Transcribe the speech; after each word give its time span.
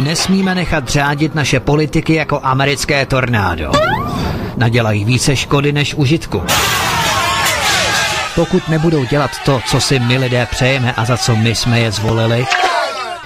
Nesmíme 0.00 0.54
nechat 0.54 0.88
řádit 0.88 1.34
naše 1.34 1.60
politiky 1.60 2.14
jako 2.14 2.40
americké 2.42 3.06
tornádo. 3.06 3.72
Nadělají 4.56 5.04
více 5.04 5.36
škody 5.36 5.72
než 5.72 5.94
užitku. 5.94 6.42
Pokud 8.34 8.68
nebudou 8.68 9.04
dělat 9.04 9.30
to, 9.44 9.60
co 9.66 9.80
si 9.80 9.98
my 9.98 10.18
lidé 10.18 10.46
přejeme 10.50 10.92
a 10.92 11.04
za 11.04 11.16
co 11.16 11.36
my 11.36 11.54
jsme 11.54 11.80
je 11.80 11.92
zvolili, 11.92 12.46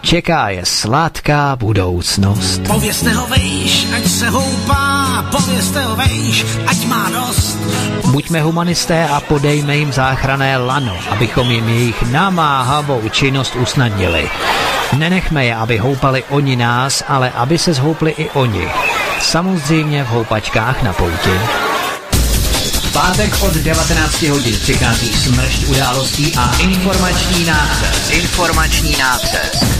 čeká 0.02 0.48
je 0.48 0.64
sladká 0.64 1.56
budoucnost. 1.56 2.62
Povězte 2.66 3.12
ho 3.12 3.26
vejš, 3.26 3.86
ať 3.96 4.06
se 4.06 4.28
houpá, 4.28 4.89
povězte 5.22 5.84
ho 5.84 5.96
vejš, 5.96 6.46
ať 6.66 6.86
má 6.86 7.10
dost. 7.10 7.58
Buďme 8.10 8.40
humanisté 8.40 9.08
a 9.08 9.20
podejme 9.20 9.76
jim 9.76 9.92
záchrané 9.92 10.56
lano, 10.56 10.96
abychom 11.10 11.50
jim 11.50 11.68
jejich 11.68 12.02
namáhavou 12.02 13.08
činnost 13.08 13.56
usnadnili. 13.56 14.30
Nenechme 14.96 15.44
je, 15.44 15.54
aby 15.54 15.78
houpali 15.78 16.24
oni 16.28 16.56
nás, 16.56 17.02
ale 17.08 17.30
aby 17.30 17.58
se 17.58 17.72
zhoupli 17.72 18.10
i 18.10 18.30
oni. 18.30 18.68
Samozřejmě 19.20 20.04
v 20.04 20.08
houpačkách 20.08 20.82
na 20.82 20.92
pouti. 20.92 21.40
V 22.90 22.92
pátek 22.92 23.42
od 23.42 23.54
19 23.54 24.22
hodin 24.22 24.56
přichází 24.60 25.12
smršť 25.12 25.66
událostí 25.66 26.36
a 26.36 26.56
informační 26.58 27.44
nácest. 27.44 28.10
Informační 28.10 28.96
nácest. 28.98 29.79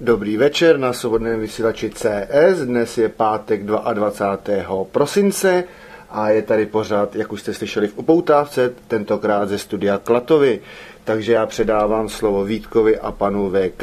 Dobrý 0.00 0.36
večer 0.36 0.78
na 0.78 0.92
svobodném 0.92 1.40
vysílači 1.40 1.90
CS. 1.90 2.60
Dnes 2.64 2.98
je 2.98 3.08
pátek 3.08 3.64
22. 3.64 4.84
prosince 4.84 5.64
a 6.10 6.30
je 6.30 6.42
tady 6.42 6.66
pořád, 6.66 7.16
jak 7.16 7.32
už 7.32 7.40
jste 7.40 7.54
slyšeli 7.54 7.88
v 7.88 7.98
upoutávce, 7.98 8.72
tentokrát 8.88 9.48
ze 9.48 9.58
studia 9.58 9.98
Klatovy. 9.98 10.60
Takže 11.04 11.32
já 11.32 11.46
předávám 11.46 12.08
slovo 12.08 12.44
Vítkovi 12.44 12.98
a 12.98 13.12
panu 13.12 13.50
VK. 13.50 13.82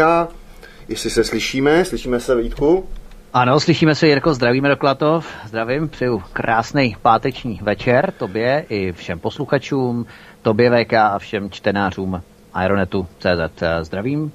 Jestli 0.87 1.09
se 1.09 1.23
slyšíme, 1.23 1.85
slyšíme 1.85 2.19
se 2.19 2.35
Vítku? 2.35 2.89
Ano, 3.33 3.59
slyšíme 3.59 3.95
se, 3.95 4.07
Jirko, 4.07 4.33
zdravíme 4.33 4.69
do 4.69 4.77
Klatov, 4.77 5.27
zdravím, 5.45 5.89
přeju 5.89 6.23
krásný 6.33 6.95
páteční 7.01 7.59
večer 7.63 8.13
tobě 8.17 8.65
i 8.69 8.91
všem 8.91 9.19
posluchačům, 9.19 10.05
tobě 10.41 10.71
VK 10.85 10.93
a 10.93 11.19
všem 11.19 11.49
čtenářům 11.49 12.21
Aeronetu 12.53 13.07
CZ. 13.19 13.63
Zdravím. 13.81 14.31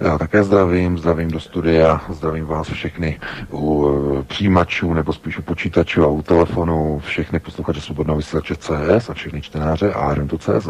Já 0.00 0.18
také 0.18 0.44
zdravím, 0.44 0.98
zdravím 0.98 1.30
do 1.30 1.40
studia, 1.40 2.00
zdravím 2.08 2.46
vás 2.46 2.68
všechny 2.68 3.20
u 3.50 3.88
e, 4.20 4.22
přijímačů 4.22 4.94
nebo 4.94 5.12
spíš 5.12 5.38
u 5.38 5.42
počítačů 5.42 6.04
a 6.04 6.06
u 6.06 6.22
telefonu, 6.22 7.02
všechny 7.04 7.40
posluchače 7.40 7.80
Svobodného 7.80 8.16
vysílače 8.16 8.56
CS 8.56 9.10
a 9.10 9.14
všechny 9.14 9.42
čtenáře 9.42 9.92
Aeronetu 9.92 10.38
CZ. 10.38 10.68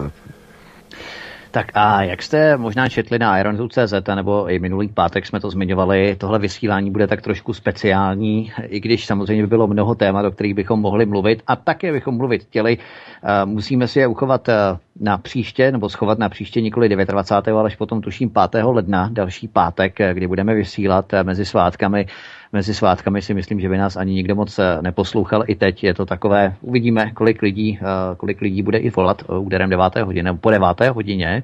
Tak 1.50 1.66
a 1.74 2.02
jak 2.02 2.22
jste 2.22 2.56
možná 2.56 2.88
četli 2.88 3.18
na 3.18 3.38
Iron.cz, 3.38 3.94
nebo 4.14 4.50
i 4.50 4.58
minulý 4.58 4.88
pátek 4.88 5.26
jsme 5.26 5.40
to 5.40 5.50
zmiňovali, 5.50 6.16
tohle 6.16 6.38
vysílání 6.38 6.90
bude 6.90 7.06
tak 7.06 7.22
trošku 7.22 7.54
speciální, 7.54 8.52
i 8.62 8.80
když 8.80 9.06
samozřejmě 9.06 9.42
by 9.42 9.46
bylo 9.46 9.66
mnoho 9.66 9.94
témat, 9.94 10.26
o 10.26 10.30
kterých 10.30 10.54
bychom 10.54 10.80
mohli 10.80 11.06
mluvit 11.06 11.42
a 11.46 11.56
také 11.56 11.92
bychom 11.92 12.16
mluvit 12.16 12.42
chtěli. 12.42 12.78
Eh, 12.78 13.44
musíme 13.46 13.88
si 13.88 13.98
je 14.00 14.06
uchovat 14.06 14.48
eh, 14.48 14.54
na 15.00 15.18
příště, 15.18 15.72
nebo 15.72 15.88
schovat 15.88 16.18
na 16.18 16.28
příště 16.28 16.60
nikoli 16.60 16.88
29. 16.88 17.58
ale 17.58 17.66
až 17.66 17.76
potom 17.76 18.00
tuším 18.00 18.30
5. 18.52 18.64
ledna, 18.64 19.08
další 19.12 19.48
pátek, 19.48 20.00
eh, 20.00 20.14
kdy 20.14 20.26
budeme 20.26 20.54
vysílat 20.54 21.12
mezi 21.22 21.44
svátkami 21.44 22.06
mezi 22.52 22.74
svátkami 22.74 23.22
si 23.22 23.34
myslím, 23.34 23.60
že 23.60 23.68
by 23.68 23.78
nás 23.78 23.96
ani 23.96 24.14
nikdo 24.14 24.34
moc 24.34 24.58
eh, 24.58 24.78
neposlouchal. 24.82 25.44
I 25.46 25.54
teď 25.54 25.84
je 25.84 25.94
to 25.94 26.06
takové, 26.06 26.54
uvidíme, 26.60 27.10
kolik 27.10 27.42
lidí, 27.42 27.78
eh, 27.82 27.84
kolik 28.16 28.40
lidí 28.40 28.62
bude 28.62 28.78
i 28.78 28.90
volat 28.90 29.22
eh, 29.22 29.38
úderem 29.38 29.70
9. 29.70 29.96
hodiny 29.96 30.22
nebo 30.22 30.38
po 30.38 30.50
9. 30.50 30.66
hodině. 30.92 31.42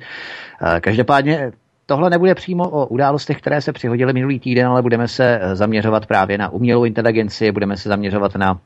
Každopádně 0.81 1.53
Tohle 1.87 2.11
nebude 2.11 2.35
přímo 2.35 2.69
o 2.69 2.87
událostech, 2.87 3.39
které 3.39 3.61
se 3.61 3.73
přihodily 3.73 4.13
minulý 4.13 4.41
týden, 4.41 4.67
ale 4.67 4.83
budeme 4.83 5.09
se 5.09 5.41
zaměřovat 5.53 6.07
právě 6.07 6.39
na 6.39 6.49
umělou 6.49 6.85
inteligenci, 6.85 7.53
budeme 7.53 7.77
se 7.77 7.89
zaměřovat 7.89 8.35
na 8.35 8.59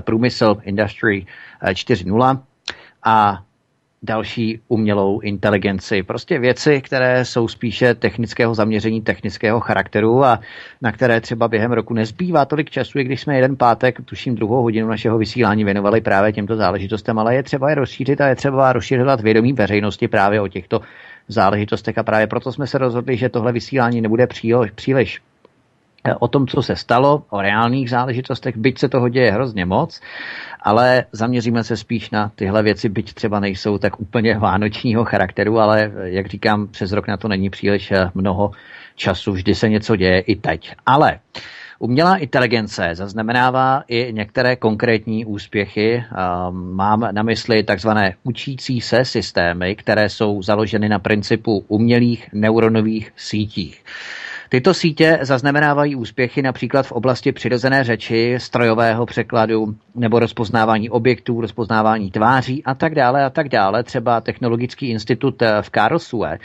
průmysl 0.00 0.56
Industry 0.62 1.26
4.0 1.62 2.38
a 3.04 3.42
další 4.04 4.60
umělou 4.68 5.20
inteligenci. 5.20 6.02
Prostě 6.02 6.38
věci, 6.38 6.80
které 6.80 7.24
jsou 7.24 7.48
spíše 7.48 7.94
technického 7.94 8.54
zaměření, 8.54 9.02
technického 9.02 9.60
charakteru 9.60 10.24
a 10.24 10.40
na 10.82 10.92
které 10.92 11.20
třeba 11.20 11.48
během 11.48 11.72
roku 11.72 11.94
nezbývá 11.94 12.44
tolik 12.44 12.70
času, 12.70 12.98
i 12.98 13.04
když 13.04 13.20
jsme 13.20 13.36
jeden 13.36 13.56
pátek, 13.56 14.00
tuším 14.04 14.34
druhou 14.34 14.62
hodinu 14.62 14.88
našeho 14.88 15.18
vysílání 15.18 15.64
věnovali 15.64 16.00
právě 16.00 16.32
těmto 16.32 16.56
záležitostem, 16.56 17.18
ale 17.18 17.34
je 17.34 17.42
třeba 17.42 17.68
je 17.68 17.74
rozšířit 17.74 18.20
a 18.20 18.28
je 18.28 18.36
třeba 18.36 18.72
rozšířovat 18.72 19.20
vědomí 19.20 19.52
veřejnosti 19.52 20.08
právě 20.08 20.40
o 20.40 20.48
těchto 20.48 20.80
záležitostech 21.28 21.98
a 21.98 22.02
právě 22.02 22.26
proto 22.26 22.52
jsme 22.52 22.66
se 22.66 22.78
rozhodli, 22.78 23.16
že 23.16 23.28
tohle 23.28 23.52
vysílání 23.52 24.00
nebude 24.00 24.26
příliš 24.74 25.20
o 26.18 26.28
tom, 26.28 26.46
co 26.46 26.62
se 26.62 26.76
stalo, 26.76 27.22
o 27.30 27.40
reálných 27.40 27.90
záležitostech, 27.90 28.56
byť 28.56 28.78
se 28.78 28.88
toho 28.88 29.08
děje 29.08 29.32
hrozně 29.32 29.66
moc, 29.66 30.00
ale 30.60 31.04
zaměříme 31.12 31.64
se 31.64 31.76
spíš 31.76 32.10
na 32.10 32.32
tyhle 32.34 32.62
věci, 32.62 32.88
byť 32.88 33.14
třeba 33.14 33.40
nejsou 33.40 33.78
tak 33.78 34.00
úplně 34.00 34.38
vánočního 34.38 35.04
charakteru, 35.04 35.58
ale 35.58 35.92
jak 36.04 36.26
říkám, 36.26 36.68
přes 36.68 36.92
rok 36.92 37.08
na 37.08 37.16
to 37.16 37.28
není 37.28 37.50
příliš 37.50 37.92
eh, 37.92 38.10
mnoho 38.14 38.50
času, 38.96 39.32
vždy 39.32 39.54
se 39.54 39.68
něco 39.68 39.96
děje 39.96 40.20
i 40.20 40.36
teď. 40.36 40.72
Ale 40.86 41.18
Umělá 41.78 42.16
inteligence 42.16 42.90
zaznamenává 42.92 43.84
i 43.88 44.12
některé 44.12 44.56
konkrétní 44.56 45.24
úspěchy. 45.24 46.04
Mám 46.50 47.08
na 47.12 47.22
mysli 47.22 47.62
takzvané 47.62 48.14
učící 48.22 48.80
se 48.80 49.04
systémy, 49.04 49.76
které 49.76 50.08
jsou 50.08 50.42
založeny 50.42 50.88
na 50.88 50.98
principu 50.98 51.64
umělých 51.68 52.28
neuronových 52.32 53.12
sítích. 53.16 53.84
Tyto 54.54 54.74
sítě 54.74 55.18
zaznamenávají 55.22 55.96
úspěchy 55.96 56.42
například 56.42 56.86
v 56.86 56.92
oblasti 56.92 57.32
přirozené 57.32 57.84
řeči, 57.84 58.34
strojového 58.38 59.06
překladu 59.06 59.74
nebo 59.94 60.18
rozpoznávání 60.18 60.90
objektů, 60.90 61.40
rozpoznávání 61.40 62.10
tváří 62.10 62.64
a 62.64 62.74
tak 62.74 62.94
dále 62.94 63.24
a 63.24 63.30
tak 63.30 63.48
dále. 63.48 63.82
Třeba 63.82 64.20
Technologický 64.20 64.90
institut 64.90 65.42
v 65.60 65.70
Karlsruhe, 65.70 66.38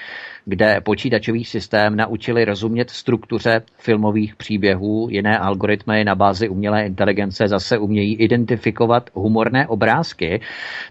kde 0.46 0.82
počítačový 0.82 1.46
systém 1.46 1.96
naučili 1.96 2.46
rozumět 2.46 2.90
struktuře 2.90 3.62
filmových 3.78 4.36
příběhů, 4.36 5.08
jiné 5.12 5.40
algoritmy 5.40 6.04
na 6.04 6.16
bázi 6.16 6.50
umělé 6.50 6.86
inteligence 6.86 7.48
zase 7.48 7.78
umějí 7.78 8.16
identifikovat 8.16 9.10
humorné 9.14 9.68
obrázky. 9.68 10.42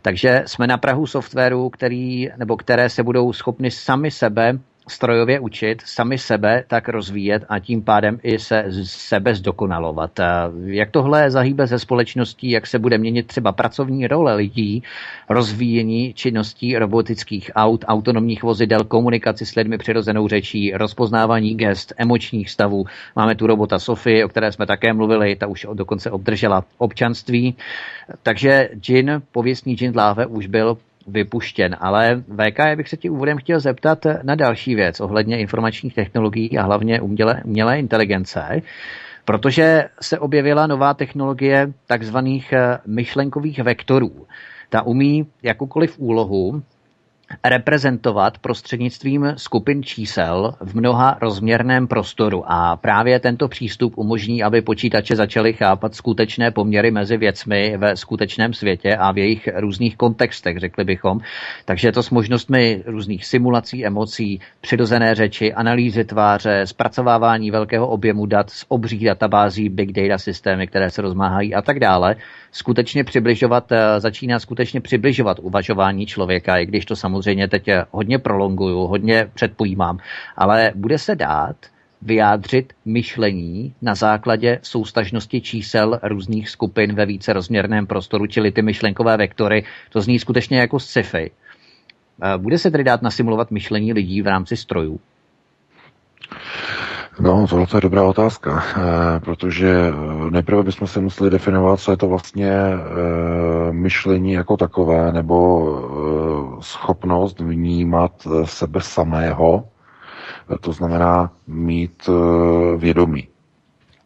Takže 0.02 0.42
jsme 0.46 0.66
na 0.66 0.76
Prahu 0.76 1.06
softwaru, 1.06 1.70
který, 1.70 2.28
nebo 2.36 2.56
které 2.56 2.88
se 2.88 3.02
budou 3.02 3.32
schopny 3.32 3.70
sami 3.70 4.10
sebe 4.10 4.58
strojově 4.88 5.41
učit, 5.41 5.82
sami 5.84 6.19
sebe 6.19 6.65
tak 6.66 6.88
rozvíjet 6.88 7.44
a 7.49 7.59
tím 7.59 7.82
pádem 7.82 8.19
i 8.22 8.38
se 8.38 8.65
sebe 8.82 9.34
zdokonalovat. 9.34 10.21
Jak 10.65 10.91
tohle 10.91 11.31
zahýbe 11.31 11.66
ze 11.66 11.78
společností, 11.78 12.50
jak 12.50 12.66
se 12.66 12.78
bude 12.78 12.99
měnit 12.99 13.26
třeba 13.26 13.53
pracovní 13.53 14.06
role 14.06 14.34
lidí, 14.34 14.82
rozvíjení 15.28 16.15
činností 16.15 16.78
robotických 16.78 17.50
aut, 17.54 17.84
autonomních 17.88 18.43
vozidel, 18.43 18.84
komunikaci 18.84 19.47
s 19.47 19.54
lidmi 19.54 19.78
přirozenou 19.78 20.28
řečí, 20.28 20.72
rozpoznávání 20.75 21.55
gest, 21.55 21.93
emočních 21.97 22.50
stavů. 22.50 22.84
Máme 23.17 23.34
tu 23.34 23.46
robota 23.46 23.79
Sofie, 23.79 24.25
o 24.25 24.29
které 24.29 24.52
jsme 24.52 24.67
také 24.67 24.93
mluvili, 24.93 25.37
ta 25.37 25.46
už 25.46 25.67
dokonce 25.75 26.11
obdržela 26.11 26.64
občanství. 26.79 27.56
Takže 28.23 28.69
Jin, 28.88 29.23
pověstný 29.32 29.76
Jin 29.81 29.93
Dláve 29.93 30.26
už 30.26 30.46
byl 30.46 30.79
vypuštěn. 31.08 31.76
Ale 31.81 32.22
VK, 32.28 32.58
já 32.58 32.76
bych 32.76 32.88
se 32.88 32.96
ti 32.96 33.10
úvodem 33.10 33.38
chtěl 33.38 33.60
zeptat 33.60 34.06
na 34.22 34.34
další 34.34 34.75
věc 34.75 35.00
ohledně 35.00 35.38
informačních 35.38 35.94
technologií 35.94 36.58
a 36.58 36.62
hlavně 36.62 37.00
umělé, 37.00 37.43
umělé 37.44 37.78
inteligence, 37.78 38.62
protože 39.25 39.84
se 40.00 40.19
objevila 40.19 40.66
nová 40.66 40.94
technologie 40.94 41.72
takzvaných 41.87 42.52
eh, 42.52 42.78
myšlenkových 42.87 43.58
vektorů. 43.58 44.26
Ta 44.69 44.82
umí 44.82 45.26
jakoukoliv 45.43 45.99
úlohu 45.99 46.62
reprezentovat 47.44 48.38
prostřednictvím 48.38 49.32
skupin 49.36 49.82
čísel 49.82 50.54
v 50.60 50.75
mnoha 50.75 51.19
rozměrném 51.20 51.86
prostoru. 51.86 52.44
A 52.46 52.76
právě 52.76 53.20
tento 53.20 53.48
přístup 53.48 53.92
umožní, 53.96 54.42
aby 54.42 54.62
počítače 54.62 55.16
začaly 55.16 55.52
chápat 55.52 55.94
skutečné 55.94 56.50
poměry 56.50 56.90
mezi 56.90 57.16
věcmi 57.16 57.76
ve 57.76 57.96
skutečném 57.96 58.52
světě 58.52 58.96
a 58.96 59.12
v 59.12 59.19
jejich 59.19 59.48
různých 59.56 59.96
kontextech, 59.96 60.58
řekli 60.58 60.84
bychom. 60.84 61.20
Takže 61.64 61.92
to 61.92 62.02
s 62.02 62.10
možnostmi 62.10 62.82
různých 62.86 63.26
simulací 63.26 63.86
emocí, 63.86 64.40
přirozené 64.60 65.14
řeči, 65.14 65.52
analýzy 65.52 66.04
tváře, 66.04 66.66
zpracovávání 66.66 67.50
velkého 67.50 67.88
objemu 67.88 68.26
dat 68.26 68.50
z 68.50 68.64
obřích 68.69 69.04
databází, 69.04 69.69
big 69.69 69.92
data 69.92 70.19
systémy, 70.19 70.66
které 70.66 70.90
se 70.90 71.02
rozmáhají 71.02 71.54
a 71.54 71.62
tak 71.62 71.81
dále, 71.81 72.16
skutečně 72.52 73.04
přibližovat, 73.04 73.72
eh, 73.72 74.00
začíná 74.00 74.38
skutečně 74.38 74.80
přibližovat 74.80 75.38
uvažování 75.42 76.06
člověka, 76.06 76.58
i 76.58 76.66
když 76.66 76.84
to 76.84 76.96
samozřejmě 76.96 77.48
teď 77.48 77.68
hodně 77.90 78.18
prolonguju, 78.18 78.78
hodně 78.78 79.30
předpojímám, 79.34 79.98
ale 80.36 80.72
bude 80.74 80.98
se 80.98 81.16
dát 81.16 81.56
vyjádřit 82.02 82.72
myšlení 82.84 83.74
na 83.82 83.94
základě 83.94 84.58
soustažnosti 84.62 85.40
čísel 85.40 86.00
různých 86.02 86.48
skupin 86.48 86.94
ve 86.94 87.06
více 87.06 87.32
rozměrném 87.32 87.86
prostoru, 87.86 88.26
čili 88.26 88.52
ty 88.52 88.62
myšlenkové 88.62 89.16
vektory, 89.16 89.64
to 89.90 90.00
zní 90.00 90.18
skutečně 90.18 90.58
jako 90.58 90.80
sci-fi. 90.80 91.30
Eh, 92.22 92.38
bude 92.38 92.58
se 92.58 92.70
tedy 92.70 92.84
dát 92.84 93.02
nasimulovat 93.02 93.50
myšlení 93.50 93.92
lidí 93.92 94.22
v 94.22 94.26
rámci 94.26 94.56
strojů? 94.56 95.00
No, 97.20 97.47
tohle 97.47 97.67
je 97.75 97.81
dobrá 97.81 98.03
otázka, 98.03 98.62
eh, 98.76 99.20
protože 99.20 99.69
eh, 99.70 100.31
nejprve 100.31 100.62
bychom 100.62 100.88
si 100.88 101.00
museli 101.00 101.31
definovat, 101.31 101.81
co 101.81 101.91
je 101.91 101.97
to 101.97 102.09
vlastně 102.09 102.50
eh, 102.53 103.73
myšlení 103.73 104.32
jako 104.32 104.56
takové, 104.56 105.12
nebo 105.12 106.59
schopnost 106.61 107.41
vnímat 107.41 108.12
sebe 108.44 108.81
samého, 108.81 109.65
to 110.61 110.73
znamená 110.73 111.32
mít 111.47 112.09
vědomí. 112.76 113.29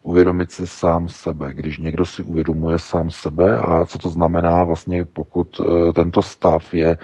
Uvědomit 0.03 0.53
si 0.53 0.67
sám 0.67 1.09
sebe. 1.09 1.55
Když 1.55 1.79
někdo 1.79 2.07
si 2.07 2.23
uvědomuje 2.23 2.79
sám 2.79 3.11
sebe 3.11 3.59
a 3.59 3.85
co 3.87 3.99
to 3.99 4.09
znamená 4.09 4.65
vlastně, 4.65 5.05
pokud 5.05 5.61
tento 5.95 6.23
stav 6.23 6.75
je 6.75 6.99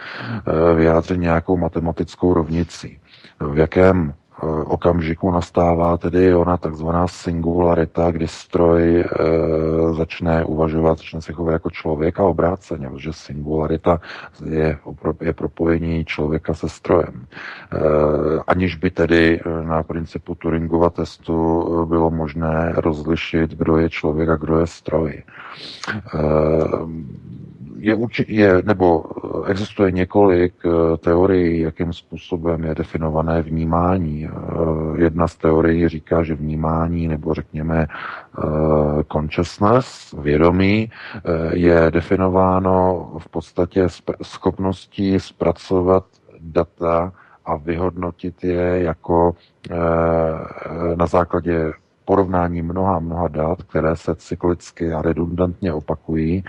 vyjádřen 0.77 1.21
nějakou 1.21 1.57
matematickou 1.57 2.35
rovnicí. 2.35 2.99
V 3.41 3.59
jakém 3.59 4.15
okamžiku 4.67 5.31
nastává 5.31 5.97
tedy 5.97 6.35
ona 6.35 6.57
takzvaná 6.57 7.09
singularita, 7.09 8.11
kdy 8.11 8.29
stroj 8.29 9.01
e, 9.01 9.05
začne 9.97 10.45
uvažovat, 10.45 10.99
začne 10.99 11.21
se 11.23 11.33
chovat 11.33 11.53
jako 11.53 11.71
člověk 11.71 12.21
a 12.21 12.25
obráceně, 12.25 12.89
protože 12.91 13.13
singularita 13.13 14.01
je, 14.45 14.79
je 15.21 15.33
propojení 15.33 16.05
člověka 16.05 16.55
se 16.55 16.69
strojem. 16.69 17.27
E, 17.27 17.79
aniž 18.47 18.77
by 18.77 18.91
tedy 18.91 19.41
na 19.63 19.83
principu 19.83 20.35
Turingova 20.35 20.91
testu 20.91 21.67
bylo 21.89 22.11
možné 22.11 22.73
rozlišit, 22.77 23.51
kdo 23.51 23.77
je 23.77 23.91
člověk 23.91 24.29
a 24.29 24.37
kdo 24.37 24.59
je 24.59 24.67
stroj. 24.67 25.23
Je, 27.79 27.97
je, 28.27 28.63
nebo 28.65 29.05
existuje 29.47 29.93
několik 29.93 30.55
eh, 30.65 30.97
teorií, 30.97 31.61
jakým 31.61 31.93
způsobem 31.93 32.65
je 32.65 32.75
definované 32.75 33.43
vnímání. 33.43 34.27
Eh, 34.27 35.03
jedna 35.03 35.29
z 35.29 35.37
teorií 35.37 35.89
říká, 35.89 36.23
že 36.23 36.35
vnímání, 36.35 37.09
nebo 37.09 37.35
řekněme 37.35 37.87
eh, 37.87 38.45
consciousness, 39.13 40.15
vědomí, 40.19 40.91
je 41.53 41.91
definováno 41.91 43.07
v 43.19 43.29
podstatě 43.29 43.87
schopností 44.23 45.21
zpracovat 45.21 46.05
data 46.41 47.13
a 47.45 47.57
vyhodnotit 47.57 48.45
je 48.45 48.83
jako 48.83 49.33
na 50.97 51.07
základě 51.07 51.73
porovnání 52.09 52.63
mnoha 52.63 52.99
mnoha 52.99 53.29
dat, 53.29 53.63
které 53.63 53.97
se 53.97 54.15
cyklicky 54.15 54.93
a 54.93 55.03
redundantně 55.03 55.73
opakují, 55.73 56.45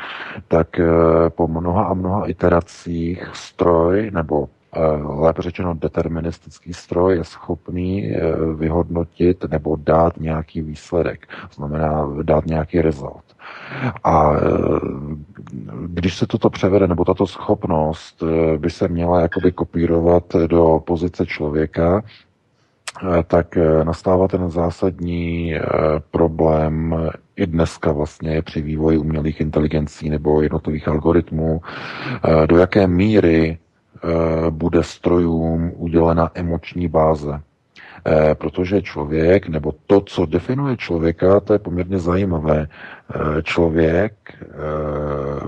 tak 0.47 0.79
eh, 0.79 0.85
po 1.29 1.47
mnoha 1.47 1.83
a 1.83 1.93
mnoha 1.93 2.29
iteracích 2.29 3.27
stroj 3.33 4.11
nebo 4.13 4.47
eh, 4.47 4.79
lépe 5.03 5.41
řečeno 5.41 5.73
deterministický 5.73 6.73
stroj 6.73 7.17
je 7.17 7.23
schopný 7.23 7.91
eh, 8.07 8.35
vyhodnotit 8.55 9.43
nebo 9.51 9.75
dát 9.75 10.19
nějaký 10.19 10.61
výsledek, 10.61 11.27
znamená 11.55 12.07
dát 12.23 12.45
nějaký 12.45 12.81
result. 12.81 13.23
A 14.03 14.31
když 15.85 16.17
se 16.17 16.27
toto 16.27 16.49
převede, 16.49 16.87
nebo 16.87 17.05
tato 17.05 17.27
schopnost 17.27 18.23
by 18.57 18.69
se 18.69 18.87
měla 18.87 19.21
jakoby 19.21 19.51
kopírovat 19.51 20.23
do 20.47 20.81
pozice 20.85 21.25
člověka, 21.25 22.03
tak 23.27 23.57
eh, 23.57 23.83
nastává 23.83 24.27
ten 24.27 24.49
zásadní 24.49 25.55
eh, 25.55 25.61
problém 26.11 26.95
i 27.35 27.45
dneska 27.47 27.91
vlastně 27.91 28.41
při 28.41 28.61
vývoji 28.61 28.97
umělých 28.97 29.41
inteligencí 29.41 30.09
nebo 30.09 30.41
jednotlivých 30.41 30.87
algoritmů, 30.87 31.61
do 32.45 32.57
jaké 32.57 32.87
míry 32.87 33.57
bude 34.49 34.83
strojům 34.83 35.71
udělena 35.75 36.31
emoční 36.35 36.87
báze. 36.87 37.41
Eh, 38.05 38.35
protože 38.35 38.81
člověk, 38.81 39.47
nebo 39.47 39.73
to, 39.87 40.01
co 40.01 40.25
definuje 40.25 40.77
člověka, 40.77 41.39
to 41.39 41.53
je 41.53 41.59
poměrně 41.59 41.99
zajímavé. 41.99 42.67
Eh, 42.67 43.43
člověk, 43.43 44.13
eh, 44.41 44.45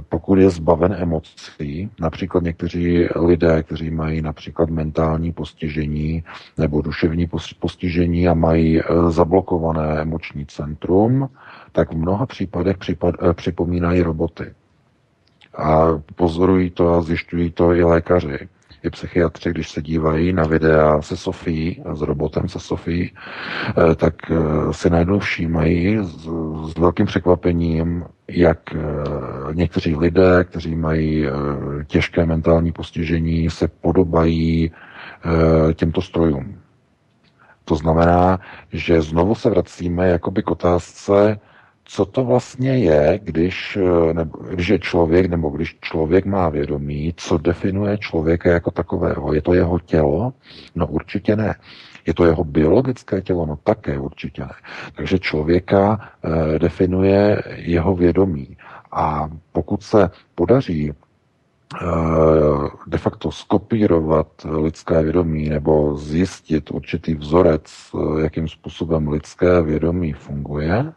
pokud 0.09 0.39
je 0.39 0.49
zbaven 0.49 0.95
emocí, 0.99 1.89
například 1.99 2.43
někteří 2.43 3.07
lidé, 3.15 3.63
kteří 3.63 3.89
mají 3.89 4.21
například 4.21 4.69
mentální 4.69 5.31
postižení 5.31 6.23
nebo 6.57 6.81
duševní 6.81 7.29
postižení 7.59 8.27
a 8.27 8.33
mají 8.33 8.81
zablokované 9.07 10.01
emoční 10.01 10.45
centrum, 10.45 11.29
tak 11.71 11.93
v 11.93 11.97
mnoha 11.97 12.25
případech 12.25 12.77
připad, 12.77 13.15
připomínají 13.33 14.01
roboty. 14.01 14.53
A 15.57 15.87
pozorují 16.15 16.69
to 16.69 16.93
a 16.93 17.01
zjišťují 17.01 17.51
to 17.51 17.73
i 17.73 17.83
lékaři 17.83 18.49
i 18.83 18.89
psychiatři, 18.89 19.49
když 19.49 19.69
se 19.69 19.81
dívají 19.81 20.33
na 20.33 20.43
videa 20.43 21.01
se 21.01 21.17
Sofí, 21.17 21.83
s 21.93 22.01
robotem 22.01 22.49
se 22.49 22.59
Sofí, 22.59 23.13
eh, 23.91 23.95
tak 23.95 24.15
eh, 24.31 24.35
si 24.73 24.89
najednou 24.89 25.19
všímají 25.19 25.97
s, 25.97 26.29
s 26.71 26.77
velkým 26.77 27.05
překvapením, 27.05 28.05
jak 28.27 28.59
eh, 28.75 28.77
někteří 29.53 29.95
lidé, 29.95 30.43
kteří 30.43 30.75
mají 30.75 31.25
těžké 31.87 32.25
mentální 32.25 32.71
postižení, 32.71 33.49
se 33.49 33.67
podobají 33.67 34.71
těmto 35.73 36.01
strojům. 36.01 36.57
To 37.65 37.75
znamená, 37.75 38.39
že 38.73 39.01
znovu 39.01 39.35
se 39.35 39.49
vracíme 39.49 40.07
jakoby 40.07 40.43
k 40.43 40.51
otázce, 40.51 41.39
co 41.93 42.05
to 42.05 42.23
vlastně 42.23 42.77
je, 42.77 43.19
když, 43.23 43.77
eh, 43.81 44.13
nebo, 44.13 44.37
když 44.37 44.67
je 44.67 44.79
člověk, 44.79 45.25
nebo 45.29 45.49
když 45.49 45.77
člověk 45.81 46.25
má 46.25 46.49
vědomí, 46.49 47.13
co 47.17 47.37
definuje 47.37 47.97
člověka 47.97 48.51
jako 48.51 48.71
takového. 48.71 49.33
Je 49.33 49.41
to 49.41 49.53
jeho 49.53 49.79
tělo? 49.79 50.33
No 50.75 50.87
určitě 50.87 51.35
ne. 51.35 51.55
Je 52.07 52.13
to 52.13 52.25
jeho 52.25 52.43
biologické 52.43 53.21
tělo? 53.21 53.45
No 53.45 53.59
také 53.63 53.99
určitě 53.99 54.41
ne. 54.41 54.53
Takže 54.95 55.19
člověka 55.19 56.11
e, 56.55 56.59
definuje 56.59 57.43
jeho 57.55 57.95
vědomí. 57.95 58.57
A 58.91 59.29
pokud 59.51 59.83
se 59.83 60.09
podaří 60.35 60.91
eh, 60.91 61.85
de 62.87 62.97
facto 62.97 63.31
skopírovat 63.31 64.27
lidské 64.43 65.03
vědomí 65.03 65.49
nebo 65.49 65.97
zjistit 65.97 66.71
určitý 66.71 67.15
vzorec, 67.15 67.63
jakým 68.23 68.47
způsobem 68.47 69.07
lidské 69.07 69.61
vědomí 69.61 70.13
funguje, 70.13 70.93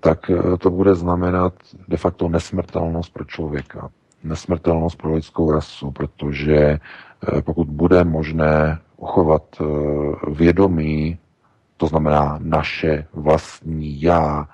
tak 0.00 0.30
eh, 0.30 0.56
to 0.58 0.70
bude 0.70 0.94
znamenat 0.94 1.52
de 1.88 1.96
facto 1.96 2.28
nesmrtelnost 2.28 3.12
pro 3.12 3.24
člověka. 3.24 3.90
Nesmrtelnost 4.24 4.98
pro 4.98 5.14
lidskou 5.14 5.52
rasu, 5.52 5.90
protože 5.90 6.56
eh, 6.56 7.42
pokud 7.42 7.68
bude 7.68 8.04
možné 8.04 8.78
uchovat 8.96 9.42
eh, 9.60 9.64
vědomí, 10.30 11.18
to 11.76 11.86
znamená 11.86 12.38
naše 12.42 13.06
vlastní 13.12 14.02
já, 14.02 14.48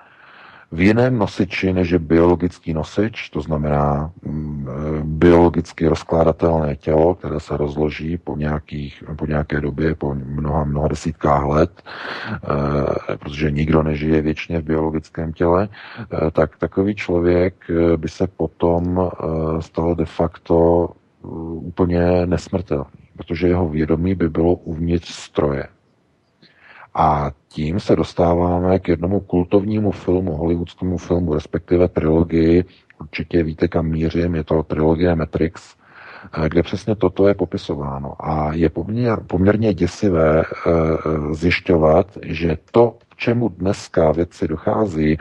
v 0.71 0.81
jiném 0.81 1.17
nosiči, 1.17 1.73
než 1.73 1.89
je 1.89 1.99
biologický 1.99 2.73
nosič, 2.73 3.29
to 3.29 3.41
znamená 3.41 4.11
mm, 4.21 4.67
e, 4.69 5.01
biologicky 5.03 5.87
rozkládatelné 5.87 6.75
tělo, 6.75 7.15
které 7.15 7.39
se 7.39 7.57
rozloží 7.57 8.17
po, 8.17 8.37
nějakých, 8.37 9.03
po 9.15 9.25
nějaké 9.25 9.61
době, 9.61 9.95
po 9.95 10.15
mnoha, 10.15 10.63
mnoha 10.63 10.87
desítkách 10.87 11.45
let, 11.45 11.83
e, 13.13 13.17
protože 13.17 13.51
nikdo 13.51 13.83
nežije 13.83 14.21
věčně 14.21 14.59
v 14.59 14.63
biologickém 14.63 15.33
těle, 15.33 15.69
e, 16.27 16.31
tak 16.31 16.57
takový 16.57 16.95
člověk 16.95 17.55
by 17.95 18.09
se 18.09 18.27
potom 18.27 19.09
stal 19.59 19.95
de 19.95 20.05
facto 20.05 20.89
úplně 21.61 22.25
nesmrtelný, 22.25 22.85
protože 23.17 23.47
jeho 23.47 23.69
vědomí 23.69 24.15
by 24.15 24.29
bylo 24.29 24.53
uvnitř 24.53 25.09
stroje. 25.09 25.67
A 27.01 27.31
tím 27.47 27.79
se 27.79 27.95
dostáváme 27.95 28.79
k 28.79 28.87
jednomu 28.87 29.19
kultovnímu 29.19 29.91
filmu, 29.91 30.35
hollywoodskému 30.35 30.97
filmu, 30.97 31.33
respektive 31.33 31.87
trilogii. 31.87 32.65
Určitě 33.01 33.43
víte, 33.43 33.67
kam 33.67 33.85
mířím, 33.85 34.35
je 34.35 34.43
to 34.43 34.63
trilogie 34.63 35.15
Matrix. 35.15 35.75
kde 36.49 36.63
přesně 36.63 36.95
toto 36.95 37.27
je 37.27 37.33
popisováno. 37.33 38.13
A 38.19 38.53
je 38.53 38.69
poměr, 38.69 39.19
poměrně 39.27 39.73
děsivé 39.73 40.43
zjišťovat, 41.31 42.17
že 42.25 42.57
to, 42.71 42.97
k 43.09 43.15
čemu 43.15 43.49
dneska 43.49 44.11
věci 44.11 44.47
dochází 44.47 45.17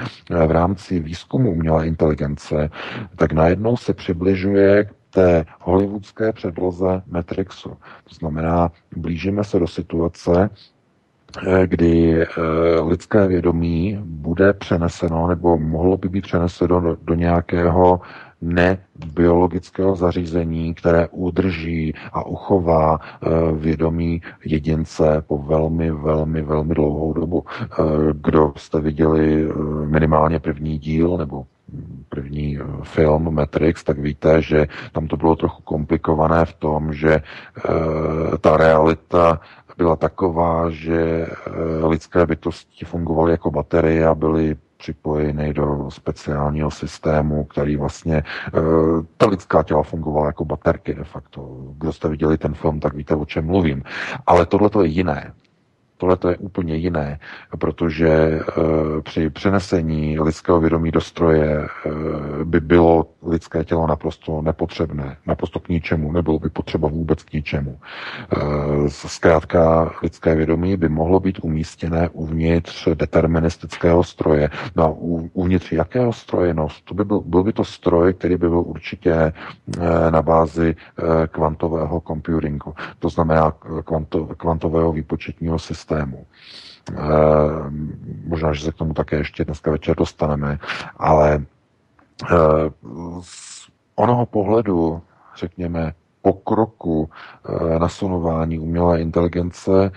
v 0.46 0.50
rámci 0.50 1.00
výzkumu 1.00 1.50
umělé 1.50 1.86
inteligence, 1.86 2.70
tak 3.16 3.32
najednou 3.32 3.76
se 3.76 3.94
přibližuje 3.94 4.84
k 4.84 4.90
té 5.10 5.44
hollywoodské 5.60 6.32
předloze 6.32 7.02
Matrixu. 7.06 7.68
To 8.08 8.14
znamená, 8.14 8.70
blížíme 8.96 9.44
se 9.44 9.58
do 9.58 9.66
situace, 9.66 10.50
eh, 10.52 10.77
kdy 11.66 12.22
eh, 12.22 12.26
lidské 12.80 13.26
vědomí 13.26 13.98
bude 14.02 14.52
přeneseno 14.52 15.26
nebo 15.26 15.58
mohlo 15.58 15.96
by 15.96 16.08
být 16.08 16.22
přeneseno 16.22 16.96
do, 17.02 17.14
nějakého 17.14 18.00
nebiologického 18.40 19.96
zařízení, 19.96 20.74
které 20.74 21.08
udrží 21.08 21.94
a 22.12 22.26
uchová 22.26 22.98
eh, 23.00 23.28
vědomí 23.52 24.22
jedince 24.44 25.22
po 25.26 25.38
velmi, 25.38 25.90
velmi, 25.90 26.42
velmi 26.42 26.74
dlouhou 26.74 27.12
dobu. 27.12 27.44
Kdo 28.12 28.52
jste 28.56 28.80
viděli 28.80 29.48
minimálně 29.84 30.40
první 30.40 30.78
díl 30.78 31.16
nebo 31.16 31.44
první 32.08 32.58
eh, 32.58 32.62
film 32.82 33.34
Matrix, 33.34 33.84
tak 33.84 33.98
víte, 33.98 34.42
že 34.42 34.66
tam 34.92 35.06
to 35.06 35.16
bylo 35.16 35.36
trochu 35.36 35.62
komplikované 35.62 36.44
v 36.44 36.52
tom, 36.52 36.92
že 36.92 37.20
ta 38.40 38.56
realita 38.56 39.40
byla 39.78 39.96
taková, 39.96 40.70
že 40.70 41.00
e, 41.00 41.26
lidské 41.86 42.26
bytosti 42.26 42.84
fungovaly 42.84 43.30
jako 43.30 43.50
baterie 43.50 44.06
a 44.06 44.14
byly 44.14 44.56
připojeny 44.76 45.54
do 45.54 45.90
speciálního 45.90 46.70
systému, 46.70 47.44
který 47.44 47.76
vlastně, 47.76 48.16
e, 48.16 48.22
ta 49.16 49.26
lidská 49.28 49.62
těla 49.62 49.82
fungovala 49.82 50.26
jako 50.26 50.44
baterky 50.44 50.94
de 50.94 51.04
facto. 51.04 51.56
Kdo 51.78 51.92
jste 51.92 52.08
viděli 52.08 52.38
ten 52.38 52.54
film, 52.54 52.80
tak 52.80 52.94
víte, 52.94 53.14
o 53.14 53.24
čem 53.24 53.46
mluvím. 53.46 53.82
Ale 54.26 54.46
tohle 54.46 54.70
to 54.70 54.82
je 54.82 54.88
jiné. 54.88 55.32
Tohle 55.98 56.16
to 56.16 56.28
je 56.28 56.36
úplně 56.36 56.74
jiné, 56.74 57.18
protože 57.58 58.08
e, 58.08 58.40
při 59.02 59.30
přenesení 59.30 60.20
lidského 60.20 60.60
vědomí 60.60 60.90
do 60.90 61.00
stroje 61.00 61.58
e, 61.58 61.68
by 62.44 62.60
bylo 62.60 63.06
lidské 63.26 63.64
tělo 63.64 63.86
naprosto 63.86 64.42
nepotřebné, 64.42 65.16
naprosto 65.26 65.60
k 65.60 65.68
ničemu, 65.68 66.12
nebylo 66.12 66.38
by 66.38 66.50
potřeba 66.50 66.88
vůbec 66.88 67.22
k 67.22 67.32
ničemu. 67.32 67.78
E, 67.78 68.90
zkrátka 68.90 69.92
lidské 70.02 70.34
vědomí 70.34 70.76
by 70.76 70.88
mohlo 70.88 71.20
být 71.20 71.38
umístěné 71.42 72.08
uvnitř 72.08 72.88
deterministického 72.94 74.04
stroje. 74.04 74.50
No 74.76 74.84
a 74.84 74.94
uvnitř 75.32 75.72
jakého 75.72 76.12
stroje? 76.12 76.54
No, 76.54 76.68
to 76.84 76.94
by 76.94 77.04
byl, 77.04 77.20
byl 77.20 77.42
by 77.42 77.52
to 77.52 77.64
stroj, 77.64 78.14
který 78.14 78.36
by 78.36 78.48
byl 78.48 78.60
určitě 78.60 79.32
na 80.10 80.22
bázi 80.22 80.76
kvantového 81.28 82.00
computingu, 82.06 82.74
to 82.98 83.08
znamená 83.08 83.50
kvanto, 83.84 84.26
kvantového 84.26 84.92
výpočetního 84.92 85.58
systému 85.58 85.87
systému. 85.88 86.26
E, 86.92 87.04
možná, 88.26 88.52
že 88.52 88.64
se 88.64 88.72
k 88.72 88.74
tomu 88.74 88.94
také 88.94 89.16
ještě 89.16 89.44
dneska 89.44 89.70
večer 89.70 89.96
dostaneme, 89.96 90.58
ale 90.96 91.34
e, 91.34 91.44
z 93.20 93.68
onoho 93.94 94.26
pohledu, 94.26 95.02
řekněme, 95.36 95.92
pokroku 96.22 97.10
e, 97.48 97.78
nasunování 97.78 98.58
umělé 98.58 99.00
inteligence, 99.00 99.90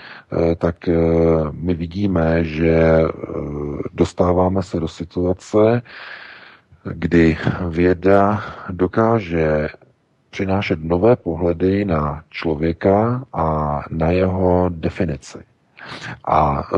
tak 0.58 0.76
my 1.52 1.74
vidíme, 1.74 2.44
že 2.44 3.02
dostáváme 3.94 4.64
se 4.64 4.80
do 4.80 4.88
situace, 4.88 5.82
kdy 6.84 7.38
věda 7.70 8.44
dokáže 8.70 9.70
přinášet 10.30 10.80
nové 10.84 11.16
pohledy 11.16 11.86
na 11.86 12.24
člověka 12.30 13.24
a 13.34 13.80
na 13.90 14.12
jeho 14.12 14.70
definici. 14.70 15.51
A 16.26 16.64
e, 16.74 16.78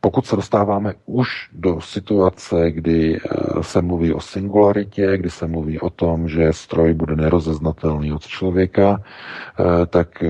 pokud 0.00 0.26
se 0.26 0.36
dostáváme 0.36 0.94
už 1.06 1.28
do 1.52 1.80
situace, 1.80 2.70
kdy 2.70 3.16
e, 3.16 3.20
se 3.62 3.82
mluví 3.82 4.12
o 4.12 4.20
singularitě, 4.20 5.18
kdy 5.18 5.30
se 5.30 5.46
mluví 5.46 5.80
o 5.80 5.90
tom, 5.90 6.28
že 6.28 6.52
stroj 6.52 6.94
bude 6.94 7.16
nerozeznatelný 7.16 8.12
od 8.12 8.26
člověka, 8.26 9.00
e, 9.00 9.86
tak 9.86 10.24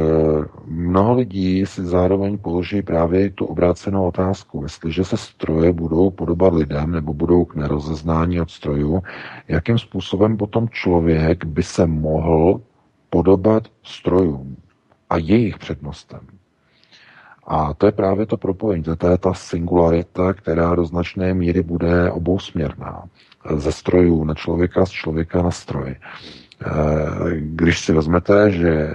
mnoho 0.67 1.15
lidí 1.15 1.67
si 1.67 1.85
zároveň 1.85 2.39
položí 2.39 2.83
právě 2.83 3.31
tu 3.31 3.45
obrácenou 3.45 4.07
otázku. 4.07 4.63
Jestliže 4.63 5.05
se 5.05 5.17
stroje 5.17 5.73
budou 5.73 6.11
podobat 6.11 6.55
lidem 6.55 6.91
nebo 6.93 7.15
budou 7.15 7.45
k 7.45 7.55
nerozeznání 7.55 8.41
od 8.41 8.51
strojů, 8.51 9.03
jakým 9.49 9.79
způsobem 9.79 10.37
potom 10.37 10.69
člověk 10.69 11.45
by 11.45 11.63
se 11.63 11.87
mohl 11.87 12.61
podobat 13.11 13.63
strojům 13.83 14.57
a 15.11 15.17
jejich 15.17 15.59
přednostem. 15.59 16.36
A 17.47 17.75
to 17.75 17.87
je 17.87 17.93
právě 17.93 18.27
to 18.27 18.37
propojení, 18.37 18.83
to 18.99 19.09
je 19.09 19.19
ta 19.19 19.35
singularita, 19.35 20.33
která 20.33 20.75
do 20.75 20.85
značné 20.85 21.35
míry 21.35 21.63
bude 21.63 22.11
obousměrná. 22.11 23.05
Ze 23.57 23.73
strojů 23.73 24.25
na 24.25 24.35
člověka, 24.35 24.87
z 24.87 24.91
člověka 24.91 25.43
na 25.43 25.51
stroj. 25.51 25.95
Eh, 26.67 26.71
když 27.39 27.81
si 27.81 27.93
vezmete, 27.93 28.51
že 28.51 28.95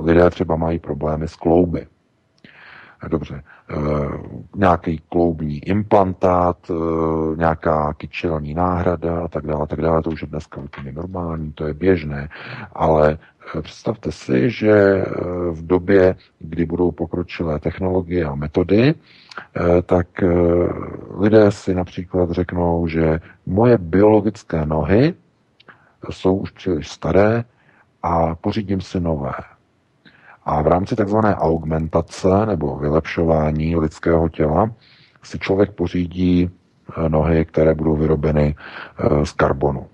lidé 0.00 0.30
třeba 0.30 0.56
mají 0.56 0.78
problémy 0.78 1.28
s 1.28 1.36
klouby, 1.36 1.86
Dobře, 3.08 3.42
eh, 3.70 3.74
nějaký 4.56 5.02
kloubní 5.08 5.58
implantát, 5.58 6.56
eh, 6.70 6.74
nějaká 7.36 7.92
kyčelní 7.92 8.54
náhrada 8.54 9.24
a 9.24 9.28
tak 9.28 9.46
dále, 9.46 9.66
tak 9.66 9.80
dále, 9.80 10.02
to 10.02 10.10
už 10.10 10.22
je 10.22 10.28
dneska 10.28 10.60
úplně 10.60 10.92
normální, 10.92 11.52
to 11.52 11.66
je 11.66 11.74
běžné, 11.74 12.28
ale 12.72 13.18
Představte 13.62 14.12
si, 14.12 14.50
že 14.50 14.70
eh, 14.70 15.04
v 15.50 15.66
době, 15.66 16.14
kdy 16.38 16.66
budou 16.66 16.90
pokročilé 16.90 17.58
technologie 17.58 18.24
a 18.24 18.34
metody, 18.34 18.94
eh, 18.94 19.82
tak 19.82 20.22
eh, 20.22 20.26
lidé 21.18 21.52
si 21.52 21.74
například 21.74 22.30
řeknou, 22.30 22.86
že 22.86 23.20
moje 23.46 23.78
biologické 23.78 24.66
nohy 24.66 25.14
jsou 26.10 26.36
už 26.36 26.50
příliš 26.50 26.88
staré 26.88 27.44
a 28.02 28.34
pořídím 28.34 28.80
si 28.80 29.00
nové. 29.00 29.32
A 30.44 30.62
v 30.62 30.66
rámci 30.66 30.96
takzvané 30.96 31.36
augmentace 31.36 32.46
nebo 32.46 32.76
vylepšování 32.76 33.76
lidského 33.76 34.28
těla 34.28 34.72
si 35.22 35.38
člověk 35.38 35.70
pořídí 35.70 36.50
nohy, 37.08 37.44
které 37.44 37.74
budou 37.74 37.96
vyrobeny 37.96 38.54
z 39.24 39.32
karbonu 39.32 39.86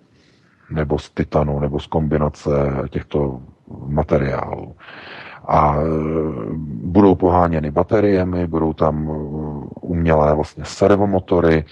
nebo 0.71 0.99
z 0.99 1.11
titanu, 1.11 1.61
nebo 1.61 1.81
z 1.81 1.87
kombinace 1.87 2.51
těchto 2.91 3.41
materiálů. 3.87 4.77
A 5.49 5.77
e, 5.77 5.85
budou 6.83 7.15
poháněny 7.15 7.71
bateriemi, 7.71 8.47
budou 8.47 8.73
tam 8.73 9.11
e, 9.11 9.13
umělé 9.81 10.35
vlastně 10.35 10.65
servomotory, 10.65 11.65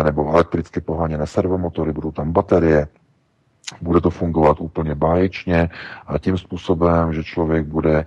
e, 0.00 0.04
nebo 0.04 0.32
elektricky 0.32 0.80
poháněné 0.80 1.26
servomotory, 1.26 1.92
budou 1.92 2.10
tam 2.10 2.32
baterie, 2.32 2.86
bude 3.80 4.00
to 4.00 4.10
fungovat 4.10 4.60
úplně 4.60 4.94
báječně 4.94 5.68
a 6.06 6.18
tím 6.18 6.38
způsobem, 6.38 7.12
že 7.12 7.24
člověk 7.24 7.66
bude 7.66 7.98
e, 7.98 8.06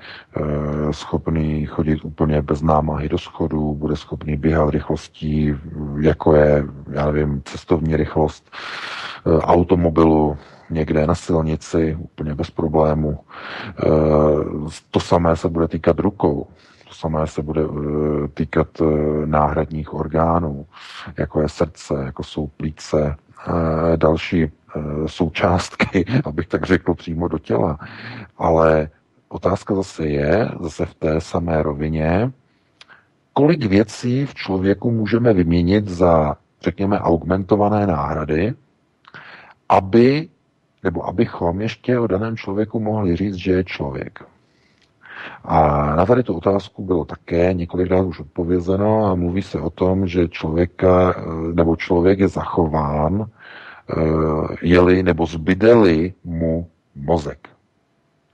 schopný 0.94 1.66
chodit 1.66 2.06
úplně 2.06 2.42
bez 2.42 2.62
námahy 2.62 3.10
do 3.10 3.18
schodu, 3.18 3.74
bude 3.74 3.96
schopný 3.96 4.38
běhat 4.38 4.70
rychlostí, 4.70 5.56
jako 6.02 6.36
je, 6.36 6.66
já 6.92 7.06
nevím, 7.06 7.42
cestovní 7.46 7.96
rychlost 7.98 8.52
e, 9.26 9.40
automobilu, 9.40 10.38
někde 10.70 11.08
na 11.08 11.16
silnici, 11.16 11.98
úplně 12.00 12.36
bez 12.36 12.52
problému. 12.52 13.20
E, 13.20 13.84
to 14.92 15.00
samé 15.00 15.36
se 15.36 15.50
bude 15.50 15.68
týkat 15.68 16.00
rukou. 16.00 16.48
To 16.88 16.94
samé 16.94 17.28
se 17.28 17.42
bude 17.42 17.62
týkat 18.34 18.68
náhradních 19.26 19.94
orgánů, 19.94 20.66
jako 21.18 21.42
je 21.42 21.50
srdce, 21.50 21.94
jako 22.06 22.24
jsou 22.24 22.48
plíce, 22.48 23.16
další 23.96 24.52
součástky, 25.06 26.06
abych 26.26 26.48
tak 26.48 26.64
řekl, 26.66 26.94
přímo 26.94 27.28
do 27.28 27.38
těla. 27.40 27.80
Ale 28.38 28.90
otázka 29.30 29.76
zase 29.76 30.08
je, 30.08 30.50
zase 30.60 30.86
v 30.86 30.94
té 30.94 31.22
samé 31.22 31.64
rovině, 31.64 32.32
kolik 33.34 33.66
věcí 33.66 34.26
v 34.26 34.34
člověku 34.34 34.92
můžeme 34.92 35.34
vyměnit 35.34 35.88
za, 35.88 36.38
řekněme, 36.62 37.00
augmentované 37.00 37.88
náhrady, 37.88 38.54
aby, 39.70 40.30
nebo 40.84 41.06
abychom 41.06 41.62
ještě 41.62 42.00
o 42.00 42.08
daném 42.08 42.38
člověku 42.38 42.80
mohli 42.80 43.16
říct, 43.16 43.36
že 43.36 43.52
je 43.52 43.64
člověk. 43.64 44.24
A 45.44 45.86
na 45.96 46.06
tady 46.06 46.24
tu 46.24 46.34
otázku 46.34 46.86
bylo 46.86 47.06
také 47.06 47.54
několikrát 47.54 48.02
už 48.02 48.20
odpovězeno 48.20 49.06
a 49.06 49.16
mluví 49.16 49.42
se 49.42 49.60
o 49.60 49.70
tom, 49.70 50.08
že 50.08 50.28
člověka, 50.28 51.16
eh, 51.18 51.22
nebo 51.54 51.76
člověk 51.76 52.20
je 52.20 52.28
zachován 52.28 53.26
Eh, 53.26 53.37
jeli 54.62 55.04
nebo 55.04 55.26
zbydeli 55.26 56.14
mu 56.24 56.68
mozek. 56.96 57.50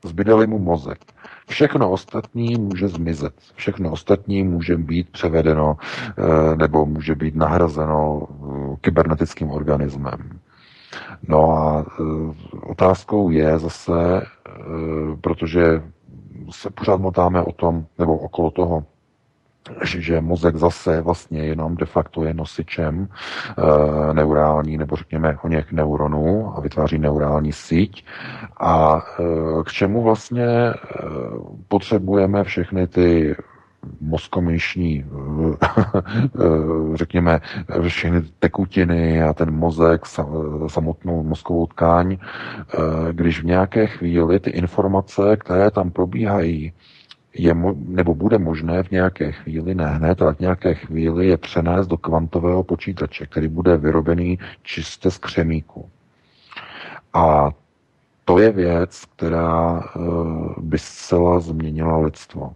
Zbydeli 0.05 0.47
mu 0.47 0.59
mozek. 0.59 0.99
Všechno 1.47 1.91
ostatní 1.91 2.55
může 2.59 2.87
zmizet. 2.87 3.33
Všechno 3.55 3.91
ostatní 3.91 4.43
může 4.43 4.77
být 4.77 5.09
převedeno 5.09 5.77
eh, 6.17 6.55
nebo 6.55 6.85
může 6.85 7.15
být 7.15 7.35
nahrazeno 7.35 8.21
eh, 8.21 8.75
kybernetickým 8.81 9.51
organismem. 9.51 10.39
No 11.27 11.51
a 11.51 11.85
otázkou 12.63 13.29
je 13.29 13.59
zase, 13.59 14.21
protože 15.21 15.83
se 16.51 16.69
pořád 16.69 17.01
motáme 17.01 17.41
o 17.41 17.51
tom, 17.51 17.85
nebo 17.99 18.17
okolo 18.17 18.51
toho, 18.51 18.85
že 19.83 20.21
mozek 20.21 20.55
zase 20.55 21.01
vlastně 21.01 21.43
jenom 21.45 21.75
de 21.75 21.85
facto 21.85 22.23
je 22.23 22.33
nosičem 22.33 23.07
e, 23.07 24.13
neurální, 24.13 24.77
nebo 24.77 24.95
řekněme 24.95 25.37
o 25.43 25.47
něch 25.47 25.71
neuronů 25.71 26.53
a 26.57 26.61
vytváří 26.61 26.97
neurální 26.97 27.53
síť. 27.53 28.05
A 28.59 29.01
e, 29.19 29.23
k 29.63 29.71
čemu 29.71 30.03
vlastně 30.03 30.45
e, 30.45 30.73
potřebujeme 31.67 32.43
všechny 32.43 32.87
ty 32.87 33.35
mozkomyšní, 34.01 35.05
řekněme, 36.93 37.39
všechny 37.87 38.21
tekutiny 38.39 39.23
a 39.23 39.33
ten 39.33 39.51
mozek, 39.51 40.05
samotnou 40.67 41.23
mozkovou 41.23 41.67
tkáň, 41.67 42.17
když 43.11 43.41
v 43.41 43.45
nějaké 43.45 43.87
chvíli 43.87 44.39
ty 44.39 44.49
informace, 44.49 45.37
které 45.37 45.71
tam 45.71 45.91
probíhají, 45.91 46.73
je, 47.33 47.55
nebo 47.87 48.15
bude 48.15 48.37
možné 48.37 48.83
v 48.83 48.91
nějaké 48.91 49.31
chvíli, 49.31 49.75
ne 49.75 49.87
hned, 49.87 50.21
ale 50.21 50.33
v 50.33 50.39
nějaké 50.39 50.73
chvíli 50.75 51.27
je 51.27 51.37
přenést 51.37 51.87
do 51.87 51.97
kvantového 51.97 52.63
počítače, 52.63 53.25
který 53.25 53.47
bude 53.47 53.77
vyrobený 53.77 54.39
čistě 54.63 55.11
z 55.11 55.17
křemíku. 55.17 55.89
A 57.13 57.51
to 58.25 58.39
je 58.39 58.51
věc, 58.51 59.05
která 59.15 59.79
eh, 59.79 59.99
by 60.57 60.79
zcela 60.79 61.39
změnila 61.39 61.97
lidstvo. 61.97 62.53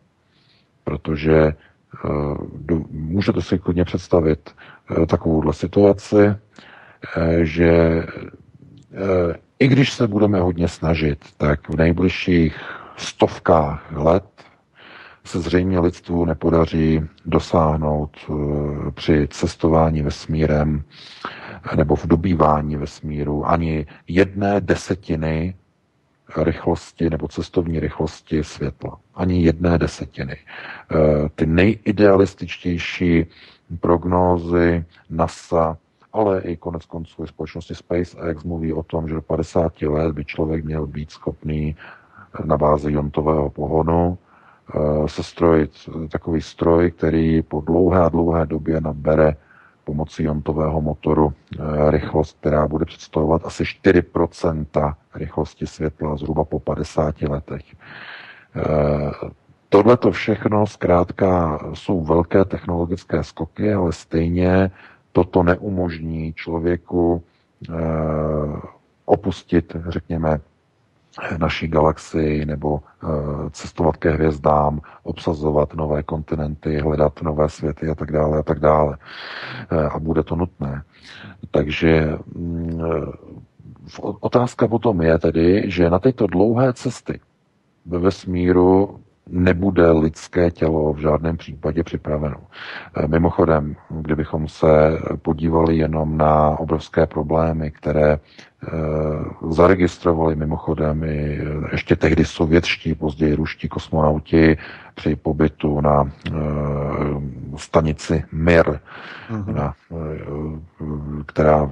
Protože 0.83 1.35
eh, 1.35 1.53
můžete 2.91 3.41
si 3.41 3.59
klidně 3.59 3.85
představit 3.85 4.51
eh, 5.01 5.05
takovouhle 5.05 5.53
situaci, 5.53 6.35
že 7.41 8.03
i 9.59 9.67
když 9.67 9.93
se 9.93 10.07
budeme 10.07 10.39
hodně 10.39 10.67
snažit, 10.67 11.25
tak 11.37 11.69
v 11.69 11.75
nejbližších 11.75 12.61
stovkách 12.97 13.91
let 13.91 14.25
se 15.27 15.39
zřejmě 15.39 15.79
lidstvu 15.79 16.25
nepodaří 16.25 17.01
dosáhnout 17.25 18.17
eh, 18.29 18.91
při 18.91 19.27
cestování 19.31 20.01
vesmírem 20.01 20.83
nebo 21.75 21.95
v 21.95 22.07
dobývání 22.07 22.75
vesmíru 22.75 23.45
ani 23.45 23.85
jedné 24.07 24.61
desetiny 24.61 25.55
rychlosti 26.37 27.09
nebo 27.09 27.27
cestovní 27.27 27.79
rychlosti 27.79 28.43
světla. 28.43 28.99
Ani 29.15 29.43
jedné 29.43 29.77
desetiny. 29.77 30.37
Eh, 30.37 31.29
ty 31.35 31.45
nejidealističtější 31.45 33.25
prognózy 33.79 34.85
NASA, 35.09 35.77
ale 36.13 36.41
i 36.41 36.57
konec 36.57 36.85
konců 36.85 37.23
i 37.23 37.27
společnosti 37.27 37.75
SpaceX 37.75 38.43
mluví 38.43 38.73
o 38.73 38.83
tom, 38.83 39.07
že 39.07 39.15
do 39.15 39.21
50 39.21 39.81
let 39.81 40.11
by 40.11 40.25
člověk 40.25 40.65
měl 40.65 40.87
být 40.87 41.11
schopný 41.11 41.75
na 42.45 42.57
bázi 42.57 42.91
jontového 42.91 43.49
pohonu 43.49 44.17
Eh, 44.17 44.26
sestrojit 45.05 45.71
takový 46.11 46.41
stroj, 46.41 46.91
který 46.91 47.41
po 47.41 47.61
dlouhé 47.61 48.01
a 48.01 48.09
dlouhé 48.09 48.45
době 48.45 48.81
nabere 48.81 49.35
pomocí 49.83 50.23
jontového 50.23 50.81
motoru 50.81 51.33
eh, 51.33 51.91
rychlost, 51.91 52.37
která 52.39 52.67
bude 52.67 52.85
představovat 52.85 53.41
asi 53.45 53.63
4% 53.63 54.95
rychlosti 55.15 55.67
světla 55.67 56.17
zhruba 56.17 56.43
po 56.43 56.59
50 56.59 57.21
letech. 57.21 57.63
Eh, 58.55 59.11
Tohle 59.69 59.97
to 59.97 60.11
všechno 60.11 60.67
zkrátka 60.67 61.59
jsou 61.73 62.01
velké 62.01 62.45
technologické 62.45 63.23
skoky, 63.23 63.73
ale 63.73 63.93
stejně 63.93 64.71
toto 65.11 65.43
neumožní 65.43 66.33
člověku 66.33 67.23
opustit, 69.05 69.75
řekněme, 69.87 70.39
naší 71.37 71.67
galaxii 71.67 72.45
nebo 72.45 72.79
eh, 73.03 73.07
cestovat 73.51 73.97
ke 73.97 74.09
hvězdám, 74.11 74.79
obsazovat 75.03 75.73
nové 75.73 76.03
kontinenty, 76.03 76.77
hledat 76.79 77.21
nové 77.21 77.49
světy 77.49 77.89
a 77.89 77.95
tak 77.95 78.11
dále 78.11 78.39
a 78.39 78.43
tak 78.43 78.59
dále. 78.59 78.97
Eh, 79.71 79.83
a 79.87 79.99
bude 79.99 80.23
to 80.23 80.35
nutné. 80.35 80.83
Takže 81.51 82.17
mm, 82.35 82.79
otázka 84.19 84.67
potom 84.67 85.01
je 85.01 85.17
tedy, 85.19 85.63
že 85.71 85.89
na 85.89 85.99
tyto 85.99 86.27
dlouhé 86.27 86.73
cesty 86.73 87.19
ve 87.85 87.99
vesmíru 87.99 88.99
nebude 89.29 89.91
lidské 89.91 90.51
tělo 90.51 90.93
v 90.93 90.97
žádném 90.97 91.37
případě 91.37 91.83
připraveno. 91.83 92.37
Eh, 92.97 93.07
mimochodem, 93.07 93.75
kdybychom 93.89 94.47
se 94.47 94.99
podívali 95.21 95.77
jenom 95.77 96.17
na 96.17 96.49
obrovské 96.59 97.05
problémy, 97.07 97.71
které 97.71 98.13
Eh, 98.13 98.19
zaregistrovali 99.49 100.35
mimochodem 100.35 101.03
i 101.03 101.39
eh, 101.41 101.69
ještě 101.71 101.95
tehdy 101.95 102.25
sovětští, 102.25 102.95
později 102.95 103.35
ruští 103.35 103.67
kosmonauti 103.67 104.57
při 104.95 105.15
pobytu 105.15 105.81
na 105.81 106.01
uh, 106.01 106.09
stanici 107.57 108.23
Mir, 108.31 108.79
uh-huh. 109.29 109.53
na, 109.53 109.73
která 111.25 111.69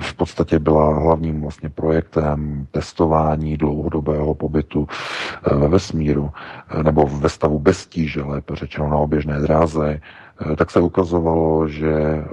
v 0.00 0.14
podstatě 0.14 0.58
byla 0.58 0.98
hlavním 0.98 1.40
vlastně 1.40 1.68
projektem 1.70 2.66
testování 2.70 3.56
dlouhodobého 3.56 4.34
pobytu 4.34 4.88
ve 5.56 5.68
vesmíru, 5.68 6.30
nebo 6.82 7.06
ve 7.06 7.28
stavu 7.28 7.58
bez 7.58 7.86
tíže, 7.86 8.22
lépe 8.22 8.56
řečeno 8.56 8.88
na 8.88 8.96
oběžné 8.96 9.40
dráze, 9.40 10.00
Eh, 10.00 10.25
tak 10.56 10.70
se 10.70 10.80
ukazovalo, 10.80 11.68
že 11.68 11.92
eh, 11.92 12.24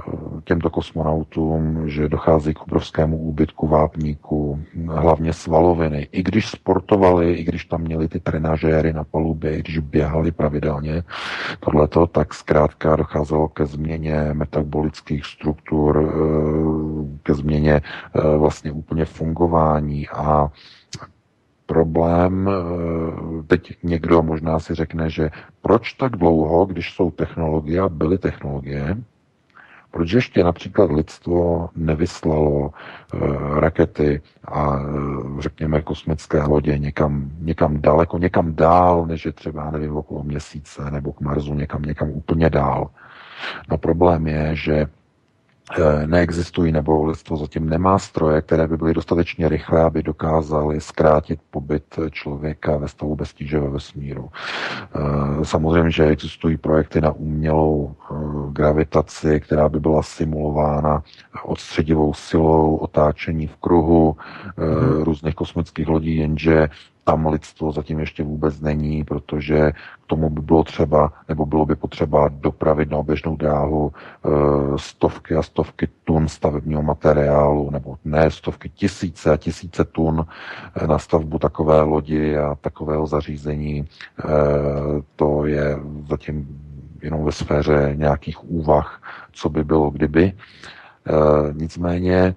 těmto 0.44 0.70
kosmonautům, 0.70 1.89
že 1.89 2.10
dochází 2.10 2.54
k 2.54 2.62
obrovskému 2.62 3.18
úbytku 3.18 3.68
vápníků, 3.68 4.60
hlavně 4.88 5.34
svaloviny. 5.34 6.08
I 6.12 6.24
když 6.24 6.48
sportovali, 6.48 7.34
i 7.34 7.44
když 7.44 7.66
tam 7.66 7.82
měli 7.82 8.08
ty 8.08 8.20
trenažéry 8.20 8.94
na 8.94 9.04
palubě, 9.04 9.58
i 9.58 9.60
když 9.60 9.80
běhali 9.80 10.32
pravidelně, 10.32 11.04
tohleto, 11.60 12.08
tak 12.08 12.34
zkrátka 12.34 12.96
docházelo 12.96 13.48
ke 13.48 13.66
změně 13.66 14.30
metabolických 14.34 15.26
struktur, 15.26 16.13
eh, 16.13 17.20
ke 17.24 17.34
změně 17.34 17.82
vlastně 18.38 18.72
úplně 18.72 19.06
fungování 19.06 20.08
a 20.10 20.52
problém, 21.65 22.49
eh, 22.49 23.43
teď 23.47 23.78
někdo 23.84 24.23
možná 24.23 24.60
si 24.60 24.76
řekne, 24.76 25.10
že 25.10 25.30
proč 25.62 25.93
tak 25.93 26.15
dlouho, 26.15 26.65
když 26.65 26.93
jsou 26.93 27.12
technologie 27.12 27.80
a 27.82 27.89
byly 27.89 28.17
technologie, 28.17 28.97
proč 29.91 30.12
ještě 30.12 30.43
například 30.43 30.91
lidstvo 30.91 31.69
nevyslalo 31.76 32.69
e, 32.69 33.60
rakety 33.60 34.21
a 34.45 34.76
e, 34.76 34.82
řekněme 35.41 35.82
kosmické 35.82 36.43
lodě 36.43 36.78
někam, 36.78 37.30
někam 37.39 37.82
daleko, 37.82 38.17
někam 38.17 38.56
dál, 38.56 39.06
než 39.06 39.26
je 39.26 39.32
třeba, 39.32 39.71
nevím, 39.71 39.97
okolo 39.97 40.23
měsíce 40.23 40.91
nebo 40.91 41.13
k 41.13 41.21
Marsu, 41.21 41.54
někam, 41.54 41.82
někam 41.82 42.10
úplně 42.10 42.49
dál. 42.49 42.89
No 43.69 43.78
problém 43.78 44.28
je, 44.28 44.56
že 44.56 44.86
Eh, 44.86 45.03
neexistují, 46.06 46.71
nebo 46.71 47.06
lidstvo 47.06 47.38
zatím 47.38 47.69
nemá 47.69 47.99
stroje, 47.99 48.41
které 48.41 48.67
by 48.67 48.78
byly 48.78 48.93
dostatečně 48.93 49.49
rychlé, 49.49 49.82
aby 49.82 50.04
dokázaly 50.04 50.82
zkrátit 50.82 51.39
pobyt 51.52 51.99
člověka 52.12 52.78
ve 52.78 52.88
stavu 52.88 53.15
bez 53.15 53.34
tíže 53.34 53.60
ve 53.60 53.69
vesmíru. 53.69 54.30
Eh, 54.95 55.45
samozřejmě, 55.45 55.91
že 55.91 56.06
existují 56.06 56.58
projekty 56.58 57.02
na 57.02 57.12
umělou 57.12 57.95
eh, 57.95 58.15
gravitaci, 58.52 59.39
která 59.39 59.69
by 59.69 59.80
byla 59.80 60.04
simulována 60.04 61.04
odstředivou 61.43 62.13
silou, 62.13 62.76
otáčení 62.76 63.47
v 63.47 63.56
kruhu 63.56 64.17
hmm. 64.58 65.04
různých 65.04 65.36
kosmických 65.36 65.88
lodí, 65.88 66.17
jenže 66.17 66.69
tam 67.04 67.28
lidstvo 67.28 67.72
zatím 67.72 68.00
ještě 68.00 68.24
vůbec 68.24 68.62
není, 68.62 69.04
protože 69.04 69.72
k 70.04 70.08
tomu 70.08 70.30
by 70.30 70.42
bylo 70.42 70.63
třeba, 70.63 71.13
nebo 71.30 71.46
bylo 71.46 71.66
by 71.66 71.76
potřeba 71.76 72.28
dopravit 72.28 72.89
na 72.92 72.98
oběžnou 72.98 73.36
dráhu 73.36 73.92
e, 73.92 74.30
stovky 74.78 75.36
a 75.36 75.44
stovky 75.44 75.88
tun 76.04 76.28
stavebního 76.28 76.82
materiálu, 76.82 77.70
nebo 77.72 77.98
ne 78.06 78.32
stovky, 78.32 78.70
tisíce 78.70 79.32
a 79.32 79.38
tisíce 79.38 79.84
tun 79.86 80.26
e, 80.76 80.88
na 80.88 81.00
stavbu 81.00 81.39
takové 81.39 81.82
lodi 81.82 82.38
a 82.38 82.56
takového 82.56 83.08
zařízení. 83.08 83.80
E, 83.80 83.86
to 85.16 85.46
je 85.46 85.78
zatím 86.10 86.48
jenom 87.02 87.24
ve 87.24 87.32
sféře 87.32 87.94
nějakých 87.96 88.50
úvah, 88.50 89.02
co 89.32 89.50
by 89.50 89.63
bylo 89.63 89.89
kdyby. 89.89 90.34
Nicméně 91.54 92.36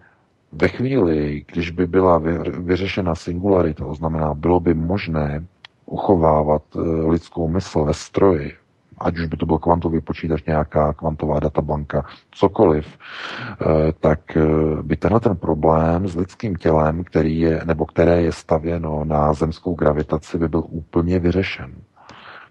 ve 0.52 0.68
chvíli, 0.68 1.44
když 1.52 1.70
by 1.70 1.87
byla 1.87 2.18
vyřešena 2.59 3.14
singularita, 3.14 3.85
to 3.85 3.94
znamená, 3.94 4.35
bylo 4.35 4.61
by 4.61 4.74
možné 4.74 5.44
uchovávat 5.87 6.62
eh, 6.76 6.80
lidskou 7.11 7.48
mysl 7.48 7.85
ve 7.85 7.94
stroji, 7.94 8.52
ať 8.98 9.18
už 9.18 9.26
by 9.26 9.37
to 9.37 9.46
byl 9.46 9.59
kvantový 9.59 10.00
počítač, 10.00 10.44
nějaká 10.44 10.92
kvantová 10.92 11.40
databanka, 11.40 12.04
cokoliv, 12.30 12.87
eh, 12.87 13.92
tak 14.00 14.37
eh, 14.37 14.42
by 14.82 14.96
tenhle 14.96 15.20
ten 15.20 15.37
problém 15.37 16.09
s 16.09 16.16
lidským 16.16 16.56
tělem, 16.56 17.04
který 17.04 17.40
je, 17.40 17.62
nebo 17.64 17.87
které 17.87 18.22
je 18.22 18.32
stavěno 18.32 19.04
na 19.04 19.32
zemskou 19.32 19.74
gravitaci, 19.74 20.38
by 20.38 20.48
byl 20.48 20.62
úplně 20.68 21.18
vyřešen. 21.18 21.74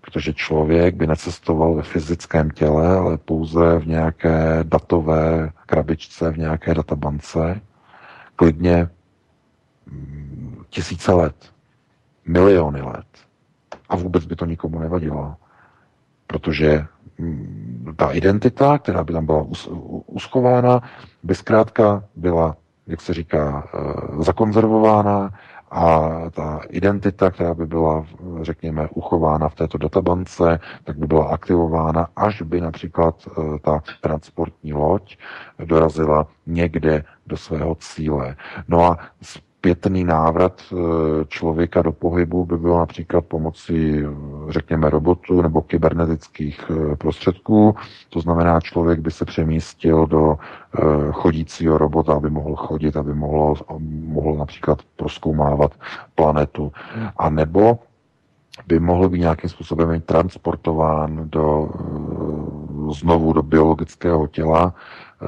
Protože 0.02 0.34
člověk 0.34 0.96
by 0.96 1.08
necestoval 1.08 1.74
ve 1.74 1.82
fyzickém 1.82 2.50
těle, 2.50 2.98
ale 2.98 3.18
pouze 3.18 3.80
v 3.80 3.88
nějaké 3.88 4.60
datové 4.64 5.50
krabičce, 5.66 6.32
v 6.32 6.38
nějaké 6.38 6.74
databance, 6.74 7.62
klidně 8.36 8.90
mm, 9.86 10.64
tisíce 10.70 11.14
let, 11.14 11.36
miliony 12.28 12.82
let. 12.82 13.06
A 13.90 13.96
vůbec 13.96 14.26
by 14.26 14.36
to 14.36 14.46
nikomu 14.46 14.80
nevadilo, 14.80 15.36
protože 16.28 16.86
mm, 17.18 17.94
ta 17.96 18.12
identita, 18.12 18.78
která 18.78 19.04
by 19.04 19.14
tam 19.14 19.26
byla 19.26 19.46
uschována, 20.06 20.82
by 21.24 21.36
zkrátka 21.36 22.04
byla, 22.16 22.58
jak 22.88 23.02
se 23.02 23.14
říká, 23.14 23.68
eh, 23.74 24.24
zakonzervována 24.24 25.34
a 25.76 26.10
ta 26.32 26.62
identita, 26.70 27.32
která 27.32 27.54
by 27.54 27.66
byla, 27.66 28.06
řekněme, 28.42 28.88
uchována 28.94 29.50
v 29.50 29.56
této 29.56 29.78
databance, 29.78 30.60
tak 30.84 30.98
by 30.98 31.08
byla 31.08 31.26
aktivována, 31.26 32.08
až 32.16 32.42
by 32.42 32.62
například 32.62 33.16
eh, 33.28 33.60
ta 33.60 33.84
transportní 34.02 34.74
loď 34.74 35.18
dorazila 35.66 36.28
někde 36.48 37.04
do 37.28 37.38
svého 37.38 37.76
cíle. 37.76 38.36
No 38.68 38.84
a 38.84 38.98
zpětný 39.66 40.04
návrat 40.04 40.62
eh, 40.72 40.76
člověka 41.28 41.82
do 41.82 41.92
pohybu 41.92 42.46
by 42.46 42.58
byl 42.58 42.78
například 42.78 43.26
pomocí, 43.26 44.04
řekněme, 44.50 44.90
robotu 44.90 45.42
nebo 45.42 45.62
kybernetických 45.62 46.62
eh, 46.70 46.96
prostředků. 46.96 47.76
To 48.10 48.20
znamená, 48.20 48.62
člověk 48.62 49.00
by 49.00 49.12
se 49.12 49.26
přemístil 49.26 50.06
do 50.06 50.38
chodícího 51.12 51.78
robota, 51.78 52.14
aby 52.14 52.30
mohl 52.30 52.56
chodit, 52.56 52.98
aby 52.98 53.14
mohl, 53.14 53.54
mohl 54.06 54.36
například 54.36 54.80
proskoumávat 54.96 55.72
planetu. 56.16 56.72
A 57.18 57.30
nebo 57.30 57.80
by 58.68 58.80
mohl 58.80 59.10
být 59.10 59.20
nějakým 59.20 59.50
způsobem 59.50 60.02
transportován 60.02 61.30
do, 61.30 61.70
znovu 62.94 63.34
do 63.34 63.44
biologického 63.44 64.28
těla, 64.28 64.74
Eh, 65.22 65.28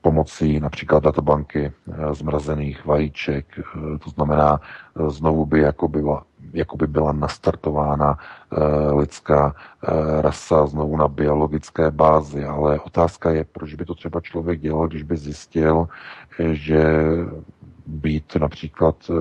pomocí 0.00 0.60
například 0.60 1.02
databanky 1.02 1.72
eh, 1.72 2.14
zmrazených 2.14 2.86
vajíček. 2.86 3.46
Eh, 3.58 3.98
to 3.98 4.10
znamená, 4.10 4.60
znovu 5.08 5.46
by 5.46 5.60
jako 5.60 5.88
byla, 5.88 6.24
jako 6.52 6.76
by 6.76 6.86
byla 6.86 7.12
nastartována 7.12 8.18
lidská 8.96 9.54
rasa 10.20 10.66
znovu 10.66 10.96
na 10.96 11.08
biologické 11.08 11.90
bázi. 11.90 12.44
Ale 12.44 12.80
otázka 12.80 13.30
je, 13.30 13.44
proč 13.44 13.74
by 13.74 13.84
to 13.84 13.94
třeba 13.94 14.20
člověk 14.20 14.60
dělal, 14.60 14.88
když 14.88 15.02
by 15.02 15.16
zjistil, 15.16 15.88
že 16.38 16.84
být 17.86 18.36
například 18.40 18.96
eh, 19.10 19.14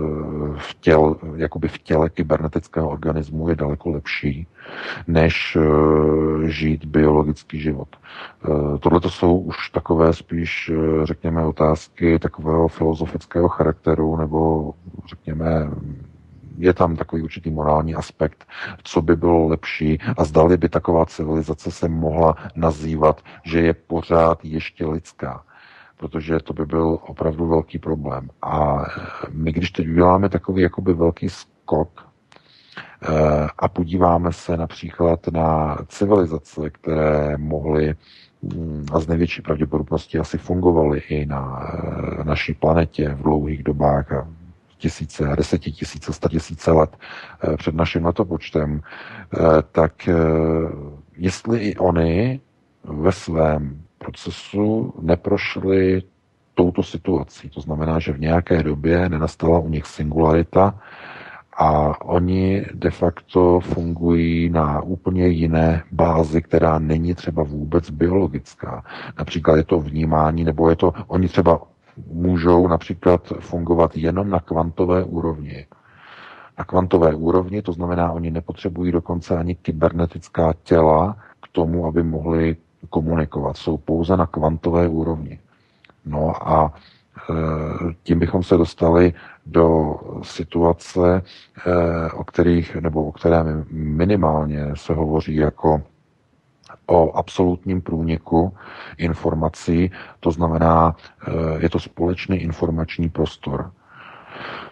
v, 0.57 0.73
těl, 0.79 1.15
jakoby 1.35 1.67
v 1.67 1.77
těle 1.77 2.09
kybernetického 2.09 2.89
organismu 2.89 3.49
je 3.49 3.55
daleko 3.55 3.89
lepší, 3.89 4.47
než 5.07 5.57
eh, 5.61 6.49
žít 6.49 6.85
biologický 6.85 7.59
život. 7.59 7.87
Eh, 7.95 8.77
Tohle 8.79 8.99
to 8.99 9.09
jsou 9.09 9.37
už 9.37 9.69
takové 9.69 10.13
spíš, 10.13 10.71
řekněme, 11.03 11.45
otázky 11.45 12.19
takového 12.19 12.67
filozofického 12.67 13.49
charakteru, 13.49 14.17
nebo 14.17 14.73
řekněme, 15.09 15.69
je 16.57 16.73
tam 16.73 16.95
takový 16.95 17.21
určitý 17.21 17.49
morální 17.49 17.95
aspekt, 17.95 18.45
co 18.83 19.01
by 19.01 19.15
bylo 19.15 19.47
lepší 19.47 19.99
a 20.17 20.23
zdali 20.23 20.57
by 20.57 20.69
taková 20.69 21.05
civilizace 21.05 21.71
se 21.71 21.89
mohla 21.89 22.35
nazývat, 22.55 23.21
že 23.43 23.59
je 23.59 23.73
pořád 23.73 24.45
ještě 24.45 24.85
lidská 24.85 25.43
protože 25.97 26.39
to 26.39 26.53
by 26.53 26.65
byl 26.65 26.99
opravdu 27.01 27.47
velký 27.47 27.79
problém. 27.79 28.29
A 28.41 28.85
my, 29.31 29.51
když 29.51 29.71
teď 29.71 29.87
uděláme 29.89 30.29
takový 30.29 30.61
jakoby 30.61 30.93
velký 30.93 31.29
skok 31.29 32.07
eh, 33.01 33.47
a 33.59 33.67
podíváme 33.67 34.33
se 34.33 34.57
například 34.57 35.27
na 35.27 35.77
civilizace, 35.87 36.69
které 36.69 37.37
mohly 37.37 37.95
mm, 38.41 38.85
a 38.93 38.99
z 38.99 39.07
největší 39.07 39.41
pravděpodobností 39.41 40.17
asi 40.17 40.37
fungovaly 40.37 40.99
i 40.99 41.25
na 41.25 41.61
eh, 41.63 42.23
naší 42.23 42.53
planetě 42.53 43.09
v 43.09 43.23
dlouhých 43.23 43.63
dobách 43.63 44.11
a 44.11 44.27
tisíce, 44.77 45.35
desetitisíce, 45.37 46.11
tisíce 46.29 46.71
let 46.71 46.97
před 47.57 47.75
naším 47.75 48.05
letopočtem, 48.05 48.81
tak 49.71 50.09
jestli 51.17 51.59
i 51.59 51.75
oni 51.75 52.41
ve 52.83 53.11
svém 53.11 53.82
procesu 54.03 54.93
neprošli 55.01 56.03
touto 56.55 56.83
situací. 56.83 57.49
To 57.49 57.61
znamená, 57.61 57.99
že 57.99 58.13
v 58.13 58.19
nějaké 58.19 58.63
době 58.63 59.09
nenastala 59.09 59.59
u 59.59 59.69
nich 59.69 59.85
singularita 59.85 60.79
a 61.57 62.01
oni 62.05 62.65
de 62.73 62.91
facto 62.91 63.59
fungují 63.59 64.49
na 64.49 64.81
úplně 64.81 65.27
jiné 65.27 65.83
bázi, 65.91 66.41
která 66.41 66.79
není 66.79 67.15
třeba 67.15 67.43
vůbec 67.43 67.89
biologická. 67.89 68.83
Například 69.17 69.55
je 69.55 69.63
to 69.63 69.79
vnímání, 69.79 70.43
nebo 70.43 70.69
je 70.69 70.75
to, 70.75 70.93
oni 71.07 71.27
třeba 71.27 71.61
můžou 72.11 72.67
například 72.67 73.33
fungovat 73.39 73.97
jenom 73.97 74.29
na 74.29 74.39
kvantové 74.39 75.03
úrovni. 75.03 75.65
Na 76.57 76.63
kvantové 76.65 77.15
úrovni, 77.15 77.61
to 77.61 77.73
znamená, 77.73 78.11
oni 78.11 78.31
nepotřebují 78.31 78.91
dokonce 78.91 79.37
ani 79.37 79.55
kybernetická 79.55 80.53
těla 80.63 81.17
k 81.41 81.47
tomu, 81.51 81.85
aby 81.85 82.03
mohli 82.03 82.55
komunikovat. 82.89 83.57
Jsou 83.57 83.77
pouze 83.77 84.17
na 84.17 84.27
kvantové 84.27 84.87
úrovni. 84.87 85.39
No 86.05 86.49
a 86.49 86.73
e, 87.29 87.33
tím 88.03 88.19
bychom 88.19 88.43
se 88.43 88.57
dostali 88.57 89.13
do 89.45 89.95
situace, 90.21 91.21
e, 91.65 92.11
o 92.11 92.23
kterých, 92.23 92.75
nebo 92.75 93.05
o 93.05 93.11
které 93.11 93.43
minimálně 93.71 94.65
se 94.75 94.93
hovoří 94.93 95.35
jako 95.35 95.81
o 96.85 97.11
absolutním 97.11 97.81
průniku 97.81 98.53
informací, 98.97 99.91
to 100.19 100.31
znamená, 100.31 100.95
e, 101.27 101.63
je 101.63 101.69
to 101.69 101.79
společný 101.79 102.37
informační 102.37 103.09
prostor. 103.09 103.71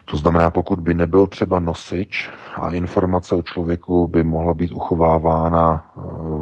To 0.06 0.18
znamená, 0.18 0.50
pokud 0.50 0.80
by 0.80 0.94
nebyl 0.94 1.28
třeba 1.28 1.60
nosič 1.60 2.30
a 2.56 2.70
informace 2.70 3.36
o 3.36 3.42
člověku 3.42 4.08
by 4.08 4.24
mohla 4.24 4.54
být 4.54 4.72
uchovávána 4.72 5.92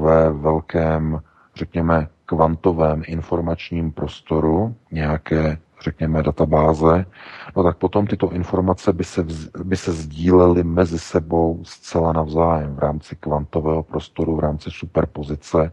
ve 0.01 0.29
velkém 0.29 1.21
řekněme, 1.59 2.07
kvantovém 2.25 3.01
informačním 3.07 3.91
prostoru, 3.91 4.75
nějaké, 4.91 5.57
řekněme, 5.83 6.23
databáze, 6.23 7.05
no 7.55 7.63
tak 7.63 7.77
potom 7.77 8.07
tyto 8.07 8.31
informace 8.31 8.93
by 8.93 9.03
se, 9.03 9.25
by 9.63 9.77
se 9.77 9.91
sdílely 9.91 10.63
mezi 10.63 10.99
sebou 10.99 11.59
zcela 11.63 12.13
navzájem 12.13 12.75
v 12.75 12.79
rámci 12.79 13.15
kvantového 13.15 13.83
prostoru, 13.83 14.35
v 14.35 14.39
rámci 14.39 14.69
superpozice. 14.71 15.71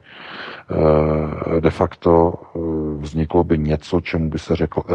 Eh, 1.57 1.61
de 1.61 1.71
facto 1.71 2.35
eh, 2.35 2.59
vzniklo 2.99 3.45
by 3.45 3.59
něco, 3.59 4.01
čemu 4.01 4.31
by 4.31 4.39
se 4.39 4.57
řeklo, 4.57 4.85
eh, 4.89 4.95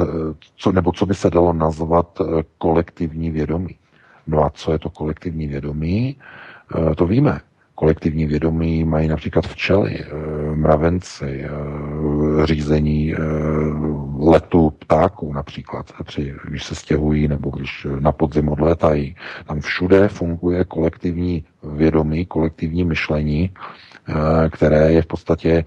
co, 0.55 0.71
nebo 0.71 0.91
co 0.91 1.05
by 1.05 1.15
se 1.15 1.29
dalo 1.29 1.53
nazvat 1.53 2.21
kolektivní 2.57 3.31
vědomí. 3.31 3.77
No 4.27 4.43
a 4.43 4.49
co 4.49 4.71
je 4.71 4.79
to 4.79 4.89
kolektivní 4.89 5.47
vědomí? 5.47 6.17
To 6.97 7.05
víme 7.05 7.41
kolektivní 7.75 8.25
vědomí 8.25 8.83
mají 8.83 9.07
například 9.07 9.47
včely, 9.47 9.99
eh, 9.99 10.55
mravenci, 10.55 11.45
eh, 11.45 12.45
řízení 12.45 13.13
eh, 13.13 13.17
letu 14.19 14.69
ptáků 14.69 15.33
například, 15.33 15.85
při, 16.03 16.35
když 16.47 16.63
se 16.63 16.75
stěhují 16.75 17.27
nebo 17.27 17.49
když 17.49 17.87
na 17.99 18.11
podzim 18.11 18.49
odlétají. 18.49 19.15
Tam 19.45 19.59
všude 19.59 20.07
funguje 20.07 20.65
kolektivní 20.65 21.45
vědomí, 21.63 22.25
kolektivní 22.25 22.83
myšlení, 22.83 23.49
které 24.49 24.93
je 24.93 25.01
v 25.01 25.05
podstatě, 25.05 25.65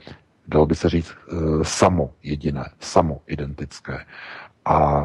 dalo 0.49 0.67
by 0.67 0.75
se 0.75 0.89
říct, 0.89 1.15
samo 1.63 2.11
jediné, 2.23 2.65
samo 2.81 3.21
identické. 3.27 3.99
A 4.65 5.05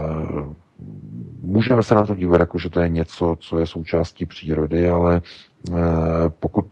můžeme 1.42 1.84
se 1.84 1.96
na 1.96 2.06
to 2.06 2.16
dívat 2.16 2.40
jako, 2.40 2.60
že 2.60 2.70
to 2.70 2.80
je 2.80 2.90
něco, 2.90 3.38
co 3.40 3.60
je 3.60 3.66
součástí 3.66 4.26
přírody, 4.26 4.90
ale 4.90 5.22
pokud 6.40 6.66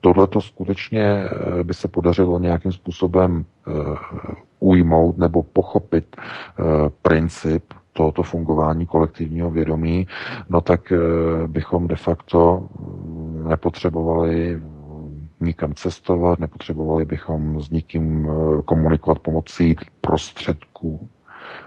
tohleto 0.00 0.40
skutečně 0.40 1.02
eh, 1.02 1.64
by 1.64 1.74
se 1.74 1.88
podařilo 1.88 2.38
nějakým 2.38 2.72
způsobem 2.72 3.44
eh, 3.68 3.72
ujmout 4.60 5.18
nebo 5.18 5.42
pochopit 5.42 6.16
princip 7.02 7.64
tohoto 7.92 8.22
fungování 8.22 8.86
kolektivního 8.86 9.50
vědomí, 9.50 10.06
no 10.48 10.60
tak 10.60 10.92
bychom 11.46 11.88
de 11.88 11.96
facto 11.96 12.68
nepotřebovali 13.48 14.62
nikam 15.40 15.74
cestovat, 15.74 16.38
nepotřebovali 16.38 17.04
bychom 17.04 17.60
s 17.62 17.70
nikým 17.70 18.28
komunikovat 18.64 19.18
pomocí 19.18 19.76
prostředků 20.00 21.08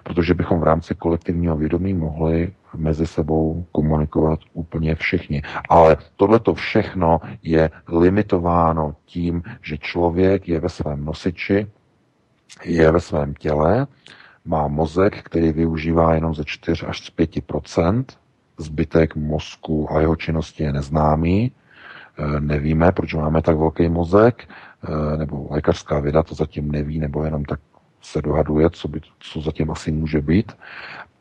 protože 0.03 0.33
bychom 0.33 0.59
v 0.59 0.63
rámci 0.63 0.95
kolektivního 0.95 1.57
vědomí 1.57 1.93
mohli 1.93 2.53
mezi 2.75 3.07
sebou 3.07 3.65
komunikovat 3.71 4.39
úplně 4.53 4.95
všichni. 4.95 5.41
Ale 5.69 5.97
tohleto 6.15 6.53
všechno 6.53 7.21
je 7.43 7.69
limitováno 7.87 8.95
tím, 9.05 9.43
že 9.61 9.77
člověk 9.77 10.47
je 10.47 10.59
ve 10.59 10.69
svém 10.69 11.05
nosiči, 11.05 11.67
je 12.63 12.91
ve 12.91 12.99
svém 12.99 13.33
těle, 13.33 13.87
má 14.45 14.67
mozek, 14.67 15.23
který 15.23 15.51
využívá 15.51 16.13
jenom 16.13 16.35
ze 16.35 16.43
4 16.45 16.85
až 16.85 16.99
z 17.05 17.15
5% 17.17 18.05
zbytek 18.57 19.15
mozku 19.15 19.91
a 19.91 19.99
jeho 19.99 20.15
činnosti 20.15 20.63
je 20.63 20.73
neznámý. 20.73 21.51
E, 22.17 22.39
nevíme, 22.39 22.91
proč 22.91 23.13
máme 23.13 23.41
tak 23.41 23.57
velký 23.57 23.89
mozek, 23.89 24.43
e, 24.43 25.17
nebo 25.17 25.47
lékařská 25.51 25.99
věda 25.99 26.23
to 26.23 26.35
zatím 26.35 26.71
neví, 26.71 26.99
nebo 26.99 27.23
jenom 27.23 27.45
tak 27.45 27.59
se 28.03 28.21
dohaduje, 28.21 28.69
co, 28.69 28.87
by, 28.87 29.01
co 29.19 29.41
zatím 29.41 29.71
asi 29.71 29.91
může 29.91 30.21
být. 30.21 30.51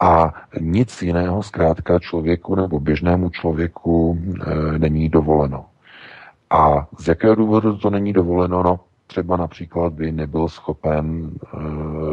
A 0.00 0.34
nic 0.60 1.02
jiného 1.02 1.42
zkrátka 1.42 1.98
člověku 1.98 2.54
nebo 2.54 2.80
běžnému 2.80 3.30
člověku 3.30 4.18
e, 4.18 4.78
není 4.78 5.08
dovoleno. 5.08 5.64
A 6.50 6.86
z 6.98 7.08
jakého 7.08 7.34
důvodu 7.34 7.76
to 7.76 7.90
není 7.90 8.12
dovoleno? 8.12 8.62
No, 8.62 8.80
třeba 9.06 9.36
například 9.36 9.92
by 9.92 10.12
nebyl 10.12 10.48
schopen 10.48 11.30
e, 11.30 11.56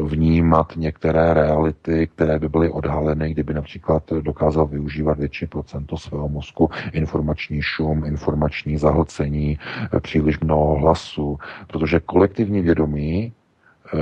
vnímat 0.04 0.74
některé 0.76 1.34
reality, 1.34 2.08
které 2.08 2.40
by 2.40 2.50
byly 2.50 2.70
odhaleny, 2.70 3.32
kdyby 3.32 3.54
například 3.54 4.04
dokázal 4.22 4.68
využívat 4.68 5.18
větší 5.20 5.46
procento 5.48 5.98
svého 5.98 6.30
mozku, 6.30 6.70
informační 6.94 7.62
šum, 7.62 8.06
informační 8.06 8.78
zahlcení, 8.78 9.60
e, 9.94 10.00
příliš 10.00 10.40
mnoho 10.40 10.76
hlasu, 10.76 11.38
protože 11.68 12.00
kolektivní 12.00 12.62
vědomí 12.62 13.34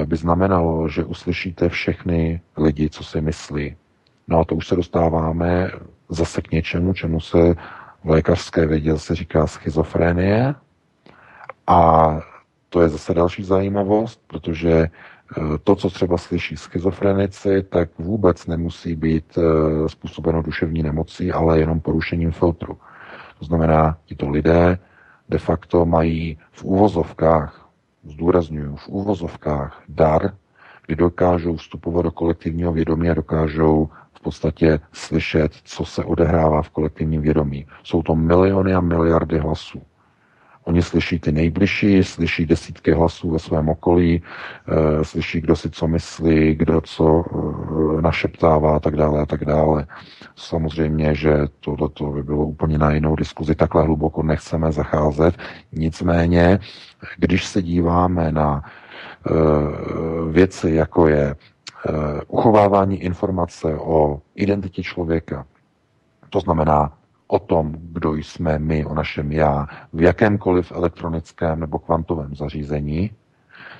by 0.06 0.16
znamenalo, 0.16 0.90
že 0.90 1.04
uslyšíte 1.04 1.70
všechny 1.70 2.42
lidi, 2.58 2.90
co 2.90 3.04
si 3.04 3.22
myslí. 3.22 3.76
No 4.28 4.40
a 4.40 4.44
to 4.44 4.56
už 4.56 4.68
se 4.68 4.76
dostáváme 4.76 5.72
zase 6.10 6.42
k 6.42 6.52
něčemu, 6.52 6.94
čemu 6.94 7.20
se 7.20 7.56
v 8.04 8.10
lékařské 8.10 8.66
vědě 8.66 8.98
se 8.98 9.16
říká 9.16 9.48
schizofrenie. 9.48 10.56
A 11.68 12.08
to 12.70 12.82
je 12.82 12.90
zase 12.90 13.14
další 13.14 13.44
zajímavost, 13.44 14.22
protože 14.28 14.72
eh, 14.72 15.42
to, 15.64 15.76
co 15.76 15.90
třeba 15.90 16.18
slyší 16.18 16.58
schizofrenici, 16.58 17.64
tak 17.64 17.90
vůbec 18.00 18.48
nemusí 18.48 18.96
být 18.96 19.38
eh, 19.38 19.90
způsobeno 19.90 20.42
duševní 20.42 20.84
nemocí, 20.84 21.32
ale 21.32 21.60
jenom 21.60 21.80
porušením 21.80 22.32
filtru. 22.32 22.78
To 23.40 23.46
znamená, 23.46 23.98
tito 24.06 24.30
lidé 24.30 24.80
de 25.30 25.38
facto 25.38 25.86
mají 25.86 26.38
v 26.52 26.64
úvozovkách, 26.64 27.67
zdůraznuju, 28.10 28.76
v 28.76 28.88
úvozovkách 28.88 29.84
dar, 29.90 30.34
kdy 30.86 30.96
dokážou 30.96 31.56
vstupovat 31.56 32.02
do 32.02 32.12
kolektivního 32.12 32.74
vědomí 32.74 33.10
a 33.10 33.14
dokážou 33.14 33.90
v 34.14 34.20
podstatě 34.22 34.80
slyšet, 34.92 35.52
co 35.64 35.86
se 35.86 36.04
odehrává 36.04 36.62
v 36.62 36.70
kolektivním 36.70 37.22
vědomí. 37.22 37.66
Jsou 37.84 38.04
to 38.04 38.16
miliony 38.16 38.74
a 38.74 38.82
miliardy 38.82 39.40
hlasů. 39.40 39.82
Oni 40.68 40.82
slyší 40.82 41.20
ty 41.20 41.32
nejbližší, 41.32 42.04
slyší 42.04 42.46
desítky 42.46 42.92
hlasů 42.92 43.32
ve 43.32 43.40
svém 43.40 43.70
okolí, 43.70 44.22
e, 44.22 45.04
slyší, 45.04 45.42
kdo 45.42 45.56
si 45.56 45.70
co 45.70 45.88
myslí, 45.88 46.56
kdo 46.56 46.82
co 46.82 47.24
e, 47.98 48.02
našeptává 48.02 48.76
a 48.76 48.80
tak 48.80 48.96
dále 48.96 49.22
a 49.22 49.26
tak 49.26 49.46
dále. 49.46 49.88
Samozřejmě, 50.36 51.16
že 51.16 51.38
tohle 51.60 51.90
by 52.14 52.24
bylo 52.24 52.46
úplně 52.46 52.78
na 52.78 52.92
jinou 52.92 53.16
diskuzi, 53.16 53.56
takhle 53.56 53.84
hluboko 53.84 54.24
nechceme 54.24 54.72
zacházet. 54.72 55.36
Nicméně, 55.72 56.60
když 57.18 57.46
se 57.46 57.62
díváme 57.62 58.32
na 58.32 58.64
e, 58.64 59.32
věci, 60.32 60.72
jako 60.72 61.08
je 61.08 61.36
Eh, 61.90 62.22
uchovávání 62.28 63.04
informace 63.04 63.76
o 63.76 64.22
identitě 64.36 64.84
člověka, 64.84 65.46
to 66.30 66.40
znamená 66.40 66.97
o 67.28 67.40
tom, 67.40 67.76
kdo 67.80 68.16
jsme 68.16 68.60
my, 68.60 68.86
o 68.86 68.94
našem 68.94 69.32
já, 69.32 69.68
v 69.94 70.02
jakémkoliv 70.02 70.72
elektronickém 70.72 71.60
nebo 71.60 71.80
kvantovém 71.80 72.36
zařízení, 72.36 73.12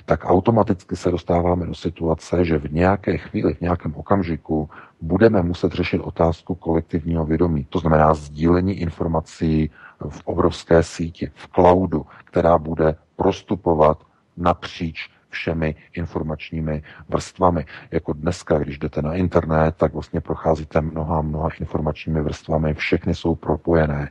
tak 0.04 0.24
automaticky 0.24 0.96
se 0.96 1.10
dostáváme 1.10 1.66
do 1.66 1.74
situace, 1.74 2.44
že 2.44 2.58
v 2.58 2.72
nějaké 2.72 3.16
chvíli, 3.18 3.54
v 3.54 3.60
nějakém 3.60 3.94
okamžiku 3.94 4.70
budeme 5.00 5.42
muset 5.42 5.72
řešit 5.72 5.98
otázku 5.98 6.54
kolektivního 6.54 7.26
vědomí. 7.26 7.66
To 7.70 7.78
znamená 7.78 8.14
sdílení 8.14 8.80
informací 8.80 9.70
v 10.08 10.20
obrovské 10.24 10.82
síti, 10.82 11.30
v 11.34 11.48
cloudu, 11.48 12.06
která 12.24 12.58
bude 12.58 12.96
prostupovat 13.16 13.98
napříč 14.36 15.10
všemi 15.28 15.74
informačními 15.92 16.82
vrstvami. 17.08 17.66
Jako 17.90 18.12
dneska, 18.12 18.58
když 18.58 18.78
jdete 18.78 19.02
na 19.02 19.14
internet, 19.14 19.74
tak 19.76 19.92
vlastně 19.92 20.20
procházíte 20.20 20.80
mnoha, 20.80 21.22
mnoha 21.22 21.48
informačními 21.60 22.22
vrstvami, 22.22 22.74
všechny 22.74 23.14
jsou 23.14 23.34
propojené. 23.34 24.10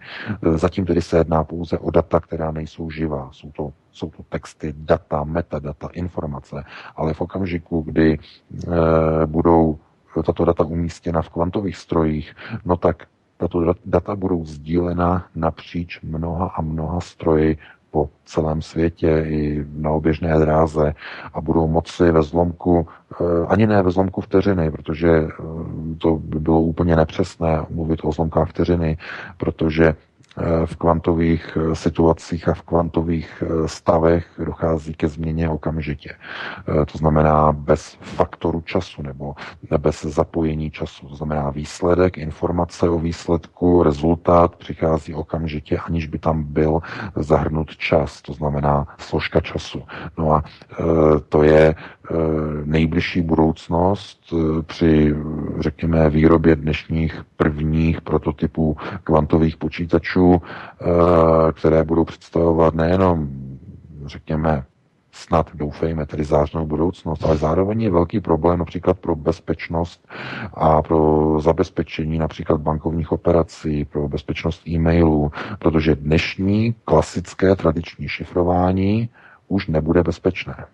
Zatím 0.55 0.85
tedy 0.85 1.01
se 1.01 1.17
jedná 1.17 1.43
pouze 1.43 1.77
o 1.77 1.91
data, 1.91 2.19
která 2.19 2.51
nejsou 2.51 2.89
živá. 2.89 3.29
Jsou 3.31 3.51
to, 3.51 3.73
jsou 3.91 4.09
to 4.09 4.23
texty, 4.29 4.73
data, 4.77 5.23
metadata, 5.23 5.89
informace, 5.93 6.63
ale 6.95 7.13
v 7.13 7.21
okamžiku, 7.21 7.81
kdy 7.81 8.13
e, 8.13 9.25
budou 9.25 9.79
tato 10.25 10.45
data 10.45 10.63
umístěna 10.63 11.21
v 11.21 11.29
kvantových 11.29 11.77
strojích, 11.77 12.35
no 12.65 12.77
tak 12.77 13.07
tato 13.37 13.73
data 13.85 14.15
budou 14.15 14.45
sdílena 14.45 15.25
napříč 15.35 16.01
mnoha 16.01 16.47
a 16.47 16.61
mnoha 16.61 16.99
stroji 16.99 17.57
po 17.91 18.09
celém 18.25 18.61
světě 18.61 19.25
i 19.27 19.65
na 19.77 19.91
oběžné 19.91 20.39
dráze 20.39 20.93
a 21.33 21.41
budou 21.41 21.67
moci 21.67 22.11
ve 22.11 22.23
zlomku, 22.23 22.87
eh, 23.21 23.45
ani 23.47 23.67
ne 23.67 23.83
ve 23.83 23.91
zlomku 23.91 24.21
vteřiny, 24.21 24.71
protože 24.71 25.09
eh, 25.09 25.29
to 25.97 26.15
by 26.15 26.39
bylo 26.39 26.61
úplně 26.61 26.95
nepřesné 26.95 27.65
mluvit 27.69 27.99
o 28.03 28.11
zlomkách 28.11 28.49
vteřiny, 28.49 28.97
protože 29.37 29.95
v 30.65 30.75
kvantových 30.75 31.57
eh, 31.57 31.75
situacích 31.75 32.49
a 32.49 32.53
v 32.53 32.61
kvantových 32.61 33.43
eh, 33.43 33.67
stavech 33.67 34.25
dochází 34.45 34.93
ke 34.93 35.07
změně 35.07 35.49
okamžitě. 35.49 36.09
Eh, 36.13 36.85
to 36.85 36.97
znamená 36.97 37.51
bez 37.51 37.97
faktoru 38.01 38.61
času 38.61 39.01
nebo 39.01 39.35
bez 39.77 40.01
zapojení 40.01 40.71
času. 40.71 41.07
To 41.07 41.15
znamená 41.15 41.49
výsledek, 41.49 42.17
informace 42.17 42.89
o 42.89 42.99
výsledku, 42.99 43.83
rezultát 43.83 44.55
přichází 44.55 45.13
okamžitě, 45.13 45.77
aniž 45.77 46.07
by 46.07 46.19
tam 46.19 46.43
byl 46.43 46.79
zahrnut 47.15 47.77
čas. 47.77 48.21
To 48.21 48.33
znamená 48.33 48.87
složka 48.97 49.41
času. 49.41 49.83
No 50.17 50.31
a 50.31 50.43
to 51.29 51.43
je 51.43 51.75
nejbližší 52.65 53.21
budoucnost 53.21 54.33
při, 54.61 55.15
řekněme, 55.59 56.09
výrobě 56.09 56.55
dnešních 56.55 57.21
prvních 57.37 58.01
prototypů 58.01 58.77
kvantových 59.03 59.57
počítačů 59.57 60.41
Eh, 60.81 61.51
které 61.53 61.83
budou 61.83 62.05
představovat 62.05 62.73
nejenom, 62.75 63.27
řekněme, 64.05 64.63
snad 65.11 65.51
doufejme, 65.55 66.05
tedy 66.05 66.23
zářnou 66.23 66.65
budoucnost, 66.65 67.23
ale 67.25 67.37
zároveň 67.37 67.81
je 67.81 67.91
velký 67.91 68.19
problém 68.19 68.59
například 68.59 68.99
pro 68.99 69.15
bezpečnost 69.15 70.07
a 70.53 70.81
pro 70.81 71.35
zabezpečení 71.41 72.17
například 72.17 72.61
bankovních 72.61 73.11
operací, 73.11 73.85
pro 73.85 74.07
bezpečnost 74.09 74.67
e-mailů, 74.67 75.31
protože 75.59 75.95
dnešní 75.95 76.75
klasické 76.85 77.55
tradiční 77.55 78.07
šifrování 78.07 79.09
už 79.47 79.67
nebude 79.67 80.03
bezpečné. 80.03 80.65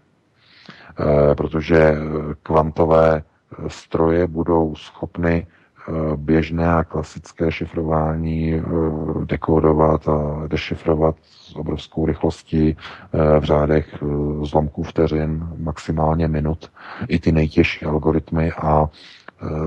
E, 1.00 1.36
protože 1.36 1.96
kvantové 2.44 3.24
stroje 3.68 4.28
budou 4.28 4.76
schopny 4.76 5.48
Eh, 5.90 6.18
běžné 6.18 6.74
a 6.74 6.84
klasické 6.84 7.52
šifrování 7.52 8.54
eh, 8.54 8.62
dekodovat 9.26 10.08
a 10.08 10.48
dešifrovat 10.48 11.16
s 11.22 11.56
obrovskou 11.56 12.06
rychlostí 12.06 12.78
eh, 12.78 13.40
v 13.40 13.44
řádech 13.44 14.04
zlomků 14.44 14.84
vteřin, 14.84 15.48
maximálně 15.58 16.28
minut, 16.28 16.72
i 17.08 17.20
ty 17.20 17.32
nejtěžší 17.32 17.86
algoritmy 17.86 18.52
a 18.52 18.90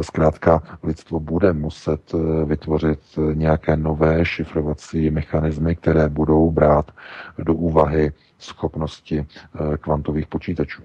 Zkrátka 0.00 0.62
lidstvo 0.82 1.20
bude 1.20 1.52
muset 1.52 2.12
vytvořit 2.44 3.00
nějaké 3.32 3.76
nové 3.76 4.24
šifrovací 4.24 5.10
mechanismy, 5.10 5.76
které 5.76 6.08
budou 6.08 6.50
brát 6.50 6.90
do 7.38 7.54
úvahy 7.54 8.12
schopnosti 8.38 9.26
kvantových 9.80 10.26
počítačů. 10.26 10.82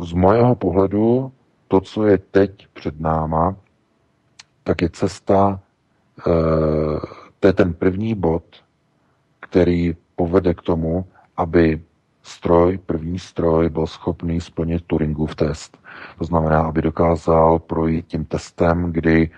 Z 0.00 0.12
mojeho 0.12 0.54
pohledu 0.54 1.32
to, 1.68 1.80
co 1.80 2.06
je 2.06 2.18
teď 2.18 2.66
před 2.72 3.00
náma, 3.00 3.56
tak 4.64 4.82
je 4.82 4.90
cesta, 4.90 5.60
eh, 6.18 6.30
to 7.40 7.46
je 7.46 7.52
ten 7.52 7.74
první 7.74 8.14
bod, 8.14 8.44
který 9.40 9.96
povede 10.16 10.54
k 10.54 10.62
tomu, 10.62 11.06
aby 11.36 11.82
stroj, 12.26 12.78
první 12.86 13.18
stroj 13.18 13.68
byl 13.68 13.86
schopný 13.86 14.40
splnit 14.40 14.84
Turingův 14.86 15.34
test. 15.34 15.78
To 16.18 16.24
znamená, 16.24 16.60
aby 16.60 16.82
dokázal 16.82 17.58
projít 17.58 18.06
tím 18.06 18.24
testem, 18.24 18.92
kdy 18.92 19.22
e, 19.22 19.30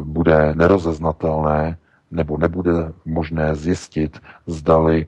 bude 0.00 0.54
nerozeznatelné 0.54 1.78
nebo 2.10 2.38
nebude 2.38 2.72
možné 3.04 3.54
zjistit, 3.54 4.20
zdali 4.46 5.06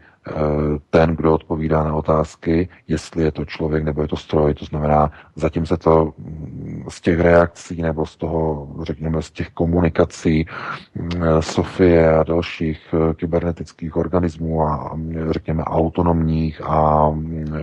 ten, 0.90 1.16
kdo 1.16 1.34
odpovídá 1.34 1.82
na 1.84 1.94
otázky, 1.94 2.68
jestli 2.88 3.22
je 3.22 3.32
to 3.32 3.44
člověk 3.44 3.84
nebo 3.84 4.02
je 4.02 4.08
to 4.08 4.16
stroj. 4.16 4.54
To 4.54 4.64
znamená, 4.64 5.10
zatím 5.36 5.66
se 5.66 5.76
to 5.76 6.12
mm, 6.18 6.84
z 6.88 7.00
těch 7.00 7.20
reakcí 7.20 7.82
nebo 7.82 8.06
z 8.06 8.16
toho, 8.16 8.68
řekněme, 8.82 9.22
z 9.22 9.30
těch 9.30 9.50
komunikací 9.50 10.46
mm, 10.94 11.10
Sofie 11.40 12.14
a 12.14 12.22
dalších 12.22 12.94
eh, 12.94 13.14
kybernetických 13.14 13.96
organismů 13.96 14.62
a 14.62 14.94
mm, 14.94 15.14
řekněme 15.30 15.64
autonomních 15.64 16.60
a 16.64 17.08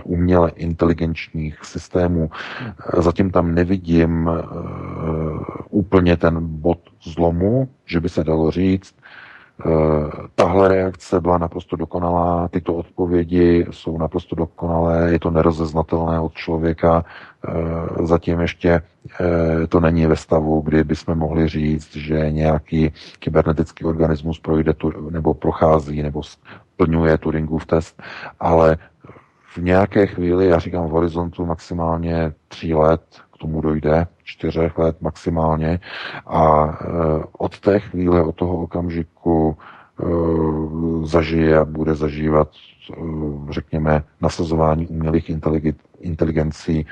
uměle 0.04 0.50
inteligenčních 0.50 1.64
systémů, 1.64 2.30
eh, 2.60 3.02
zatím 3.02 3.30
tam 3.30 3.54
nevidím 3.54 4.30
úplně 5.70 6.16
ten 6.16 6.38
bod 6.40 6.78
zlomu, 7.02 7.68
že 7.86 8.00
by 8.00 8.08
se 8.08 8.24
dalo 8.24 8.50
říct, 8.50 8.94
tahle 10.34 10.68
reakce 10.68 11.20
byla 11.20 11.38
naprosto 11.38 11.76
dokonalá, 11.76 12.48
tyto 12.48 12.74
odpovědi 12.74 13.66
jsou 13.70 13.98
naprosto 13.98 14.36
dokonalé, 14.36 15.12
je 15.12 15.18
to 15.18 15.30
nerozeznatelné 15.30 16.20
od 16.20 16.32
člověka, 16.32 17.04
Eh, 17.48 18.06
zatím 18.06 18.40
ještě 18.40 18.82
eh, 19.20 19.66
to 19.66 19.80
není 19.80 20.06
ve 20.06 20.16
stavu, 20.16 20.60
kdy 20.60 20.84
bychom 20.84 21.18
mohli 21.18 21.48
říct, 21.48 21.96
že 21.96 22.30
nějaký 22.30 22.92
kybernetický 23.18 23.84
organismus 23.84 24.38
projde 24.38 24.72
tu, 24.72 25.10
nebo 25.10 25.34
prochází 25.34 26.02
nebo 26.02 26.22
splňuje 26.22 27.18
Turingův 27.18 27.66
test, 27.66 28.02
ale 28.40 28.76
v 29.54 29.58
nějaké 29.58 30.06
chvíli, 30.06 30.46
já 30.46 30.58
říkám 30.58 30.86
v 30.86 30.90
horizontu 30.90 31.46
maximálně 31.46 32.32
tří 32.48 32.74
let, 32.74 33.02
tomu 33.42 33.60
dojde, 33.60 34.06
čtyřech 34.24 34.78
let 34.78 34.96
maximálně 35.00 35.80
a 36.26 36.66
eh, 36.80 36.86
od 37.38 37.60
té 37.60 37.80
chvíle, 37.80 38.22
od 38.22 38.34
toho 38.36 38.56
okamžiku 38.56 39.56
zažije 41.02 41.58
a 41.58 41.64
bude 41.64 41.94
zažívat 41.94 42.48
řekněme, 43.50 44.04
nasazování 44.20 44.86
umělých 44.86 45.30
inteligencí 46.00 46.86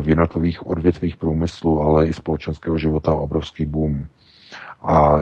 v 0.00 0.08
jednotlivých 0.08 0.66
odvětvích 0.66 1.16
průmyslu, 1.16 1.80
ale 1.82 2.06
i 2.06 2.12
společenského 2.12 2.78
života 2.78 3.14
obrovský 3.14 3.66
boom. 3.66 4.06
A 4.82 5.18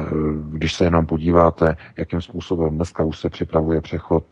když 0.50 0.74
se 0.74 0.84
jenom 0.84 1.06
podíváte, 1.06 1.76
jakým 1.98 2.20
způsobem 2.20 2.74
dneska 2.74 3.04
už 3.04 3.18
se 3.18 3.30
připravuje 3.30 3.80
přechod 3.80 4.24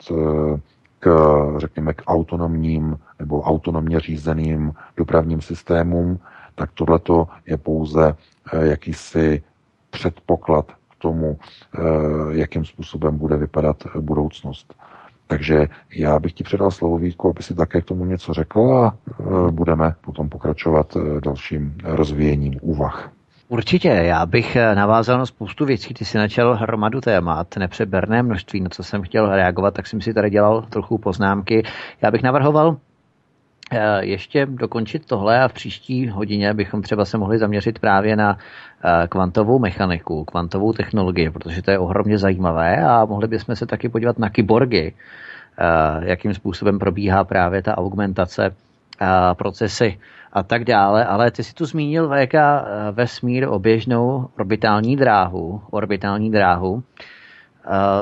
k, 0.98 1.10
řekněme, 1.56 1.94
k 1.94 2.02
autonomním 2.06 2.98
nebo 3.18 3.42
autonomně 3.42 4.00
řízeným 4.00 4.72
dopravním 4.96 5.40
systémům, 5.40 6.18
tak 6.54 6.70
tohleto 6.72 7.28
je 7.46 7.56
pouze 7.56 8.14
jakýsi 8.60 9.42
předpoklad 9.90 10.72
k 10.72 10.94
tomu, 10.98 11.38
jakým 12.30 12.64
způsobem 12.64 13.18
bude 13.18 13.36
vypadat 13.36 13.76
budoucnost. 14.00 14.74
Takže 15.26 15.68
já 15.94 16.18
bych 16.18 16.32
ti 16.32 16.44
předal 16.44 16.70
slovo 16.70 16.98
Vítku, 16.98 17.30
aby 17.30 17.42
si 17.42 17.54
také 17.54 17.80
k 17.80 17.84
tomu 17.84 18.04
něco 18.04 18.32
řekl 18.32 18.60
a 18.60 18.96
budeme 19.50 19.94
potom 20.00 20.28
pokračovat 20.28 20.96
dalším 21.24 21.74
rozvíjením 21.84 22.54
úvah. 22.60 23.12
Určitě, 23.48 23.88
já 23.88 24.26
bych 24.26 24.56
e, 24.56 24.74
navázal 24.74 25.18
na 25.18 25.26
spoustu 25.26 25.64
věcí, 25.64 25.94
ty 25.94 26.04
si 26.04 26.18
načal 26.18 26.54
hromadu 26.56 27.00
témat, 27.00 27.56
nepřeberné 27.56 28.22
množství, 28.22 28.60
na 28.60 28.68
co 28.68 28.82
jsem 28.82 29.02
chtěl 29.02 29.36
reagovat, 29.36 29.74
tak 29.74 29.86
jsem 29.86 30.00
si 30.00 30.14
tady 30.14 30.30
dělal 30.30 30.62
trochu 30.62 30.98
poznámky. 30.98 31.62
Já 32.02 32.10
bych 32.10 32.22
navrhoval 32.22 32.76
ještě 34.00 34.46
dokončit 34.46 35.06
tohle 35.06 35.42
a 35.42 35.48
v 35.48 35.52
příští 35.52 36.08
hodině 36.08 36.54
bychom 36.54 36.82
třeba 36.82 37.04
se 37.04 37.18
mohli 37.18 37.38
zaměřit 37.38 37.78
právě 37.78 38.16
na 38.16 38.38
kvantovou 39.08 39.58
mechaniku, 39.58 40.24
kvantovou 40.24 40.72
technologii, 40.72 41.30
protože 41.30 41.62
to 41.62 41.70
je 41.70 41.78
ohromně 41.78 42.18
zajímavé 42.18 42.76
a 42.76 43.04
mohli 43.04 43.28
bychom 43.28 43.56
se 43.56 43.66
taky 43.66 43.88
podívat 43.88 44.18
na 44.18 44.30
kyborgy, 44.30 44.94
jakým 46.00 46.34
způsobem 46.34 46.78
probíhá 46.78 47.24
právě 47.24 47.62
ta 47.62 47.78
augmentace 47.78 48.54
procesy 49.32 49.98
a 50.32 50.42
tak 50.42 50.64
dále, 50.64 51.04
ale 51.04 51.30
ty 51.30 51.44
si 51.44 51.54
tu 51.54 51.64
zmínil 51.64 52.08
VK 52.08 52.34
vesmír 52.92 53.48
oběžnou 53.48 54.28
orbitální 54.38 54.96
dráhu, 54.96 55.62
orbitální 55.70 56.30
dráhu. 56.30 56.82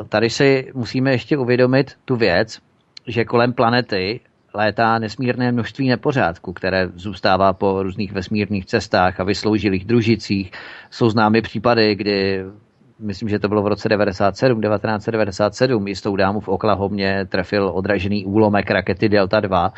Tady 0.09 0.31
si 0.31 0.71
musíme 0.75 1.11
ještě 1.11 1.37
uvědomit 1.37 1.93
tu 2.05 2.17
věc, 2.17 2.59
že 3.07 3.25
kolem 3.25 3.53
planety 3.53 4.21
létá 4.55 4.99
nesmírné 4.99 5.53
množství 5.53 5.89
nepořádku, 5.89 6.53
které 6.53 6.89
zůstává 6.95 7.53
po 7.53 7.83
různých 7.83 8.13
vesmírných 8.13 8.67
cestách 8.67 9.21
a 9.21 9.25
vysloužilých 9.25 9.85
družicích. 9.85 10.51
Jsou 10.91 11.11
známy 11.11 11.43
případy, 11.43 11.95
kdy 11.95 12.45
myslím, 12.99 13.29
že 13.29 13.39
to 13.39 13.49
bylo 13.49 13.63
v 13.63 13.67
roce 13.67 13.89
97, 13.89 14.61
1997, 14.61 15.89
jistou 15.89 16.17
dámu 16.17 16.41
v 16.41 16.49
Oklahomě 16.49 17.27
trefil 17.27 17.71
odražený 17.75 18.25
úlomek 18.25 18.71
rakety 18.71 19.09
Delta 19.09 19.41
2, 19.41 19.73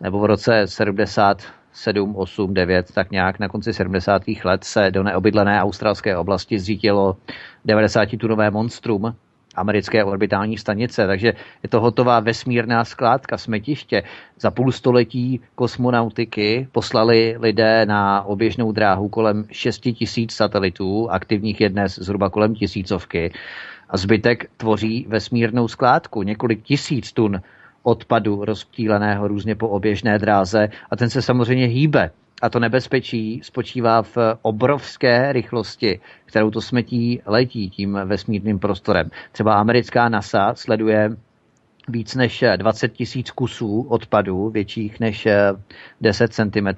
nebo 0.00 0.18
v 0.18 0.24
roce 0.24 0.62
70 0.66 1.42
7, 1.74 2.16
8, 2.16 2.54
9, 2.54 2.92
tak 2.94 3.10
nějak 3.10 3.38
na 3.38 3.48
konci 3.48 3.72
70. 3.72 4.22
let 4.44 4.64
se 4.64 4.90
do 4.90 5.02
neobydlené 5.02 5.62
australské 5.62 6.16
oblasti 6.16 6.58
zřítilo 6.58 7.16
90-tunové 7.66 8.50
monstrum, 8.50 9.14
americké 9.56 10.04
orbitální 10.04 10.58
stanice, 10.58 11.06
takže 11.06 11.32
je 11.62 11.68
to 11.68 11.80
hotová 11.80 12.20
vesmírná 12.20 12.84
skládka, 12.84 13.38
smetiště. 13.38 14.02
Za 14.40 14.50
půl 14.50 14.72
století 14.72 15.40
kosmonautiky 15.54 16.68
poslali 16.72 17.36
lidé 17.38 17.86
na 17.86 18.22
oběžnou 18.22 18.72
dráhu 18.72 19.08
kolem 19.08 19.44
6 19.50 19.78
tisíc 19.78 20.34
satelitů, 20.34 21.10
aktivních 21.10 21.60
je 21.60 21.68
dnes 21.68 21.98
zhruba 21.98 22.30
kolem 22.30 22.54
tisícovky. 22.54 23.32
A 23.90 23.96
zbytek 23.96 24.50
tvoří 24.56 25.06
vesmírnou 25.08 25.68
skládku, 25.68 26.22
několik 26.22 26.62
tisíc 26.62 27.12
tun 27.12 27.40
odpadu 27.84 28.44
rozptýleného 28.44 29.28
různě 29.28 29.54
po 29.54 29.68
oběžné 29.68 30.18
dráze 30.18 30.68
a 30.90 30.96
ten 30.96 31.10
se 31.10 31.22
samozřejmě 31.22 31.66
hýbe. 31.66 32.10
A 32.42 32.48
to 32.50 32.60
nebezpečí 32.60 33.40
spočívá 33.44 34.02
v 34.02 34.16
obrovské 34.42 35.32
rychlosti, 35.32 36.00
kterou 36.24 36.50
to 36.50 36.60
smetí 36.60 37.20
letí 37.26 37.70
tím 37.70 37.98
vesmírným 38.04 38.58
prostorem. 38.58 39.10
Třeba 39.32 39.54
americká 39.54 40.08
NASA 40.08 40.54
sleduje 40.54 41.10
víc 41.88 42.14
než 42.14 42.44
20 42.56 42.92
tisíc 42.92 43.30
kusů 43.30 43.86
odpadů, 43.88 44.50
větších 44.50 45.00
než 45.00 45.28
10 46.00 46.32
cm. 46.32 46.68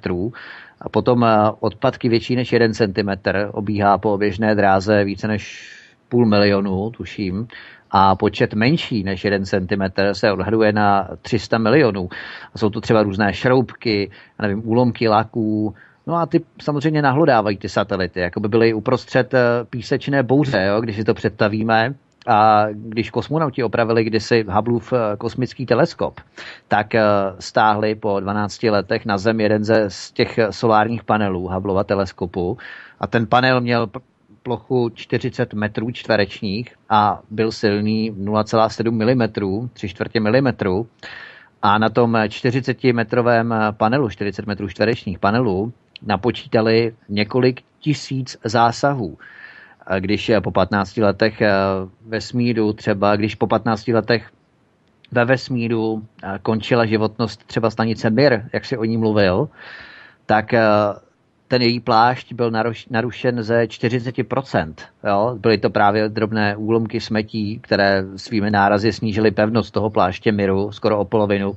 A 0.81 0.89
potom 0.89 1.25
odpadky 1.59 2.09
větší 2.09 2.35
než 2.35 2.51
1 2.51 2.67
cm 2.73 3.09
obíhá 3.51 3.97
po 3.97 4.13
oběžné 4.13 4.55
dráze 4.55 5.03
více 5.03 5.27
než 5.27 5.73
půl 6.09 6.25
milionu, 6.25 6.89
tuším 6.89 7.47
a 7.91 8.15
počet 8.15 8.53
menší 8.53 9.03
než 9.03 9.23
1 9.25 9.45
cm 9.45 10.01
se 10.13 10.31
odhaduje 10.31 10.71
na 10.71 11.07
300 11.21 11.57
milionů. 11.57 12.09
A 12.53 12.57
jsou 12.57 12.69
to 12.69 12.81
třeba 12.81 13.03
různé 13.03 13.33
šroubky, 13.33 14.11
nevím, 14.41 14.69
úlomky 14.69 15.07
laků, 15.07 15.75
No 16.07 16.15
a 16.15 16.25
ty 16.25 16.41
samozřejmě 16.61 17.01
nahlodávají 17.01 17.57
ty 17.57 17.69
satelity, 17.69 18.19
jako 18.19 18.39
by 18.39 18.47
byly 18.47 18.73
uprostřed 18.73 19.33
eh, 19.33 19.39
písečné 19.69 20.23
bouře, 20.23 20.65
jo, 20.67 20.81
když 20.81 20.95
si 20.95 21.03
to 21.03 21.13
představíme. 21.13 21.93
A 22.27 22.65
když 22.71 23.09
kosmonauti 23.09 23.63
opravili 23.63 24.03
kdysi 24.03 24.45
Hubbleův 24.49 24.93
eh, 24.93 24.97
kosmický 25.17 25.65
teleskop, 25.65 26.21
tak 26.67 26.95
eh, 26.95 27.03
stáhli 27.39 27.95
po 27.95 28.19
12 28.19 28.63
letech 28.63 29.05
na 29.05 29.17
Zem 29.17 29.39
jeden 29.39 29.63
ze 29.63 29.89
z 29.89 30.11
těch 30.11 30.39
solárních 30.49 31.03
panelů 31.03 31.47
Hubbleova 31.47 31.83
teleskopu 31.83 32.57
a 32.99 33.07
ten 33.07 33.27
panel 33.27 33.61
měl 33.61 33.87
plochu 34.47 34.89
40 34.89 35.53
metrů 35.53 35.91
čtverečních 35.91 36.75
a 36.89 37.19
byl 37.29 37.51
silný 37.51 38.11
0,7 38.11 38.91
mm, 38.91 39.69
3 39.73 39.89
čtvrtě 39.89 40.19
milimetru. 40.19 40.87
A 41.61 41.77
na 41.77 41.89
tom 41.89 42.17
40 42.27 42.83
metrovém 42.83 43.53
panelu, 43.71 44.09
40 44.09 44.47
metrů 44.47 44.67
čtverečních 44.69 45.19
panelů, 45.19 45.73
napočítali 46.01 46.95
několik 47.09 47.61
tisíc 47.79 48.37
zásahů. 48.43 49.17
Když 49.99 50.31
po 50.43 50.51
15 50.51 50.97
letech 50.97 51.41
vesmíru, 52.07 52.73
třeba 52.73 53.15
když 53.15 53.35
po 53.35 53.47
15 53.47 53.87
letech 53.87 54.31
ve 55.11 55.25
vesmíru 55.25 56.03
končila 56.41 56.85
životnost 56.85 57.43
třeba 57.43 57.69
stanice 57.69 58.09
Mir, 58.09 58.49
jak 58.53 58.65
si 58.65 58.77
o 58.77 58.83
ní 58.83 58.97
mluvil, 58.97 59.49
tak 60.25 60.53
ten 61.47 61.61
její 61.61 61.79
plášť 61.79 62.33
byl 62.33 62.51
narušen 62.89 63.43
ze 63.43 63.63
40%. 63.63 64.73
Jo? 65.07 65.35
Byly 65.39 65.57
to 65.57 65.69
právě 65.69 66.09
drobné 66.09 66.55
úlomky 66.55 66.99
smetí, 66.99 67.59
které 67.59 68.03
svými 68.15 68.51
nárazy 68.51 68.93
snížily 68.93 69.31
pevnost 69.31 69.73
toho 69.73 69.89
pláště 69.89 70.31
Miru 70.31 70.71
skoro 70.71 70.99
o 70.99 71.05
polovinu. 71.05 71.53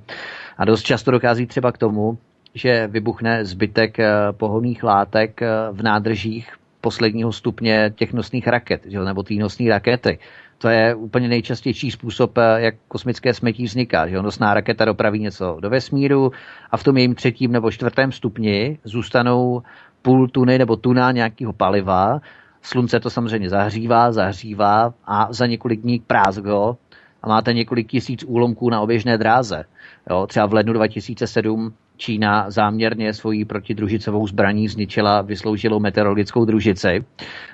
A 0.58 0.64
dost 0.64 0.82
často 0.82 1.10
dochází 1.10 1.46
třeba 1.46 1.72
k 1.72 1.78
tomu, 1.78 2.18
že 2.54 2.86
vybuchne 2.86 3.44
zbytek 3.44 3.98
eh, 3.98 4.12
pohonných 4.32 4.82
látek 4.84 5.42
eh, 5.42 5.48
v 5.72 5.82
nádržích 5.82 6.52
posledního 6.80 7.32
stupně 7.32 7.92
těch 7.96 8.12
nosných 8.12 8.48
raket, 8.48 8.86
nebo 9.04 9.22
té 9.22 9.34
nosné 9.34 9.70
rakety. 9.70 10.18
To 10.62 10.68
je 10.68 10.94
úplně 10.94 11.28
nejčastější 11.28 11.90
způsob, 11.90 12.38
eh, 12.38 12.60
jak 12.60 12.74
kosmické 12.88 13.34
smetí 13.34 13.64
vzniká. 13.64 14.08
Že 14.08 14.22
nosná 14.22 14.54
raketa 14.54 14.84
dopraví 14.84 15.18
něco 15.18 15.56
do 15.60 15.70
vesmíru 15.70 16.32
a 16.70 16.76
v 16.76 16.84
tom 16.84 16.96
jejím 16.96 17.14
třetím 17.14 17.52
nebo 17.52 17.70
čtvrtém 17.70 18.12
stupni 18.12 18.78
zůstanou 18.84 19.62
půl 20.02 20.28
tuny 20.28 20.58
nebo 20.58 20.76
tuna 20.76 21.12
nějakého 21.12 21.52
paliva. 21.52 22.20
Slunce 22.62 23.00
to 23.00 23.10
samozřejmě 23.10 23.48
zahřívá, 23.48 24.12
zahřívá 24.12 24.94
a 25.04 25.32
za 25.32 25.46
několik 25.46 25.80
dní 25.80 25.98
prázgo 26.06 26.76
a 27.22 27.28
máte 27.28 27.52
několik 27.52 27.88
tisíc 27.88 28.24
úlomků 28.26 28.70
na 28.70 28.80
oběžné 28.80 29.18
dráze. 29.18 29.64
Jo, 30.10 30.26
třeba 30.26 30.46
v 30.46 30.52
lednu 30.54 30.72
2007 30.72 31.72
Čína 31.96 32.50
záměrně 32.50 33.14
svoji 33.14 33.44
protidružicovou 33.44 34.26
zbraní 34.26 34.68
zničila 34.68 35.22
vysloužilou 35.22 35.80
meteorologickou 35.80 36.44
družici 36.44 37.04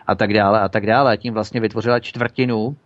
a 0.06 0.14
tak 0.14 0.32
dále 0.32 0.60
a 0.60 0.68
tak 0.68 0.86
dále. 0.86 1.16
Tím 1.16 1.34
vlastně 1.34 1.60
vytvořila 1.60 2.00
čtvrtinu 2.00 2.76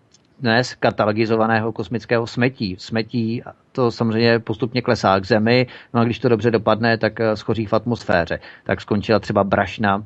dnes 0.40 0.74
katalogizovaného 0.74 1.72
kosmického 1.72 2.26
smetí. 2.26 2.76
Smetí 2.78 3.42
to 3.72 3.90
samozřejmě 3.90 4.38
postupně 4.38 4.82
klesá 4.82 5.20
k 5.20 5.26
Zemi, 5.26 5.66
no 5.94 6.00
a 6.00 6.04
když 6.04 6.18
to 6.18 6.28
dobře 6.28 6.50
dopadne, 6.50 6.98
tak 6.98 7.20
eh, 7.20 7.36
schoří 7.36 7.66
v 7.66 7.72
atmosféře. 7.72 8.40
Tak 8.64 8.80
skončila 8.80 9.18
třeba 9.18 9.44
brašna 9.44 10.04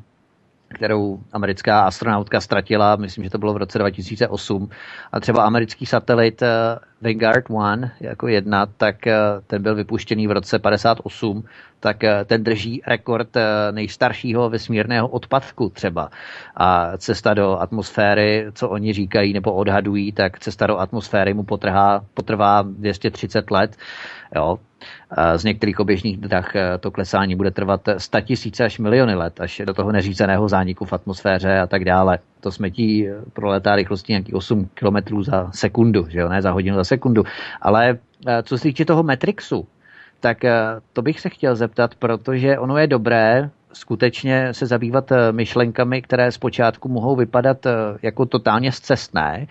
kterou 0.74 1.18
americká 1.32 1.80
astronautka 1.82 2.40
ztratila, 2.40 2.96
myslím, 2.96 3.24
že 3.24 3.30
to 3.30 3.38
bylo 3.38 3.54
v 3.54 3.56
roce 3.56 3.78
2008. 3.78 4.68
A 5.12 5.20
třeba 5.20 5.44
americký 5.44 5.86
satelit 5.86 6.42
eh, 6.42 6.48
Vanguard 7.02 7.44
1 7.50 7.90
jako 8.00 8.28
jedna, 8.28 8.66
tak 8.66 9.06
eh, 9.06 9.16
ten 9.46 9.62
byl 9.62 9.74
vypuštěný 9.74 10.26
v 10.26 10.30
roce 10.30 10.58
58, 10.58 11.44
tak 11.80 12.04
eh, 12.04 12.24
ten 12.24 12.44
drží 12.44 12.82
rekord 12.86 13.28
nejstaršího 13.70 14.50
vesmírného 14.50 15.08
odpadku 15.08 15.68
třeba. 15.68 16.10
A 16.56 16.96
cesta 16.98 17.34
do 17.34 17.58
atmosféry, 17.60 18.46
co 18.52 18.68
oni 18.68 18.92
říkají 18.92 19.32
nebo 19.32 19.52
odhadují, 19.52 20.12
tak 20.12 20.38
cesta 20.38 20.66
do 20.66 20.78
atmosféry 20.78 21.34
mu 21.34 21.44
potrhá, 21.44 22.04
potrvá 22.14 22.62
230 22.62 23.50
let. 23.50 23.76
Jo. 24.36 24.58
Z 25.36 25.44
některých 25.44 25.80
oběžných 25.80 26.18
drah 26.18 26.52
to 26.80 26.90
klesání 26.90 27.36
bude 27.36 27.50
trvat 27.50 27.88
100 27.98 28.20
tisíce 28.20 28.64
až 28.64 28.78
miliony 28.78 29.14
let, 29.14 29.40
až 29.40 29.62
do 29.64 29.74
toho 29.74 29.92
neřízeného 29.92 30.48
zániku 30.48 30.84
v 30.84 30.92
atmosféře 30.92 31.58
a 31.58 31.66
tak 31.66 31.84
dále. 31.84 32.18
To 32.40 32.52
smetí 32.52 33.08
proletá 33.32 33.76
rychlostí 33.76 34.12
nějaký 34.12 34.32
8 34.32 34.68
km 34.74 35.22
za 35.22 35.50
sekundu, 35.52 36.06
že 36.08 36.18
jo? 36.18 36.28
ne 36.28 36.42
za 36.42 36.50
hodinu 36.50 36.76
za 36.76 36.84
sekundu. 36.84 37.24
Ale 37.62 37.98
eh, 38.26 38.42
co 38.42 38.58
se 38.58 38.62
týče 38.62 38.84
toho 38.84 39.02
Matrixu, 39.02 39.66
tak 40.20 40.44
eh, 40.44 40.52
to 40.92 41.02
bych 41.02 41.20
se 41.20 41.28
chtěl 41.28 41.56
zeptat, 41.56 41.94
protože 41.94 42.58
ono 42.58 42.78
je 42.78 42.86
dobré 42.86 43.50
skutečně 43.72 44.54
se 44.54 44.66
zabývat 44.66 45.12
eh, 45.12 45.32
myšlenkami, 45.32 46.02
které 46.02 46.32
zpočátku 46.32 46.88
mohou 46.88 47.16
vypadat 47.16 47.66
jako 48.02 48.26
totálně 48.26 48.72
zcestné, 48.72 49.46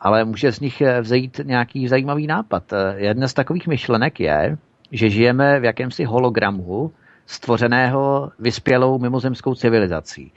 ale 0.00 0.24
může 0.24 0.52
z 0.52 0.60
nich 0.60 0.82
vzejít 1.00 1.40
nějaký 1.44 1.88
zajímavý 1.88 2.26
nápad. 2.26 2.62
Jedna 2.96 3.28
z 3.28 3.34
takových 3.34 3.66
myšlenek 3.66 4.20
je, 4.20 4.56
že 4.92 5.10
žijeme 5.10 5.60
v 5.60 5.64
jakémsi 5.64 6.04
hologramu 6.04 6.92
stvořeného 7.26 8.32
vyspělou 8.38 8.98
mimozemskou 8.98 9.54
civilizací. 9.54 10.32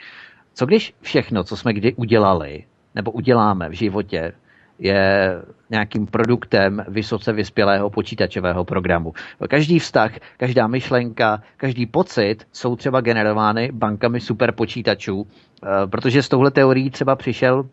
Co 0.54 0.66
když 0.66 0.94
všechno, 1.02 1.44
co 1.44 1.58
jsme 1.58 1.74
kdy 1.74 1.94
udělali, 1.94 2.64
nebo 2.96 3.12
uděláme 3.12 3.70
v 3.70 3.74
životě, 3.74 4.34
je 4.80 5.36
nějakým 5.70 6.08
produktem 6.08 6.86
vysoce 6.88 7.34
vyspělého 7.34 7.90
počítačového 7.90 8.66
programu. 8.66 9.14
Každý 9.50 9.80
vztah, 9.80 10.12
každá 10.38 10.68
myšlenka, 10.68 11.42
každý 11.58 11.86
pocit 11.86 12.36
jsou 12.52 12.76
třeba 12.76 13.02
generovány 13.02 13.70
bankami 13.74 14.20
superpočítačů, 14.20 15.28
eh, 15.28 15.68
protože 15.88 16.24
s 16.24 16.30
touhle 16.30 16.52
teorií 16.52 16.90
třeba 16.90 17.16
přišel 17.16 17.64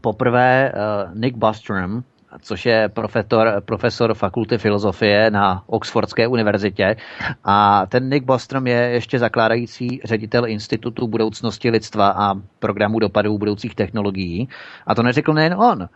poprvé 0.00 0.68
eh, 0.68 0.74
Nick 1.14 1.36
Bostrom, 1.36 2.02
což 2.40 2.66
je 2.66 2.88
profesor, 2.88 3.62
profesor 3.64 4.14
fakulty 4.14 4.58
filozofie 4.58 5.30
na 5.30 5.62
Oxfordské 5.66 6.26
univerzitě. 6.26 6.96
A 7.44 7.86
ten 7.86 8.08
Nick 8.08 8.26
Bostrom 8.26 8.66
je 8.66 8.76
ještě 8.76 9.18
zakládající 9.18 10.00
ředitel 10.04 10.46
Institutu 10.46 11.06
budoucnosti 11.08 11.70
lidstva 11.70 12.08
a 12.16 12.34
programu 12.58 12.98
dopadů 12.98 13.38
budoucích 13.38 13.74
technologií. 13.74 14.48
A 14.86 14.94
to 14.94 15.02
neřekl 15.02 15.32
nejen 15.32 15.54
on, 15.54 15.88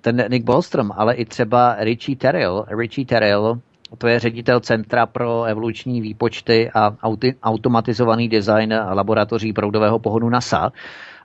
ten 0.00 0.24
Nick 0.28 0.44
Bostrom, 0.44 0.92
ale 0.96 1.14
i 1.14 1.24
třeba 1.24 1.76
Richie 1.78 2.16
Terrell. 2.16 2.64
Richie 2.78 3.06
Terrell, 3.06 3.60
to 3.98 4.08
je 4.08 4.18
ředitel 4.18 4.60
Centra 4.60 5.06
pro 5.06 5.44
evoluční 5.44 6.00
výpočty 6.00 6.70
a 6.74 6.90
auti- 6.90 7.34
automatizovaný 7.42 8.28
design 8.28 8.74
laboratoří 8.92 9.52
proudového 9.52 9.98
pohodu 9.98 10.28
NASA. 10.28 10.72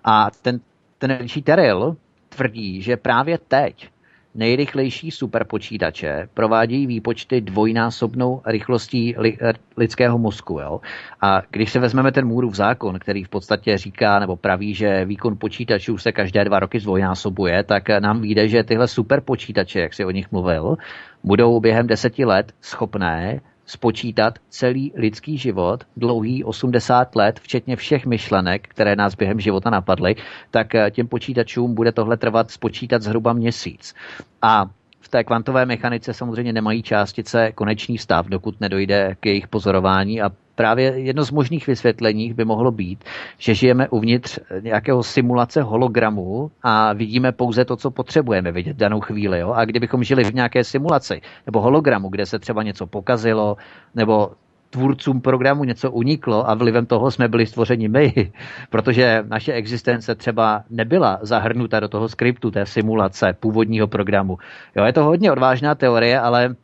A 0.03 0.27
ten, 0.41 0.59
ten 0.97 1.17
Richie 1.17 1.43
Terrell 1.43 1.95
tvrdí, 2.29 2.81
že 2.81 2.97
právě 2.97 3.37
teď 3.37 3.89
nejrychlejší 4.37 5.11
superpočítače 5.11 6.29
provádějí 6.33 6.87
výpočty 6.87 7.41
dvojnásobnou 7.41 8.41
rychlostí 8.45 9.15
li, 9.17 9.37
eh, 9.41 9.53
lidského 9.77 10.17
mozku. 10.17 10.59
Jo? 10.59 10.79
A 11.21 11.41
když 11.49 11.71
se 11.71 11.79
vezmeme 11.79 12.11
ten 12.11 12.27
Můrův 12.27 12.55
zákon, 12.55 12.99
který 12.99 13.23
v 13.23 13.29
podstatě 13.29 13.77
říká 13.77 14.19
nebo 14.19 14.35
praví, 14.35 14.73
že 14.73 15.05
výkon 15.05 15.37
počítačů 15.37 15.97
se 15.97 16.11
každé 16.11 16.45
dva 16.45 16.59
roky 16.59 16.79
zdvojnásobuje, 16.79 17.63
tak 17.63 17.89
nám 17.99 18.21
vyjde, 18.21 18.47
že 18.47 18.63
tyhle 18.63 18.87
superpočítače, 18.87 19.79
jak 19.79 19.93
si 19.93 20.05
o 20.05 20.11
nich 20.11 20.31
mluvil, 20.31 20.75
budou 21.23 21.59
během 21.59 21.87
deseti 21.87 22.25
let 22.25 22.51
schopné 22.61 23.41
spočítat 23.67 24.39
celý 24.49 24.91
lidský 24.95 25.37
život, 25.37 25.83
dlouhý 25.97 26.43
80 26.43 27.15
let, 27.15 27.39
včetně 27.39 27.75
všech 27.75 28.05
myšlenek, 28.05 28.67
které 28.67 28.95
nás 28.95 29.15
během 29.15 29.39
života 29.39 29.69
napadly, 29.69 30.15
tak 30.51 30.75
eh, 30.75 30.91
těm 30.91 31.07
počítačům 31.07 31.75
bude 31.75 31.91
tohle 31.91 32.17
trvat 32.17 32.51
spočítat 32.51 33.01
zhruba 33.01 33.33
měsíc. 33.33 33.95
A 34.41 34.65
v 34.99 35.09
té 35.09 35.23
kvantové 35.23 35.65
mechanice 35.65 36.13
samozřejmě 36.13 36.53
nemají 36.53 36.83
částice 36.83 37.51
konečný 37.51 37.97
stav, 37.97 38.27
dokud 38.27 38.61
nedojde 38.61 39.15
k 39.19 39.25
jejich 39.25 39.47
pozorování 39.47 40.21
a 40.21 40.31
právě 40.57 40.99
jedno 40.99 41.23
z 41.23 41.31
možných 41.31 41.67
vysvětlení 41.67 42.33
by 42.33 42.45
mohlo 42.45 42.71
být, 42.71 43.03
že 43.37 43.55
žijeme 43.55 43.89
uvnitř 43.89 44.39
nějakého 44.61 45.03
simulace 45.03 45.61
hologramu 45.61 46.51
a 46.63 46.93
vidíme 46.93 47.31
pouze 47.31 47.65
to, 47.65 47.75
co 47.75 47.91
potřebujeme 47.91 48.51
vidět 48.51 48.73
v 48.73 48.79
danou 48.79 48.99
chvíli. 48.99 49.39
Jo? 49.39 49.53
A 49.53 49.65
kdybychom 49.65 50.03
žili 50.03 50.23
v 50.23 50.33
nějaké 50.33 50.63
simulaci 50.63 51.21
nebo 51.45 51.61
hologramu, 51.61 52.09
kde 52.09 52.25
se 52.25 52.39
třeba 52.39 52.63
něco 52.63 52.87
pokazilo, 52.87 53.57
nebo 53.95 54.31
tvůrcům 54.69 55.21
programu 55.21 55.63
něco 55.63 55.91
uniklo 55.91 56.49
a 56.49 56.53
vlivem 56.53 56.85
toho 56.85 57.11
jsme 57.11 57.27
byli 57.27 57.45
stvořeni 57.45 57.87
my, 57.87 58.31
protože 58.69 59.23
naše 59.27 59.53
existence 59.53 60.15
třeba 60.15 60.63
nebyla 60.69 61.19
zahrnuta 61.21 61.79
do 61.79 61.87
toho 61.87 62.09
skriptu, 62.09 62.51
té 62.51 62.65
simulace 62.65 63.33
původního 63.39 63.87
programu. 63.87 64.37
Jo, 64.75 64.85
je 64.85 64.93
to 64.93 65.03
hodně 65.03 65.31
odvážná 65.31 65.75
teorie, 65.75 66.19
ale 66.19 66.55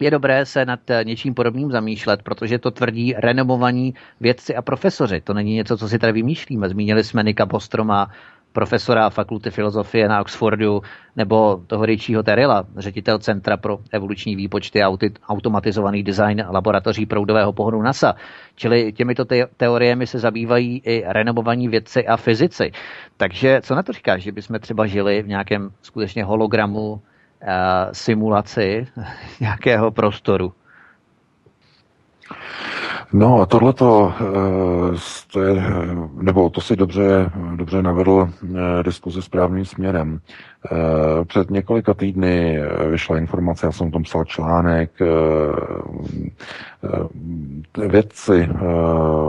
je 0.00 0.10
dobré 0.10 0.46
se 0.46 0.64
nad 0.64 0.90
eh, 0.90 1.04
něčím 1.04 1.34
podobným 1.34 1.70
zamýšlet, 1.70 2.22
protože 2.22 2.58
to 2.58 2.70
tvrdí 2.70 3.14
renomovaní 3.18 3.94
vědci 4.20 4.56
a 4.56 4.62
profesoři. 4.62 5.20
To 5.20 5.34
není 5.34 5.54
něco, 5.54 5.76
co 5.78 5.88
si 5.88 5.98
tady 5.98 6.12
vymýšlíme. 6.12 6.68
Zmínili 6.68 7.04
jsme 7.04 7.22
Nika 7.22 7.46
Bostroma, 7.46 8.10
profesora 8.52 9.10
fakulty 9.10 9.50
filozofie 9.50 10.08
na 10.08 10.20
Oxfordu, 10.20 10.82
nebo 11.16 11.62
toho 11.66 11.86
Richieho 11.86 12.22
Terila, 12.22 12.64
ředitel 12.76 13.18
Centra 13.18 13.56
pro 13.56 13.78
evoluční 13.92 14.36
výpočty 14.36 14.82
a 14.82 14.90
automatizovaný 15.28 16.02
design 16.02 16.44
laboratoří 16.50 17.06
proudového 17.06 17.52
pohodu 17.52 17.82
NASA. 17.82 18.14
Čili 18.54 18.92
těmito 18.92 19.24
te- 19.24 19.46
teoriemi 19.56 20.06
se 20.06 20.18
zabývají 20.18 20.82
i 20.84 21.04
renomovaní 21.06 21.68
vědci 21.68 22.06
a 22.06 22.16
fyzici. 22.16 22.72
Takže 23.16 23.60
co 23.62 23.74
na 23.74 23.82
to 23.82 23.92
říkáš, 23.92 24.22
že 24.22 24.32
bychom 24.32 24.58
třeba 24.60 24.86
žili 24.86 25.22
v 25.22 25.28
nějakém 25.28 25.70
skutečně 25.82 26.24
hologramu 26.24 27.02
simulaci 27.92 28.86
nějakého 29.40 29.90
prostoru. 29.90 30.52
No 33.12 33.40
a 33.40 33.46
tohleto, 33.46 34.12
eh, 34.20 34.96
to 35.32 35.42
je, 35.42 35.62
nebo 36.12 36.50
to 36.50 36.60
si 36.60 36.76
dobře, 36.76 37.30
dobře 37.56 37.82
navedl 37.82 38.28
eh, 38.28 38.82
diskuzi 38.82 39.22
správným 39.22 39.64
směrem. 39.64 40.20
Před 41.26 41.50
několika 41.50 41.94
týdny 41.94 42.58
vyšla 42.90 43.18
informace, 43.18 43.66
já 43.66 43.72
jsem 43.72 43.86
o 43.86 43.90
tom 43.90 44.02
psal 44.02 44.24
článek, 44.24 44.90
vědci 47.88 48.48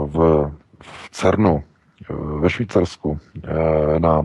v, 0.06 0.50
v 0.82 1.10
CERNu 1.10 1.62
ve 2.40 2.50
Švýcarsku 2.50 3.18
na 3.98 4.22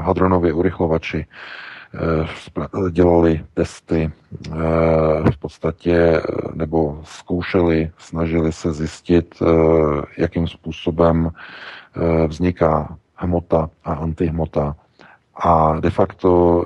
hadronově 0.00 0.52
urychlovači 0.52 1.26
Eh, 1.26 1.75
dělali 2.90 3.44
testy 3.54 4.10
eh, 4.10 4.50
v 5.30 5.38
podstatě, 5.38 6.22
nebo 6.54 7.00
zkoušeli, 7.04 7.90
snažili 7.98 8.52
se 8.52 8.72
zjistit, 8.72 9.34
eh, 9.42 9.46
jakým 10.18 10.48
způsobem 10.48 11.30
vzniká 12.26 12.96
hmota 13.14 13.70
a 13.84 13.92
antihmota. 13.92 14.76
A 15.34 15.80
de 15.80 15.90
facto 15.90 16.64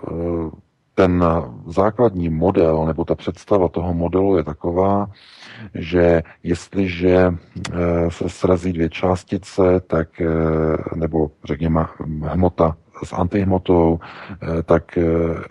ten 0.95 1.25
základní 1.67 2.29
model, 2.29 2.87
nebo 2.87 3.05
ta 3.05 3.15
představa 3.15 3.69
toho 3.69 3.95
modelu 3.95 4.37
je 4.37 4.45
taková, 4.45 5.11
že 5.75 6.23
jestliže 6.43 7.35
se 8.09 8.29
srazí 8.29 8.73
dvě 8.73 8.89
částice, 8.89 9.81
tak, 9.87 10.09
nebo 10.95 11.31
řekněme 11.45 11.87
hmota 12.23 12.77
s 13.07 13.13
antihmotou, 13.13 14.01
eh, 14.43 14.63
tak 14.63 14.99
eh, 14.99 15.05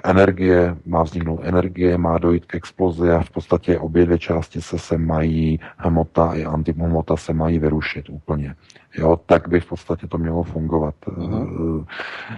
energie, 0.03 0.75
má 0.85 1.03
vzniknout 1.03 1.39
energie, 1.43 1.97
má 1.97 2.17
dojít 2.17 2.45
k 2.45 2.55
explozi 2.55 3.11
a 3.11 3.19
v 3.19 3.29
podstatě 3.29 3.79
obě 3.79 4.05
dvě 4.05 4.19
části 4.19 4.61
se, 4.61 4.79
se 4.79 4.97
mají, 4.97 5.59
hmota 5.77 6.33
i 6.33 6.45
antihmota 6.45 7.17
se 7.17 7.33
mají 7.33 7.59
vyrušit 7.59 8.09
úplně. 8.09 8.55
Jo, 8.97 9.19
tak 9.25 9.47
by 9.47 9.59
v 9.59 9.65
podstatě 9.65 10.07
to 10.07 10.17
mělo 10.17 10.43
fungovat. 10.43 10.95
Uh-huh. 11.05 11.85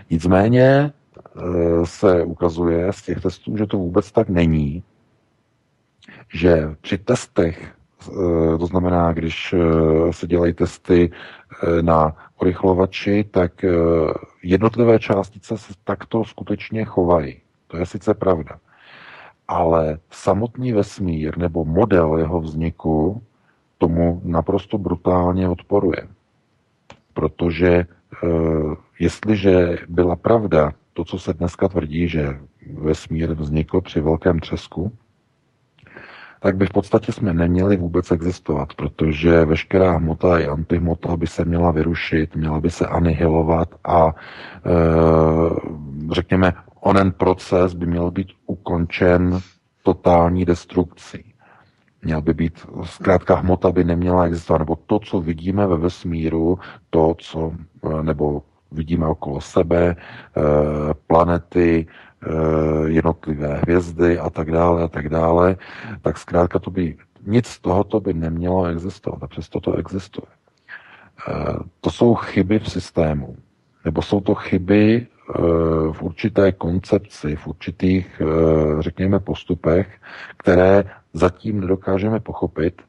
Nicméně 0.09 0.91
se 1.84 2.24
ukazuje 2.24 2.93
z 2.93 3.01
těch 3.01 3.22
testů, 3.22 3.57
že 3.57 3.68
to 3.68 3.78
vůbec 3.78 4.12
tak 4.12 4.30
není, 4.30 4.84
že 6.34 6.76
při 6.82 6.97
testech, 6.97 7.74
to 8.59 8.66
znamená, 8.66 9.14
když 9.14 9.55
se 10.12 10.28
dělají 10.28 10.53
testy 10.53 11.12
na 11.82 12.16
urychlovači, 12.41 13.23
tak 13.23 13.63
eh, 13.63 13.69
jednotlivé 14.43 14.99
částice 14.99 15.57
se 15.57 15.73
takto 15.83 16.23
skutečně 16.23 16.85
chovají. 16.85 17.41
To 17.67 17.77
je 17.77 17.85
sice 17.85 18.13
pravda. 18.13 18.59
Ale 19.47 19.99
samotný 20.11 20.71
vesmír 20.71 21.37
nebo 21.37 21.65
model 21.65 22.17
jeho 22.17 22.41
vzniku 22.41 23.23
tomu 23.77 24.21
naprosto 24.23 24.77
brutálně 24.77 25.49
odporuje. 25.49 26.07
protože 27.13 27.85
jestliže 28.99 29.77
byla 29.87 30.15
pravda 30.15 30.73
to, 30.93 31.05
co 31.05 31.19
se 31.19 31.33
dneska 31.33 31.67
tvrdí, 31.67 32.07
že 32.07 32.39
vesmír 32.73 33.33
vznikl 33.33 33.81
při 33.81 34.01
velkém 34.01 34.39
třesku, 34.39 34.91
tak 36.43 36.57
by 36.57 36.65
v 36.65 36.69
podstatě 36.69 37.11
jsme 37.11 37.33
neměli 37.33 37.77
vůbec 37.77 38.11
existovat, 38.11 38.73
protože 38.73 39.45
veškerá 39.45 39.91
hmota 39.91 40.39
i 40.39 40.47
antihmota 40.47 41.17
by 41.17 41.27
se 41.27 41.45
měla 41.45 41.71
vyrušit, 41.71 42.35
měla 42.35 42.59
by 42.59 42.69
se 42.69 42.87
anihilovat 42.87 43.69
a 43.83 44.07
e, 44.07 44.13
řekněme, 46.11 46.53
onen 46.79 47.11
proces 47.11 47.73
by 47.73 47.85
měl 47.85 48.11
být 48.11 48.27
ukončen 48.45 49.39
totální 49.83 50.45
destrukcí. 50.45 51.33
Měl 52.03 52.21
by 52.21 52.33
být, 52.33 52.67
zkrátka 52.83 53.35
hmota 53.35 53.71
by 53.71 53.83
neměla 53.83 54.25
existovat, 54.25 54.59
nebo 54.59 54.75
to, 54.75 54.99
co 54.99 55.19
vidíme 55.21 55.67
ve 55.67 55.77
vesmíru, 55.77 56.59
to, 56.89 57.15
co, 57.19 57.51
e, 57.99 58.03
nebo 58.03 58.41
vidíme 58.71 59.07
okolo 59.07 59.41
sebe, 59.41 59.85
e, 59.89 59.95
planety, 61.07 61.87
jednotlivé 62.86 63.57
hvězdy 63.57 64.19
a 64.19 64.30
tak 64.30 64.51
dále 64.51 64.84
a 64.84 64.88
tak 64.88 65.09
dále, 65.09 65.55
tak 66.01 66.17
zkrátka 66.17 66.59
to 66.59 66.72
by, 66.72 66.97
nic 67.26 67.47
z 67.47 67.59
tohoto 67.59 67.99
by 67.99 68.13
nemělo 68.13 68.65
existovat 68.65 69.24
a 69.24 69.28
přesto 69.28 69.59
to 69.59 69.74
existuje. 69.74 70.28
Eh, 71.30 71.55
to 71.82 71.91
jsou 71.91 72.15
chyby 72.15 72.59
v 72.59 72.69
systému, 72.72 73.36
nebo 73.86 74.01
jsou 74.01 74.22
to 74.22 74.36
chyby 74.36 75.07
eh, 75.07 75.41
v 75.91 76.01
určité 76.01 76.51
koncepci, 76.51 77.36
v 77.36 77.47
určitých, 77.47 78.22
řekněme, 78.80 79.19
postupech, 79.19 79.88
které 80.38 80.84
zatím 81.13 81.61
nedokážeme 81.61 82.19
pochopit. 82.19 82.82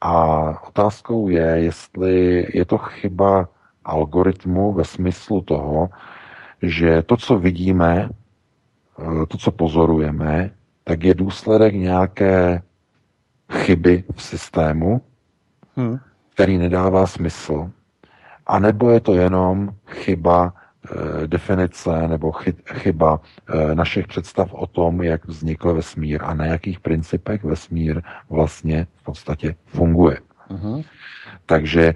A 0.00 0.38
otázkou 0.68 1.28
je, 1.28 1.46
jestli 1.46 2.46
je 2.54 2.64
to 2.64 2.78
chyba 2.78 3.48
algoritmu 3.84 4.72
ve 4.72 4.84
smyslu 4.84 5.40
toho, 5.40 5.88
že 6.62 7.02
to, 7.02 7.16
co 7.16 7.38
vidíme, 7.38 8.08
Eh, 8.08 8.21
to, 9.28 9.38
co 9.38 9.50
pozorujeme, 9.50 10.50
tak 10.84 11.04
je 11.04 11.14
důsledek 11.14 11.74
nějaké 11.74 12.62
chyby 13.52 14.04
v 14.14 14.22
systému, 14.22 15.00
hmm. 15.76 15.98
který 16.34 16.58
nedává 16.58 17.06
smysl, 17.06 17.70
a 18.46 18.58
nebo 18.58 18.90
je 18.90 19.00
to 19.00 19.14
jenom 19.14 19.74
chyba 19.86 20.52
e, 20.52 21.26
definice 21.26 22.08
nebo 22.08 22.32
chy, 22.32 22.54
chyba 22.74 23.20
e, 23.48 23.74
našich 23.74 24.06
představ 24.06 24.52
o 24.52 24.66
tom, 24.66 25.02
jak 25.02 25.24
vznikl 25.24 25.74
vesmír 25.74 26.20
a 26.24 26.34
na 26.34 26.46
jakých 26.46 26.80
principech 26.80 27.44
vesmír 27.44 28.02
vlastně 28.30 28.86
v 28.96 29.04
podstatě 29.04 29.54
funguje. 29.66 30.18
Hmm. 30.48 30.82
Takže 31.46 31.82
e, 31.82 31.94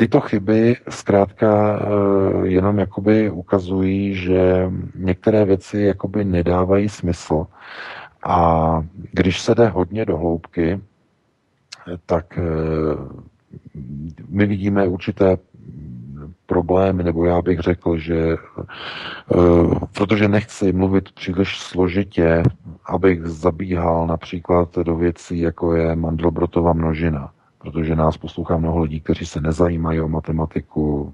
Tyto 0.00 0.20
chyby 0.20 0.76
zkrátka 0.88 1.80
eh, 1.80 2.46
jenom 2.48 2.78
jakoby 2.78 3.30
ukazují, 3.30 4.14
že 4.14 4.70
některé 4.94 5.44
věci 5.44 5.80
jakoby 5.80 6.24
nedávají 6.24 6.88
smysl. 6.88 7.46
A 8.24 8.84
když 9.12 9.40
se 9.40 9.54
jde 9.54 9.68
hodně 9.68 10.04
do 10.04 10.16
hloubky, 10.16 10.80
tak 12.06 12.38
eh, 12.38 12.42
my 14.28 14.46
vidíme 14.46 14.88
určité 14.88 15.38
problémy, 16.46 17.04
nebo 17.04 17.24
já 17.24 17.42
bych 17.42 17.60
řekl, 17.60 17.98
že 17.98 18.16
eh, 18.16 18.36
protože 19.94 20.28
nechci 20.28 20.72
mluvit 20.72 21.12
příliš 21.12 21.58
složitě, 21.60 22.42
abych 22.84 23.26
zabíhal 23.26 24.06
například 24.06 24.78
do 24.78 24.96
věcí, 24.96 25.38
jako 25.38 25.74
je 25.74 25.96
Mandelbrotova 25.96 26.72
množina 26.72 27.32
protože 27.62 27.96
nás 27.96 28.16
poslouchá 28.16 28.56
mnoho 28.56 28.82
lidí, 28.82 29.00
kteří 29.00 29.26
se 29.26 29.40
nezajímají 29.40 30.00
o 30.00 30.08
matematiku, 30.08 31.12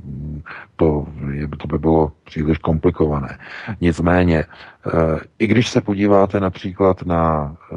to, 0.77 1.07
je, 1.33 1.49
to 1.49 1.67
by 1.67 1.79
bylo 1.79 2.13
příliš 2.25 2.59
komplikované. 2.59 3.39
Nicméně, 3.81 4.39
eh, 4.39 5.21
i 5.39 5.47
když 5.47 5.69
se 5.69 5.81
podíváte 5.81 6.41
například 6.41 7.03
na 7.03 7.57
eh, 7.73 7.77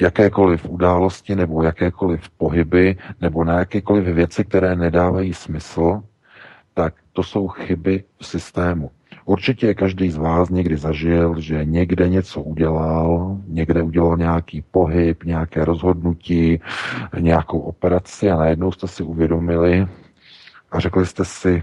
jakékoliv 0.00 0.68
události 0.68 1.36
nebo 1.36 1.62
jakékoliv 1.62 2.30
pohyby 2.30 2.96
nebo 3.20 3.44
na 3.44 3.58
jakékoliv 3.58 4.04
věci, 4.04 4.44
které 4.44 4.76
nedávají 4.76 5.34
smysl, 5.34 6.02
tak 6.74 6.94
to 7.12 7.22
jsou 7.22 7.48
chyby 7.48 8.04
v 8.18 8.26
systému. 8.26 8.90
Určitě 9.24 9.74
každý 9.74 10.10
z 10.10 10.16
vás 10.16 10.50
někdy 10.50 10.76
zažil, 10.76 11.40
že 11.40 11.64
někde 11.64 12.08
něco 12.08 12.42
udělal, 12.42 13.38
někde 13.46 13.82
udělal 13.82 14.16
nějaký 14.16 14.64
pohyb, 14.70 15.24
nějaké 15.24 15.64
rozhodnutí, 15.64 16.60
nějakou 17.20 17.58
operaci 17.58 18.30
a 18.30 18.36
najednou 18.36 18.72
jste 18.72 18.88
si 18.88 19.02
uvědomili 19.02 19.86
a 20.70 20.80
řekli 20.80 21.06
jste 21.06 21.24
si, 21.24 21.62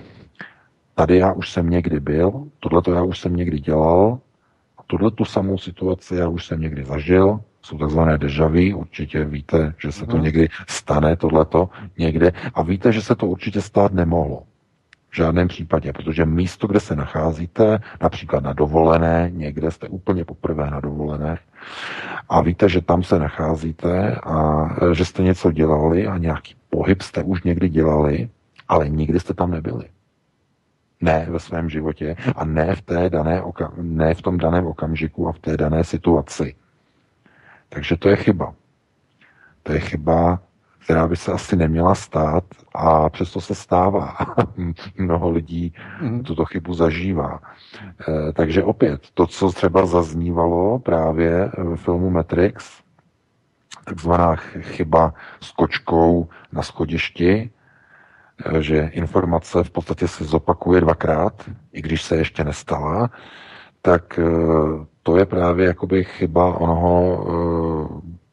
tady 0.96 1.18
já 1.18 1.34
už 1.34 1.52
jsem 1.52 1.70
někdy 1.70 2.00
byl, 2.00 2.48
tohle 2.60 2.82
já 2.96 3.04
už 3.04 3.20
jsem 3.20 3.36
někdy 3.36 3.60
dělal, 3.60 4.20
a 4.78 4.84
tuhle 4.88 5.12
tu 5.12 5.26
samou 5.26 5.58
situaci 5.58 6.16
já 6.16 6.28
už 6.28 6.46
jsem 6.46 6.62
někdy 6.62 6.86
zažil, 6.86 7.42
jsou 7.62 7.78
takzvané 7.78 8.18
dejavy, 8.18 8.74
určitě 8.74 9.26
víte, 9.26 9.74
že 9.78 9.92
se 9.92 10.06
to 10.06 10.16
mhm. 10.16 10.26
někdy 10.26 10.50
stane, 10.68 11.16
tohleto 11.16 11.70
někde, 11.98 12.32
a 12.54 12.62
víte, 12.62 12.92
že 12.92 13.02
se 13.02 13.16
to 13.16 13.28
určitě 13.28 13.62
stát 13.62 13.94
nemohlo. 13.94 14.44
V 15.12 15.16
žádném 15.16 15.48
případě, 15.48 15.94
protože 15.94 16.26
místo, 16.26 16.68
kde 16.68 16.80
se 16.80 16.96
nacházíte, 16.96 17.80
například 18.02 18.44
na 18.44 18.54
dovolené, 18.54 19.32
někde 19.34 19.72
jste 19.72 19.88
úplně 19.88 20.26
poprvé 20.26 20.72
na 20.72 20.80
dovolené 20.80 21.38
a 22.30 22.42
víte, 22.42 22.70
že 22.70 22.82
tam 22.82 23.04
se 23.04 23.20
nacházíte 23.20 24.16
a 24.16 24.66
e, 24.92 24.96
že 24.96 25.06
jste 25.06 25.24
něco 25.24 25.52
dělali 25.52 26.08
a 26.08 26.18
nějaký 26.18 26.56
pohyb 26.70 27.02
jste 27.02 27.24
už 27.24 27.44
někdy 27.44 27.70
dělali, 27.70 28.30
ale 28.68 28.90
nikdy 28.90 29.20
jste 29.20 29.34
tam 29.34 29.52
nebyli. 29.52 29.86
Ne 31.02 31.28
ve 31.30 31.40
svém 31.40 31.70
životě 31.70 32.16
a 32.36 32.46
ne 32.46 32.76
v, 32.76 32.82
té 32.82 33.10
dané 33.10 33.42
oka- 33.42 33.74
ne 33.78 34.14
v 34.14 34.22
tom 34.22 34.38
daném 34.38 34.68
okamžiku 34.68 35.28
a 35.28 35.32
v 35.32 35.40
té 35.40 35.58
dané 35.58 35.84
situaci. 35.84 36.56
Takže 37.70 37.98
to 37.98 38.10
je 38.10 38.16
chyba. 38.16 38.54
To 39.64 39.72
je 39.74 39.80
chyba 39.80 40.40
která 40.84 41.08
by 41.08 41.16
se 41.16 41.32
asi 41.32 41.56
neměla 41.56 41.96
stát 41.96 42.44
a 42.76 43.10
přesto 43.10 43.42
se 43.42 43.56
stává. 43.56 44.16
Mnoho 44.98 45.30
lidí 45.30 45.74
mm. 46.02 46.24
tuto 46.24 46.46
chybu 46.46 46.74
zažívá. 46.74 47.40
E, 48.08 48.34
takže 48.34 48.64
opět, 48.64 49.02
to, 49.14 49.28
co 49.28 49.52
třeba 49.52 49.86
zaznívalo 49.86 50.80
právě 50.80 51.52
ve 51.58 51.76
filmu 51.76 52.10
Matrix, 52.10 52.82
takzvaná 53.86 54.36
chyba 54.60 55.14
s 55.42 55.52
kočkou 55.52 56.28
na 56.52 56.62
schodišti, 56.62 57.52
e, 58.46 58.62
že 58.64 58.90
informace 58.94 59.64
v 59.64 59.70
podstatě 59.70 60.08
se 60.08 60.24
zopakuje 60.24 60.82
dvakrát, 60.82 61.50
i 61.74 61.82
když 61.82 62.04
se 62.04 62.16
ještě 62.16 62.44
nestala, 62.44 63.10
tak 63.82 64.20
e, 64.20 64.24
to 65.04 65.18
je 65.18 65.26
právě 65.26 65.66
jakoby 65.68 66.04
chyba 66.04 66.56
onoho 66.58 67.26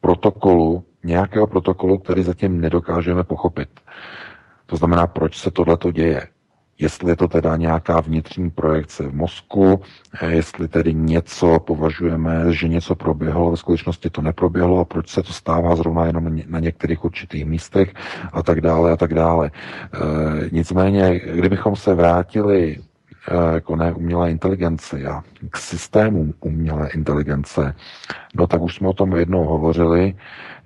protokolu, 0.01 0.83
nějakého 1.03 1.47
protokolu, 1.47 1.97
který 1.97 2.23
zatím 2.23 2.61
nedokážeme 2.61 3.23
pochopit. 3.23 3.69
To 4.65 4.75
znamená, 4.75 5.07
proč 5.07 5.37
se 5.37 5.51
tohleto 5.51 5.91
děje. 5.91 6.27
Jestli 6.81 7.11
je 7.11 7.15
to 7.15 7.27
teda 7.27 7.57
nějaká 7.57 7.99
vnitřní 7.99 8.49
projekce 8.49 9.03
v 9.03 9.13
mozku, 9.15 9.81
eh, 10.21 10.31
jestli 10.31 10.67
tedy 10.67 10.93
něco 10.93 11.59
považujeme, 11.59 12.53
že 12.53 12.67
něco 12.67 12.95
proběhlo, 12.95 13.51
ve 13.51 13.57
skutečnosti 13.57 14.09
to 14.09 14.21
neproběhlo 14.21 14.79
a 14.79 14.85
proč 14.85 15.09
se 15.09 15.23
to 15.23 15.33
stává 15.33 15.75
zrovna 15.75 16.05
jenom 16.05 16.39
na 16.47 16.59
některých 16.59 17.05
určitých 17.05 17.45
místech 17.45 17.93
a 18.33 18.43
tak 18.43 18.61
dále 18.61 18.91
a 18.91 18.97
tak 18.97 19.13
dále. 19.13 19.51
E, 19.51 20.49
nicméně, 20.51 21.19
kdybychom 21.19 21.75
se 21.75 21.93
vrátili 21.93 22.77
Eh, 23.29 23.61
k 23.61 23.69
oné 23.69 23.93
umělé 23.93 24.31
inteligenci 24.31 25.05
a 25.05 25.23
k 25.49 25.57
systému 25.57 26.33
umělé 26.39 26.89
inteligence, 26.89 27.75
no 28.35 28.47
tak 28.47 28.61
už 28.61 28.75
jsme 28.75 28.87
o 28.87 28.93
tom 28.93 29.15
jednou 29.15 29.43
hovořili, 29.43 30.15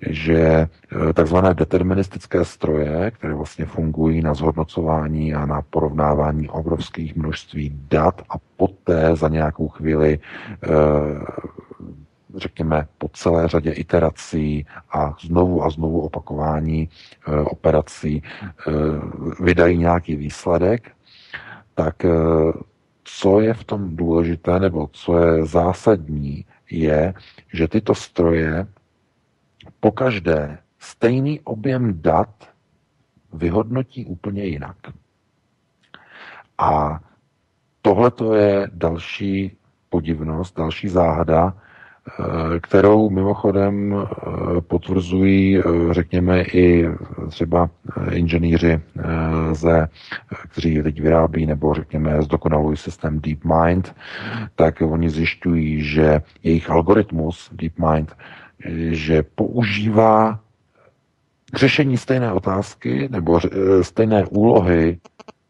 že 0.00 0.38
eh, 0.38 0.68
takzvané 1.12 1.54
deterministické 1.54 2.44
stroje, 2.44 3.10
které 3.10 3.34
vlastně 3.34 3.66
fungují 3.66 4.22
na 4.22 4.34
zhodnocování 4.34 5.34
a 5.34 5.46
na 5.46 5.62
porovnávání 5.70 6.48
obrovských 6.48 7.16
množství 7.16 7.80
dat 7.90 8.22
a 8.30 8.34
poté 8.56 9.16
za 9.16 9.28
nějakou 9.28 9.68
chvíli 9.68 10.18
eh, 10.62 10.68
řekněme, 12.36 12.86
po 12.98 13.08
celé 13.12 13.48
řadě 13.48 13.70
iterací 13.70 14.66
a 14.92 15.14
znovu 15.20 15.64
a 15.64 15.70
znovu 15.70 16.00
opakování 16.00 16.88
operací 17.44 18.22
vydají 19.40 19.78
nějaký 19.78 20.16
výsledek 20.16 20.93
tak 21.74 22.04
eh, 22.04 22.10
co 23.04 23.40
je 23.40 23.54
v 23.54 23.64
tom 23.64 23.96
důležité, 23.96 24.60
nebo 24.60 24.88
co 24.92 25.18
je 25.18 25.46
zásadní, 25.46 26.44
je, 26.70 27.14
že 27.52 27.68
tyto 27.68 27.94
stroje 27.94 28.66
pokaždé 29.80 30.58
stejný 30.78 31.40
objem 31.40 32.02
dat 32.02 32.48
vyhodnotí 33.32 34.06
úplně 34.06 34.44
jinak. 34.44 34.76
A 36.58 37.00
tohle 37.82 38.10
to 38.10 38.34
je 38.34 38.70
další 38.72 39.56
podivnost, 39.88 40.56
další 40.56 40.88
záhada, 40.88 41.56
kterou 42.60 43.10
mimochodem 43.10 43.94
eh, 43.94 44.60
potvrzují, 44.60 45.62
řekněme, 45.90 46.42
i 46.42 46.88
třeba 47.28 47.70
inženýři 48.12 48.80
ze, 49.52 49.88
kteří 50.48 50.82
teď 50.82 51.00
vyrábí 51.00 51.46
nebo 51.46 51.74
řekněme 51.74 52.22
zdokonalují 52.22 52.76
systém 52.76 53.20
DeepMind, 53.20 53.94
tak 54.54 54.80
oni 54.80 55.10
zjišťují, 55.10 55.82
že 55.82 56.20
jejich 56.42 56.70
algoritmus 56.70 57.50
DeepMind, 57.52 58.16
že 58.90 59.22
používá 59.22 60.40
k 61.52 61.56
řešení 61.56 61.96
stejné 61.96 62.32
otázky 62.32 63.08
nebo 63.10 63.40
stejné 63.82 64.26
úlohy 64.26 64.98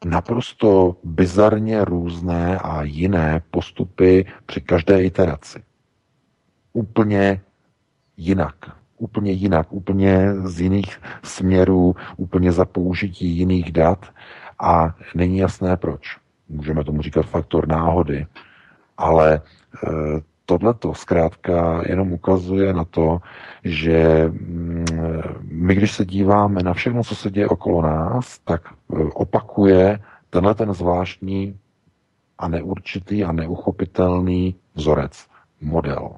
naprosto 0.05 0.97
bizarně 1.05 1.85
různé 1.85 2.59
a 2.59 2.83
jiné 2.83 3.43
postupy 3.51 4.27
při 4.47 4.61
každé 4.61 5.03
iteraci. 5.03 5.63
Úplně 6.75 7.41
jinak. 8.17 8.55
Úplně 8.99 9.33
jinak, 9.33 9.73
úplně 9.73 10.35
z 10.45 10.61
jiných 10.61 11.01
směrů, 11.23 11.95
úplně 12.17 12.53
za 12.53 12.65
použití 12.65 13.29
jiných 13.29 13.73
dat 13.73 14.07
a 14.59 14.95
není 15.15 15.39
jasné 15.39 15.77
proč. 15.77 16.19
Můžeme 16.49 16.85
tomu 16.85 17.03
říkat 17.03 17.27
faktor 17.27 17.69
náhody, 17.69 18.27
ale 18.97 19.35
e, 19.35 19.41
tohleto 20.47 20.95
zkrátka 20.95 21.83
jenom 21.87 22.13
ukazuje 22.13 22.73
na 22.73 22.85
to, 22.85 23.19
že 23.65 24.29
mm, 24.29 24.85
my, 25.43 25.75
když 25.75 25.93
se 25.93 26.05
díváme 26.05 26.63
na 26.63 26.75
všechno, 26.75 27.05
co 27.05 27.15
se 27.15 27.31
děje 27.31 27.49
okolo 27.49 27.83
nás, 27.83 28.39
tak 28.39 28.63
e, 28.69 28.97
opakuje 29.15 29.99
tenhle 30.31 30.55
ten 30.55 30.75
zvláštní 30.75 31.59
a 32.39 32.49
neurčitý 32.49 33.25
a 33.25 33.33
neuchopitelný 33.33 34.55
vzorec, 34.75 35.27
model. 35.61 36.11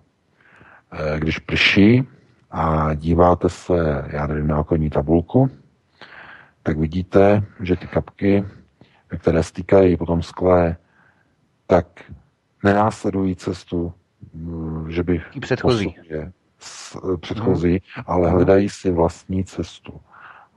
E, 0.97 1.19
když 1.19 1.39
prší 1.39 2.09
a 2.51 2.95
díváte 2.95 3.49
se, 3.49 4.05
já 4.11 4.27
nevím, 4.27 4.47
na 4.47 4.59
okolní 4.59 4.91
tabulku, 4.91 5.51
tak 6.63 6.79
vidíte, 6.79 7.43
že 7.61 7.77
ty 7.77 7.87
kapky, 7.87 8.45
které 9.19 9.43
stýkají 9.43 9.97
po 9.97 10.07
tom 10.07 10.23
skle, 10.23 10.77
tak 11.67 11.87
nenásledují 12.65 13.37
cestu 13.37 13.93
Mm, 14.35 14.91
že 14.91 15.03
by 15.03 15.23
předchozí. 15.41 15.95
předchozí, 17.21 17.71
hmm. 17.71 18.05
ale 18.07 18.31
hledají 18.31 18.69
si 18.69 18.91
vlastní 18.91 19.45
cestu. 19.45 20.01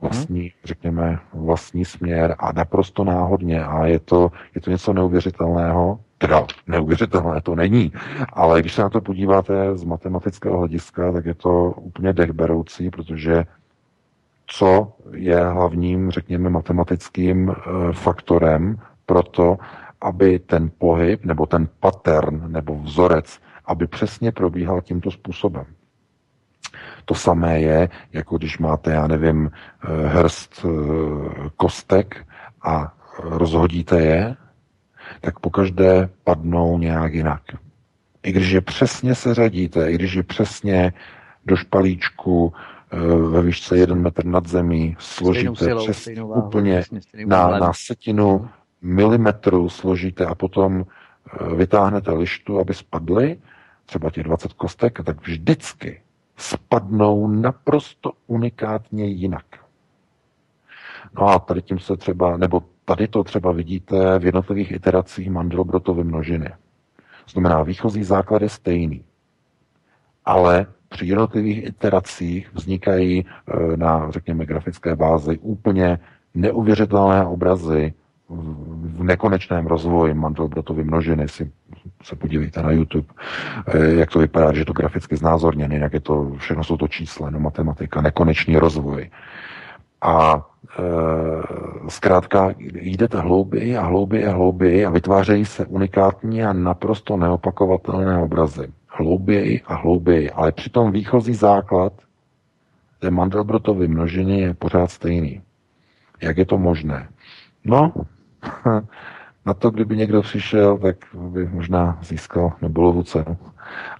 Vlastní, 0.00 0.40
hmm. 0.40 0.50
řekněme, 0.64 1.18
vlastní 1.32 1.84
směr 1.84 2.36
a 2.38 2.52
naprosto 2.52 3.04
náhodně. 3.04 3.64
A 3.64 3.86
je 3.86 3.98
to, 3.98 4.30
je 4.54 4.60
to 4.60 4.70
něco 4.70 4.92
neuvěřitelného, 4.92 6.00
teda 6.18 6.46
neuvěřitelné 6.66 7.40
to 7.40 7.54
není, 7.54 7.92
ale 8.32 8.60
když 8.60 8.74
se 8.74 8.82
na 8.82 8.88
to 8.88 9.00
podíváte 9.00 9.76
z 9.76 9.84
matematického 9.84 10.58
hlediska, 10.58 11.12
tak 11.12 11.24
je 11.24 11.34
to 11.34 11.70
úplně 11.70 12.12
dechberoucí, 12.12 12.90
protože 12.90 13.44
co 14.46 14.92
je 15.12 15.44
hlavním, 15.44 16.10
řekněme, 16.10 16.50
matematickým 16.50 17.50
e, 17.50 17.54
faktorem 17.92 18.78
pro 19.06 19.22
to, 19.22 19.58
aby 20.00 20.38
ten 20.38 20.70
pohyb 20.78 21.24
nebo 21.24 21.46
ten 21.46 21.68
pattern 21.80 22.52
nebo 22.52 22.76
vzorec 22.76 23.40
aby 23.70 23.86
přesně 23.86 24.32
probíhal 24.32 24.80
tímto 24.80 25.10
způsobem. 25.10 25.64
To 27.04 27.14
samé 27.14 27.60
je, 27.60 27.88
jako 28.12 28.38
když 28.38 28.58
máte, 28.58 28.92
já 28.92 29.06
nevím, 29.06 29.50
eh, 29.50 30.08
hrst 30.08 30.64
eh, 30.64 30.68
kostek 31.56 32.26
a 32.62 32.94
rozhodíte 33.18 34.00
je, 34.00 34.36
tak 35.20 35.38
pokaždé 35.38 36.08
padnou 36.24 36.78
nějak 36.78 37.14
jinak. 37.14 37.42
I 38.22 38.32
když 38.32 38.50
je 38.50 38.60
přesně 38.60 39.14
seřadíte, 39.14 39.90
i 39.90 39.94
když 39.94 40.14
je 40.14 40.22
přesně 40.22 40.92
do 41.46 41.56
špalíčku 41.56 42.52
eh, 42.92 42.96
ve 43.16 43.42
výšce 43.42 43.76
jeden 43.76 44.02
metr 44.02 44.24
nad 44.24 44.46
zemí 44.46 44.96
složíte 44.98 45.64
silou, 45.64 45.84
přes 45.84 46.08
úplně 46.34 46.82
na, 47.26 47.58
na 47.58 47.72
setinu 47.72 48.48
milimetru 48.82 49.68
složíte 49.68 50.26
a 50.26 50.34
potom 50.34 50.84
vytáhnete 51.56 52.12
lištu, 52.12 52.60
aby 52.60 52.74
spadly, 52.74 53.38
třeba 53.86 54.10
těch 54.10 54.24
20 54.24 54.52
kostek, 54.52 54.98
tak 55.04 55.20
vždycky 55.26 56.00
spadnou 56.40 57.28
naprosto 57.28 58.12
unikátně 58.26 59.04
jinak. 59.04 59.44
No 61.18 61.28
a 61.28 61.38
tady 61.38 61.62
tím 61.62 61.78
se 61.78 61.96
třeba, 61.96 62.36
nebo 62.36 62.62
tady 62.84 63.08
to 63.08 63.24
třeba 63.24 63.52
vidíte 63.52 64.18
v 64.18 64.24
jednotlivých 64.24 64.72
iteracích 64.72 65.30
Mandelbrotovy 65.30 66.04
množiny. 66.04 66.50
Znamená, 67.28 67.62
výchozí 67.62 68.04
základ 68.04 68.42
je 68.42 68.48
stejný, 68.48 69.04
ale 70.24 70.66
při 70.88 71.06
jednotlivých 71.06 71.64
iteracích 71.66 72.50
vznikají 72.54 73.20
e, 73.20 73.76
na, 73.76 74.10
řekněme, 74.10 74.46
grafické 74.46 74.96
bázi 74.96 75.38
úplně 75.38 75.98
neuvěřitelné 76.34 77.26
obrazy 77.26 77.94
v 78.30 79.02
nekonečném 79.02 79.66
rozvoji 79.66 80.14
Mandelbrotovy 80.14 80.84
množiny, 80.84 81.28
si 81.28 81.52
se 82.02 82.16
podívejte 82.16 82.62
na 82.62 82.70
YouTube, 82.70 83.08
eh, 83.66 83.78
jak 83.86 84.10
to 84.10 84.18
vypadá, 84.18 84.52
že 84.52 84.64
to 84.64 84.72
graficky 84.72 85.16
znázorněné, 85.16 85.76
jak 85.76 85.92
je 85.92 86.00
to, 86.00 86.32
všechno 86.36 86.64
jsou 86.64 86.76
to 86.76 86.88
čísla, 86.88 87.30
no 87.30 87.40
matematika, 87.40 88.00
nekonečný 88.00 88.56
rozvoj. 88.56 89.10
A 90.02 90.46
e, 90.78 90.82
zkrátka 91.88 92.54
jdete 92.74 93.20
hlouběji 93.20 93.76
a 93.76 93.82
hlouběji 93.82 94.26
a 94.26 94.32
hlouběji 94.32 94.86
a 94.86 94.90
vytvářejí 94.90 95.44
se 95.44 95.66
unikátní 95.66 96.44
a 96.44 96.52
naprosto 96.52 97.16
neopakovatelné 97.16 98.18
obrazy. 98.18 98.72
Hlouběji 98.88 99.60
a 99.66 99.74
hlouběji, 99.74 100.30
ale 100.30 100.52
přitom 100.52 100.92
výchozí 100.92 101.34
základ 101.34 101.92
té 102.98 103.10
Mandelbrotovy 103.10 103.88
množiny 103.88 104.40
je 104.40 104.54
pořád 104.54 104.90
stejný. 104.90 105.42
Jak 106.22 106.38
je 106.38 106.46
to 106.46 106.58
možné? 106.58 107.08
No, 107.64 107.92
Na 109.46 109.54
to, 109.54 109.70
kdyby 109.70 109.96
někdo 109.96 110.22
přišel, 110.22 110.78
tak 110.78 110.96
by 111.14 111.48
možná 111.48 111.98
získal 112.02 112.52
Nobelovu 112.62 113.02
cenu. 113.02 113.36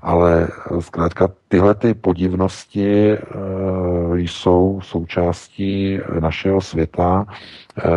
Ale 0.02 0.48
zkrátka 0.80 1.28
tyhle 1.48 1.74
ty 1.74 1.94
podivnosti 1.94 3.12
e, 3.12 3.18
jsou 4.16 4.80
součástí 4.82 5.98
našeho 6.20 6.60
světa. 6.60 7.26
E, 7.26 7.90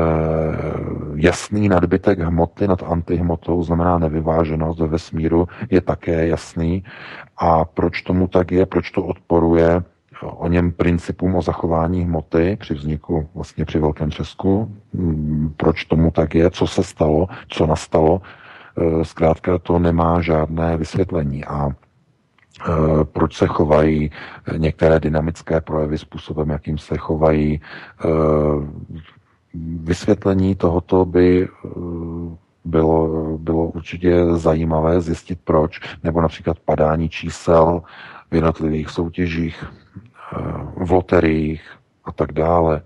jasný 1.16 1.70
nadbytek 1.70 2.20
hmoty 2.20 2.68
nad 2.68 2.84
antihmotou, 2.84 3.64
znamená 3.64 3.98
nevyváženost 3.98 4.80
ve 4.80 4.88
vesmíru, 4.88 5.48
je 5.70 5.82
také 5.82 6.28
jasný. 6.28 6.84
A 7.38 7.66
proč 7.66 8.02
tomu 8.02 8.28
tak 8.28 8.52
je, 8.52 8.66
proč 8.66 8.92
to 8.92 9.04
odporuje 9.04 9.84
o 10.24 10.48
něm 10.48 10.72
principům 10.72 11.36
o 11.36 11.42
zachování 11.42 12.04
hmoty 12.06 12.58
při 12.60 12.74
vzniku, 12.74 13.30
vlastně 13.36 13.66
při 13.66 13.80
velkém 13.80 14.10
třesku. 14.10 14.76
Hmm, 14.94 15.54
proč 15.58 15.86
tomu 15.86 16.12
tak 16.12 16.36
je, 16.36 16.50
co 16.50 16.68
se 16.68 16.84
stalo, 16.84 17.28
co 17.48 17.68
nastalo, 17.68 18.22
e, 18.78 19.06
zkrátka 19.06 19.58
to 19.58 19.80
nemá 19.80 20.22
žádné 20.22 20.78
vysvětlení. 20.78 21.46
A 21.46 21.68
e, 21.70 21.74
proč 23.04 23.36
se 23.36 23.48
chovají 23.48 24.12
některé 24.58 25.00
dynamické 25.00 25.62
projevy 25.62 25.98
způsobem, 25.98 26.50
jakým 26.50 26.78
se 26.78 26.98
chovají. 26.98 27.62
Vysvětlení 29.84 30.56
tohoto 30.56 31.06
by 31.06 31.48
bylo, 32.66 33.08
bylo 33.38 33.66
určitě 33.66 34.26
zajímavé 34.36 35.02
zjistit 35.02 35.40
proč, 35.44 35.80
nebo 36.04 36.22
například 36.22 36.60
padání 36.60 37.10
čísel 37.10 37.82
v 38.32 38.36
jednotlivých 38.36 38.90
soutěžích 38.90 39.66
v 40.76 40.92
loteriích 40.92 41.64
a 42.06 42.12
tak 42.12 42.32
dále. 42.32 42.82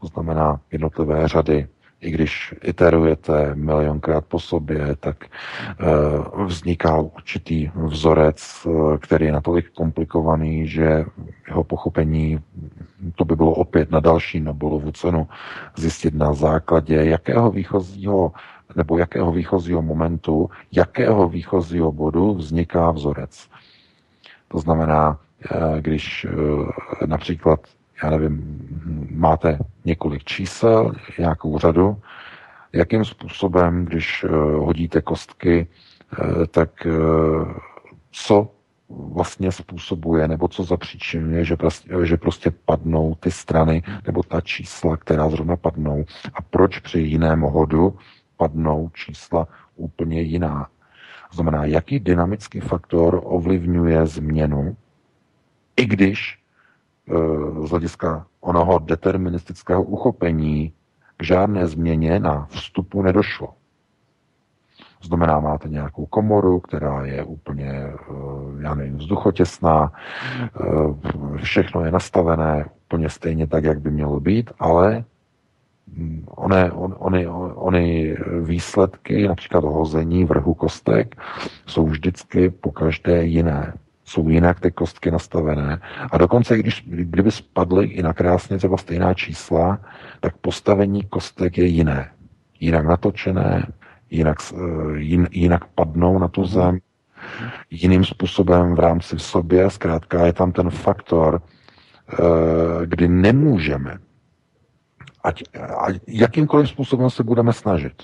To 0.00 0.06
znamená 0.06 0.60
jednotlivé 0.72 1.28
řady. 1.28 1.68
I 2.00 2.10
když 2.10 2.54
iterujete 2.64 3.54
milionkrát 3.54 4.24
po 4.24 4.40
sobě, 4.40 4.96
tak 5.00 5.24
eh, 5.24 5.84
vzniká 6.44 6.96
určitý 6.96 7.70
vzorec, 7.74 8.66
eh, 8.66 8.98
který 8.98 9.26
je 9.26 9.32
natolik 9.32 9.70
komplikovaný, 9.70 10.68
že 10.68 11.04
jeho 11.48 11.64
pochopení 11.64 12.40
to 13.14 13.24
by 13.24 13.36
bylo 13.36 13.52
opět 13.52 13.90
na 13.90 14.00
další 14.00 14.40
Nobelovu 14.40 14.92
cenu 14.92 15.28
zjistit 15.76 16.14
na 16.14 16.32
základě 16.32 16.94
jakého 16.94 17.50
výchozího 17.50 18.32
nebo 18.76 18.98
jakého 18.98 19.32
výchozího 19.32 19.82
momentu, 19.82 20.50
jakého 20.72 21.28
výchozího 21.28 21.92
bodu 21.92 22.34
vzniká 22.34 22.90
vzorec. 22.90 23.48
To 24.48 24.58
znamená, 24.58 25.18
když 25.80 26.26
eh, 26.30 27.06
například, 27.06 27.60
já 28.02 28.10
nevím, 28.10 28.58
máte 29.10 29.58
několik 29.84 30.24
čísel, 30.24 30.92
nějakou 31.18 31.58
řadu, 31.58 31.96
jakým 32.72 33.04
způsobem, 33.04 33.84
když 33.84 34.24
eh, 34.24 34.28
hodíte 34.56 35.00
kostky, 35.00 35.66
tak 36.50 36.86
co 38.12 38.48
vlastně 38.88 39.52
způsobuje, 39.52 40.28
nebo 40.28 40.48
co 40.48 40.64
zapříčinuje, 40.64 41.44
že 41.44 41.56
prostě, 41.56 41.90
že 42.02 42.16
prostě 42.16 42.50
padnou 42.50 43.14
ty 43.14 43.30
strany, 43.30 43.82
nebo 44.06 44.22
ta 44.22 44.40
čísla, 44.40 44.96
která 44.96 45.28
zrovna 45.28 45.56
padnou, 45.56 46.04
a 46.34 46.42
proč 46.42 46.78
při 46.78 47.00
jiném 47.00 47.40
hodu 47.40 47.98
padnou 48.36 48.90
čísla 48.94 49.48
úplně 49.76 50.20
jiná. 50.20 50.68
To 51.30 51.34
znamená, 51.34 51.64
jaký 51.64 52.00
dynamický 52.00 52.60
faktor 52.60 53.20
ovlivňuje 53.24 54.06
změnu 54.06 54.76
i 55.80 55.86
když 55.86 56.38
z 57.64 57.70
hlediska 57.70 58.26
onoho 58.40 58.78
deterministického 58.78 59.82
uchopení 59.82 60.72
k 61.16 61.24
žádné 61.24 61.66
změně 61.66 62.20
na 62.20 62.46
vstupu 62.50 63.02
nedošlo. 63.02 63.48
Znamená, 65.02 65.40
máte 65.40 65.68
nějakou 65.68 66.06
komoru, 66.06 66.60
která 66.60 67.06
je 67.06 67.24
úplně, 67.24 67.70
eh, 67.72 67.94
já 68.60 68.74
nevím, 68.74 68.96
vzduchotěsná, 68.96 69.92
eh, 69.92 71.36
všechno 71.36 71.84
je 71.84 71.90
nastavené 71.90 72.64
úplně 72.84 73.10
stejně 73.10 73.46
tak, 73.46 73.64
jak 73.64 73.80
by 73.80 73.90
mělo 73.90 74.20
být, 74.20 74.50
ale 74.58 75.04
Ony, 76.26 76.70
ony, 76.98 77.26
ony 77.54 78.16
výsledky, 78.42 79.28
například 79.28 79.64
hození 79.64 80.24
vrhu 80.24 80.54
kostek, 80.54 81.16
jsou 81.66 81.86
vždycky 81.86 82.50
po 82.50 82.72
každé 82.72 83.24
jiné. 83.24 83.74
Jsou 84.10 84.28
jinak 84.28 84.60
ty 84.60 84.70
kostky 84.70 85.10
nastavené. 85.10 85.80
A 86.12 86.18
dokonce, 86.18 86.58
když, 86.58 86.84
kdyby 86.86 87.30
spadly 87.30 87.86
i 87.86 88.02
na 88.02 88.12
krásně 88.12 88.58
třeba 88.58 88.76
stejná 88.76 89.14
čísla, 89.14 89.78
tak 90.20 90.36
postavení 90.36 91.02
kostek 91.02 91.58
je 91.58 91.64
jiné. 91.64 92.10
Jinak 92.60 92.86
natočené, 92.86 93.66
jinak, 94.10 94.36
eh, 94.52 94.98
jin, 94.98 95.28
jinak 95.30 95.64
padnou 95.64 96.18
na 96.18 96.28
tu 96.28 96.44
zem, 96.44 96.78
jiným 97.70 98.04
způsobem 98.04 98.74
v 98.74 98.78
rámci 98.78 99.16
v 99.16 99.22
sobě. 99.22 99.70
Zkrátka 99.70 100.26
je 100.26 100.32
tam 100.32 100.52
ten 100.52 100.70
faktor, 100.70 101.42
eh, 101.42 102.16
kdy 102.86 103.08
nemůžeme 103.08 103.98
ať, 105.24 105.42
ať 105.78 105.96
jakýmkoliv 106.06 106.68
způsobem 106.68 107.10
se 107.10 107.22
budeme 107.22 107.52
snažit, 107.52 108.02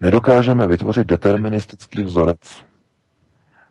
nedokážeme 0.00 0.66
vytvořit 0.66 1.06
deterministický 1.06 2.02
vzorec, 2.02 2.66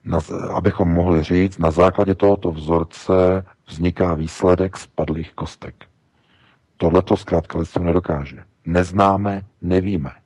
na, 0.06 0.20
abychom 0.54 0.90
mohli 0.90 1.24
říct, 1.24 1.58
na 1.58 1.72
základě 1.72 2.16
tohoto 2.16 2.52
vzorce 2.52 3.46
vzniká 3.68 4.14
výsledek 4.14 4.78
spadlých 4.78 5.34
kostek. 5.34 5.86
Tohle 6.78 7.02
to 7.02 7.18
zkrátka 7.18 7.60
lidstvo 7.60 7.84
nedokáže. 7.84 8.44
Neznáme, 8.66 9.42
nevíme. 9.62 10.10
E, 10.10 10.18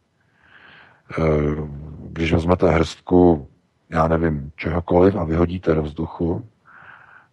když 2.10 2.34
vezmete 2.34 2.70
hrstku, 2.70 3.48
já 3.90 4.08
nevím, 4.08 4.52
čehokoliv 4.56 5.16
a 5.16 5.24
vyhodíte 5.24 5.76
do 5.76 5.84
vzduchu, 5.84 6.46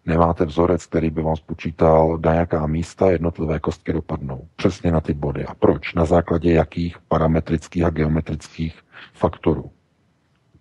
nemáte 0.07 0.45
vzorec, 0.45 0.87
který 0.87 1.11
by 1.11 1.23
vám 1.23 1.37
spočítal, 1.37 2.19
na 2.25 2.35
jaká 2.35 2.67
místa 2.67 3.11
jednotlivé 3.11 3.61
kostky 3.61 3.93
dopadnou. 3.93 4.49
Přesně 4.57 4.93
na 4.93 5.01
ty 5.01 5.15
body. 5.15 5.47
A 5.47 5.55
proč? 5.55 5.95
Na 5.95 6.05
základě 6.05 6.53
jakých 6.53 6.97
parametrických 7.09 7.85
a 7.85 7.91
geometrických 7.91 8.81
faktorů. 9.13 9.71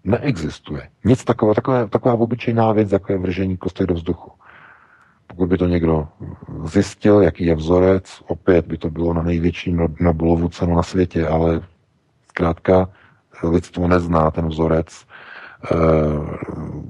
Neexistuje. 0.05 0.89
Nic 1.05 1.23
takového, 1.23 1.55
taková, 1.55 1.87
taková 1.87 2.15
obyčejná 2.15 2.71
věc, 2.71 2.91
jako 2.91 3.11
je 3.11 3.17
vržení 3.17 3.57
kostek 3.57 3.87
do 3.87 3.93
vzduchu. 3.93 4.31
Pokud 5.27 5.49
by 5.49 5.57
to 5.57 5.67
někdo 5.67 6.07
zjistil, 6.63 7.21
jaký 7.21 7.45
je 7.45 7.55
vzorec, 7.55 8.21
opět 8.27 8.67
by 8.67 8.77
to 8.77 8.89
bylo 8.89 9.13
na 9.13 9.23
největší 9.23 9.77
Nobelovu 9.99 10.49
cenu 10.49 10.75
na 10.75 10.83
světě, 10.83 11.27
ale 11.27 11.61
zkrátka 12.27 12.89
lidstvo 13.43 13.87
nezná 13.87 14.31
ten 14.31 14.47
vzorec 14.47 15.05
Eh, 15.71 15.77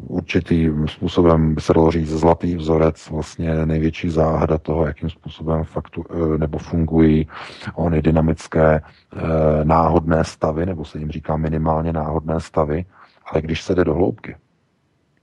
určitým 0.08 0.88
způsobem 0.88 1.56
by 1.56 1.62
se 1.62 1.74
dalo 1.74 1.92
říct 1.92 2.10
zlatý 2.10 2.56
vzorec, 2.56 3.10
vlastně 3.10 3.66
největší 3.66 4.10
záhada 4.10 4.58
toho, 4.58 4.88
jakým 4.88 5.10
způsobem 5.10 5.64
faktu, 5.64 6.04
eh, 6.10 6.38
nebo 6.38 6.58
fungují 6.58 7.28
ony 7.76 8.02
dynamické 8.02 8.82
eh, 8.82 9.20
náhodné 9.64 10.24
stavy, 10.24 10.66
nebo 10.66 10.86
se 10.86 11.00
jim 11.00 11.12
říká 11.12 11.38
minimálně 11.38 11.94
náhodné 11.94 12.40
stavy, 12.40 12.86
ale 13.26 13.42
když 13.42 13.62
se 13.62 13.76
jde 13.76 13.84
do 13.84 13.94
hloubky, 13.94 14.36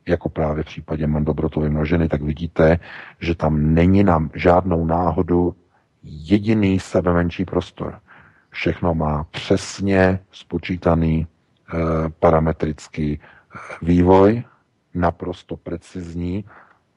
jako 0.08 0.28
právě 0.28 0.62
v 0.62 0.66
případě 0.66 1.06
Mandelbrotovy 1.06 1.70
množiny, 1.70 2.08
tak 2.08 2.22
vidíte, 2.22 2.78
že 3.20 3.34
tam 3.34 3.74
není 3.74 4.04
nám 4.04 4.30
žádnou 4.34 4.84
náhodu 4.84 5.54
jediný 6.02 6.80
sebe 6.80 7.12
menší 7.12 7.44
prostor. 7.44 7.98
Všechno 8.50 8.94
má 8.94 9.24
přesně 9.24 10.18
spočítaný 10.32 11.26
parametrický 12.20 13.20
vývoj, 13.82 14.42
naprosto 14.94 15.56
precizní, 15.56 16.44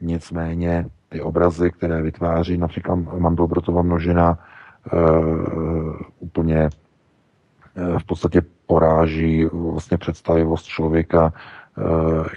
nicméně 0.01 0.85
ty 1.09 1.21
obrazy, 1.21 1.71
které 1.71 2.01
vytváří 2.01 2.57
například 2.57 2.95
Mandelbrotova 2.95 3.81
množina, 3.81 4.39
e, 4.39 4.97
úplně 6.19 6.57
e, 6.57 6.69
v 7.99 8.03
podstatě 8.05 8.41
poráží 8.67 9.45
vlastně 9.45 9.97
představivost 9.97 10.65
člověka, 10.65 11.33
e, 11.33 11.81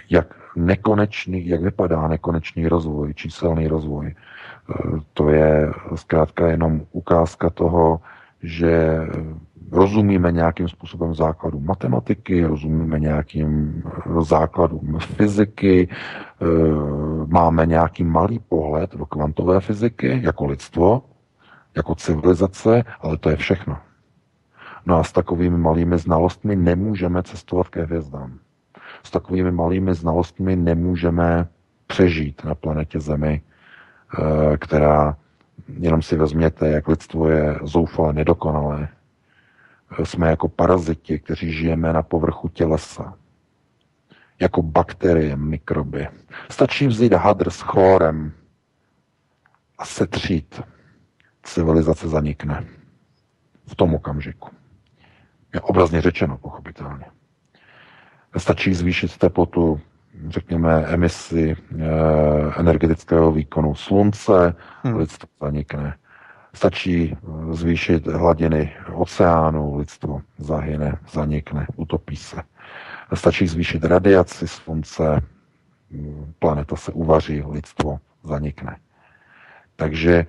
jak 0.09 0.35
nekonečný, 0.55 1.47
jak 1.47 1.61
vypadá 1.61 2.07
nekonečný 2.07 2.67
rozvoj, 2.67 3.13
číselný 3.13 3.67
rozvoj. 3.67 4.07
E, 4.07 4.13
to 5.13 5.29
je 5.29 5.71
zkrátka 5.95 6.47
jenom 6.47 6.81
ukázka 6.91 7.49
toho, 7.49 8.01
že 8.43 8.99
rozumíme 9.71 10.31
nějakým 10.31 10.67
způsobem 10.67 11.15
základům 11.15 11.65
matematiky, 11.65 12.45
rozumíme 12.45 12.99
nějakým 12.99 13.83
eh, 13.85 14.21
základům 14.21 14.97
fyziky, 14.99 15.89
eh, 15.89 16.45
máme 17.27 17.65
nějaký 17.65 18.03
malý 18.03 18.39
pohled 18.39 18.95
do 18.95 19.05
kvantové 19.05 19.59
fyziky 19.59 20.19
jako 20.23 20.45
lidstvo, 20.45 21.01
jako 21.75 21.95
civilizace, 21.95 22.83
ale 23.01 23.17
to 23.17 23.29
je 23.29 23.35
všechno. 23.35 23.77
No 24.89 24.97
a 24.97 25.03
s 25.03 25.11
takovými 25.11 25.57
malými 25.57 25.97
znalostmi 25.97 26.55
nemůžeme 26.55 27.23
cestovat 27.23 27.69
ke 27.69 27.83
hvězdám. 27.83 28.39
S 29.03 29.11
takovými 29.11 29.51
malými 29.51 29.93
znalostmi 29.93 30.55
nemůžeme 30.55 31.47
přežít 31.87 32.43
na 32.43 32.55
planetě 32.55 32.99
Zemi, 32.99 33.41
eh, 33.41 34.57
která, 34.57 35.17
jenom 35.77 36.01
si 36.01 36.17
vezměte, 36.17 36.69
jak 36.69 36.87
lidstvo 36.87 37.29
je 37.29 37.59
zoufale 37.63 38.13
nedokonalé, 38.13 38.87
jsme 40.03 40.29
jako 40.29 40.47
paraziti, 40.49 41.19
kteří 41.19 41.51
žijeme 41.51 41.93
na 41.93 42.01
povrchu 42.01 42.49
tělesa. 42.49 43.13
Jako 44.39 44.61
bakterie, 44.61 45.35
mikroby. 45.35 46.07
Stačí 46.49 46.87
vzít 46.87 47.13
hadr 47.13 47.49
s 47.49 47.61
chórem 47.61 48.31
a 49.77 49.85
setřít. 49.85 50.61
Civilizace 51.43 52.07
zanikne. 52.07 52.65
V 53.67 53.75
tom 53.75 53.93
okamžiku. 53.93 54.58
Je 55.53 55.61
obrazně 55.61 56.01
řečeno, 56.01 56.37
pochopitelně. 56.37 57.05
Stačí 58.37 58.73
zvýšit 58.73 59.17
teplotu, 59.17 59.79
řekněme, 60.27 60.85
emisi 60.85 61.51
e, 61.51 61.85
energetického 62.59 63.31
výkonu 63.31 63.75
slunce, 63.75 64.55
hmm. 64.83 64.95
lidstvo 64.95 65.29
zanikne. 65.41 65.95
Stačí 66.53 67.13
eh, 67.13 67.53
zvýšit 67.53 68.07
hladiny 68.07 68.73
oceánu, 68.93 69.77
lidstvo 69.77 70.21
zahyne, 70.37 70.97
zanikne, 71.11 71.67
utopí 71.75 72.15
se. 72.15 72.41
Stačí 73.13 73.47
zvýšit 73.47 73.83
radiaci 73.83 74.47
slunce, 74.47 75.21
mm, 75.89 76.33
planeta 76.39 76.75
se 76.75 76.91
uvaří, 76.91 77.43
lidstvo 77.47 77.99
zanikne. 78.23 78.77
Takže 79.75 80.13
e, 80.13 80.25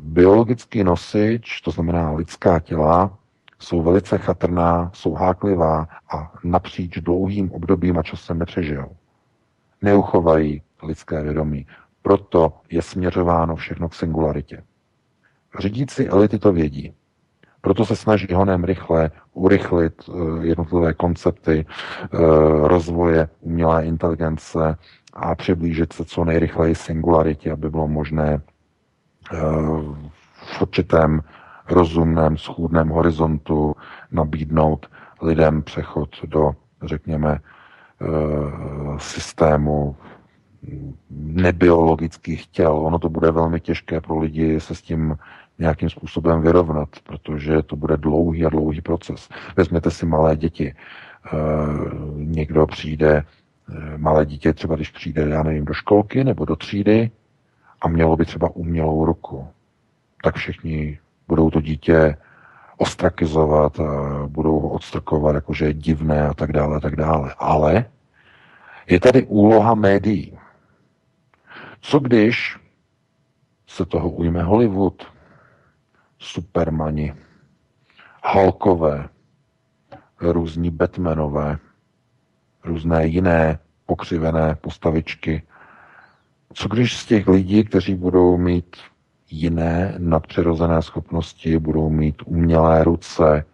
biologický 0.00 0.84
nosič, 0.84 1.60
to 1.60 1.70
znamená 1.70 2.10
lidská 2.12 2.60
těla, 2.60 3.18
jsou 3.60 3.82
velice 3.82 4.18
chatrná, 4.18 4.90
jsou 4.94 5.14
háklivá 5.14 5.88
a 6.14 6.32
napříč 6.44 6.98
dlouhým 6.98 7.52
obdobím 7.52 7.98
a 7.98 8.02
časem 8.02 8.38
nepřežijou. 8.38 8.96
Neuchovají 9.82 10.62
lidské 10.82 11.22
vědomí. 11.22 11.66
Proto 12.02 12.52
je 12.70 12.82
směřováno 12.82 13.56
všechno 13.56 13.88
k 13.88 13.94
singularitě. 13.94 14.62
Řídící 15.58 16.08
elity 16.08 16.38
to 16.38 16.52
vědí. 16.52 16.94
Proto 17.60 17.84
se 17.84 17.96
snaží 17.96 18.26
honem 18.34 18.64
rychle 18.64 19.10
urychlit 19.32 19.94
eh, 20.08 20.46
jednotlivé 20.46 20.94
koncepty 20.94 21.66
eh, 21.66 22.08
rozvoje 22.68 23.28
umělé 23.40 23.86
inteligence 23.86 24.76
a 25.12 25.34
přiblížit 25.34 25.92
se 25.92 26.04
co 26.04 26.24
nejrychleji 26.24 26.74
singularitě, 26.74 27.52
aby 27.52 27.70
bylo 27.70 27.88
možné 27.88 28.42
eh, 29.32 29.36
v 30.56 30.62
určitém 30.62 31.22
rozumném, 31.70 32.36
schůdném 32.36 32.88
horizontu 32.88 33.76
nabídnout 34.12 34.86
lidem 35.22 35.62
přechod 35.62 36.10
do, 36.24 36.52
řekněme, 36.82 37.38
systému 38.98 39.96
nebiologických 41.10 42.46
těl. 42.46 42.76
Ono 42.76 42.98
to 42.98 43.08
bude 43.08 43.30
velmi 43.30 43.60
těžké 43.60 44.00
pro 44.00 44.18
lidi 44.18 44.60
se 44.60 44.74
s 44.74 44.82
tím 44.82 45.16
nějakým 45.58 45.90
způsobem 45.90 46.42
vyrovnat, 46.42 46.88
protože 47.04 47.62
to 47.62 47.76
bude 47.76 47.96
dlouhý 47.96 48.46
a 48.46 48.48
dlouhý 48.48 48.80
proces. 48.80 49.28
Vezměte 49.56 49.90
si 49.90 50.06
malé 50.06 50.36
děti. 50.36 50.74
Eh, 50.74 51.36
někdo 52.14 52.66
přijde, 52.66 53.24
eh, 53.24 53.98
malé 53.98 54.26
dítě 54.26 54.52
třeba 54.52 54.76
když 54.76 54.90
přijde, 54.90 55.28
já 55.28 55.42
nevím, 55.42 55.64
do 55.64 55.74
školky 55.74 56.24
nebo 56.24 56.44
do 56.44 56.56
třídy 56.56 57.10
a 57.80 57.88
mělo 57.88 58.16
by 58.16 58.24
třeba 58.24 58.50
umělou 58.56 59.04
ruku, 59.04 59.48
tak 60.24 60.34
všichni 60.34 60.98
budou 61.30 61.50
to 61.50 61.60
dítě 61.60 62.16
ostrakizovat, 62.76 63.80
a 63.80 64.26
budou 64.26 64.60
ho 64.60 64.68
odstrkovat, 64.68 65.34
jakože 65.34 65.66
je 65.66 65.74
divné 65.74 66.28
a 66.28 66.34
tak 66.34 66.52
dále, 66.52 66.76
a 66.76 66.80
tak 66.80 66.96
dále. 66.96 67.34
Ale 67.38 67.84
je 68.86 69.00
tady 69.00 69.22
úloha 69.22 69.74
médií. 69.74 70.38
Co 71.80 71.98
když 71.98 72.58
se 73.66 73.86
toho 73.86 74.10
ujme 74.10 74.42
Hollywood, 74.42 75.06
Supermani, 76.18 77.14
Hulkové, 78.24 79.08
různí 80.20 80.70
Batmanové, 80.70 81.58
různé 82.64 83.06
jiné 83.06 83.58
pokřivené 83.86 84.54
postavičky. 84.54 85.42
Co 86.52 86.68
když 86.68 86.96
z 86.98 87.06
těch 87.06 87.28
lidí, 87.28 87.64
kteří 87.64 87.94
budou 87.94 88.36
mít 88.36 88.76
jiné 89.30 89.94
nadpřirozené 89.98 90.82
schopnosti, 90.82 91.58
budou 91.58 91.90
mít 91.90 92.22
umělé 92.26 92.84
ruce, 92.84 93.44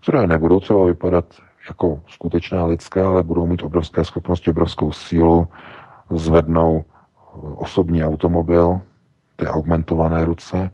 které 0.00 0.26
nebudou 0.26 0.60
třeba 0.60 0.84
vypadat 0.84 1.24
jako 1.68 2.02
skutečná 2.08 2.64
lidská, 2.64 3.08
ale 3.08 3.22
budou 3.22 3.46
mít 3.46 3.62
obrovské 3.62 4.04
schopnosti, 4.04 4.50
obrovskou 4.50 4.92
sílu, 4.92 5.48
zvednou 6.10 6.84
osobní 7.54 8.04
automobil, 8.04 8.80
ty 9.36 9.46
augmentované 9.46 10.24
ruce, 10.24 10.70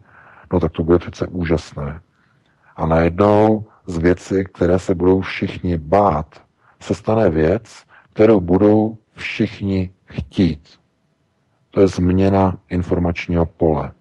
no 0.53 0.61
tak 0.61 0.73
to 0.73 0.85
bude 0.85 0.99
přece 0.99 1.27
úžasné. 1.27 2.01
A 2.77 2.87
najednou 2.87 3.65
z 3.87 3.99
věci, 3.99 4.45
které 4.45 4.79
se 4.79 4.95
budou 4.95 5.21
všichni 5.21 5.79
bát, 5.79 6.43
se 6.81 6.95
stane 6.95 7.31
věc, 7.31 7.85
kterou 8.13 8.41
budou 8.41 8.99
všichni 9.15 9.91
chtít. 10.05 10.69
To 11.71 11.81
je 11.81 11.89
změna 11.89 12.59
informačního 12.69 13.47
pole 13.47 13.93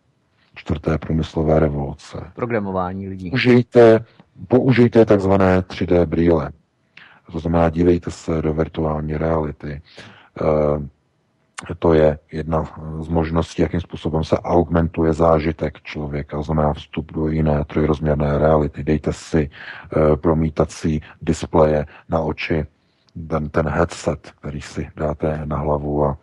čtvrté 0.66 0.98
průmyslové 0.98 1.60
revoluce. 1.60 2.32
Programování 2.36 3.08
lidí. 3.08 3.30
Použijte, 3.30 4.06
použijte 4.48 5.06
takzvané 5.06 5.62
3D 5.62 6.06
brýle. 6.06 6.52
To 7.32 7.40
znamená, 7.40 7.70
dívejte 7.70 8.12
se 8.12 8.42
do 8.42 8.54
virtuální 8.54 9.18
reality. 9.18 9.82
Eh, 10.42 11.76
to 11.80 11.94
je 11.94 12.20
jedna 12.32 12.64
z 13.00 13.08
možností, 13.08 13.62
jakým 13.62 13.82
způsobem 13.82 14.24
se 14.24 14.40
augmentuje 14.40 15.14
zážitek 15.14 15.82
člověka, 15.82 16.38
to 16.38 16.44
znamená 16.44 16.74
vstup 16.74 17.12
do 17.12 17.28
jiné 17.28 17.66
trojrozměrné 17.66 18.38
reality. 18.38 18.84
Dejte 18.84 19.14
si 19.14 19.50
eh, 19.50 20.16
promítací 20.16 21.02
displeje 21.22 21.86
na 22.10 22.20
oči, 22.20 22.66
ten, 23.28 23.50
ten 23.50 23.70
headset, 23.70 24.32
který 24.40 24.62
si 24.62 24.90
dáte 24.96 25.42
na 25.46 25.58
hlavu 25.58 26.06
a 26.06 26.18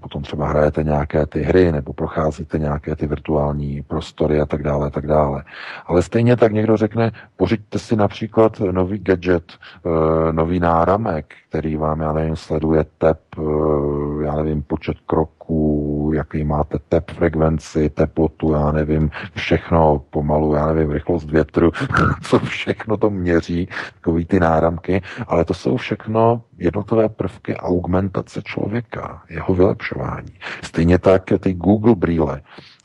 potom 0.00 0.22
třeba 0.22 0.48
hrajete 0.48 0.82
nějaké 0.82 1.26
ty 1.26 1.42
hry 1.42 1.72
nebo 1.72 1.92
procházíte 1.92 2.58
nějaké 2.58 2.96
ty 2.96 3.06
virtuální 3.06 3.82
prostory 3.82 4.40
a 4.40 4.46
tak 4.46 4.62
dále, 4.62 4.86
a 4.86 4.90
tak 4.90 5.06
dále. 5.06 5.44
Ale 5.86 6.02
stejně 6.02 6.36
tak 6.36 6.52
někdo 6.52 6.76
řekne, 6.76 7.12
pořiďte 7.36 7.78
si 7.78 7.96
například 7.96 8.60
nový 8.60 8.98
gadget, 8.98 9.52
e, 9.52 10.32
nový 10.32 10.60
náramek, 10.60 11.34
který 11.48 11.76
vám, 11.76 12.00
já 12.00 12.12
nevím, 12.12 12.36
sleduje 12.36 12.84
tep, 12.98 13.20
e, 13.38 14.24
já 14.24 14.36
nevím, 14.36 14.62
počet 14.62 14.96
kroků, 15.06 16.10
jaký 16.14 16.44
máte 16.44 16.78
tep 16.88 17.10
frekvenci, 17.10 17.90
teplotu, 17.90 18.52
já 18.52 18.72
nevím, 18.72 19.10
všechno 19.34 20.02
pomalu, 20.10 20.54
já 20.54 20.66
nevím, 20.66 20.90
rychlost 20.90 21.30
větru, 21.30 21.70
co 22.22 22.38
všechno 22.38 22.96
to 22.96 23.10
měří, 23.10 23.68
takový 23.94 24.24
ty 24.24 24.40
náramky, 24.40 25.02
ale 25.26 25.44
to 25.44 25.54
jsou 25.54 25.76
všechno 25.76 26.42
jednotlivé 26.62 27.08
prvky 27.08 27.56
augmentace 27.56 28.42
člověka, 28.44 29.22
jeho 29.28 29.54
vylepšování. 29.54 30.32
Stejně 30.62 30.98
tak 30.98 31.22
ty 31.40 31.54
Google 31.54 31.94
brýle, 31.94 32.42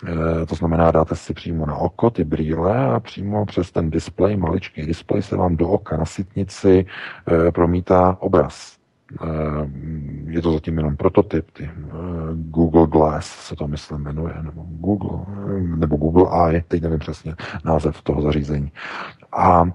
eh, 0.08 0.46
to 0.46 0.56
znamená, 0.56 0.92
dáte 0.92 1.16
si 1.16 1.34
přímo 1.34 1.66
na 1.66 1.76
oko 1.76 2.10
ty 2.10 2.24
brýle 2.24 2.88
a 2.88 3.00
přímo 3.00 3.46
přes 3.46 3.72
ten 3.72 3.90
displej, 3.90 4.38
maličký 4.38 4.86
displej, 4.86 5.22
se 5.22 5.36
vám 5.38 5.56
do 5.56 5.70
oka 5.70 5.98
na 5.98 6.06
sitnici 6.06 6.86
eh, 7.28 7.52
promítá 7.52 8.18
obraz. 8.20 8.78
Eh, 9.24 9.26
je 10.28 10.42
to 10.42 10.54
zatím 10.54 10.78
jenom 10.78 10.98
prototyp, 10.98 11.52
ty 11.52 11.70
Google 12.34 12.88
Glass 12.88 13.26
se 13.26 13.56
to 13.56 13.68
myslím 13.68 13.98
jmenuje, 13.98 14.34
nebo 14.42 14.66
Google, 14.68 15.20
nebo 15.60 15.98
Google 15.98 16.50
Eye, 16.50 16.64
teď 16.68 16.82
nevím 16.82 17.00
přesně 17.00 17.36
název 17.66 18.02
toho 18.02 18.22
zařízení. 18.22 18.72
A 19.32 19.66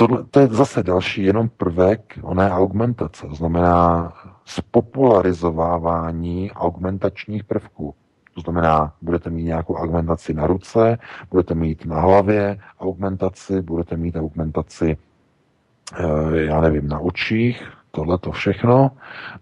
tohle, 0.00 0.24
to 0.30 0.40
je 0.40 0.46
zase 0.46 0.82
další 0.82 1.22
jenom 1.22 1.48
prvek 1.48 2.18
oné 2.22 2.50
augmentace, 2.50 3.26
to 3.26 3.34
znamená 3.34 4.12
spopularizovávání 4.44 6.52
augmentačních 6.52 7.44
prvků. 7.44 7.94
To 8.34 8.40
znamená, 8.40 8.92
budete 9.02 9.30
mít 9.30 9.44
nějakou 9.44 9.74
augmentaci 9.74 10.34
na 10.34 10.46
ruce, 10.46 10.98
budete 11.30 11.54
mít 11.54 11.86
na 11.86 12.00
hlavě 12.00 12.58
augmentaci, 12.80 13.62
budete 13.62 13.96
mít 13.96 14.16
augmentaci, 14.16 14.96
eh, 15.98 16.04
já 16.32 16.60
nevím, 16.60 16.88
na 16.88 16.98
očích, 16.98 17.72
tohle 17.90 18.18
to 18.18 18.32
všechno. 18.32 18.90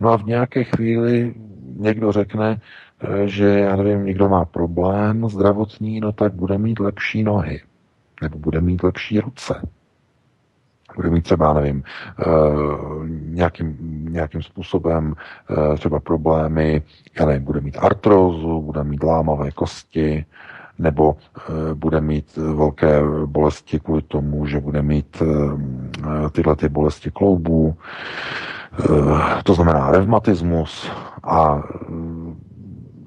No 0.00 0.10
a 0.10 0.16
v 0.16 0.24
nějaké 0.24 0.64
chvíli 0.64 1.34
někdo 1.76 2.12
řekne, 2.12 2.60
eh, 3.00 3.28
že, 3.28 3.48
já 3.48 3.76
nevím, 3.76 4.04
někdo 4.04 4.28
má 4.28 4.44
problém 4.44 5.28
zdravotní, 5.28 6.00
no 6.00 6.12
tak 6.12 6.34
bude 6.34 6.58
mít 6.58 6.80
lepší 6.80 7.22
nohy, 7.22 7.62
nebo 8.22 8.38
bude 8.38 8.60
mít 8.60 8.82
lepší 8.82 9.20
ruce 9.20 9.68
bude 10.96 11.10
mít 11.10 11.22
třeba, 11.22 11.52
nevím, 11.52 11.82
eh, 12.20 12.24
nějakým, 13.08 13.76
nějakým 14.12 14.42
způsobem 14.42 15.14
eh, 15.50 15.76
třeba 15.76 16.00
problémy, 16.00 16.82
já 17.20 17.26
nevím, 17.26 17.44
bude 17.44 17.60
mít 17.60 17.78
artrózu, 17.80 18.62
bude 18.62 18.84
mít 18.84 19.02
lámavé 19.02 19.50
kosti, 19.50 20.24
nebo 20.78 21.16
eh, 21.16 21.74
bude 21.74 22.00
mít 22.00 22.36
velké 22.36 23.00
bolesti 23.26 23.80
kvůli 23.80 24.02
tomu, 24.02 24.46
že 24.46 24.60
bude 24.60 24.82
mít 24.82 25.22
tyhle 26.32 26.56
ty 26.56 26.68
bolesti 26.68 27.10
kloubů, 27.10 27.76
to 29.44 29.54
znamená 29.54 29.90
revmatismus 29.90 30.90
a 31.22 31.62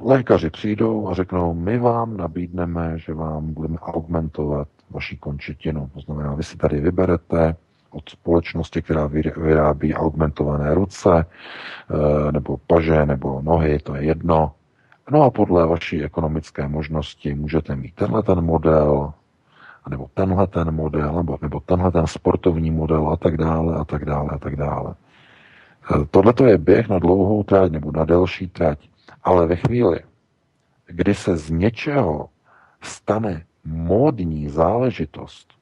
lékaři 0.03 0.49
přijdou 0.49 1.07
a 1.07 1.13
řeknou, 1.13 1.53
my 1.53 1.79
vám 1.79 2.17
nabídneme, 2.17 2.99
že 2.99 3.13
vám 3.13 3.53
budeme 3.53 3.77
augmentovat 3.79 4.67
vaši 4.89 5.17
končetinu. 5.17 5.89
To 5.93 5.99
znamená, 5.99 6.35
vy 6.35 6.43
si 6.43 6.57
tady 6.57 6.79
vyberete 6.79 7.55
od 7.91 8.09
společnosti, 8.09 8.81
která 8.81 9.07
vyrábí 9.37 9.93
augmentované 9.93 10.73
ruce, 10.73 11.25
eh, 11.25 12.31
nebo 12.31 12.57
paže, 12.57 13.05
nebo 13.05 13.41
nohy, 13.41 13.79
to 13.79 13.95
je 13.95 14.03
jedno. 14.03 14.51
No 15.11 15.23
a 15.23 15.29
podle 15.29 15.67
vaší 15.67 16.03
ekonomické 16.03 16.67
možnosti 16.67 17.35
můžete 17.35 17.75
mít 17.75 17.95
tenhle 17.95 18.23
ten 18.23 18.41
model, 18.41 19.13
nebo 19.89 20.09
tenhle 20.13 20.47
ten 20.47 20.71
model, 20.71 21.13
nebo, 21.13 21.37
nebo 21.41 21.59
tenhle 21.59 21.91
ten 21.91 22.07
sportovní 22.07 22.71
model 22.71 23.09
a 23.09 23.17
tak 23.17 23.37
dále, 23.37 23.75
a 23.75 23.85
tak 23.85 24.05
dále, 24.05 24.29
a 24.29 24.37
tak 24.37 24.55
dále. 24.55 24.95
Eh, 25.95 26.05
tohle 26.11 26.33
to 26.33 26.45
je 26.45 26.57
běh 26.57 26.89
na 26.89 26.99
dlouhou 26.99 27.43
trať 27.43 27.71
nebo 27.71 27.91
na 27.91 28.05
delší 28.05 28.47
trať. 28.47 28.89
Ale 29.23 29.47
ve 29.47 29.55
chvíli, 29.55 29.99
kdy 30.87 31.15
se 31.15 31.37
z 31.37 31.49
něčeho 31.49 32.29
stane 32.81 33.45
módní 33.65 34.49
záležitost, 34.49 35.60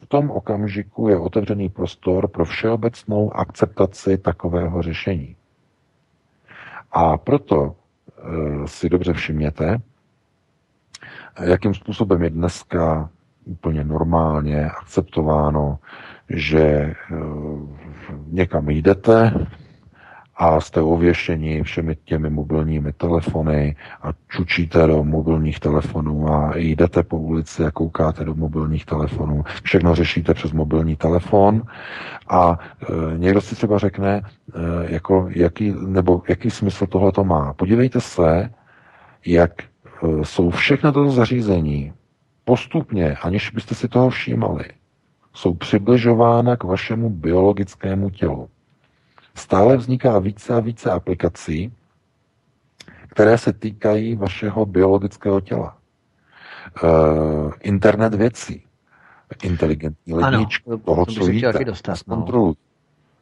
v 0.00 0.06
tom 0.06 0.30
okamžiku 0.30 1.08
je 1.08 1.18
otevřený 1.18 1.68
prostor 1.68 2.28
pro 2.28 2.44
všeobecnou 2.44 3.36
akceptaci 3.36 4.18
takového 4.18 4.82
řešení. 4.82 5.36
A 6.92 7.18
proto 7.18 7.74
e, 7.74 8.68
si 8.68 8.88
dobře 8.88 9.12
všimněte, 9.12 9.78
jakým 11.40 11.74
způsobem 11.74 12.22
je 12.22 12.30
dneska 12.30 13.10
úplně 13.44 13.84
normálně 13.84 14.70
akceptováno, 14.70 15.78
že 16.28 16.60
e, 16.60 16.94
někam 18.26 18.68
jdete, 18.70 19.46
a 20.38 20.60
jste 20.60 20.80
ověšeni 20.80 21.62
všemi 21.62 21.96
těmi 22.04 22.30
mobilními 22.30 22.92
telefony 22.92 23.76
a 24.02 24.08
čučíte 24.28 24.86
do 24.86 25.04
mobilních 25.04 25.60
telefonů 25.60 26.28
a 26.32 26.52
jdete 26.56 27.02
po 27.02 27.16
ulici 27.18 27.64
a 27.64 27.70
koukáte 27.70 28.24
do 28.24 28.34
mobilních 28.34 28.86
telefonů. 28.86 29.44
Všechno 29.62 29.94
řešíte 29.94 30.34
přes 30.34 30.52
mobilní 30.52 30.96
telefon 30.96 31.62
a 32.28 32.58
e, 32.82 33.18
někdo 33.18 33.40
si 33.40 33.54
třeba 33.56 33.78
řekne, 33.78 34.16
e, 34.16 34.22
jako 34.92 35.28
jaký, 35.30 35.74
nebo 35.86 36.22
jaký 36.28 36.50
smysl 36.50 36.86
tohle 36.86 37.12
to 37.12 37.24
má. 37.24 37.54
Podívejte 37.54 38.00
se, 38.00 38.50
jak 39.26 39.62
e, 39.62 39.66
jsou 40.24 40.50
všechna 40.50 40.92
toto 40.92 41.10
zařízení 41.10 41.92
postupně, 42.44 43.16
aniž 43.22 43.50
byste 43.50 43.74
si 43.74 43.88
toho 43.88 44.10
všímali, 44.10 44.64
jsou 45.34 45.54
přibližována 45.54 46.56
k 46.56 46.64
vašemu 46.64 47.10
biologickému 47.10 48.10
tělu 48.10 48.48
stále 49.38 49.76
vzniká 49.76 50.18
více 50.18 50.54
a 50.54 50.60
více 50.60 50.90
aplikací, 50.90 51.72
které 53.08 53.38
se 53.38 53.52
týkají 53.52 54.16
vašeho 54.16 54.66
biologického 54.66 55.40
těla. 55.40 55.76
Uh, 56.82 57.52
internet 57.60 58.14
věcí, 58.14 58.62
inteligentní 59.42 60.14
ledničky, 60.14 60.70
ano, 60.70 60.78
toho, 60.78 61.06
co 61.06 61.24
víte, 61.24 61.64
dostat, 61.64 61.98
no. 62.06 62.54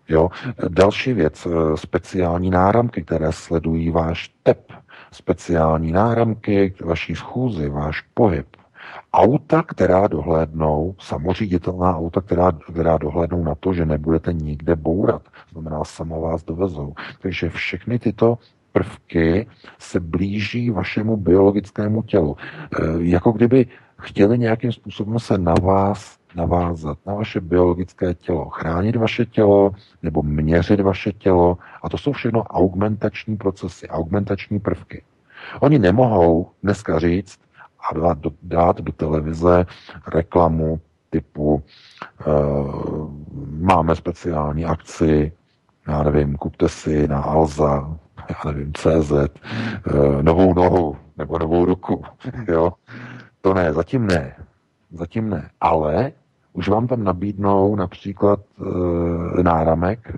Jo. 0.09 0.31
Další 0.69 1.13
věc, 1.13 1.47
eh, 1.47 1.77
speciální 1.77 2.51
náramky, 2.51 3.03
které 3.03 3.33
sledují 3.33 3.91
váš 3.91 4.31
tep, 4.43 4.73
speciální 5.13 5.93
náramky, 5.93 6.75
vaší 6.85 7.15
schůzy, 7.15 7.69
váš 7.69 8.01
pohyb, 8.15 8.56
auta, 9.17 9.63
která 9.63 10.07
dohlédnou, 10.07 10.95
samoříditelná 10.99 11.97
auta, 11.97 12.21
která, 12.21 12.53
která 12.53 12.99
dohlédnou 12.99 13.45
na 13.45 13.55
to, 13.55 13.75
že 13.75 13.87
nebudete 13.87 14.33
nikde 14.33 14.77
bourat. 14.77 15.23
Znamená, 15.53 15.85
sama 15.85 16.19
vás 16.19 16.45
dovezou. 16.45 16.95
Takže 17.23 17.51
všechny 17.51 17.99
tyto 17.99 18.39
prvky 18.73 19.47
se 19.79 20.01
blíží 20.01 20.71
vašemu 20.71 21.17
biologickému 21.17 22.03
tělu. 22.03 22.37
E, 22.37 22.83
jako 22.99 23.33
kdyby 23.33 23.67
chtěli 23.99 24.39
nějakým 24.39 24.73
způsobem 24.73 25.19
se 25.19 25.39
na 25.39 25.55
vás 25.63 26.19
navázat, 26.35 26.99
na 27.07 27.15
vaše 27.15 27.41
biologické 27.41 28.15
tělo, 28.15 28.49
chránit 28.49 28.97
vaše 28.97 29.27
tělo 29.27 29.73
nebo 30.03 30.23
měřit 30.23 30.81
vaše 30.81 31.13
tělo. 31.13 31.59
A 31.83 31.89
to 31.89 31.99
jsou 31.99 32.13
všechno 32.13 32.43
augmentační 32.43 33.37
procesy, 33.37 33.89
augmentační 33.89 34.61
prvky. 34.61 35.03
Oni 35.61 35.79
nemohou 35.79 36.51
dneska 36.63 36.99
říct 36.99 37.46
a 37.91 37.95
dát 37.95 38.19
do, 38.19 38.31
dát 38.43 38.81
do 38.81 38.93
televize 38.93 39.67
reklamu 40.07 40.81
typu 41.11 41.63
uh, 42.27 43.11
máme 43.61 43.97
speciální 43.97 44.65
akci, 44.65 45.33
já 45.89 46.03
nevím, 46.03 46.37
kupte 46.37 46.69
si 46.69 47.09
na 47.09 47.21
Alza, 47.21 47.99
já 48.29 48.53
nevím, 48.53 48.73
CZ, 48.73 49.13
uh, 49.13 50.23
novou 50.23 50.55
nohu 50.55 50.97
nebo 51.17 51.39
novou 51.39 51.65
ruku, 51.65 52.05
jo. 52.49 52.73
To 53.41 53.55
ne, 53.55 53.73
zatím 53.73 54.07
ne. 54.07 54.37
Zatím 54.91 55.31
ne. 55.31 55.51
Ale 55.61 56.13
už 56.53 56.69
vám 56.69 56.87
tam 56.87 57.05
nabídnou 57.05 57.77
například 57.77 58.41
e, 58.41 59.43
náramek, 59.43 60.17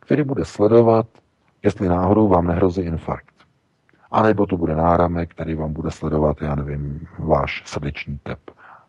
který 0.00 0.22
bude 0.22 0.44
sledovat, 0.44 1.06
jestli 1.62 1.88
náhodou 1.88 2.28
vám 2.28 2.46
nehrozí 2.46 2.82
infarkt. 2.82 3.33
A 4.14 4.22
nebo 4.22 4.46
to 4.46 4.56
bude 4.56 4.74
náramek, 4.74 5.30
který 5.30 5.54
vám 5.54 5.72
bude 5.72 5.90
sledovat, 5.90 6.42
já 6.42 6.54
nevím, 6.54 7.08
váš 7.18 7.62
srdeční 7.66 8.18
tep, 8.22 8.38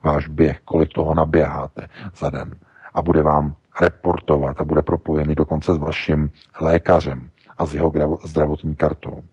váš 0.04 0.28
běh, 0.28 0.60
kolik 0.66 0.94
toho 0.94 1.16
naběháte 1.16 1.88
za 2.18 2.30
den. 2.30 2.56
A 2.94 3.02
bude 3.02 3.22
vám 3.22 3.56
reportovat 3.82 4.62
a 4.62 4.64
bude 4.64 4.82
propojený 4.82 5.36
dokonce 5.36 5.74
s 5.74 5.78
vaším 5.78 6.32
lékařem 6.62 7.30
a 7.58 7.66
s 7.66 7.74
jeho 7.74 7.92
zdravotní 8.24 8.76
kartou. 8.76 9.24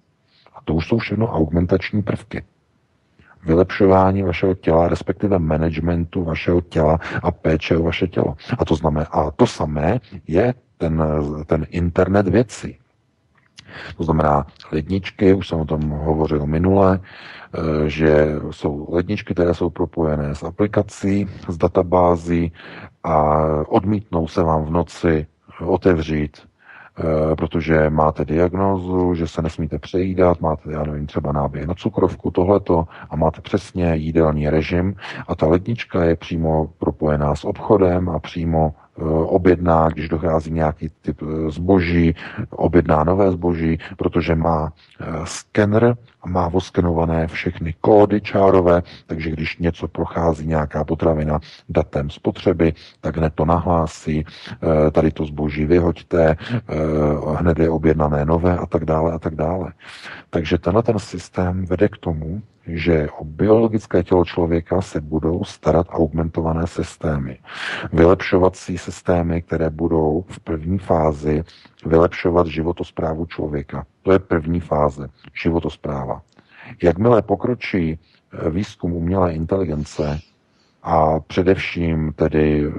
A 0.55 0.59
to 0.65 0.75
už 0.75 0.89
jsou 0.89 0.99
všechno 0.99 1.27
augmentační 1.27 2.03
prvky 2.03 2.45
vylepšování 3.45 4.23
vašeho 4.23 4.55
těla, 4.55 4.89
respektive 4.89 5.39
managementu 5.39 6.25
vašeho 6.25 6.61
těla 6.61 6.99
a 7.23 7.31
péče 7.31 7.77
o 7.77 7.83
vaše 7.83 8.09
tělo. 8.09 8.35
A 8.59 8.65
to 8.65 8.75
znamená, 8.75 9.07
a 9.07 9.31
to 9.31 9.47
samé 9.47 10.01
je 10.27 10.55
ten, 10.79 11.05
ten 11.47 11.67
internet 11.71 12.29
věcí. 12.29 12.79
To 13.97 14.05
znamená 14.05 14.47
ledničky, 14.73 15.35
už 15.35 15.49
jsem 15.49 15.61
o 15.61 15.65
tom 15.65 15.91
hovořil 15.91 16.47
minule, 16.47 17.01
eh, 17.01 17.89
že 17.89 18.27
jsou 18.51 18.87
ledničky, 18.91 19.35
které 19.35 19.55
jsou 19.55 19.71
propojené 19.71 20.35
s 20.35 20.43
aplikací, 20.43 21.29
s 21.49 21.57
databází 21.57 22.53
a 23.05 23.45
odmítnou 23.69 24.29
se 24.29 24.43
vám 24.43 24.65
v 24.65 24.71
noci 24.71 25.27
otevřít 25.65 26.37
Eh, 26.99 27.37
protože 27.37 27.91
máte 27.91 28.25
diagnózu, 28.25 29.15
že 29.15 29.27
se 29.27 29.43
nesmíte 29.43 29.79
přejídat, 29.79 30.41
máte, 30.41 30.73
já 30.73 30.85
nevím, 30.85 31.07
třeba 31.07 31.33
náběh 31.33 31.67
na 31.67 31.75
cukrovku, 31.75 32.31
tohleto 32.31 32.87
a 33.11 33.17
máte 33.17 33.41
přesně 33.41 33.97
jídelní 33.97 34.49
režim. 34.51 34.95
A 35.29 35.35
ta 35.35 35.47
lednička 35.47 36.05
je 36.05 36.17
přímo 36.17 36.71
propojená 36.79 37.35
s 37.35 37.45
obchodem 37.45 38.09
a 38.09 38.19
přímo 38.19 38.75
objedná, 39.27 39.89
když 39.89 40.09
dochází 40.09 40.51
nějaký 40.51 40.89
typ 41.03 41.23
eh, 41.23 41.51
zboží, 41.51 42.15
objedná 42.51 43.05
nové 43.05 43.31
zboží, 43.31 43.79
protože 43.97 44.35
má 44.35 44.73
eh, 45.01 45.05
skener 45.25 45.97
a 46.23 46.29
má 46.29 46.49
voskenované 46.49 47.27
všechny 47.27 47.75
kódy 47.81 48.21
čárové, 48.21 48.83
takže 49.07 49.31
když 49.31 49.59
něco 49.59 49.89
prochází, 49.89 50.47
nějaká 50.47 50.85
potravina 50.85 51.41
datem 51.69 52.11
spotřeby, 52.11 52.73
tak 53.01 53.17
hned 53.17 53.35
to 53.35 53.45
nahlásí, 53.45 54.25
tady 54.93 55.11
to 55.11 55.25
zboží 55.25 55.65
vyhoďte, 55.65 56.37
hned 57.37 57.59
je 57.59 57.71
objednané 57.71 58.25
nové 58.25 58.59
a 58.59 58.67
tak 58.67 58.85
dále 58.85 59.13
a 59.13 59.19
tak 59.19 59.35
dále. 59.35 59.73
Takže 60.31 60.59
tenhle 60.59 60.83
ten 60.83 60.99
systém 60.99 61.67
vede 61.67 61.89
k 61.89 61.97
tomu, 61.97 62.43
že 62.67 63.09
o 63.11 63.25
biologické 63.25 64.03
tělo 64.03 64.25
člověka 64.25 64.81
se 64.81 65.01
budou 65.01 65.45
starat 65.45 65.87
augmentované 65.91 66.67
systémy. 66.67 67.39
Vylepšovací 67.93 68.79
systémy, 68.79 69.43
které 69.43 69.71
budou 69.71 70.25
v 70.29 70.41
první 70.41 70.79
fázi 70.79 71.45
vylepšovat 71.87 72.47
životosprávu 72.47 73.27
člověka. 73.27 73.87
To 74.03 74.13
je 74.13 74.19
první 74.19 74.61
fáze, 74.61 75.09
životospráva. 75.43 76.23
Jakmile 76.83 77.23
pokročí 77.23 77.99
eh, 77.99 78.51
výzkum 78.51 78.93
umělé 78.93 79.35
inteligence 79.35 80.19
a 80.83 81.21
především 81.21 82.13
tedy 82.13 82.67
eh, 82.67 82.71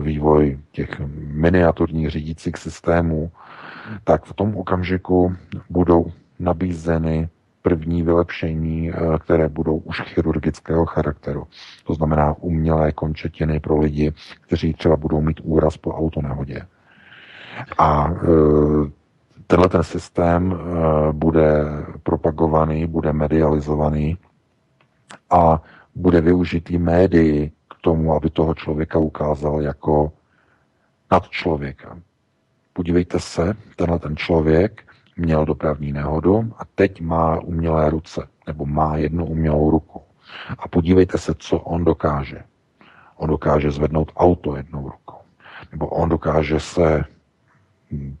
vývoj 0.00 0.58
těch 0.72 1.00
miniaturních 1.16 2.10
řídících 2.10 2.56
systémů, 2.56 3.30
tak 4.04 4.24
v 4.24 4.32
tom 4.32 4.56
okamžiku 4.56 5.36
budou 5.70 6.12
nabízeny 6.38 7.28
první 7.66 8.02
vylepšení, 8.02 8.90
eh, 8.90 9.18
které 9.18 9.48
budou 9.48 9.76
už 9.76 10.00
chirurgického 10.00 10.86
charakteru. 10.86 11.46
To 11.86 11.94
znamená 11.94 12.34
umělé 12.40 12.92
končetiny 12.92 13.60
pro 13.60 13.78
lidi, 13.78 14.12
kteří 14.40 14.74
třeba 14.74 14.96
budou 14.96 15.20
mít 15.20 15.40
úraz 15.42 15.76
po 15.76 15.90
autonehodě. 15.90 16.62
A 17.78 18.10
eh, 18.10 18.90
tenhle 19.46 19.68
ten 19.68 19.82
systém 19.82 20.54
eh, 20.54 21.12
bude 21.12 21.64
propagovaný, 22.02 22.86
bude 22.86 23.12
medializovaný 23.12 24.16
a 25.30 25.62
bude 25.94 26.20
využitý 26.20 26.78
médii 26.78 27.50
k 27.50 27.74
tomu, 27.80 28.14
aby 28.14 28.30
toho 28.30 28.54
člověka 28.54 28.98
ukázal 28.98 29.62
jako 29.62 30.12
nad 31.10 31.28
člověka. 31.28 31.98
Podívejte 32.72 33.20
se, 33.20 33.54
tenhle 33.76 33.98
ten 33.98 34.16
člověk 34.16 34.85
měl 35.16 35.44
dopravní 35.44 35.92
nehodu 35.92 36.52
a 36.58 36.62
teď 36.74 37.00
má 37.00 37.40
umělé 37.40 37.90
ruce, 37.90 38.28
nebo 38.46 38.66
má 38.66 38.96
jednu 38.96 39.26
umělou 39.26 39.70
ruku. 39.70 40.02
A 40.58 40.68
podívejte 40.68 41.18
se, 41.18 41.34
co 41.38 41.58
on 41.58 41.84
dokáže. 41.84 42.42
On 43.16 43.28
dokáže 43.28 43.70
zvednout 43.70 44.12
auto 44.16 44.56
jednou 44.56 44.82
rukou. 44.82 45.18
Nebo 45.72 45.86
on 45.86 46.08
dokáže 46.08 46.60
se 46.60 47.04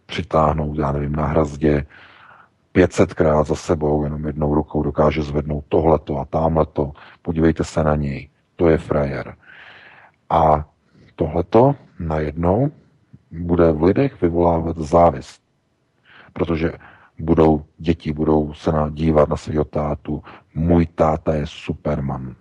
přitáhnout, 0.06 0.78
já 0.78 0.92
nevím, 0.92 1.12
na 1.12 1.26
hrazdě 1.26 1.86
500krát 2.74 3.44
za 3.44 3.54
sebou, 3.54 4.04
jenom 4.04 4.26
jednou 4.26 4.54
rukou 4.54 4.82
dokáže 4.82 5.22
zvednout 5.22 5.64
tohleto 5.68 6.18
a 6.18 6.24
tamhleto. 6.24 6.92
Podívejte 7.22 7.64
se 7.64 7.84
na 7.84 7.96
něj. 7.96 8.28
To 8.56 8.68
je 8.68 8.78
frajer. 8.78 9.36
A 10.30 10.64
tohleto 11.16 11.74
najednou 11.98 12.70
bude 13.30 13.72
v 13.72 13.82
lidech 13.82 14.22
vyvolávat 14.22 14.78
závist 14.78 15.45
protože 16.36 16.72
budou 17.18 17.64
děti 17.78 18.12
budou 18.12 18.52
se 18.52 18.70
dívat 18.90 19.28
na 19.28 19.36
svého 19.36 19.64
tátu. 19.64 20.22
Můj 20.54 20.86
táta 20.86 21.34
je 21.34 21.46
Superman. 21.46 22.34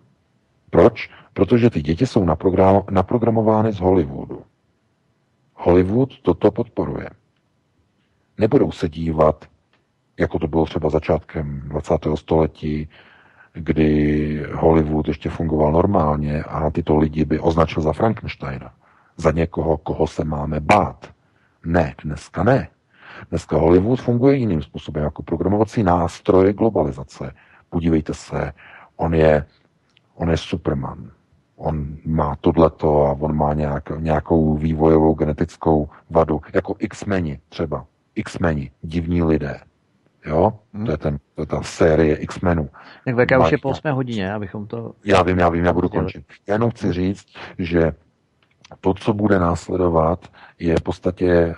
Proč? 0.70 1.10
Protože 1.34 1.70
ty 1.70 1.82
děti 1.82 2.08
jsou 2.08 2.26
naprogram, 2.26 2.84
naprogramovány 2.91 3.72
z 3.72 3.80
Hollywoodu. 3.80 4.41
Hollywood 5.54 6.10
toto 6.22 6.52
podporuje. 6.52 7.10
Nebudou 8.38 8.72
se 8.72 8.89
dívat, 8.89 9.46
jako 10.20 10.39
to 10.39 10.48
bylo 10.48 10.66
třeba 10.66 10.89
začátkem 10.89 11.62
20. 11.66 11.93
století, 12.16 12.89
kdy 13.54 14.43
Hollywood 14.54 15.08
ještě 15.08 15.30
fungoval 15.30 15.72
normálně 15.72 16.43
a 16.43 16.70
tyto 16.70 16.98
lidi 16.98 17.26
by 17.26 17.39
označil 17.39 17.84
za 17.84 17.93
Frankensteina. 17.93 18.74
Za 19.18 19.32
někoho, 19.32 19.78
koho 19.78 20.08
se 20.08 20.24
máme 20.24 20.60
bát. 20.60 21.14
Ne, 21.66 21.96
dneska 22.04 22.43
ne. 22.43 22.68
Dneska 23.30 23.57
Hollywood 23.57 24.01
funguje 24.01 24.36
jiným 24.36 24.61
způsobem, 24.61 25.03
jako 25.03 25.24
programovací 25.24 25.84
nástroj 25.84 26.53
globalizace. 26.53 27.32
Podívejte 27.70 28.13
se, 28.13 28.53
on 28.95 29.13
je, 29.13 29.45
on 30.16 30.30
je 30.30 30.38
Superman. 30.38 31.11
On 31.55 31.97
má 32.05 32.36
tohleto 32.36 33.05
a 33.05 33.11
on 33.20 33.36
má 33.36 33.53
nějak, 33.53 33.89
nějakou 33.99 34.57
vývojovou 34.57 35.13
genetickou 35.13 35.89
vadu, 36.09 36.41
jako 36.53 36.76
X-meni 36.80 37.39
třeba. 37.49 37.86
X-meni, 38.16 38.72
divní 38.82 39.24
lidé. 39.24 39.59
Jo? 40.26 40.53
Hmm. 40.74 40.86
To, 40.86 40.91
je 40.91 40.97
ten, 40.97 41.18
to 41.36 41.41
je 41.41 41.45
ta 41.45 41.61
série 41.61 42.16
X-menů. 42.16 42.70
Tak 43.05 43.16
VK 43.16 43.32
už 43.45 43.51
je 43.51 43.57
po 43.57 43.70
8 43.70 43.91
hodině, 43.91 44.34
abychom 44.34 44.68
to... 44.68 44.93
Já 45.05 45.24
vím, 45.24 45.39
já 45.39 45.49
vím, 45.49 45.66
já 45.66 45.74
budu 45.74 45.89
končit. 45.89 46.26
Já 46.47 46.55
jenom 46.55 46.72
chci 46.72 46.93
říct, 46.93 47.26
že 47.59 47.93
to, 48.82 48.93
co 48.93 49.13
bude 49.13 49.39
následovat, 49.39 50.28
je 50.59 50.76
v 50.80 50.82
podstatě 50.82 51.32
e, 51.32 51.55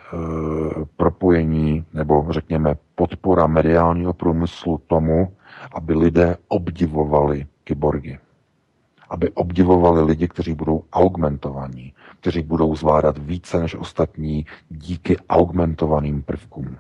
propojení 0.98 1.86
nebo 1.94 2.26
řekněme 2.30 2.76
podpora 2.96 3.48
mediálního 3.48 4.14
průmyslu 4.14 4.82
tomu, 4.88 5.34
aby 5.74 5.94
lidé 5.94 6.38
obdivovali 6.48 7.46
kyborgy. 7.64 8.20
Aby 9.10 9.30
obdivovali 9.32 10.02
lidi, 10.04 10.28
kteří 10.28 10.54
budou 10.54 10.84
augmentovaní, 10.94 11.94
kteří 12.20 12.42
budou 12.42 12.76
zvládat 12.76 13.18
více 13.18 13.60
než 13.60 13.76
ostatní 13.76 14.46
díky 14.70 15.18
augmentovaným 15.30 16.22
prvkům. 16.22 16.78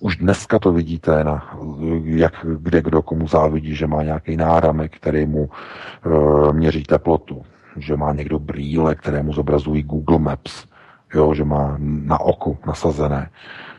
Už 0.00 0.16
dneska 0.16 0.58
to 0.58 0.72
vidíte, 0.72 1.24
na, 1.24 1.58
jak 2.04 2.46
kde 2.58 2.82
kdo 2.82 3.02
komu 3.02 3.28
závidí, 3.28 3.74
že 3.74 3.86
má 3.86 4.02
nějaký 4.02 4.36
náramek, 4.36 4.96
který 4.96 5.26
mu 5.26 5.48
e, 5.48 6.52
měří 6.52 6.82
teplotu 6.82 7.42
že 7.76 7.96
má 7.96 8.12
někdo 8.12 8.38
brýle, 8.38 8.94
které 8.94 9.22
mu 9.22 9.32
zobrazují 9.32 9.82
Google 9.82 10.18
Maps, 10.18 10.66
jo, 11.14 11.34
že 11.34 11.44
má 11.44 11.76
na 11.80 12.20
oku 12.20 12.58
nasazené. 12.66 13.30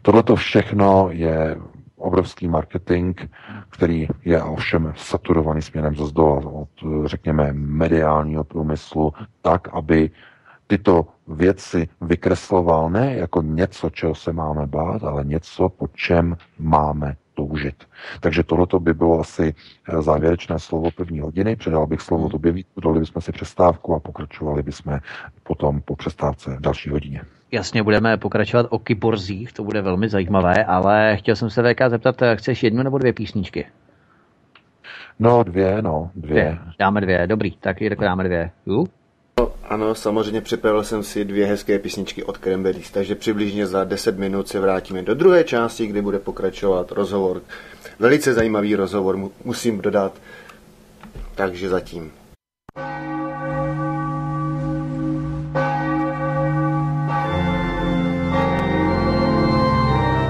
Tohle 0.01 0.23
to 0.23 0.35
všechno 0.35 1.07
je 1.11 1.57
obrovský 1.97 2.47
marketing, 2.47 3.21
který 3.69 4.07
je 4.25 4.43
ovšem 4.43 4.93
saturovaný 4.95 5.61
směrem 5.61 5.95
ze 5.95 6.05
zdola 6.05 6.37
od, 6.37 6.69
řekněme, 7.05 7.53
mediálního 7.53 8.43
průmyslu, 8.43 9.13
tak, 9.41 9.67
aby 9.73 10.11
tyto 10.67 11.05
věci 11.27 11.87
vykresloval 12.01 12.89
ne 12.89 13.15
jako 13.15 13.41
něco, 13.41 13.89
čeho 13.89 14.15
se 14.15 14.33
máme 14.33 14.67
bát, 14.67 15.03
ale 15.03 15.25
něco, 15.25 15.69
po 15.69 15.87
čem 15.87 16.37
máme 16.59 17.15
toužit. 17.37 17.85
Takže 18.19 18.43
tohleto 18.43 18.79
by 18.79 18.93
bylo 18.93 19.19
asi 19.19 19.53
eh, 19.53 20.01
závěrečné 20.01 20.59
slovo 20.59 20.91
první 20.91 21.19
hodiny. 21.19 21.55
Předal 21.55 21.87
bych 21.87 22.01
slovo 22.01 22.23
hmm. 22.23 22.31
tobě, 22.31 22.53
dali 22.83 22.99
bychom 22.99 23.21
si 23.21 23.31
přestávku 23.31 23.95
a 23.95 23.99
pokračovali 23.99 24.63
bychom 24.63 24.99
potom 25.43 25.81
po 25.81 25.95
přestávce 25.95 26.55
v 26.57 26.61
další 26.61 26.89
hodině. 26.89 27.21
Jasně, 27.51 27.83
budeme 27.83 28.17
pokračovat 28.17 28.65
o 28.69 28.79
kyborzích, 28.79 29.53
to 29.53 29.63
bude 29.63 29.81
velmi 29.81 30.09
zajímavé, 30.09 30.65
ale 30.65 31.17
chtěl 31.17 31.35
jsem 31.35 31.49
se 31.49 31.63
VK 31.63 31.81
zeptat, 31.89 32.21
eh, 32.21 32.35
chceš 32.35 32.63
jednu 32.63 32.83
nebo 32.83 32.97
dvě 32.97 33.13
písničky? 33.13 33.65
No, 35.19 35.43
dvě, 35.43 35.81
no, 35.81 36.11
dvě. 36.15 36.29
dvě. 36.29 36.57
Dáme 36.79 37.01
dvě, 37.01 37.27
dobrý, 37.27 37.51
tak 37.51 37.81
i 37.81 37.89
dáme 37.89 38.23
dvě. 38.23 38.51
Uh? 39.41 39.47
Ano, 39.69 39.95
samozřejmě 39.95 40.41
připravil 40.41 40.83
jsem 40.83 41.03
si 41.03 41.25
dvě 41.25 41.45
hezké 41.45 41.79
písničky 41.79 42.23
od 42.23 42.37
Cranberries, 42.37 42.91
takže 42.91 43.15
přibližně 43.15 43.67
za 43.67 43.83
10 43.83 44.17
minut 44.17 44.47
se 44.47 44.59
vrátíme 44.59 45.01
do 45.01 45.15
druhé 45.15 45.43
části, 45.43 45.87
kdy 45.87 46.01
bude 46.01 46.19
pokračovat 46.19 46.91
rozhovor. 46.91 47.41
Velice 47.99 48.33
zajímavý 48.33 48.75
rozhovor, 48.75 49.17
musím 49.43 49.81
dodat. 49.81 50.13
Takže 51.35 51.69
zatím. 51.69 52.11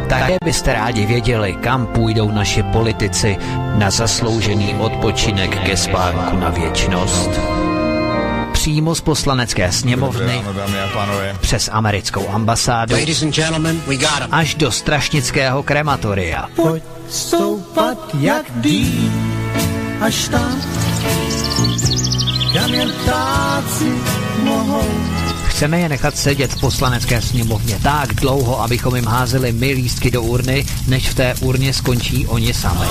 Také 0.10 0.38
byste 0.46 0.74
rádi 0.74 1.06
věděli, 1.06 1.56
kam 1.64 1.88
půjdou 1.88 2.32
naši 2.32 2.64
politici 2.64 3.38
na 3.76 3.90
zasloužený 3.90 4.76
odpočinek 4.76 5.64
ke 5.66 5.78
spánku 5.78 6.38
na 6.38 6.50
věčnost 6.50 7.57
přímo 8.68 8.96
z 8.96 9.02
poslanecké 9.02 9.72
sněmovny 9.72 10.44
přes 11.40 11.70
americkou 11.74 12.30
ambasádu 12.30 12.96
až 14.32 14.56
do 14.56 14.72
strašnického 14.72 15.64
krematoria. 15.64 16.48
Pojď 16.56 16.84
stoupat 17.10 17.98
jak 18.20 18.46
dý, 18.56 19.12
až 20.02 20.28
tam, 20.28 20.62
kam 22.54 22.74
jen 22.74 22.92
ptáci 23.04 23.92
mohou. 24.44 24.88
Chceme 25.46 25.80
je 25.80 25.90
nechat 25.90 26.18
sedět 26.18 26.54
v 26.54 26.60
poslanecké 26.60 27.22
sněmovně 27.22 27.80
tak 27.84 28.14
dlouho, 28.14 28.62
abychom 28.62 28.96
jim 28.96 29.06
házeli 29.06 29.52
my 29.52 29.72
lístky 29.72 30.12
do 30.12 30.24
urny, 30.24 30.66
než 30.88 31.10
v 31.10 31.16
té 31.16 31.36
urně 31.42 31.74
skončí 31.74 32.28
oni 32.28 32.54
sami. 32.54 32.88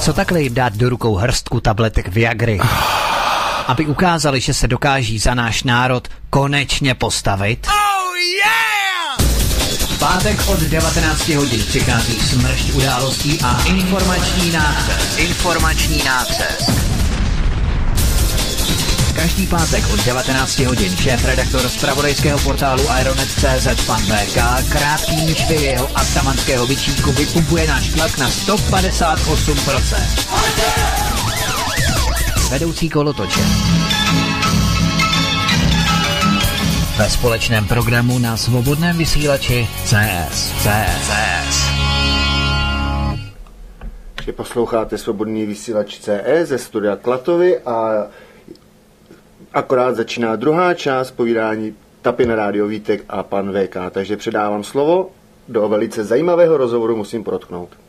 Co 0.00 0.12
takhle 0.12 0.42
jim 0.42 0.54
dát 0.54 0.76
do 0.76 0.88
rukou 0.88 1.14
hrstku 1.14 1.60
tabletek 1.60 2.08
Viagry? 2.08 2.60
aby 3.68 3.86
ukázali, 3.86 4.40
že 4.40 4.54
se 4.54 4.68
dokáží 4.68 5.18
za 5.18 5.34
náš 5.34 5.62
národ 5.62 6.08
konečně 6.30 6.94
postavit? 6.94 7.66
Oh 7.66 8.16
yeah! 8.16 9.18
V 9.88 9.98
pátek 9.98 10.48
od 10.48 10.60
19 10.60 11.28
hodin 11.28 11.64
přichází 11.64 12.20
smršť 12.20 12.72
událostí 12.72 13.38
a 13.44 13.62
informační 13.62 14.52
nácest. 14.52 15.18
Informační 15.18 16.02
nácest. 16.04 16.70
Každý 19.16 19.46
pátek 19.46 19.84
od 19.92 20.04
19 20.04 20.58
hodin 20.58 20.96
šéf 20.96 21.24
redaktor 21.24 21.68
z 21.68 21.76
pravodejského 21.76 22.38
portálu 22.38 22.82
Ironet.cz 23.00 23.86
pan 23.86 24.02
VK 24.02 24.36
krátkým 24.68 25.34
švy 25.34 25.54
jeho 25.54 25.90
atamanského 25.94 26.66
vyčínku 26.66 27.12
vypumpuje 27.12 27.66
náš 27.66 27.88
tlak 27.88 28.18
na 28.18 28.28
158% 28.28 31.07
vedoucí 32.50 32.90
kolotoče. 32.90 33.40
Ve 36.98 37.10
společném 37.10 37.66
programu 37.66 38.18
na 38.18 38.36
svobodném 38.36 38.98
vysílači 38.98 39.68
CS. 39.84 40.52
CS. 40.52 41.06
CS. 41.08 41.68
Že 44.24 44.32
posloucháte 44.32 44.98
svobodný 44.98 45.46
vysílač 45.46 45.98
CE 45.98 46.46
ze 46.46 46.58
studia 46.58 46.96
Klatovy 46.96 47.58
a 47.58 48.06
akorát 49.52 49.96
začíná 49.96 50.36
druhá 50.36 50.74
část 50.74 51.10
povídání 51.10 51.74
Tapin 52.02 52.30
Rádio 52.30 52.66
Vítek 52.66 53.04
a 53.08 53.22
pan 53.22 53.52
VK, 53.52 53.76
takže 53.90 54.16
předávám 54.16 54.64
slovo 54.64 55.10
do 55.48 55.68
velice 55.68 56.04
zajímavého 56.04 56.56
rozhovoru 56.56 56.96
musím 56.96 57.24
protknout. 57.24 57.87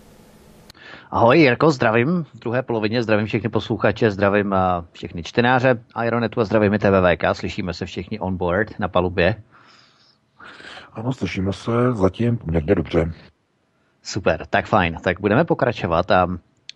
Ahoj 1.12 1.40
Jirko, 1.40 1.72
zdravím. 1.72 2.24
V 2.24 2.40
druhé 2.40 2.64
polovině 2.64 3.04
zdravím 3.04 3.26
všechny 3.26 3.50
posluchače, 3.50 4.12
zdravím 4.12 4.56
všechny 4.92 5.24
čtenáře 5.24 5.84
Ironetu 6.06 6.42
a 6.42 6.46
zdravím 6.46 6.74
i 6.74 6.80
TVVK. 6.80 7.24
Slyšíme 7.34 7.74
se 7.74 7.86
všichni 7.86 8.20
on 8.20 8.38
board 8.38 8.80
na 8.80 8.88
palubě. 8.88 9.44
Ano, 10.94 11.14
slyšíme 11.14 11.54
se 11.54 11.72
zatím 11.94 12.38
poměrně 12.38 12.76
dobře. 12.76 13.14
Super, 14.04 14.46
tak 14.50 14.66
fajn. 14.66 14.98
Tak 15.04 15.20
budeme 15.22 15.46
pokračovat. 15.46 16.12
A, 16.12 16.28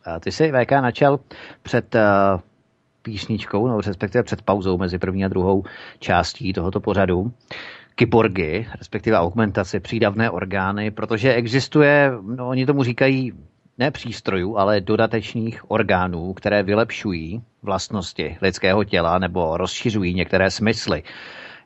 a 0.05 0.19
ty 0.19 0.31
jsi 0.31 0.51
VK 0.51 0.71
načal 0.71 1.19
před 1.61 1.95
a, 1.95 2.39
písničkou, 3.01 3.67
nebo 3.67 3.81
respektive 3.81 4.23
před 4.23 4.41
pauzou 4.41 4.77
mezi 4.77 4.99
první 4.99 5.25
a 5.25 5.27
druhou 5.27 5.63
částí 5.99 6.53
tohoto 6.53 6.79
pořadu 6.79 7.33
kyborgy, 7.95 8.67
respektive 8.79 9.17
augmentace, 9.17 9.79
přídavné 9.79 10.29
orgány, 10.29 10.91
protože 10.91 11.33
existuje, 11.33 12.11
no 12.35 12.47
oni 12.47 12.65
tomu 12.65 12.83
říkají 12.83 13.33
ne 13.77 13.91
přístrojů, 13.91 14.57
ale 14.57 14.81
dodatečných 14.81 15.71
orgánů, 15.71 16.33
které 16.33 16.63
vylepšují 16.63 17.43
vlastnosti 17.61 18.37
lidského 18.41 18.83
těla 18.83 19.19
nebo 19.19 19.57
rozšiřují 19.57 20.13
některé 20.13 20.51
smysly. 20.51 21.03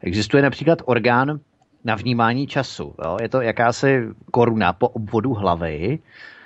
Existuje 0.01 0.43
například 0.43 0.82
orgán 0.86 1.39
na 1.84 1.95
vnímání 1.95 2.47
času. 2.47 2.95
Jo? 3.05 3.18
Je 3.22 3.30
to 3.30 3.41
jakási 3.41 4.08
koruna 4.32 4.74
po 4.74 4.88
obvodu 4.88 5.34
hlavy, 5.34 5.99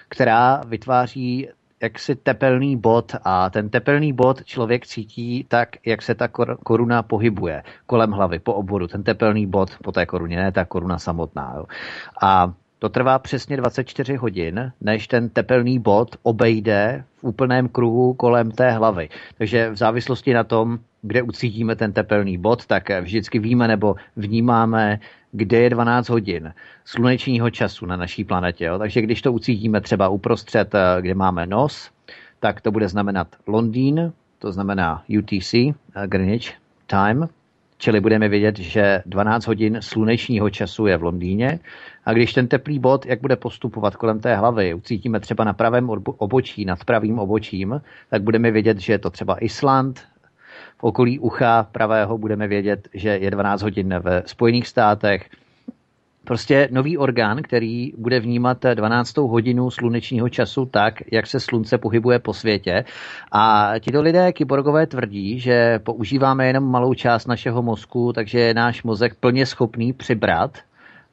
která 0.09 0.61
vytváří 0.67 1.49
jaksi 1.81 2.15
tepelný 2.15 2.77
bod 2.77 3.15
a 3.23 3.49
ten 3.49 3.69
tepelný 3.69 4.13
bod 4.13 4.43
člověk 4.45 4.87
cítí 4.87 5.45
tak, 5.47 5.69
jak 5.85 6.01
se 6.01 6.15
ta 6.15 6.27
koruna 6.63 7.03
pohybuje 7.03 7.63
kolem 7.85 8.11
hlavy 8.11 8.39
po 8.39 8.53
obvodu. 8.53 8.87
Ten 8.87 9.03
tepelný 9.03 9.47
bod 9.47 9.69
po 9.83 9.91
té 9.91 10.05
koruně, 10.05 10.37
ne 10.37 10.51
ta 10.51 10.65
koruna 10.65 10.99
samotná. 10.99 11.53
Jo. 11.57 11.65
A 12.21 12.53
to 12.81 12.89
trvá 12.89 13.19
přesně 13.19 13.57
24 13.57 14.15
hodin, 14.15 14.71
než 14.81 15.07
ten 15.07 15.29
tepelný 15.29 15.79
bod 15.79 16.15
obejde 16.23 17.03
v 17.17 17.23
úplném 17.23 17.67
kruhu 17.67 18.13
kolem 18.13 18.51
té 18.51 18.71
hlavy. 18.71 19.09
Takže 19.37 19.69
v 19.69 19.75
závislosti 19.75 20.33
na 20.33 20.43
tom, 20.43 20.79
kde 21.01 21.21
ucítíme 21.21 21.75
ten 21.75 21.93
tepelný 21.93 22.37
bod, 22.37 22.65
tak 22.65 22.89
vždycky 23.01 23.39
víme 23.39 23.67
nebo 23.67 23.95
vnímáme, 24.15 24.99
kde 25.31 25.57
je 25.57 25.69
12 25.69 26.09
hodin 26.09 26.53
slunečního 26.85 27.49
času 27.49 27.85
na 27.85 27.95
naší 27.95 28.23
planetě. 28.23 28.65
Jo? 28.65 28.79
Takže 28.79 29.01
když 29.01 29.21
to 29.21 29.33
ucítíme 29.33 29.81
třeba 29.81 30.09
uprostřed, 30.09 30.75
kde 31.01 31.15
máme 31.15 31.47
nos, 31.47 31.91
tak 32.39 32.61
to 32.61 32.71
bude 32.71 32.87
znamenat 32.87 33.27
Londýn, 33.47 34.13
to 34.39 34.51
znamená 34.51 35.03
UTC, 35.19 35.53
Greenwich 36.05 36.53
Time, 36.87 37.29
čili 37.81 37.99
budeme 37.99 38.29
vědět, 38.29 38.59
že 38.59 39.01
12 39.05 39.47
hodin 39.47 39.77
slunečního 39.81 40.49
času 40.49 40.85
je 40.85 40.97
v 40.97 41.03
Londýně. 41.03 41.59
A 42.05 42.13
když 42.13 42.33
ten 42.33 42.47
teplý 42.47 42.79
bod, 42.79 43.05
jak 43.05 43.21
bude 43.21 43.35
postupovat 43.35 43.95
kolem 43.95 44.19
té 44.19 44.35
hlavy, 44.35 44.73
ucítíme 44.73 45.19
třeba 45.19 45.43
na 45.43 45.53
pravém 45.53 45.89
obočí, 46.05 46.65
nad 46.65 46.85
pravým 46.85 47.19
obočím, 47.19 47.81
tak 48.09 48.21
budeme 48.21 48.51
vědět, 48.51 48.79
že 48.79 48.93
je 48.93 48.99
to 48.99 49.09
třeba 49.09 49.37
Island, 49.43 49.99
v 50.77 50.83
okolí 50.83 51.19
ucha 51.19 51.63
pravého 51.71 52.17
budeme 52.17 52.47
vědět, 52.47 52.87
že 52.93 53.09
je 53.09 53.31
12 53.31 53.61
hodin 53.61 53.95
ve 53.99 54.23
Spojených 54.25 54.67
státech, 54.67 55.29
prostě 56.31 56.67
nový 56.71 56.97
orgán, 56.97 57.41
který 57.41 57.93
bude 57.97 58.19
vnímat 58.19 58.57
12. 58.73 59.17
hodinu 59.17 59.71
slunečního 59.71 60.29
času 60.29 60.65
tak, 60.65 60.93
jak 61.11 61.27
se 61.27 61.39
slunce 61.39 61.77
pohybuje 61.77 62.19
po 62.19 62.33
světě. 62.33 62.85
A 63.31 63.73
tito 63.79 64.01
lidé, 64.01 64.31
kyborgové, 64.33 64.87
tvrdí, 64.87 65.39
že 65.39 65.79
používáme 65.79 66.47
jenom 66.47 66.63
malou 66.63 66.93
část 66.93 67.27
našeho 67.27 67.61
mozku, 67.61 68.13
takže 68.13 68.39
je 68.39 68.53
náš 68.53 68.83
mozek 68.83 69.15
plně 69.15 69.45
schopný 69.45 69.93
přibrat 69.93 70.57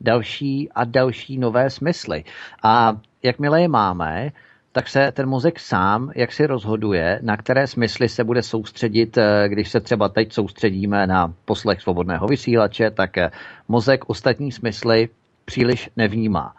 další 0.00 0.68
a 0.74 0.84
další 0.84 1.38
nové 1.38 1.70
smysly. 1.70 2.24
A 2.62 2.96
jakmile 3.22 3.62
je 3.62 3.68
máme, 3.68 4.30
tak 4.78 4.88
se 4.88 5.12
ten 5.12 5.28
mozek 5.28 5.60
sám 5.60 6.10
jak 6.14 6.32
si 6.32 6.46
rozhoduje, 6.46 7.20
na 7.22 7.36
které 7.36 7.66
smysly 7.66 8.08
se 8.08 8.24
bude 8.24 8.42
soustředit, 8.42 9.18
eh, 9.18 9.48
když 9.48 9.68
se 9.70 9.80
třeba 9.80 10.08
teď 10.08 10.32
soustředíme 10.32 11.06
na 11.06 11.34
poslech 11.44 11.80
svobodného 11.80 12.26
vysílače, 12.26 12.90
tak 12.90 13.18
eh, 13.18 13.30
mozek 13.68 14.04
ostatní 14.06 14.52
smysly 14.52 15.08
příliš 15.44 15.90
nevnímá. 15.96 16.54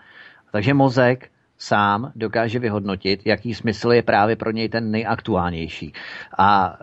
Takže 0.52 0.74
mozek 0.74 1.32
sám 1.58 2.12
dokáže 2.16 2.60
vyhodnotit, 2.60 3.22
jaký 3.26 3.54
smysl 3.54 3.92
je 3.92 4.02
právě 4.02 4.36
pro 4.36 4.52
něj 4.52 4.70
ten 4.70 4.92
nejaktuálnější. 4.92 5.94
A 6.38 6.78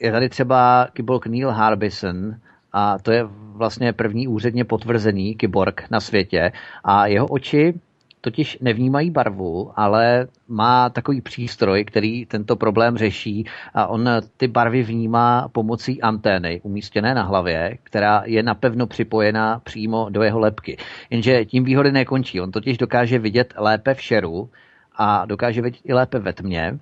je 0.00 0.12
tady 0.12 0.28
třeba 0.28 0.88
kyborg 0.92 1.26
Neil 1.26 1.50
Harbison, 1.50 2.36
a 2.72 2.98
to 2.98 3.12
je 3.12 3.24
vlastně 3.56 3.92
první 3.92 4.28
úředně 4.28 4.64
potvrzený 4.64 5.34
kyborg 5.34 5.84
na 5.90 6.00
světě. 6.00 6.52
A 6.84 7.06
jeho 7.06 7.26
oči 7.26 7.80
totiž 8.22 8.58
nevnímají 8.60 9.10
barvu, 9.10 9.72
ale 9.76 10.26
má 10.48 10.90
takový 10.90 11.20
přístroj, 11.20 11.84
který 11.84 12.26
tento 12.26 12.56
problém 12.56 12.96
řeší 12.96 13.44
a 13.74 13.86
on 13.86 14.08
ty 14.36 14.48
barvy 14.48 14.82
vnímá 14.82 15.48
pomocí 15.52 16.02
antény 16.02 16.60
umístěné 16.62 17.14
na 17.14 17.22
hlavě, 17.22 17.78
která 17.82 18.22
je 18.26 18.42
napevno 18.42 18.86
připojena 18.86 19.60
přímo 19.64 20.06
do 20.10 20.22
jeho 20.22 20.38
lepky. 20.38 20.76
Jenže 21.10 21.44
tím 21.44 21.64
výhody 21.64 21.92
nekončí. 21.92 22.40
On 22.40 22.50
totiž 22.50 22.78
dokáže 22.78 23.18
vidět 23.18 23.54
lépe 23.56 23.94
v 23.94 24.00
šeru 24.00 24.50
a 24.96 25.26
dokáže 25.26 25.62
vidět 25.62 25.80
i 25.84 25.92
lépe 25.92 26.18
ve 26.18 26.32
tmě 26.32 26.78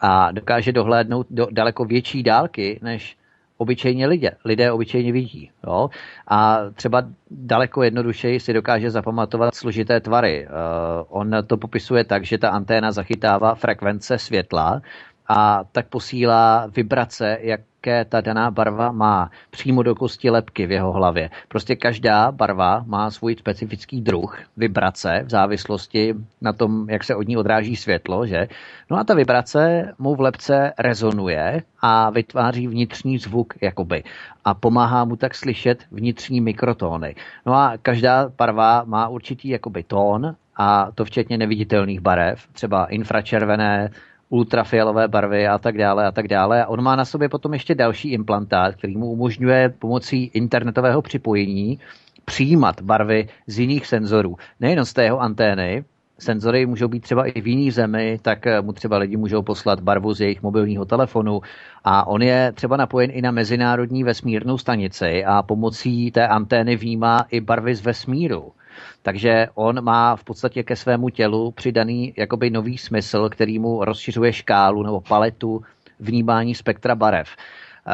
a 0.00 0.32
dokáže 0.32 0.72
dohlédnout 0.72 1.26
do 1.30 1.46
daleko 1.50 1.84
větší 1.84 2.22
dálky, 2.22 2.78
než 2.82 3.16
obyčejně 3.58 4.06
lidé, 4.06 4.30
lidé 4.44 4.72
obyčejně 4.72 5.12
vidí. 5.12 5.50
Jo? 5.66 5.90
A 6.28 6.58
třeba 6.74 7.02
daleko 7.30 7.82
jednodušeji 7.82 8.40
si 8.40 8.52
dokáže 8.52 8.90
zapamatovat 8.90 9.54
složité 9.54 10.00
tvary. 10.00 10.46
Uh, 10.46 10.52
on 11.08 11.30
to 11.46 11.56
popisuje 11.56 12.04
tak, 12.04 12.24
že 12.24 12.38
ta 12.38 12.48
anténa 12.50 12.92
zachytává 12.92 13.54
frekvence 13.54 14.18
světla 14.18 14.82
a 15.28 15.64
tak 15.72 15.88
posílá 15.88 16.66
vibrace, 16.66 17.38
jak 17.40 17.60
jaké 17.86 18.04
ta 18.04 18.20
daná 18.20 18.50
barva 18.50 18.92
má 18.92 19.30
přímo 19.50 19.82
do 19.82 19.94
kosti 19.94 20.30
lepky 20.30 20.66
v 20.66 20.70
jeho 20.70 20.92
hlavě. 20.92 21.30
Prostě 21.48 21.76
každá 21.76 22.32
barva 22.32 22.84
má 22.86 23.10
svůj 23.10 23.36
specifický 23.36 24.00
druh 24.00 24.38
vibrace 24.56 25.22
v 25.24 25.30
závislosti 25.30 26.14
na 26.40 26.52
tom, 26.52 26.90
jak 26.90 27.04
se 27.04 27.14
od 27.14 27.28
ní 27.28 27.36
odráží 27.36 27.76
světlo, 27.76 28.26
že? 28.26 28.48
No 28.90 28.96
a 28.98 29.04
ta 29.04 29.14
vibrace 29.14 29.92
mu 29.98 30.14
v 30.14 30.20
lepce 30.20 30.72
rezonuje 30.78 31.62
a 31.80 32.10
vytváří 32.10 32.68
vnitřní 32.68 33.18
zvuk, 33.18 33.54
jakoby. 33.60 34.02
A 34.44 34.54
pomáhá 34.54 35.04
mu 35.04 35.16
tak 35.16 35.34
slyšet 35.34 35.84
vnitřní 35.90 36.40
mikrotóny. 36.40 37.14
No 37.46 37.54
a 37.54 37.72
každá 37.82 38.28
barva 38.38 38.84
má 38.84 39.08
určitý 39.08 39.48
jakoby 39.48 39.82
tón, 39.82 40.36
a 40.56 40.88
to 40.94 41.04
včetně 41.04 41.38
neviditelných 41.38 42.00
barev, 42.00 42.46
třeba 42.52 42.86
infračervené, 42.86 43.90
ultrafialové 44.28 45.08
barvy 45.08 45.48
a 45.48 45.58
tak 45.58 45.78
dále 45.78 46.06
a 46.06 46.12
tak 46.12 46.28
dále. 46.28 46.64
A 46.64 46.66
on 46.66 46.82
má 46.82 46.96
na 46.96 47.04
sobě 47.04 47.28
potom 47.28 47.52
ještě 47.52 47.74
další 47.74 48.12
implantát, 48.12 48.74
který 48.74 48.96
mu 48.96 49.06
umožňuje 49.06 49.74
pomocí 49.78 50.30
internetového 50.34 51.02
připojení 51.02 51.78
přijímat 52.24 52.80
barvy 52.82 53.28
z 53.46 53.58
jiných 53.58 53.86
senzorů. 53.86 54.36
Nejen 54.60 54.84
z 54.84 54.92
té 54.92 55.04
jeho 55.04 55.20
antény, 55.20 55.84
senzory 56.18 56.66
můžou 56.66 56.88
být 56.88 57.00
třeba 57.00 57.26
i 57.26 57.40
v 57.40 57.46
jiný 57.46 57.70
zemi, 57.70 58.18
tak 58.22 58.46
mu 58.60 58.72
třeba 58.72 58.98
lidi 58.98 59.16
můžou 59.16 59.42
poslat 59.42 59.80
barvu 59.80 60.14
z 60.14 60.20
jejich 60.20 60.42
mobilního 60.42 60.84
telefonu 60.84 61.40
a 61.84 62.06
on 62.06 62.22
je 62.22 62.52
třeba 62.52 62.76
napojen 62.76 63.10
i 63.10 63.22
na 63.22 63.30
mezinárodní 63.30 64.04
vesmírnou 64.04 64.58
stanici 64.58 65.24
a 65.24 65.42
pomocí 65.42 66.10
té 66.10 66.28
antény 66.28 66.76
vnímá 66.76 67.26
i 67.30 67.40
barvy 67.40 67.74
z 67.74 67.80
vesmíru. 67.80 68.52
Takže 69.02 69.46
on 69.54 69.84
má 69.84 70.16
v 70.16 70.24
podstatě 70.24 70.62
ke 70.62 70.76
svému 70.76 71.08
tělu 71.08 71.50
přidaný 71.50 72.14
jakoby 72.16 72.50
nový 72.50 72.78
smysl, 72.78 73.28
který 73.28 73.58
mu 73.58 73.84
rozšiřuje 73.84 74.32
škálu 74.32 74.82
nebo 74.82 75.00
paletu 75.00 75.62
vnímání 76.00 76.54
spektra 76.54 76.94
barev. 76.94 77.28
Eh, 77.28 77.92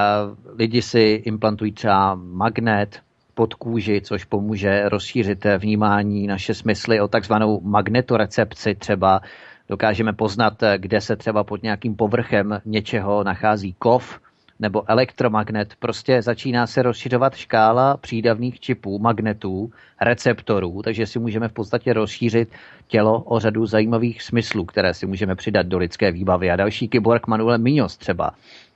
lidi 0.59 0.83
si 0.83 1.23
implantují 1.25 1.73
třeba 1.73 2.15
magnet 2.15 3.01
pod 3.35 3.55
kůži, 3.55 4.01
což 4.05 4.25
pomůže 4.25 4.89
rozšířit 4.89 5.47
vnímání 5.59 6.27
naše 6.27 6.55
smysly 6.55 7.01
o 7.01 7.09
takzvanou 7.09 7.61
magnetorecepci 7.61 8.75
třeba. 8.75 9.21
Dokážeme 9.69 10.13
poznat, 10.13 10.63
kde 10.77 11.01
se 11.01 11.17
třeba 11.17 11.45
pod 11.45 11.63
nějakým 11.63 11.97
povrchem 11.97 12.61
něčeho 12.65 13.25
nachází 13.25 13.75
kov, 13.79 14.21
nebo 14.61 14.91
elektromagnet, 14.91 15.75
prostě 15.79 16.23
začíná 16.23 16.67
se 16.67 16.83
rozšiřovat 16.83 17.35
škála 17.35 17.97
přídavných 17.97 18.61
čipů, 18.61 18.99
magnetů, 18.99 19.71
receptorů, 20.01 20.83
takže 20.83 21.07
si 21.07 21.19
můžeme 21.19 21.49
v 21.49 21.53
podstatě 21.53 21.93
rozšířit 21.93 22.49
tělo 22.89 23.23
o 23.23 23.41
řadu 23.41 23.67
zajímavých 23.67 24.23
smyslů, 24.23 24.65
které 24.65 24.95
si 24.95 25.07
můžeme 25.07 25.35
přidat 25.35 25.67
do 25.67 25.79
lidské 25.79 26.13
výbavy. 26.13 26.51
A 26.51 26.57
další 26.57 26.89
kyborg 26.89 27.27
Manuel 27.27 27.59
Minos 27.59 27.97
třeba 27.97 28.31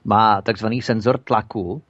má 0.05 0.41
takzvaný 0.41 0.81
senzor 0.81 1.17
tlaku, 1.17 1.81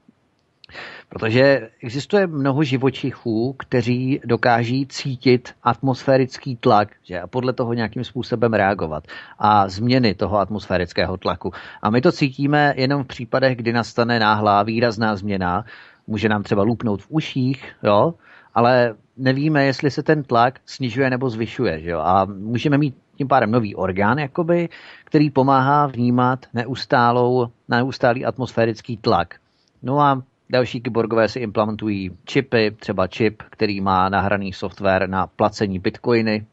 Protože 1.10 1.69
existuje 1.84 2.27
mnoho 2.27 2.64
živočichů, 2.64 3.56
kteří 3.60 4.22
dokáží 4.26 4.88
cítit 4.88 5.53
atmosférický 5.64 6.56
tlak 6.56 6.90
že, 7.03 7.19
a 7.19 7.27
podle 7.27 7.53
toho 7.53 7.73
nějakým 7.73 8.03
způsobem 8.03 8.53
reagovat 8.53 9.07
a 9.40 9.69
změny 9.69 10.14
toho 10.14 10.38
atmosférického 10.38 11.18
tlaku. 11.18 11.52
A 11.82 11.90
my 11.90 12.02
to 12.02 12.11
cítíme 12.11 12.73
jenom 12.77 13.03
v 13.03 13.07
případech, 13.07 13.57
kdy 13.57 13.73
nastane 13.73 14.19
náhlá 14.19 14.64
výrazná 14.64 15.15
změna. 15.15 15.65
Může 16.07 16.30
nám 16.30 16.44
třeba 16.44 16.64
lupnout 16.64 17.02
v 17.02 17.07
uších, 17.10 17.76
jo, 17.84 18.14
ale 18.53 18.95
nevíme, 19.18 19.65
jestli 19.65 19.91
se 19.91 20.03
ten 20.03 20.23
tlak 20.23 20.60
snižuje 20.65 21.10
nebo 21.10 21.30
zvyšuje. 21.30 21.82
Že 21.82 21.90
jo? 21.90 21.99
A 21.99 22.26
můžeme 22.26 22.77
mít 22.77 22.95
tím 23.18 23.27
pádem 23.27 23.52
nový 23.52 23.76
orgán, 23.76 24.19
jakoby, 24.19 24.69
který 25.03 25.30
pomáhá 25.30 25.88
vnímat 25.88 26.45
neustálou, 26.53 27.48
neustálý 27.68 28.26
atmosférický 28.26 28.98
tlak. 28.98 29.36
No 29.84 29.99
a 29.99 30.23
Další 30.50 30.82
kyborgové 30.82 31.30
si 31.30 31.40
implementují 31.40 32.12
čipy, 32.26 32.72
třeba 32.80 33.08
čip, 33.08 33.44
který 33.50 33.82
má 33.82 34.10
nahraný 34.10 34.54
software 34.54 35.10
na 35.10 35.28
placení 35.28 35.80
bitcoiny. 35.80 36.46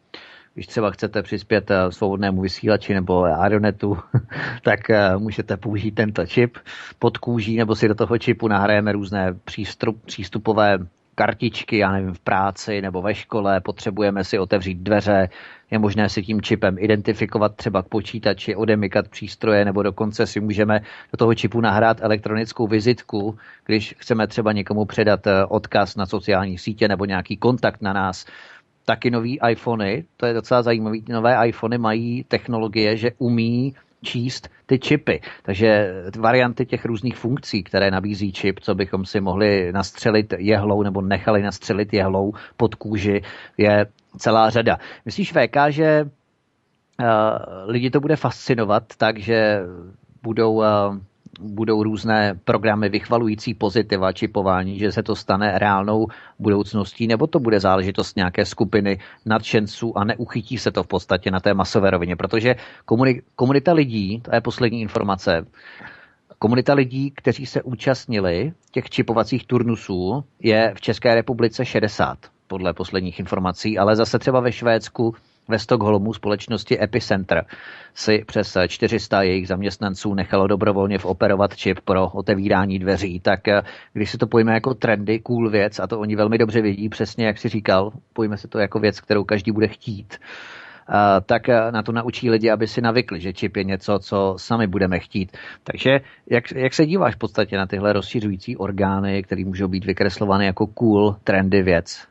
Když 0.55 0.67
třeba 0.67 0.91
chcete 0.91 1.23
přispět 1.23 1.71
eh, 1.71 1.93
svobodnému 1.93 2.41
vysílači 2.41 2.95
nebo 2.95 3.25
Aeronetu, 3.25 3.99
tak 4.63 4.91
eh, 4.91 5.17
můžete 5.17 5.57
použít 5.57 5.91
tento 5.91 6.27
čip 6.27 6.59
pod 6.99 7.19
kůží, 7.19 7.57
nebo 7.57 7.75
si 7.77 7.89
do 7.89 7.95
toho 7.95 8.19
čipu 8.19 8.49
nahrajeme 8.49 8.93
různé 8.93 9.35
přístup, 9.45 10.05
přístupové 10.05 10.79
kartičky, 11.15 11.79
já 11.79 11.93
nevím, 11.93 12.15
v 12.15 12.21
práci 12.21 12.83
nebo 12.83 13.03
ve 13.03 13.15
škole, 13.15 13.61
potřebujeme 13.61 14.25
si 14.25 14.39
otevřít 14.39 14.79
dveře, 14.79 15.29
je 15.71 15.79
možné 15.79 16.09
si 16.09 16.23
tím 16.23 16.41
čipem 16.43 16.77
identifikovat 16.79 17.57
třeba 17.57 17.83
k 17.83 17.89
počítači, 17.89 18.57
odemykat 18.57 19.09
přístroje, 19.09 19.65
nebo 19.65 19.83
dokonce 19.83 20.27
si 20.27 20.41
můžeme 20.41 20.81
do 21.13 21.17
toho 21.19 21.35
čipu 21.35 21.61
nahrát 21.61 22.01
elektronickou 22.01 22.67
vizitku, 22.67 23.39
když 23.67 23.95
chceme 23.99 24.27
třeba 24.27 24.53
někomu 24.53 24.85
předat 24.85 25.27
eh, 25.27 25.45
odkaz 25.45 25.97
na 25.97 26.07
sociální 26.07 26.59
sítě 26.59 26.89
nebo 26.89 27.05
nějaký 27.05 27.37
kontakt 27.37 27.83
na 27.83 27.93
nás. 27.93 28.27
Taky 28.85 29.11
nový 29.11 29.39
iPhony, 29.51 30.05
to 30.17 30.27
je 30.27 30.35
docela 30.35 30.63
zajímavé, 30.63 30.97
nové 31.09 31.49
iPhony 31.49 31.79
mají 31.79 32.25
technologie, 32.25 32.97
že 32.97 33.11
umí 33.19 33.75
číst 34.03 34.49
ty 34.67 34.79
čipy. 34.79 35.21
Takže 35.43 35.95
varianty 36.19 36.67
těch 36.67 36.85
různých 36.85 37.17
funkcí, 37.17 37.63
které 37.63 37.91
nabízí 37.91 38.33
čip, 38.33 38.61
co 38.61 38.75
bychom 38.75 39.05
si 39.05 39.21
mohli 39.21 39.73
nastřelit 39.73 40.35
jehlou 40.39 40.83
nebo 40.83 41.01
nechali 41.03 41.43
nastřelit 41.43 41.93
jehlou 41.93 42.33
pod 42.57 42.75
kůži, 42.75 43.23
je 43.59 43.87
celá 44.19 44.51
řada. 44.51 44.79
Myslíš, 45.05 45.33
VK, 45.33 45.57
že 45.69 46.05
uh, 46.05 47.07
lidi 47.67 47.91
to 47.91 48.01
bude 48.01 48.17
fascinovat 48.17 48.83
tak, 48.97 49.19
že 49.19 49.61
budou 50.23 50.53
uh, 50.53 50.65
budou 51.41 51.83
různé 51.83 52.35
programy 52.45 52.89
vychvalující 52.89 53.55
pozitiva 53.55 54.13
čipování, 54.13 54.79
že 54.79 54.93
se 54.93 55.03
to 55.03 55.17
stane 55.17 55.59
reálnou 55.59 56.07
budoucností, 56.39 57.07
nebo 57.07 57.27
to 57.27 57.41
bude 57.41 57.61
záležitost 57.61 58.17
nějaké 58.17 58.45
skupiny 58.45 58.99
nadšenců 59.27 59.99
a 59.99 60.05
neuchytí 60.05 60.59
se 60.59 60.71
to 60.71 60.83
v 60.83 60.87
podstatě 60.87 61.31
na 61.31 61.41
té 61.41 61.55
masové 61.55 61.91
rovině, 61.91 62.17
protože 62.17 62.55
komunita 63.37 63.73
lidí, 63.73 64.21
to 64.21 64.35
je 64.35 64.41
poslední 64.41 64.81
informace, 64.81 65.47
komunita 66.39 66.75
lidí, 66.75 67.11
kteří 67.11 67.47
se 67.47 67.63
účastnili 67.63 68.53
těch 68.71 68.91
čipovacích 68.91 69.47
turnusů, 69.47 70.25
je 70.41 70.73
v 70.77 70.81
České 70.81 71.15
republice 71.15 71.65
60 71.65 72.19
podle 72.47 72.73
posledních 72.73 73.21
informací, 73.21 73.79
ale 73.79 73.97
zase 73.97 74.19
třeba 74.19 74.41
ve 74.41 74.53
Švédsku 74.53 75.15
ve 75.49 75.59
Stockholmu 75.59 76.13
společnosti 76.13 76.83
Epicenter 76.83 77.45
si 77.95 78.25
přes 78.27 78.57
400 78.69 79.23
jejich 79.23 79.49
zaměstnanců 79.49 80.15
nechalo 80.15 80.47
dobrovolně 80.47 80.99
operovat 80.99 81.57
čip 81.57 81.81
pro 81.81 82.09
otevírání 82.09 82.79
dveří. 82.79 83.21
Tak 83.21 83.49
eh, 83.49 83.63
když 83.93 84.11
si 84.11 84.19
to 84.19 84.27
pojme 84.27 84.55
jako 84.55 84.75
trendy, 84.75 85.19
cool 85.19 85.51
věc, 85.51 85.81
a 85.81 85.87
to 85.87 86.01
oni 86.01 86.17
velmi 86.17 86.39
dobře 86.39 86.63
vědí, 86.63 86.89
přesně 86.89 87.27
jak 87.27 87.39
si 87.39 87.49
říkal, 87.49 87.93
pojme 88.13 88.37
si 88.37 88.49
to 88.49 88.59
jako 88.59 88.79
věc, 88.79 89.01
kterou 89.01 89.25
každý 89.25 89.53
bude 89.53 89.69
chtít, 89.69 90.19
eh, 90.19 91.21
tak 91.27 91.49
eh, 91.49 91.73
na 91.73 91.83
to 91.83 91.93
naučí 91.93 92.31
lidi, 92.31 92.51
aby 92.51 92.67
si 92.67 92.81
navykli, 92.81 93.21
že 93.21 93.33
čip 93.33 93.57
je 93.57 93.65
něco, 93.65 93.99
co 93.99 94.35
sami 94.39 94.67
budeme 94.67 94.99
chtít. 94.99 95.37
Takže 95.65 96.01
jak, 96.31 96.53
jak 96.53 96.75
se 96.75 96.87
díváš 96.87 97.15
v 97.15 97.19
podstatě 97.19 97.57
na 97.57 97.67
tyhle 97.67 97.93
rozšiřující 97.93 98.57
orgány, 98.57 99.23
které 99.23 99.45
můžou 99.45 99.69
být 99.69 99.85
vykreslovány 99.85 100.47
jako 100.47 100.67
cool, 100.67 101.17
trendy 101.25 101.63
věc? 101.63 102.07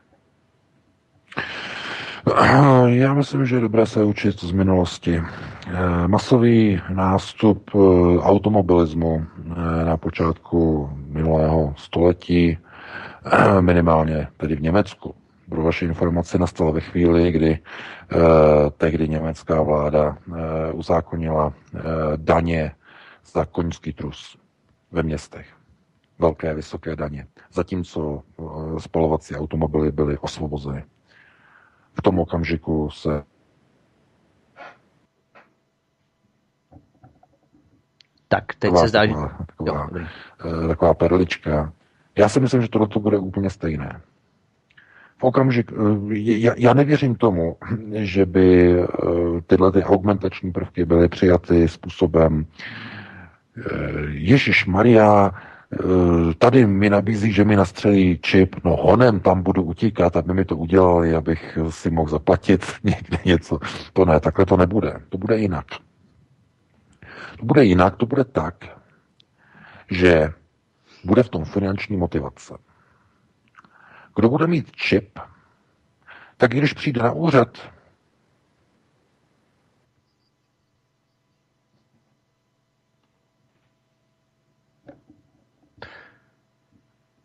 Já 2.86 3.14
myslím, 3.14 3.46
že 3.46 3.56
je 3.56 3.60
dobré 3.60 3.86
se 3.86 4.04
učit 4.04 4.40
z 4.40 4.52
minulosti. 4.52 5.22
Eh, 5.66 6.08
masový 6.08 6.80
nástup 6.88 7.70
eh, 7.74 7.78
automobilismu 8.18 9.22
eh, 9.22 9.84
na 9.84 9.96
počátku 9.96 10.90
minulého 11.06 11.74
století, 11.76 12.58
minimálně 13.60 14.28
tedy 14.36 14.56
v 14.56 14.62
Německu, 14.62 15.14
pro 15.48 15.62
vaše 15.62 15.84
informace 15.84 16.38
nastal 16.38 16.72
ve 16.72 16.80
chvíli, 16.80 17.32
kdy 17.32 17.58
eh, 17.58 18.16
tehdy 18.76 19.08
německá 19.08 19.62
vláda 19.62 20.16
uzákonila 20.72 21.52
daně 22.16 22.72
za 23.32 23.44
koňský 23.44 23.92
trus 23.92 24.36
ve 24.92 25.02
městech. 25.02 25.46
Velké, 26.18 26.54
vysoké 26.54 26.96
daně. 26.96 27.26
Zatímco 27.52 28.22
spalovací 28.78 29.34
automobily 29.36 29.92
byly 29.92 30.18
osvobozeny 30.18 30.84
v 31.94 32.02
tom 32.02 32.18
okamžiku 32.18 32.90
se 32.90 33.22
Tak, 38.32 38.44
teď 38.46 38.58
taková, 38.58 38.80
se 38.82 38.88
zdá, 38.88 39.06
že... 39.06 39.14
Taková, 39.46 39.88
jo, 39.94 40.06
eh, 40.64 40.68
taková 40.68 40.94
perlička. 40.94 41.72
Já 42.18 42.28
si 42.28 42.40
myslím, 42.40 42.62
že 42.62 42.68
tohle 42.68 42.88
to 42.88 43.00
bude 43.00 43.18
úplně 43.18 43.50
stejné. 43.50 44.00
V 45.18 45.24
okamžik, 45.24 45.72
eh, 45.72 45.76
já, 46.14 46.54
já 46.56 46.74
nevěřím 46.74 47.14
tomu, 47.14 47.56
že 47.92 48.26
by 48.26 48.80
eh, 48.80 48.86
tyhle 49.46 49.72
ty 49.72 49.84
augmentační 49.84 50.52
prvky 50.52 50.84
byly 50.84 51.08
přijaty 51.08 51.68
způsobem 51.68 52.46
Ježíš 54.08 54.66
Maria, 54.66 55.30
tady 56.38 56.66
mi 56.66 56.90
nabízí, 56.90 57.32
že 57.32 57.44
mi 57.44 57.56
nastřelí 57.56 58.18
čip, 58.22 58.56
no 58.64 58.76
honem 58.76 59.20
tam 59.20 59.42
budu 59.42 59.62
utíkat, 59.62 60.16
aby 60.16 60.34
mi 60.34 60.44
to 60.44 60.56
udělali, 60.56 61.14
abych 61.14 61.58
si 61.70 61.90
mohl 61.90 62.10
zaplatit 62.10 62.66
někde 62.84 63.18
něco. 63.24 63.58
To 63.92 64.04
ne, 64.04 64.20
takhle 64.20 64.46
to 64.46 64.56
nebude. 64.56 65.00
To 65.08 65.18
bude 65.18 65.38
jinak. 65.38 65.66
To 67.38 67.46
bude 67.46 67.64
jinak, 67.64 67.96
to 67.96 68.06
bude 68.06 68.24
tak, 68.24 68.64
že 69.90 70.32
bude 71.04 71.22
v 71.22 71.28
tom 71.28 71.44
finanční 71.44 71.96
motivace. 71.96 72.54
Kdo 74.16 74.28
bude 74.28 74.46
mít 74.46 74.72
čip, 74.72 75.18
tak 76.36 76.50
když 76.50 76.72
přijde 76.72 77.02
na 77.02 77.12
úřad, 77.12 77.71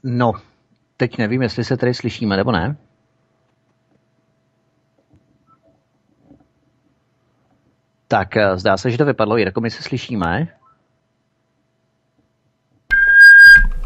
No, 0.04 0.32
teď 0.98 1.18
nevím, 1.18 1.42
jestli 1.42 1.64
se 1.64 1.78
tady 1.78 1.94
slyšíme 1.94 2.38
nebo 2.38 2.52
ne. 2.52 2.78
Tak, 8.08 8.38
eh, 8.38 8.58
zdá 8.58 8.78
se, 8.78 8.92
že 8.92 8.98
to 8.98 9.06
vypadlo. 9.06 9.38
Jirko, 9.38 9.62
my 9.62 9.72
se 9.72 9.84
slyšíme? 9.84 10.48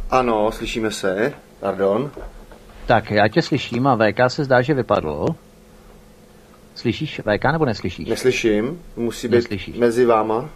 Ano, 0.09 0.51
slyšíme 0.51 0.91
se. 0.91 1.33
Pardon. 1.59 2.11
Tak, 2.85 3.11
já 3.11 3.27
tě 3.27 3.41
slyším 3.41 3.87
a 3.87 3.95
VK 3.95 4.19
se 4.29 4.43
zdá, 4.43 4.61
že 4.61 4.73
vypadlo. 4.73 5.25
Slyšíš 6.75 7.19
VK 7.19 7.51
nebo 7.51 7.65
neslyšíš? 7.65 8.09
Neslyším. 8.09 8.81
Musí 8.95 9.27
být 9.27 9.35
Neslyšíš. 9.35 9.77
mezi 9.77 10.05
váma. 10.05 10.49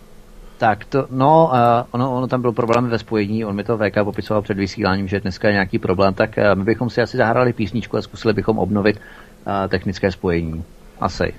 Tak 0.58 0.86
to, 0.86 1.08
no, 1.12 1.52
uh, 1.54 1.88
ono, 1.92 2.18
ono 2.18 2.28
tam 2.28 2.42
byl 2.42 2.52
problém 2.52 2.88
ve 2.90 3.00
spojení, 3.00 3.46
on 3.46 3.56
mi 3.56 3.64
to 3.64 3.78
VK 3.78 4.04
popisoval 4.04 4.42
před 4.42 4.58
vysíláním, 4.58 5.08
že 5.08 5.20
dneska 5.20 5.48
je 5.48 5.54
nějaký 5.54 5.80
problém, 5.80 6.14
tak 6.14 6.38
uh, 6.38 6.44
my 6.60 6.64
bychom 6.64 6.90
si 6.90 7.02
asi 7.02 7.18
zahrali 7.18 7.54
písničku 7.54 7.98
a 7.98 8.02
zkusili 8.02 8.34
bychom 8.34 8.60
obnovit 8.60 8.96
uh, 8.98 9.54
technické 9.70 10.12
spojení. 10.12 10.64
Asi. 11.00 11.34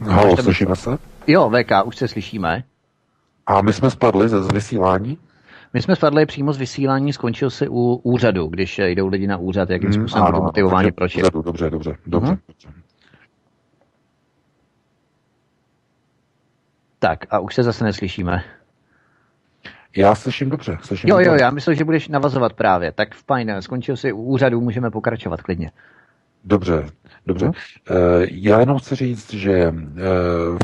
Halo, 0.00 0.36
slyšíme 0.36 0.76
se? 0.76 0.98
Jo, 1.26 1.50
VK, 1.50 1.86
už 1.86 1.96
se 1.96 2.08
slyšíme. 2.08 2.64
A 3.46 3.62
my 3.62 3.72
jsme 3.72 3.90
spadli 3.90 4.28
ze 4.28 4.40
vysílání? 4.40 5.18
My 5.74 5.82
jsme 5.82 5.96
spadli 5.96 6.26
přímo 6.26 6.52
z 6.52 6.58
vysílání, 6.58 7.12
skončil 7.12 7.50
si 7.50 7.68
u 7.68 7.94
úřadu, 7.94 8.46
když 8.46 8.78
jdou 8.78 9.06
lidi 9.06 9.26
na 9.26 9.36
úřad, 9.36 9.70
jakým 9.70 9.90
hmm, 9.90 10.00
způsobem 10.00 10.26
budou 10.26 10.42
motivováni 10.42 10.92
proč. 10.92 11.16
Dobře, 11.16 11.30
dobře, 11.44 11.70
dobře, 11.70 11.96
dobře. 12.06 12.32
Uh-huh. 12.32 12.38
Tak 17.00 17.26
a 17.30 17.38
už 17.38 17.54
se 17.54 17.62
zase 17.62 17.84
neslyšíme. 17.84 18.44
Já 19.96 20.14
slyším 20.14 20.50
dobře. 20.50 20.78
Slyším 20.82 21.10
jo, 21.10 21.18
jo, 21.18 21.34
já 21.34 21.50
myslím, 21.50 21.74
že 21.74 21.84
budeš 21.84 22.08
navazovat 22.08 22.52
právě. 22.52 22.92
Tak 22.92 23.14
fajn, 23.14 23.56
skončil 23.60 23.96
si 23.96 24.12
u 24.12 24.22
úřadu, 24.22 24.60
můžeme 24.60 24.90
pokračovat 24.90 25.42
klidně. 25.42 25.70
Dobře, 26.44 26.86
dobře. 27.26 27.46
No. 27.46 27.52
Já 28.30 28.60
jenom 28.60 28.78
chci 28.78 28.94
říct, 28.94 29.34
že 29.34 29.52
eh, 29.52 29.72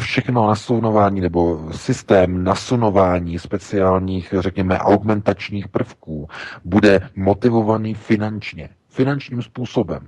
všechno 0.01 0.47
nasunování 0.47 1.21
nebo 1.21 1.73
systém 1.73 2.45
nasunování 2.45 3.39
speciálních, 3.39 4.35
řekněme, 4.39 4.79
augmentačních 4.79 5.69
prvků 5.69 6.29
bude 6.65 7.01
motivovaný 7.17 7.95
finančně, 7.95 8.69
finančním 8.89 9.43
způsobem. 9.43 10.07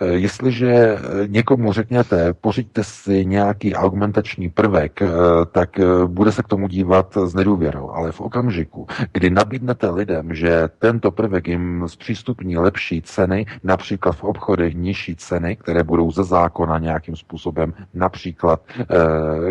Eh, 0.00 0.06
jestliže 0.06 0.72
eh, 0.72 0.98
někomu 1.26 1.72
řekněte, 1.72 2.34
pořiďte 2.34 2.84
si 2.84 3.26
nějaký 3.26 3.74
argumentační 3.74 4.50
prvek, 4.50 5.02
eh, 5.02 5.08
tak 5.52 5.70
bude 6.06 6.32
se 6.32 6.42
k 6.42 6.48
tomu 6.48 6.68
dívat 6.68 7.16
s 7.24 7.34
nedůvěrou. 7.34 7.90
Ale 7.90 8.12
v 8.12 8.20
okamžiku, 8.20 8.86
kdy 9.12 9.30
nabídnete 9.30 9.90
lidem, 9.90 10.34
že 10.34 10.68
tento 10.78 11.10
prvek 11.10 11.48
jim 11.48 11.84
zpřístupní 11.86 12.56
lepší 12.56 13.02
ceny, 13.02 13.46
například 13.64 14.12
v 14.12 14.24
obchodech 14.24 14.74
nižší 14.74 15.16
ceny, 15.16 15.56
které 15.56 15.82
budou 15.82 16.10
ze 16.10 16.24
zákona 16.24 16.78
nějakým 16.78 17.16
způsobem 17.16 17.74
například 17.94 18.60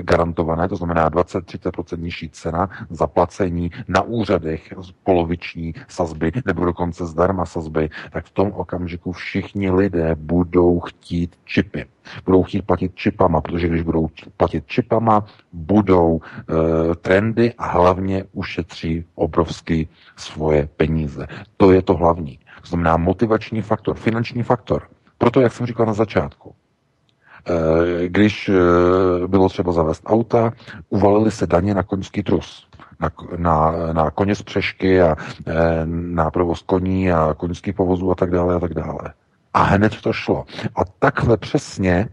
garantované, 0.01 0.67
to 0.67 0.75
znamená 0.75 1.09
20-30% 1.09 2.01
nižší 2.01 2.29
cena, 2.29 2.69
zaplacení 2.89 3.71
na 3.87 4.01
úřadech 4.01 4.73
poloviční 5.03 5.73
sazby 5.87 6.31
nebo 6.45 6.65
dokonce 6.65 7.05
zdarma 7.05 7.45
sazby, 7.45 7.89
tak 8.11 8.25
v 8.25 8.31
tom 8.31 8.51
okamžiku 8.51 9.11
všichni 9.11 9.71
lidé 9.71 10.15
budou 10.15 10.32
chtít 10.79 11.35
čipy. 11.45 11.85
Budou 12.25 12.43
chtít 12.43 12.61
platit 12.61 12.95
čipama, 12.95 13.41
protože 13.41 13.67
když 13.67 13.81
budou 13.81 14.07
platit 14.37 14.63
čipama, 14.67 15.25
budou 15.53 16.19
e, 16.21 16.95
trendy 16.95 17.53
a 17.57 17.67
hlavně 17.67 18.23
ušetří 18.31 19.05
obrovsky 19.15 19.87
svoje 20.17 20.69
peníze. 20.77 21.27
To 21.57 21.71
je 21.71 21.81
to 21.81 21.93
hlavní. 21.93 22.39
To 22.61 22.67
znamená 22.67 22.97
motivační 22.97 23.61
faktor, 23.61 23.95
finanční 23.95 24.43
faktor. 24.43 24.87
Proto, 25.17 25.41
jak 25.41 25.53
jsem 25.53 25.65
říkal 25.65 25.85
na 25.85 25.93
začátku, 25.93 26.55
e, 27.47 28.07
když 28.07 28.49
e, 28.49 28.53
bylo 29.27 29.49
třeba 29.49 29.71
zavést 29.71 30.03
auta, 30.05 30.53
uvalili 30.89 31.31
se 31.31 31.47
daně 31.47 31.73
na 31.73 31.83
koňský 31.83 32.23
trus 32.23 32.67
na, 33.03 33.09
na, 33.37 33.93
na 33.93 34.11
koně 34.11 34.35
z 34.35 34.41
přešky 34.41 35.01
a 35.01 35.15
na 35.85 36.31
provoz 36.31 36.61
koní 36.61 37.11
a 37.11 37.33
koňských 37.37 37.75
povozů 37.75 38.11
a 38.11 38.15
tak 38.15 38.31
dále 38.31 38.55
a 38.55 38.59
tak 38.59 38.73
dále. 38.73 39.13
A 39.53 39.63
hned 39.63 40.01
to 40.01 40.13
šlo. 40.13 40.45
A 40.75 40.85
takhle 40.85 41.37
přesně 41.37 42.09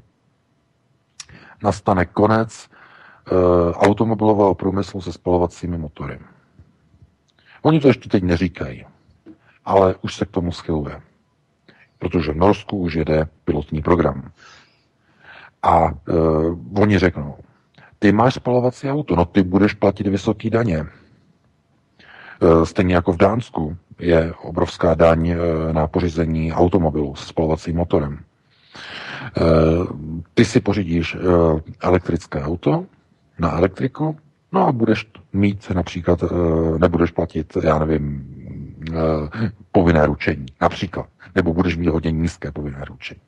nastane 1.62 2.04
konec 2.04 2.68
e, 2.68 2.68
automobilového 3.72 4.54
průmyslu 4.54 5.00
se 5.00 5.12
spalovacími 5.12 5.78
motory. 5.78 6.18
Oni 7.62 7.80
to 7.80 7.88
ještě 7.88 8.08
teď 8.08 8.22
neříkají, 8.22 8.86
ale 9.64 9.94
už 10.02 10.14
se 10.14 10.26
k 10.26 10.30
tomu 10.30 10.52
schyluje. 10.52 11.00
Protože 11.98 12.32
v 12.32 12.36
Norsku 12.36 12.78
už 12.78 12.94
jede 12.94 13.28
pilotní 13.44 13.82
program. 13.82 14.32
A 15.62 15.86
e, 15.86 15.92
oni 16.80 16.98
řeknou, 16.98 17.36
ty 17.98 18.12
máš 18.12 18.34
spalovací 18.34 18.90
auto, 18.90 19.16
no 19.16 19.24
ty 19.24 19.42
budeš 19.42 19.74
platit 19.74 20.06
vysoký 20.06 20.50
daně. 20.50 20.86
E, 22.42 22.66
stejně 22.66 22.94
jako 22.94 23.12
v 23.12 23.16
Dánsku 23.16 23.76
je 24.00 24.32
obrovská 24.42 24.94
daň 24.94 25.28
e, 25.28 25.36
na 25.72 25.86
pořízení 25.86 26.52
automobilu 26.52 27.14
s 27.14 27.26
spalovacím 27.26 27.76
motorem. 27.76 28.18
E, 28.18 28.20
ty 30.34 30.44
si 30.44 30.60
pořídíš 30.60 31.16
elektrické 31.80 32.42
auto 32.42 32.84
na 33.38 33.52
elektriku, 33.52 34.16
no 34.52 34.66
a 34.66 34.72
budeš 34.72 35.06
mít 35.32 35.70
například, 35.74 36.24
nebudeš 36.78 37.10
platit, 37.10 37.56
já 37.62 37.78
nevím, 37.78 38.24
povinné 39.72 40.06
ručení, 40.06 40.46
například. 40.60 41.06
Nebo 41.34 41.54
budeš 41.54 41.76
mít 41.76 41.88
hodně 41.88 42.10
nízké 42.10 42.52
povinné 42.52 42.84
ručení. 42.84 43.20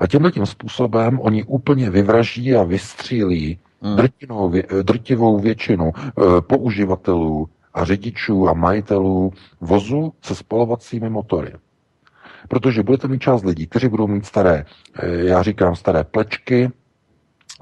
A 0.00 0.06
tímhle 0.06 0.32
tím 0.32 0.46
způsobem 0.46 1.20
oni 1.20 1.44
úplně 1.44 1.90
vyvraží 1.90 2.54
a 2.54 2.62
vystřílí 2.62 3.58
hmm. 3.82 3.96
drtivou, 3.96 4.52
drtivou 4.82 5.38
většinu 5.38 5.92
použivatelů 6.40 7.48
a 7.74 7.84
řidičů 7.84 8.48
a 8.48 8.52
majitelů 8.52 9.32
vozu 9.60 10.12
se 10.22 10.34
spalovacími 10.34 11.10
motory. 11.10 11.52
Protože 12.48 12.82
budete 12.82 13.08
mít 13.08 13.22
část 13.22 13.44
lidí, 13.44 13.66
kteří 13.66 13.88
budou 13.88 14.06
mít 14.06 14.26
staré, 14.26 14.64
eh, 14.98 15.08
já 15.08 15.42
říkám 15.42 15.76
staré 15.76 16.04
plečky, 16.04 16.70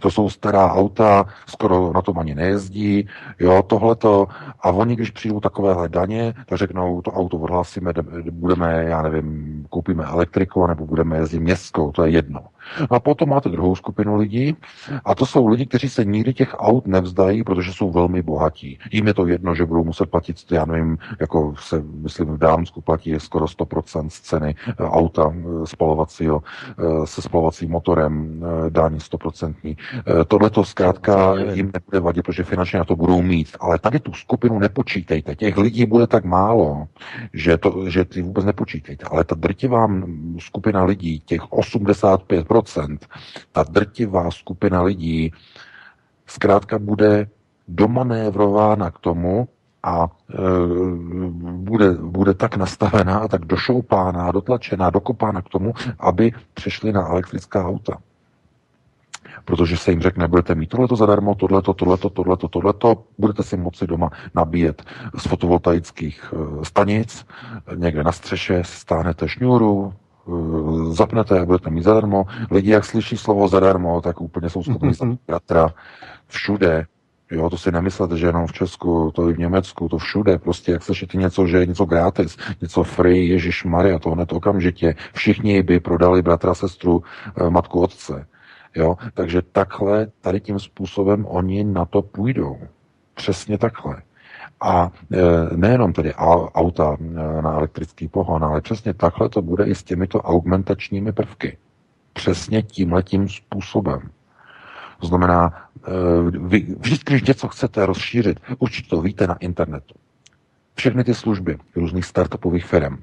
to 0.00 0.10
jsou 0.10 0.30
stará 0.30 0.72
auta, 0.72 1.26
skoro 1.46 1.92
na 1.92 2.02
tom 2.02 2.18
ani 2.18 2.34
nejezdí, 2.34 3.08
jo, 3.38 3.62
tohleto. 3.62 4.26
A 4.60 4.70
oni, 4.70 4.96
když 4.96 5.10
přijdou 5.10 5.40
takovéhle 5.40 5.88
daně, 5.88 6.34
tak 6.46 6.58
řeknou, 6.58 7.02
to 7.02 7.10
auto 7.10 7.38
odhlásíme, 7.38 7.92
budeme, 8.30 8.84
já 8.84 9.02
nevím, 9.02 9.66
koupíme 9.70 10.04
elektriku, 10.04 10.66
nebo 10.66 10.86
budeme 10.86 11.16
jezdit 11.16 11.40
městskou, 11.40 11.92
to 11.92 12.04
je 12.04 12.10
jedno. 12.10 12.40
A 12.90 13.00
potom 13.00 13.28
máte 13.28 13.48
druhou 13.48 13.76
skupinu 13.76 14.16
lidí, 14.16 14.56
a 15.04 15.14
to 15.14 15.26
jsou 15.26 15.46
lidi, 15.46 15.66
kteří 15.66 15.88
se 15.88 16.04
nikdy 16.04 16.34
těch 16.34 16.54
aut 16.58 16.86
nevzdají, 16.86 17.44
protože 17.44 17.72
jsou 17.72 17.90
velmi 17.90 18.22
bohatí. 18.22 18.78
Jím 18.92 19.06
je 19.06 19.14
to 19.14 19.26
jedno, 19.26 19.54
že 19.54 19.66
budou 19.66 19.84
muset 19.84 20.10
platit, 20.10 20.36
já 20.50 20.64
nevím, 20.64 20.98
jako 21.20 21.54
se, 21.58 21.82
myslím, 21.82 22.28
v 22.28 22.38
Dánsku 22.38 22.80
platí 22.80 23.14
skoro 23.18 23.46
100% 23.46 24.08
z 24.08 24.20
ceny 24.20 24.54
eh, 24.68 24.74
auta 24.84 25.32
eh, 25.34 25.66
spalovacího, 25.66 26.42
eh, 26.42 27.06
se 27.06 27.22
spalovacím 27.22 27.70
motorem, 27.70 28.42
dání 28.68 28.98
100%. 28.98 29.76
Tohle 30.28 30.50
to 30.50 30.64
zkrátka 30.64 31.34
jim 31.52 31.70
nebude 31.74 32.00
vadit, 32.00 32.24
protože 32.24 32.44
finančně 32.44 32.78
na 32.78 32.84
to 32.84 32.96
budou 32.96 33.22
mít. 33.22 33.48
Ale 33.60 33.78
tady 33.78 34.00
tu 34.00 34.12
skupinu 34.12 34.58
nepočítejte. 34.58 35.36
Těch 35.36 35.56
lidí 35.56 35.86
bude 35.86 36.06
tak 36.06 36.24
málo, 36.24 36.86
že, 37.32 37.56
to, 37.56 37.90
že 37.90 38.04
ty 38.04 38.22
vůbec 38.22 38.44
nepočítejte. 38.44 39.06
Ale 39.10 39.24
ta 39.24 39.34
drtivá 39.34 39.88
skupina 40.38 40.84
lidí, 40.84 41.20
těch 41.20 41.40
85%, 41.40 42.44
ta 43.52 43.62
drtivá 43.62 44.30
skupina 44.30 44.82
lidí 44.82 45.32
zkrátka 46.26 46.78
bude 46.78 47.26
domanévrována 47.68 48.90
k 48.90 48.98
tomu 48.98 49.48
a 49.82 50.08
e, 50.30 50.36
bude, 51.52 51.92
bude 51.92 52.34
tak 52.34 52.56
nastavená 52.56 53.18
a 53.18 53.28
tak 53.28 53.44
došoupána, 53.44 54.32
dotlačená, 54.32 54.90
dokopána 54.90 55.42
k 55.42 55.48
tomu, 55.48 55.72
aby 55.98 56.32
přešli 56.54 56.92
na 56.92 57.06
elektrická 57.06 57.66
auta. 57.66 57.98
Protože 59.44 59.76
se 59.76 59.90
jim 59.90 60.00
řekne, 60.00 60.28
budete 60.28 60.54
mít 60.54 60.70
tohleto 60.70 60.96
zadarmo, 60.96 61.34
tohleto, 61.34 61.74
tohleto, 61.74 62.10
tohleto, 62.10 62.48
tohleto, 62.48 63.04
budete 63.18 63.42
si 63.42 63.56
moci 63.56 63.86
doma 63.86 64.10
nabíjet 64.34 64.82
z 65.16 65.26
fotovoltaických 65.26 66.34
eh, 66.34 66.64
stanic, 66.64 67.26
někde 67.74 68.04
na 68.04 68.12
střeše 68.12 68.60
stáhnete 68.64 69.28
šňůru, 69.28 69.94
zapnete 70.90 71.40
a 71.40 71.44
budete 71.44 71.70
mít 71.70 71.82
zadarmo. 71.82 72.24
Lidi, 72.50 72.70
jak 72.70 72.84
slyší 72.84 73.16
slovo 73.16 73.48
zadarmo, 73.48 74.00
tak 74.00 74.20
úplně 74.20 74.50
jsou 74.50 74.62
schopni 74.62 74.90
mm-hmm. 74.90 75.18
bratra 75.26 75.68
všude. 76.26 76.86
Jo, 77.30 77.50
to 77.50 77.58
si 77.58 77.72
nemyslete, 77.72 78.16
že 78.16 78.26
jenom 78.26 78.46
v 78.46 78.52
Česku, 78.52 79.10
to 79.14 79.30
i 79.30 79.32
v 79.32 79.38
Německu, 79.38 79.88
to 79.88 79.98
všude, 79.98 80.38
prostě 80.38 80.72
jak 80.72 80.82
slyšíte 80.82 81.18
něco, 81.18 81.46
že 81.46 81.56
je 81.56 81.66
něco 81.66 81.84
gratis, 81.84 82.36
něco 82.60 82.82
free, 82.82 83.28
Ježíš 83.28 83.64
Maria, 83.64 83.98
to 83.98 84.10
hned 84.10 84.32
okamžitě. 84.32 84.94
Všichni 85.12 85.62
by 85.62 85.80
prodali 85.80 86.22
bratra, 86.22 86.54
sestru, 86.54 87.02
eh, 87.36 87.50
matku, 87.50 87.80
otce. 87.80 88.26
Jo? 88.76 88.96
Takže 89.14 89.42
takhle, 89.52 90.06
tady 90.20 90.40
tím 90.40 90.58
způsobem 90.58 91.26
oni 91.28 91.64
na 91.64 91.84
to 91.84 92.02
půjdou. 92.02 92.58
Přesně 93.14 93.58
takhle. 93.58 94.02
A 94.60 94.90
e, 95.12 95.56
nejenom 95.56 95.92
tedy 95.92 96.14
auta 96.54 96.96
e, 97.00 97.42
na 97.42 97.52
elektrický 97.52 98.08
pohon, 98.08 98.44
ale 98.44 98.60
přesně 98.60 98.94
takhle 98.94 99.28
to 99.28 99.42
bude 99.42 99.64
i 99.64 99.74
s 99.74 99.82
těmito 99.82 100.22
augmentačními 100.22 101.12
prvky. 101.12 101.58
Přesně 102.12 102.62
tímhletím 102.62 103.28
způsobem. 103.28 104.00
To 105.00 105.06
znamená, 105.06 105.68
e, 105.86 105.90
vy, 106.38 106.76
vždycky, 106.78 107.12
když 107.12 107.28
něco 107.28 107.48
chcete 107.48 107.86
rozšířit, 107.86 108.40
určitě 108.58 108.88
to 108.88 109.02
víte 109.02 109.26
na 109.26 109.34
internetu. 109.34 109.94
Všechny 110.74 111.04
ty 111.04 111.14
služby 111.14 111.58
různých 111.76 112.04
startupových 112.04 112.64
firm, 112.64 112.98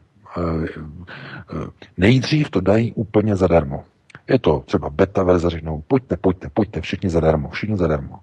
nejdřív 1.98 2.50
to 2.50 2.62
dají 2.62 2.94
úplně 2.94 3.36
zadarmo. 3.36 3.84
Je 4.30 4.40
to 4.40 4.64
třeba 4.66 4.90
beta 4.90 5.24
verze, 5.24 5.50
řeknou, 5.50 5.84
pojďte, 5.88 6.18
pojďte, 6.18 6.50
pojďte, 6.50 6.82
všichni 6.82 7.10
zadarmo, 7.10 7.50
všichni 7.50 7.78
zadarmo. 7.78 8.20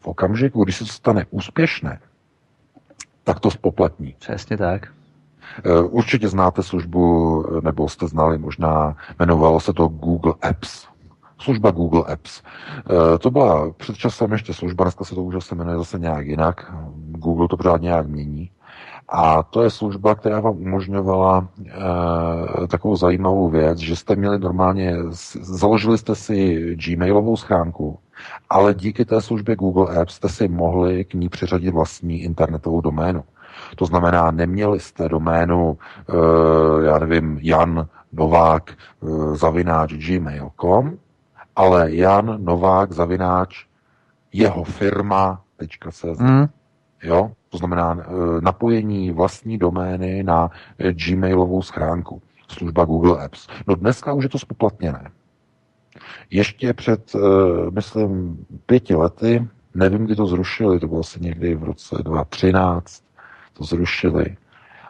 V 0.00 0.06
okamžiku, 0.06 0.64
když 0.64 0.76
se 0.76 0.84
to 0.84 0.90
stane 0.90 1.26
úspěšné, 1.30 2.00
tak 3.24 3.40
to 3.40 3.50
spoplatní. 3.50 4.14
Přesně 4.18 4.56
tak. 4.56 4.88
Eh, 5.64 5.80
určitě 5.80 6.28
znáte 6.28 6.62
službu, 6.62 7.44
nebo 7.62 7.88
jste 7.88 8.06
znali 8.06 8.38
možná, 8.38 8.96
jmenovalo 9.18 9.60
se 9.60 9.72
to 9.72 9.88
Google 9.88 10.34
Apps. 10.42 10.86
Služba 11.38 11.70
Google 11.70 12.04
Apps. 12.12 12.42
Eh, 13.14 13.18
to 13.18 13.30
byla 13.30 13.72
před 13.72 13.96
časem 13.96 14.32
ještě 14.32 14.54
služba, 14.54 14.84
dneska 14.84 15.04
se 15.04 15.14
to 15.14 15.22
už 15.22 15.44
se 15.44 15.54
jmenuje 15.54 15.78
zase 15.78 15.98
nějak 15.98 16.26
jinak. 16.26 16.72
Google 17.10 17.48
to 17.48 17.56
pořád 17.56 17.82
nějak 17.82 18.06
mění. 18.06 18.50
A 19.08 19.42
to 19.42 19.62
je 19.62 19.70
služba, 19.70 20.14
která 20.14 20.40
vám 20.40 20.56
umožňovala 20.56 21.48
e, 21.66 22.66
takovou 22.66 22.96
zajímavou 22.96 23.48
věc, 23.48 23.78
že 23.78 23.96
jste 23.96 24.16
měli 24.16 24.38
normálně, 24.38 24.96
založili 25.40 25.98
jste 25.98 26.14
si 26.14 26.60
Gmailovou 26.74 27.36
schránku, 27.36 27.98
ale 28.50 28.74
díky 28.74 29.04
té 29.04 29.20
službě 29.20 29.56
Google 29.56 30.00
Apps 30.00 30.14
jste 30.14 30.28
si 30.28 30.48
mohli 30.48 31.04
k 31.04 31.14
ní 31.14 31.28
přiřadit 31.28 31.70
vlastní 31.70 32.22
internetovou 32.22 32.80
doménu. 32.80 33.24
To 33.76 33.86
znamená, 33.86 34.30
neměli 34.30 34.80
jste 34.80 35.08
doménu, 35.08 35.78
e, 36.08 36.86
já 36.86 36.98
nevím, 36.98 37.38
Jan 37.42 37.86
Novák 38.12 38.70
e, 38.70 38.76
zavináč 39.36 39.92
gmail.com, 39.92 40.98
ale 41.56 41.94
Jan 41.94 42.44
Novák 42.44 42.92
zavináč 42.92 43.66
jeho 44.32 44.64
firma 44.64 45.40
.cz. 45.90 46.18
Mm. 46.20 46.46
Jo? 47.02 47.30
To 47.48 47.58
znamená 47.58 47.96
eh, 48.00 48.04
napojení 48.40 49.10
vlastní 49.10 49.58
domény 49.58 50.22
na 50.22 50.50
eh, 50.78 50.92
Gmailovou 50.92 51.62
schránku, 51.62 52.22
služba 52.48 52.84
Google 52.84 53.24
Apps. 53.24 53.46
No 53.66 53.74
dneska 53.74 54.12
už 54.12 54.24
je 54.24 54.30
to 54.30 54.38
spoplatněné. 54.38 55.10
Ještě 56.30 56.72
před, 56.72 57.12
eh, 57.14 57.18
myslím, 57.70 58.38
pěti 58.66 58.94
lety, 58.94 59.48
nevím, 59.74 60.04
kdy 60.04 60.16
to 60.16 60.26
zrušili, 60.26 60.80
to 60.80 60.88
bylo 60.88 61.00
asi 61.00 61.20
někdy 61.20 61.54
v 61.54 61.64
roce 61.64 61.96
2013, 62.02 63.04
to 63.52 63.64
zrušili. 63.64 64.36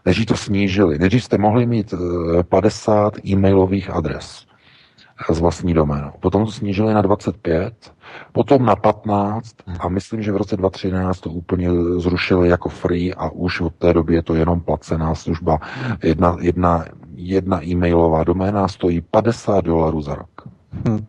Než 0.07 0.27
to 0.27 0.37
snížili. 0.37 0.99
Nejdřív 0.99 1.25
jste 1.25 1.39
mohli 1.39 1.67
mít 1.67 1.95
50 2.49 3.27
e-mailových 3.27 3.91
adres 3.91 4.47
s 5.31 5.41
vlastní 5.41 5.75
doménou. 5.75 6.13
Potom 6.21 6.45
to 6.45 6.53
snížili 6.53 6.95
na 6.95 7.03
25, 7.03 7.93
potom 8.33 8.65
na 8.67 8.77
15 8.77 9.55
a 9.81 9.89
myslím, 9.89 10.23
že 10.23 10.33
v 10.33 10.37
roce 10.37 10.57
2013 10.57 11.21
to 11.21 11.31
úplně 11.31 11.69
zrušili 11.97 12.49
jako 12.49 12.69
free 12.69 13.15
a 13.15 13.29
už 13.29 13.61
od 13.61 13.75
té 13.75 13.93
doby 13.93 14.15
je 14.15 14.23
to 14.23 14.35
jenom 14.35 14.61
placená 14.61 15.15
služba. 15.15 15.59
Jedna, 16.03 16.37
jedna, 16.41 16.85
jedna 17.15 17.65
e-mailová 17.65 18.25
doména 18.25 18.69
stojí 18.69 19.01
50 19.01 19.65
dolarů 19.65 20.03
za 20.03 20.15
rok. 20.15 20.54
Hm. 20.89 21.07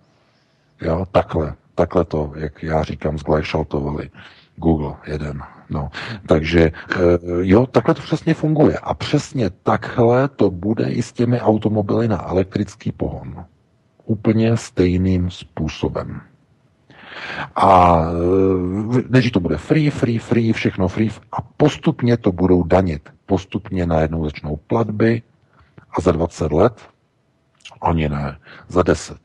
Jo, 0.82 1.06
takhle, 1.12 1.54
takhle 1.76 2.06
to, 2.06 2.34
jak 2.36 2.64
já 2.64 2.84
říkám, 2.84 3.18
zglajšaltovali. 3.18 4.10
Google 4.56 4.96
jeden. 5.08 5.42
No. 5.70 5.90
Takže 6.28 6.62
eh, 6.62 6.98
jo, 7.42 7.66
takhle 7.66 7.94
to 7.94 8.02
přesně 8.02 8.34
funguje. 8.34 8.80
A 8.80 8.94
přesně 8.94 9.50
takhle 9.50 10.28
to 10.28 10.52
bude 10.52 10.90
i 10.90 11.02
s 11.02 11.14
těmi 11.14 11.42
automobily 11.42 12.08
na 12.08 12.30
elektrický 12.30 12.92
pohon 12.92 13.46
úplně 14.06 14.58
stejným 14.58 15.32
způsobem. 15.32 16.22
A 17.56 18.02
e, 18.02 19.02
než 19.10 19.32
to 19.32 19.40
bude 19.40 19.58
free, 19.58 19.90
free, 19.90 20.20
free, 20.20 20.54
všechno 20.54 20.88
free 20.88 21.10
a 21.32 21.42
postupně 21.42 22.18
to 22.18 22.32
budou 22.32 22.64
danit. 22.64 23.10
Postupně 23.26 23.86
najednou 23.86 24.26
začnou 24.26 24.56
platby 24.56 25.22
a 25.98 26.02
za 26.02 26.12
20 26.12 26.52
let, 26.52 26.82
ani 27.82 28.10
ne, 28.10 28.38
za 28.68 28.84
10, 28.84 29.18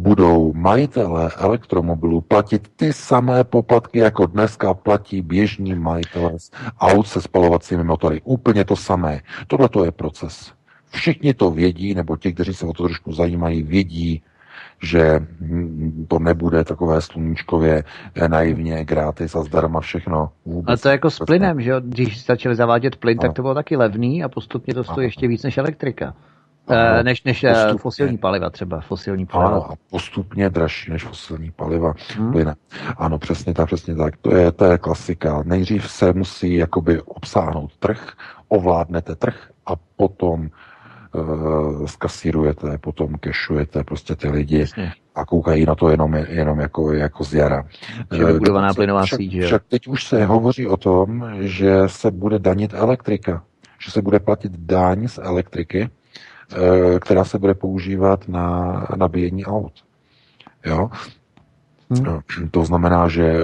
budou 0.00 0.52
majitelé 0.52 1.30
elektromobilů 1.36 2.20
platit 2.20 2.68
ty 2.76 2.92
samé 2.92 3.44
poplatky, 3.44 3.98
jako 3.98 4.26
dneska 4.26 4.74
platí 4.74 5.22
běžní 5.22 5.74
majitelé 5.74 6.32
aut 6.80 7.06
se 7.06 7.20
spalovacími 7.20 7.84
motory. 7.84 8.20
Úplně 8.24 8.64
to 8.64 8.76
samé. 8.76 9.20
Tohle 9.46 9.68
to 9.68 9.84
je 9.84 9.92
proces. 9.92 10.52
Všichni 10.90 11.34
to 11.34 11.50
vědí, 11.50 11.94
nebo 11.94 12.16
ti, 12.16 12.32
kteří 12.32 12.54
se 12.54 12.66
o 12.66 12.72
to 12.72 12.84
trošku 12.84 13.12
zajímají, 13.12 13.62
vědí, 13.62 14.22
že 14.82 15.26
to 16.08 16.18
nebude 16.18 16.64
takové 16.64 17.00
sluníčkově 17.00 17.84
eh, 18.14 18.28
naivně, 18.28 18.84
gratis 18.84 19.34
a 19.34 19.42
zdarma 19.42 19.80
všechno. 19.80 20.30
Vůbec 20.44 20.68
Ale 20.68 20.76
to 20.76 20.88
je 20.88 20.92
jako 20.92 21.10
s 21.10 21.18
plynem, 21.18 21.60
že 21.60 21.70
jo? 21.70 21.80
Když 21.84 22.26
začali 22.26 22.56
zavádět 22.56 22.96
plyn, 22.96 23.18
ano. 23.20 23.28
tak 23.28 23.36
to 23.36 23.42
bylo 23.42 23.54
taky 23.54 23.76
levný 23.76 24.24
a 24.24 24.28
postupně 24.28 24.74
to 24.74 24.84
stojí 24.84 25.06
ještě 25.06 25.28
víc 25.28 25.42
než 25.42 25.58
elektrika. 25.58 26.14
Ano, 26.70 27.02
než, 27.02 27.24
než 27.24 27.44
eh, 27.44 27.52
postupně, 27.52 27.78
fosilní 27.78 28.18
paliva 28.18 28.50
třeba, 28.50 28.80
fosilní 28.80 29.26
paliva. 29.26 29.50
Ano, 29.50 29.72
a 29.72 29.74
postupně 29.90 30.50
dražší 30.50 30.90
než 30.90 31.04
fosilní 31.04 31.50
paliva. 31.50 31.94
Hmm. 32.16 32.32
Plyne. 32.32 32.54
Ano, 32.96 33.18
přesně 33.18 33.54
tak, 33.54 33.66
přesně 33.66 33.94
tak. 33.94 34.16
To 34.16 34.36
je, 34.36 34.52
to 34.52 34.64
je 34.64 34.78
klasika. 34.78 35.42
Nejdřív 35.44 35.90
se 35.90 36.12
musí 36.12 36.54
jakoby 36.54 37.02
obsáhnout 37.02 37.76
trh, 37.76 38.12
ovládnete 38.48 39.14
trh 39.16 39.50
a 39.66 39.72
potom 39.96 40.50
uh, 41.14 41.86
skasírujete, 41.86 42.78
potom 42.78 43.14
kešujete 43.14 43.84
prostě 43.84 44.16
ty 44.16 44.28
lidi 44.28 44.58
Jasně. 44.58 44.92
a 45.14 45.24
koukají 45.24 45.66
na 45.66 45.74
to 45.74 45.90
jenom, 45.90 46.14
jenom 46.14 46.60
jako, 46.60 46.92
jako 46.92 47.24
z 47.24 47.34
jara. 47.34 47.64
Že 48.12 48.24
vybudovaná 48.24 48.74
plynová 48.74 49.06
síť, 49.06 49.32
že 49.32 49.46
Však 49.46 49.62
teď 49.68 49.86
už 49.86 50.04
se 50.04 50.24
hovoří 50.24 50.66
o 50.66 50.76
tom, 50.76 51.30
že 51.40 51.82
se 51.86 52.10
bude 52.10 52.38
danit 52.38 52.74
elektrika, 52.74 53.42
že 53.84 53.90
se 53.90 54.02
bude 54.02 54.20
platit 54.20 54.52
daň 54.52 55.08
z 55.08 55.18
elektriky, 55.22 55.90
která 57.00 57.24
se 57.24 57.38
bude 57.38 57.54
používat 57.54 58.28
na 58.28 58.86
nabíjení 58.96 59.44
aut. 59.44 59.72
Jo? 60.66 60.90
Hmm. 61.90 62.48
To 62.50 62.64
znamená, 62.64 63.08
že 63.08 63.34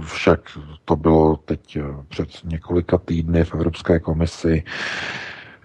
však 0.00 0.40
to 0.84 0.96
bylo 0.96 1.36
teď 1.36 1.78
před 2.08 2.28
několika 2.44 2.98
týdny 2.98 3.44
v 3.44 3.54
Evropské 3.54 3.98
komisi, 4.00 4.64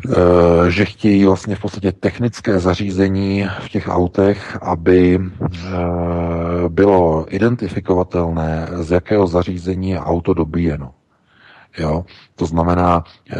Eh, 0.10 0.72
že 0.72 0.85
chtějí 0.85 1.26
vlastně 1.26 1.56
v 1.56 1.61
podstatě 1.61 1.91
technické 1.91 2.60
zařízení 2.60 3.47
v 3.60 3.69
těch 3.69 3.88
autech, 3.88 4.57
aby 4.61 5.19
eh, 5.19 5.49
bylo 6.69 7.26
identifikovatelné, 7.30 8.68
z 8.73 8.91
jakého 8.91 9.27
zařízení 9.27 9.89
je 9.89 9.99
auto 9.99 10.34
dobíjeno. 10.34 10.91
Jo? 11.77 12.06
To 12.35 12.45
znamená, 12.45 13.03
eh, 13.31 13.35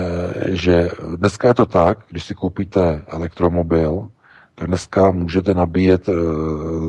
že 0.55 0.89
dneska 1.15 1.47
je 1.47 1.53
to 1.53 1.65
tak, 1.65 1.99
když 2.09 2.23
si 2.23 2.35
koupíte 2.35 3.01
elektromobil, 3.07 4.09
tak 4.55 4.67
dneska 4.67 5.11
můžete 5.11 5.53
nabíjet 5.53 6.09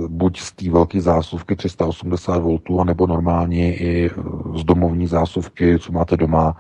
buď 0.09 0.40
z 0.40 0.52
té 0.52 0.70
velké 0.70 1.01
zásuvky 1.01 1.56
380 1.56 2.39
V, 2.39 2.81
anebo 2.81 3.06
normálně 3.06 3.77
i 3.77 4.10
z 4.55 4.64
domovní 4.64 5.06
zásuvky, 5.06 5.78
co 5.78 5.93
máte 5.93 6.16
doma, 6.16 6.56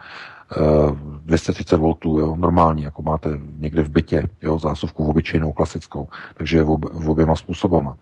230 1.24 1.76
V, 1.76 1.96
jo, 2.04 2.36
normální, 2.36 2.82
jako 2.82 3.02
máte 3.02 3.40
někde 3.58 3.82
v 3.82 3.88
bytě, 3.88 4.28
jo, 4.42 4.58
zásuvku 4.58 5.04
v 5.04 5.10
obyčejnou, 5.10 5.52
klasickou, 5.52 6.08
takže 6.34 6.62
v, 6.62 6.70
ob, 6.70 6.84
v 6.92 7.10
oběma 7.10 7.36
způsobama. 7.36 7.96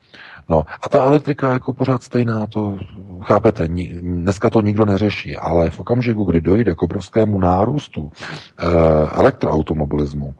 No 0.48 0.64
a 0.82 0.88
ta 0.88 1.04
elektrika 1.04 1.46
je 1.46 1.52
jako 1.52 1.72
pořád 1.72 2.02
stejná, 2.02 2.46
to 2.46 2.78
chápete, 3.20 3.68
dneska 4.00 4.50
to 4.50 4.60
nikdo 4.60 4.84
neřeší, 4.84 5.36
ale 5.36 5.70
v 5.70 5.80
okamžiku, 5.80 6.24
kdy 6.24 6.40
dojde 6.40 6.74
k 6.74 6.82
obrovskému 6.82 7.38
nárůstu 7.38 8.12
e, 8.58 8.66
elektroautomobilismu, 9.10 10.34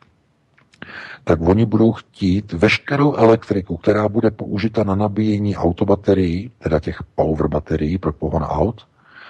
tak 1.25 1.41
oni 1.41 1.67
budou 1.67 1.93
chtít 1.93 2.53
veškerou 2.53 3.15
elektriku, 3.15 3.77
která 3.77 4.09
bude 4.09 4.31
použita 4.31 4.85
na 4.85 4.95
nabíjení 4.95 5.57
autobaterií, 5.57 6.51
teda 6.59 6.81
těch 6.81 7.03
power 7.15 7.49
baterií 7.49 7.99
pro 7.99 8.13
pohon 8.13 8.43
aut, 8.43 8.87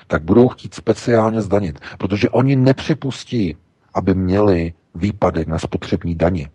tak 0.07 0.23
budou 0.23 0.49
chtít 0.49 0.75
speciálně 0.75 1.43
zdanit, 1.43 1.81
protože 1.99 2.31
oni 2.31 2.57
nepřipustí, 2.57 3.57
aby 3.95 4.15
měli 4.15 4.73
výpadek 4.95 5.49
na 5.49 5.59
spotřební 5.59 6.15
daně 6.15 6.49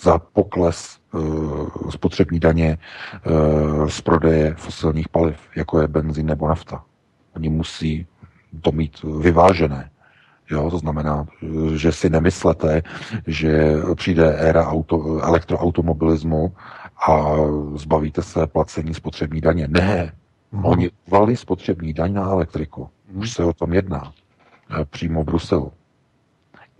za 0.00 0.18
pokles 0.18 0.98
uh, 1.12 1.90
spotřební 1.90 2.40
daně 2.40 2.78
uh, 3.26 3.88
z 3.88 4.00
prodeje 4.00 4.54
fosilních 4.54 5.08
paliv, 5.08 5.36
jako 5.56 5.80
je 5.80 5.88
benzín 5.88 6.26
nebo 6.26 6.48
nafta. 6.48 6.84
Oni 7.36 7.48
musí 7.48 8.06
to 8.60 8.72
mít 8.72 9.02
vyvážené. 9.20 9.90
Jo, 10.50 10.70
to 10.70 10.78
znamená, 10.78 11.26
že 11.74 11.92
si 11.92 12.10
nemyslete, 12.10 12.82
že 13.26 13.74
přijde 13.94 14.36
éra 14.36 14.68
auto, 14.68 15.18
elektroautomobilismu 15.22 16.52
a 17.08 17.36
zbavíte 17.74 18.22
se 18.22 18.46
placení 18.46 18.94
spotřební 18.94 19.40
daně. 19.40 19.68
Ne, 19.68 20.12
hmm. 20.52 20.64
oni 20.64 20.90
uvali 21.06 21.36
spotřební 21.36 21.92
daň 21.92 22.12
na 22.12 22.22
elektriku. 22.22 22.88
Už 23.12 23.32
se 23.32 23.44
o 23.44 23.52
tom 23.52 23.72
jedná. 23.72 24.12
Eh, 24.70 24.84
přímo 24.84 25.22
v 25.22 25.24
Bruselu. 25.24 25.72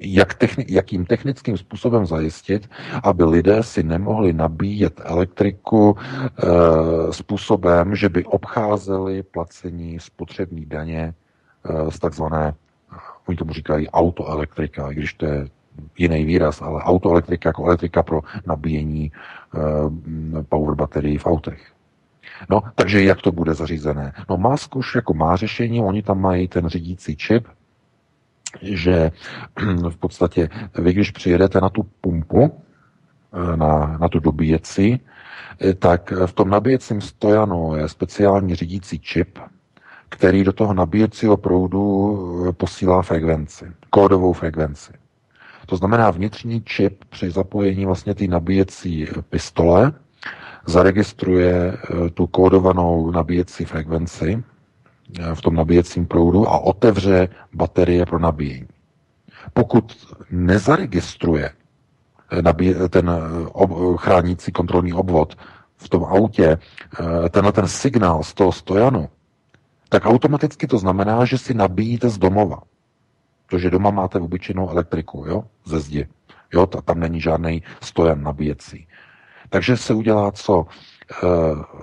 Jak 0.07 0.35
techni- 0.35 0.65
jakým 0.69 1.07
technickým 1.07 1.57
způsobem 1.59 2.07
zajistit, 2.07 2.71
aby 3.03 3.25
lidé 3.25 3.63
si 3.63 3.83
nemohli 3.83 4.33
nabíjet 4.33 5.01
elektriku 5.05 5.97
e, 5.97 7.13
způsobem, 7.13 7.97
že 7.97 8.09
by 8.09 8.25
obcházeli 8.25 9.23
placení 9.23 10.01
spotřební 10.01 10.67
daně 10.67 11.15
e, 11.65 11.91
z 11.91 11.99
takzvané 11.99 12.55
oni 13.29 13.37
tomu 13.37 13.53
říkají 13.53 13.89
autoelektrika, 13.89 14.91
i 14.91 14.95
když 14.95 15.15
to 15.15 15.27
je 15.27 15.47
jiný 15.99 16.25
výraz, 16.25 16.63
ale 16.63 16.83
autoelektrika 16.83 17.49
jako 17.49 17.65
elektrika 17.65 18.03
pro 18.03 18.21
nabíjení 18.47 19.13
uh, 19.55 20.43
power 20.43 20.75
baterií 20.75 21.19
v 21.19 21.27
autech. 21.27 21.73
No, 22.51 22.63
takže 22.75 23.05
jak 23.05 23.23
to 23.23 23.33
bude 23.33 23.55
zařízené? 23.55 24.13
No, 24.31 24.37
Musk 24.37 24.77
už 24.77 24.95
jako 24.95 25.15
má 25.15 25.37
řešení, 25.37 25.81
oni 25.81 26.03
tam 26.03 26.21
mají 26.21 26.49
ten 26.49 26.69
řídící 26.69 27.17
čip, 27.17 27.49
že 28.63 29.11
v 29.89 29.97
podstatě 29.97 30.49
vy, 30.79 30.93
když 30.93 31.11
přijedete 31.11 31.61
na 31.61 31.69
tu 31.69 31.83
pumpu, 32.01 32.63
eh, 33.33 33.57
na, 33.57 33.99
na 34.01 34.09
tu 34.09 34.21
dobíjeci, 34.21 35.01
eh, 35.61 35.75
tak 35.75 36.13
v 36.27 36.33
tom 36.33 36.51
nabíjecím 36.51 37.01
stojanu 37.01 37.77
je 37.77 37.89
speciální 37.89 38.55
řídící 38.55 38.99
čip, 38.99 39.39
který 40.09 40.45
do 40.45 40.53
toho 40.53 40.75
nabíjecího 40.75 41.37
proudu 41.37 42.47
eh, 42.49 42.53
posílá 42.53 43.03
frekvenci, 43.03 43.73
kódovou 43.91 44.33
frekvenci. 44.33 44.93
To 45.67 45.77
znamená 45.77 46.11
vnitřní 46.11 46.63
čip 46.65 47.05
při 47.05 47.31
zapojení 47.31 47.87
vlastně 47.87 48.15
té 48.15 48.27
nabíjecí 48.27 49.07
pistole 49.31 49.93
zaregistruje 50.67 51.77
tu 52.15 52.27
kódovanou 52.27 53.11
nabíjecí 53.11 53.65
frekvenci 53.65 54.45
v 55.35 55.43
tom 55.43 55.55
nabíjecím 55.55 56.07
proudu 56.07 56.49
a 56.49 56.59
otevře 56.59 57.29
baterie 57.53 58.07
pro 58.07 58.19
nabíjení. 58.19 58.69
Pokud 59.53 60.15
nezaregistruje 60.31 61.51
ten 62.91 63.11
chránící 63.97 64.53
kontrolní 64.53 64.93
obvod 64.93 65.35
v 65.77 65.89
tom 65.89 66.05
autě 66.05 66.59
tenhle 67.31 67.53
ten 67.53 67.69
signál 67.69 68.23
z 68.23 68.35
toho 68.35 68.53
stojanu, 68.53 69.09
tak 69.89 70.07
automaticky 70.07 70.67
to 70.67 70.79
znamená, 70.79 71.25
že 71.25 71.39
si 71.39 71.55
nabíjíte 71.55 72.09
z 72.09 72.19
domova. 72.19 72.59
Protože 73.47 73.71
doma 73.71 73.91
máte 73.91 74.19
obyčejnou 74.19 74.71
elektriku, 74.71 75.25
jo, 75.29 75.45
ze 75.65 75.81
zdi. 75.81 76.09
Jo, 76.53 76.67
tam 76.67 77.01
není 77.01 77.21
žádný 77.21 77.63
stojan 77.83 78.23
nabíjecí. 78.23 78.87
Takže 79.49 79.77
se 79.77 79.95
udělá 79.95 80.33
co? 80.33 80.67
E, 81.11 81.27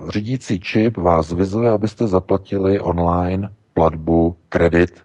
řídící 0.08 0.60
čip 0.60 0.96
vás 0.96 1.32
vyzve, 1.32 1.70
abyste 1.70 2.06
zaplatili 2.06 2.80
online 2.80 3.52
platbu, 3.74 4.36
kredit 4.48 5.02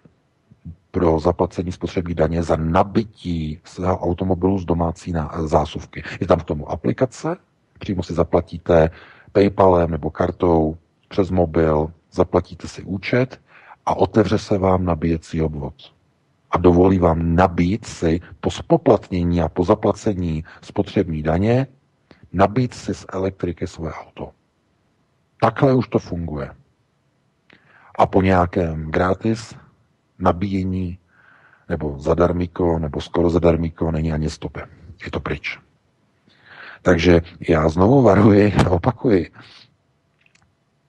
pro 0.90 1.20
zaplacení 1.20 1.72
spotřební 1.72 2.14
daně 2.14 2.42
za 2.42 2.56
nabití 2.56 3.60
svého 3.64 3.98
automobilu 3.98 4.58
z 4.58 4.64
domácí 4.64 5.14
zásuvky. 5.44 6.02
Je 6.20 6.26
tam 6.26 6.40
k 6.40 6.44
tomu 6.44 6.70
aplikace, 6.70 7.36
přímo 7.78 8.02
si 8.02 8.14
zaplatíte 8.14 8.90
PayPalem 9.32 9.90
nebo 9.90 10.10
kartou 10.10 10.76
přes 11.08 11.30
mobil, 11.30 11.92
zaplatíte 12.12 12.68
si 12.68 12.82
účet 12.82 13.40
a 13.86 13.94
otevře 13.96 14.38
se 14.38 14.58
vám 14.58 14.84
nabíjecí 14.84 15.42
obvod. 15.42 15.74
A 16.50 16.58
dovolí 16.58 16.98
vám 16.98 17.34
nabít 17.34 17.86
si 17.86 18.20
po 18.40 18.50
spoplatnění 18.50 19.42
a 19.42 19.48
po 19.48 19.64
zaplacení 19.64 20.44
spotřební 20.62 21.22
daně, 21.22 21.66
nabít 22.32 22.74
si 22.74 22.94
z 22.94 23.06
elektriky 23.12 23.66
své 23.66 23.92
auto. 23.92 24.30
Takhle 25.40 25.74
už 25.74 25.88
to 25.88 25.98
funguje. 25.98 26.54
A 27.98 28.06
po 28.06 28.22
nějakém 28.22 28.90
gratis 28.90 29.54
nabíjení 30.18 30.98
nebo 31.68 31.98
zadarmíko, 31.98 32.78
nebo 32.78 33.00
skoro 33.00 33.30
zadarmíko, 33.30 33.90
není 33.90 34.12
ani 34.12 34.30
stopy. 34.30 34.60
Je 35.04 35.10
to 35.10 35.20
pryč. 35.20 35.58
Takže 36.82 37.20
já 37.48 37.68
znovu 37.68 38.02
varuji, 38.02 38.54
opakuji, 38.70 39.30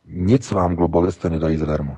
nic 0.05 0.51
vám 0.51 0.75
globalisté 0.75 1.29
nedají 1.29 1.57
zadarmo. 1.57 1.97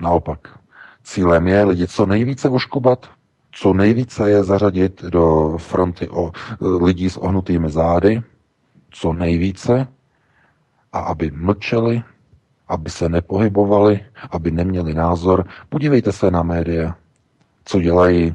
Naopak. 0.00 0.58
Cílem 1.02 1.48
je 1.48 1.64
lidi 1.64 1.86
co 1.86 2.06
nejvíce 2.06 2.48
oškubat, 2.48 3.10
co 3.52 3.72
nejvíce 3.72 4.30
je 4.30 4.44
zařadit 4.44 5.02
do 5.02 5.56
fronty 5.58 6.08
o 6.08 6.32
lidí 6.60 7.10
s 7.10 7.16
ohnutými 7.16 7.70
zády, 7.70 8.22
co 9.00 9.12
nejvíce, 9.12 9.86
a 10.92 10.98
aby 10.98 11.30
mlčeli, 11.30 12.02
aby 12.68 12.90
se 12.90 13.08
nepohybovali, 13.08 14.00
aby 14.30 14.50
neměli 14.50 14.94
názor. 14.94 15.44
Podívejte 15.68 16.12
se 16.12 16.30
na 16.30 16.42
média, 16.42 16.96
co 17.64 17.80
dělají, 17.80 18.34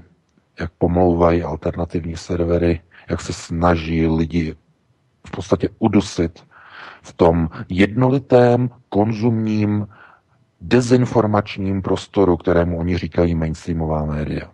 jak 0.59 0.71
pomlouvají 0.77 1.43
alternativní 1.43 2.17
servery, 2.17 2.81
jak 3.09 3.21
se 3.21 3.33
snaží 3.33 4.07
lidi 4.07 4.55
v 5.27 5.31
podstatě 5.31 5.69
udusit 5.79 6.43
v 7.01 7.13
tom 7.13 7.49
jednolitém 7.69 8.69
konzumním 8.89 9.87
dezinformačním 10.61 11.81
prostoru, 11.81 12.37
kterému 12.37 12.79
oni 12.79 12.97
říkají 12.97 13.35
mainstreamová 13.35 14.05
média. 14.05 14.51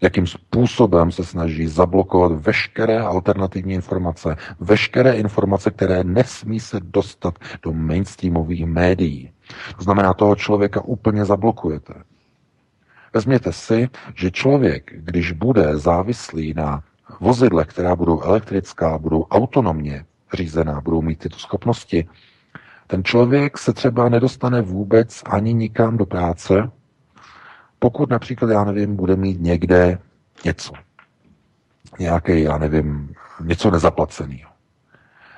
Jakým 0.00 0.26
způsobem 0.26 1.12
se 1.12 1.24
snaží 1.24 1.66
zablokovat 1.66 2.32
veškeré 2.32 3.00
alternativní 3.00 3.74
informace, 3.74 4.36
veškeré 4.60 5.12
informace, 5.12 5.70
které 5.70 6.04
nesmí 6.04 6.60
se 6.60 6.80
dostat 6.80 7.38
do 7.62 7.72
mainstreamových 7.72 8.66
médií. 8.66 9.32
To 9.76 9.82
znamená, 9.82 10.14
toho 10.14 10.36
člověka 10.36 10.80
úplně 10.84 11.24
zablokujete. 11.24 11.94
Vezměte 13.14 13.52
si, 13.52 13.88
že 14.14 14.30
člověk, 14.30 14.92
když 14.96 15.32
bude 15.32 15.76
závislý 15.76 16.54
na 16.54 16.82
vozidle, 17.20 17.64
která 17.64 17.96
budou 17.96 18.22
elektrická, 18.22 18.98
budou 18.98 19.22
autonomně 19.22 20.04
řízená, 20.32 20.80
budou 20.80 21.02
mít 21.02 21.18
tyto 21.18 21.38
schopnosti, 21.38 22.08
ten 22.86 23.04
člověk 23.04 23.58
se 23.58 23.72
třeba 23.72 24.08
nedostane 24.08 24.62
vůbec 24.62 25.22
ani 25.26 25.54
nikam 25.54 25.96
do 25.96 26.06
práce, 26.06 26.70
pokud 27.78 28.10
například, 28.10 28.50
já 28.50 28.64
nevím, 28.64 28.96
bude 28.96 29.16
mít 29.16 29.40
někde 29.40 29.98
něco. 30.44 30.72
Nějaký, 31.98 32.42
já 32.42 32.58
nevím, 32.58 33.14
něco 33.40 33.70
nezaplaceného. 33.70 34.50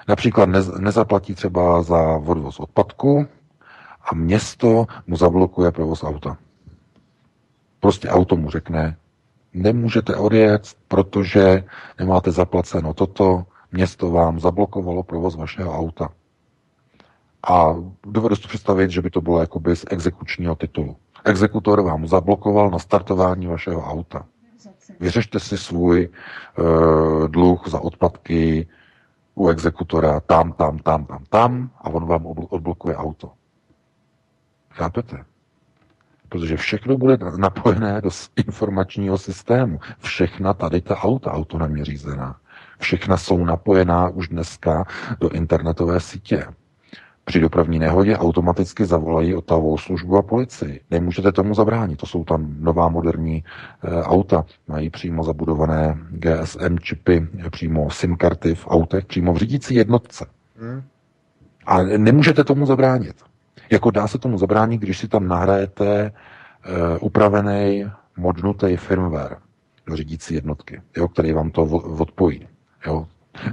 Například 0.09 0.47
nez, 0.49 0.69
nezaplatí 0.79 1.35
třeba 1.35 1.83
za 1.83 2.17
odvoz 2.17 2.61
odpadku 2.61 3.27
a 4.11 4.15
město 4.15 4.87
mu 5.07 5.17
zablokuje 5.17 5.71
provoz 5.73 6.05
auta. 6.05 6.39
Prostě 7.81 8.09
auto 8.09 8.37
mu 8.37 8.51
řekne, 8.51 8.97
nemůžete 9.53 10.17
odjet, 10.17 10.75
protože 10.89 11.65
nemáte 11.99 12.31
zaplaceno 12.31 12.95
toto, 12.95 13.45
město 13.73 14.11
vám 14.11 14.41
zablokovalo 14.41 15.03
provoz 15.03 15.37
vašeho 15.37 15.79
auta. 15.79 16.09
A 17.49 17.75
dovedu 18.07 18.37
si 18.37 18.49
představit, 18.49 18.91
že 18.91 19.03
by 19.03 19.11
to 19.11 19.21
bylo 19.21 19.41
jakoby 19.41 19.77
z 19.77 19.85
exekučního 19.91 20.55
titulu. 20.55 20.97
Exekutor 21.25 21.83
vám 21.83 22.09
zablokoval 22.09 22.71
na 22.71 22.79
startování 22.79 23.47
vašeho 23.47 23.83
auta. 23.83 24.27
Vyřešte 25.01 25.41
si 25.41 25.59
svůj 25.59 26.09
uh, 26.59 27.29
dluh 27.29 27.69
za 27.69 27.81
odpadky 27.81 28.69
u 29.35 29.49
exekutora 29.49 30.21
tam, 30.21 30.53
tam, 30.53 30.79
tam, 30.79 31.05
tam, 31.05 31.25
tam 31.29 31.71
a 31.79 31.91
on 31.91 32.07
vám 32.07 32.27
odblokuje 32.27 32.97
auto. 32.97 33.33
Chápete? 34.71 35.25
Protože 36.29 36.57
všechno 36.57 36.99
bude 36.99 37.19
napojené 37.37 38.01
do 38.01 38.11
informačního 38.37 39.19
systému. 39.19 39.81
Všechna 39.99 40.55
tady 40.55 40.81
ta 40.81 40.97
auta 40.97 41.33
autonomně 41.33 41.85
řízená. 41.85 42.37
Všechna 42.79 43.17
jsou 43.17 43.45
napojená 43.45 44.09
už 44.09 44.29
dneska 44.29 44.85
do 45.21 45.29
internetové 45.29 46.01
sítě. 46.01 46.47
Při 47.31 47.41
dopravní 47.41 47.79
nehodě 47.79 48.17
automaticky 48.17 48.87
zavolají 48.87 49.35
otavou 49.35 49.79
službu 49.79 50.17
a 50.17 50.23
policii. 50.23 50.81
Nemůžete 50.91 51.33
tomu 51.33 51.55
zabránit. 51.55 51.97
To 51.97 52.07
jsou 52.07 52.25
tam 52.25 52.55
nová 52.61 52.89
moderní 52.89 53.45
e, 53.85 54.03
auta. 54.03 54.45
Mají 54.69 54.91
přímo 54.91 55.25
zabudované 55.25 55.99
GSM 56.11 56.79
čipy, 56.79 57.29
přímo 57.51 57.91
SIM 57.91 58.17
karty 58.17 58.55
v 58.55 58.67
autech, 58.69 59.05
přímo 59.05 59.33
v 59.33 59.37
řídící 59.37 59.75
jednotce. 59.75 60.27
Hmm. 60.61 60.83
A 61.67 61.83
nemůžete 61.83 62.45
tomu 62.45 62.67
zabránit. 62.67 63.17
Jako 63.71 63.91
dá 63.91 64.09
se 64.09 64.19
tomu 64.19 64.39
zabránit, 64.39 64.81
když 64.81 64.99
si 64.99 65.09
tam 65.09 65.29
nahrajete 65.29 66.01
e, 66.01 66.13
upravený, 66.99 67.87
modnutý 68.17 68.77
firmware 68.77 69.37
do 69.87 69.97
řídící 69.97 70.35
jednotky, 70.35 70.83
jo, 70.97 71.09
který 71.09 71.33
vám 71.33 71.51
to 71.51 71.63
odpojí. 71.99 72.49
Jo, 72.87 73.07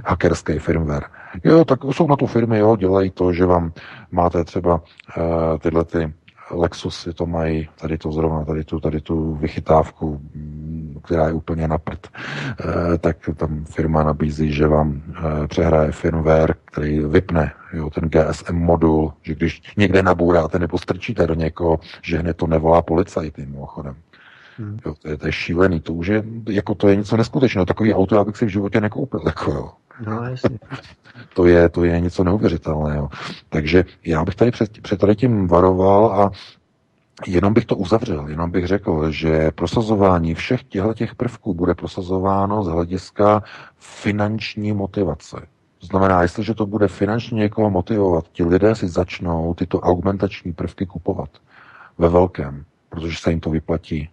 hackerský 0.04 0.58
firmware. 0.58 1.04
Jo, 1.44 1.64
tak 1.64 1.80
jsou 1.92 2.06
na 2.06 2.16
to 2.16 2.26
firmy, 2.26 2.58
jo, 2.58 2.76
dělají 2.76 3.10
to, 3.10 3.32
že 3.32 3.46
vám 3.46 3.72
máte 4.10 4.44
třeba 4.44 4.74
uh, 4.74 5.58
tyhle 5.58 5.84
ty 5.84 6.12
Lexusy 6.50 7.14
to 7.14 7.26
mají, 7.26 7.68
tady 7.80 7.98
to 7.98 8.12
zrovna, 8.12 8.44
tady 8.44 8.64
tu, 8.64 8.80
tady 8.80 9.00
tu 9.00 9.34
vychytávku, 9.34 10.20
mm, 10.34 11.00
která 11.04 11.26
je 11.26 11.32
úplně 11.32 11.68
na 11.68 11.78
prd, 11.78 12.06
e, 12.06 12.98
tak 12.98 13.16
tam 13.36 13.64
firma 13.64 14.02
nabízí, 14.02 14.52
že 14.52 14.66
vám 14.66 15.02
e, 15.42 15.46
přehraje 15.46 15.92
firmware, 15.92 16.54
který 16.64 17.00
vypne 17.00 17.52
jo, 17.72 17.90
ten 17.90 18.08
GSM 18.08 18.56
modul, 18.56 19.12
že 19.22 19.34
když 19.34 19.62
někde 19.76 20.02
nabouráte 20.02 20.58
nebo 20.58 20.78
strčíte 20.78 21.26
do 21.26 21.34
někoho, 21.34 21.78
že 22.02 22.18
hned 22.18 22.36
to 22.36 22.46
nevolá 22.46 22.82
policajt 22.82 23.38
mimochodem. 23.38 23.94
Hmm. 24.58 24.78
Jo, 24.86 24.94
to, 25.02 25.08
je, 25.08 25.16
to 25.16 25.26
je 25.26 25.32
šílený, 25.32 25.80
to 25.80 25.92
už 25.94 26.06
je, 26.06 26.22
jako 26.48 26.74
to 26.74 26.88
je 26.88 26.96
něco 26.96 27.16
neskutečného. 27.16 27.66
Takový 27.66 27.94
auto 27.94 28.16
já 28.16 28.24
bych 28.24 28.36
si 28.36 28.46
v 28.46 28.48
životě 28.48 28.80
nekoupil. 28.80 29.20
Jako, 29.26 29.50
jo. 29.50 29.70
No, 30.06 30.22
jasně. 30.22 30.58
To, 31.34 31.46
je, 31.46 31.68
to 31.68 31.84
je 31.84 32.00
něco 32.00 32.24
neuvěřitelného. 32.24 33.08
Takže 33.48 33.84
já 34.04 34.24
bych 34.24 34.34
tady 34.34 34.50
před, 34.50 34.82
před 34.82 35.00
tady 35.00 35.16
tím 35.16 35.46
varoval 35.46 36.22
a 36.22 36.30
Jenom 37.26 37.54
bych 37.54 37.64
to 37.64 37.76
uzavřel, 37.76 38.28
jenom 38.28 38.50
bych 38.50 38.66
řekl, 38.66 39.10
že 39.10 39.50
prosazování 39.50 40.34
všech 40.34 40.64
těchto 40.64 40.94
těch 40.94 41.14
prvků 41.14 41.54
bude 41.54 41.74
prosazováno 41.74 42.64
z 42.64 42.68
hlediska 42.68 43.42
finanční 43.78 44.72
motivace. 44.72 45.36
To 45.80 45.86
znamená, 45.86 46.22
jestliže 46.22 46.54
to 46.54 46.66
bude 46.66 46.88
finančně 46.88 47.36
někoho 47.36 47.70
motivovat, 47.70 48.24
ti 48.32 48.44
lidé 48.44 48.74
si 48.74 48.88
začnou 48.88 49.54
tyto 49.54 49.80
augmentační 49.80 50.52
prvky 50.52 50.86
kupovat 50.86 51.30
ve 51.98 52.08
velkém, 52.08 52.64
protože 52.88 53.18
se 53.18 53.30
jim 53.30 53.40
to 53.40 53.50
vyplatí 53.50 54.08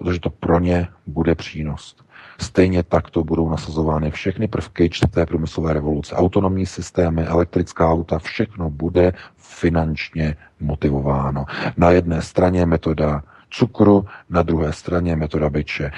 protože 0.00 0.20
to 0.20 0.30
pro 0.30 0.60
ně 0.60 0.88
bude 1.06 1.34
přínos. 1.34 1.96
Stejně 2.40 2.82
tak 2.82 3.10
to 3.10 3.24
budou 3.24 3.48
nasazovány 3.48 4.10
všechny 4.10 4.48
prvky 4.48 4.90
čtvrté 4.90 5.26
průmyslové 5.26 5.72
revoluce. 5.72 6.14
Autonomní 6.14 6.66
systémy, 6.66 7.22
elektrická 7.22 7.92
auta, 7.92 8.18
všechno 8.18 8.70
bude 8.70 9.12
finančně 9.36 10.36
motivováno. 10.60 11.44
Na 11.76 11.90
jedné 11.90 12.22
straně 12.22 12.66
metoda 12.66 13.22
cukru, 13.50 14.04
na 14.30 14.42
druhé 14.42 14.72
straně 14.72 15.16
metoda 15.16 15.50
byče. 15.50 15.84
E, 15.84 15.92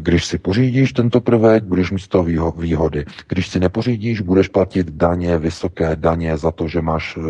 když 0.00 0.24
si 0.24 0.38
pořídíš 0.38 0.92
tento 0.92 1.20
prvek, 1.20 1.64
budeš 1.64 1.90
mít 1.90 1.98
z 1.98 2.08
toho 2.08 2.24
výhody. 2.56 3.04
Když 3.28 3.48
si 3.48 3.60
nepořídíš, 3.60 4.20
budeš 4.20 4.48
platit 4.48 4.90
daně, 4.90 5.38
vysoké 5.38 5.96
daně 5.96 6.36
za 6.36 6.50
to, 6.50 6.68
že 6.68 6.80
máš 6.80 7.16
e, 7.16 7.20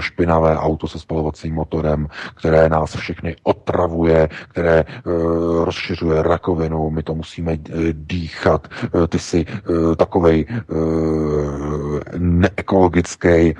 špinavé 0.00 0.58
auto 0.58 0.88
se 0.88 0.98
spalovacím 0.98 1.54
motorem, 1.54 2.08
které 2.34 2.68
nás 2.68 2.96
všechny 2.96 3.36
otravuje, 3.42 4.28
které 4.48 4.78
e, 4.78 4.84
rozšiřuje 5.64 6.22
rakovinu, 6.22 6.90
my 6.90 7.02
to 7.02 7.14
musíme 7.14 7.58
dýchat. 7.92 8.68
Ty 9.08 9.18
jsi 9.18 9.46
takovej 9.96 10.46
neekologický, 12.18 13.54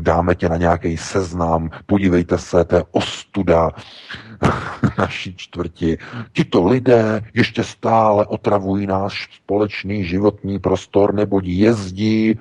dáme 0.00 0.34
tě 0.34 0.48
na 0.48 0.56
nějaký 0.56 0.96
seznam, 0.96 1.70
podívejte 1.86 2.38
se, 2.38 2.64
to 2.64 2.76
je 2.76 2.84
ostuda 2.90 3.70
naší 4.98 5.34
čtvrti. 5.36 5.98
Tito 6.32 6.66
lidé 6.66 7.20
ještě 7.34 7.64
stále 7.64 8.26
otravují 8.26 8.86
náš 8.86 9.28
společný 9.36 10.04
životní 10.04 10.58
prostor, 10.58 11.14
neboť 11.14 11.44
jezdí 11.46 12.38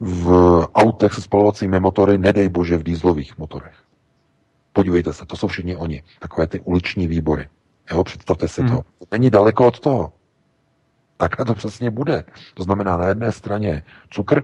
v 0.00 0.28
autech 0.74 1.14
se 1.14 1.22
spalovacími 1.22 1.80
motory, 1.80 2.18
nedej 2.18 2.48
bože 2.48 2.76
v 2.76 2.82
dýzlových 2.82 3.38
motorech. 3.38 3.74
Podívejte 4.72 5.12
se, 5.12 5.26
to 5.26 5.36
jsou 5.36 5.48
všichni 5.48 5.76
oni. 5.76 6.02
Takové 6.20 6.46
ty 6.46 6.60
uliční 6.60 7.06
výbory. 7.06 7.48
Jo, 7.90 8.04
představte 8.04 8.48
si 8.48 8.62
hmm. 8.62 8.70
to. 8.70 8.82
Není 9.10 9.30
daleko 9.30 9.66
od 9.66 9.80
toho. 9.80 10.12
Takhle 11.16 11.44
to 11.44 11.54
přesně 11.54 11.90
bude. 11.90 12.24
To 12.54 12.62
znamená 12.62 12.96
na 12.96 13.08
jedné 13.08 13.32
straně 13.32 13.82
cukr, 14.10 14.42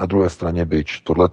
na 0.00 0.06
druhé 0.06 0.30
straně 0.30 0.64
byč. 0.64 1.00
Tohle 1.00 1.28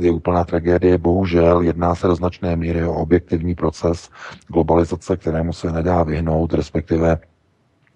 je 0.00 0.10
úplná 0.10 0.44
tragédie. 0.44 0.98
Bohužel 0.98 1.60
jedná 1.60 1.94
se 1.94 2.06
do 2.06 2.14
značné 2.14 2.56
míry 2.56 2.84
o 2.84 2.94
objektivní 2.94 3.54
proces 3.54 4.10
globalizace, 4.48 5.16
kterému 5.16 5.52
se 5.52 5.72
nedá 5.72 6.02
vyhnout, 6.02 6.54
respektive 6.54 7.18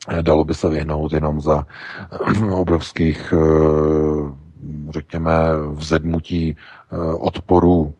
eh, 0.08 0.22
dalo 0.22 0.44
by 0.44 0.54
se 0.54 0.68
vyhnout 0.68 1.12
jenom 1.12 1.40
za 1.40 1.66
eh, 2.12 2.44
obrovských, 2.52 3.34
eh, 3.36 4.42
řekněme, 4.90 5.32
vzedmutí 5.74 6.56
odporu 7.18 7.94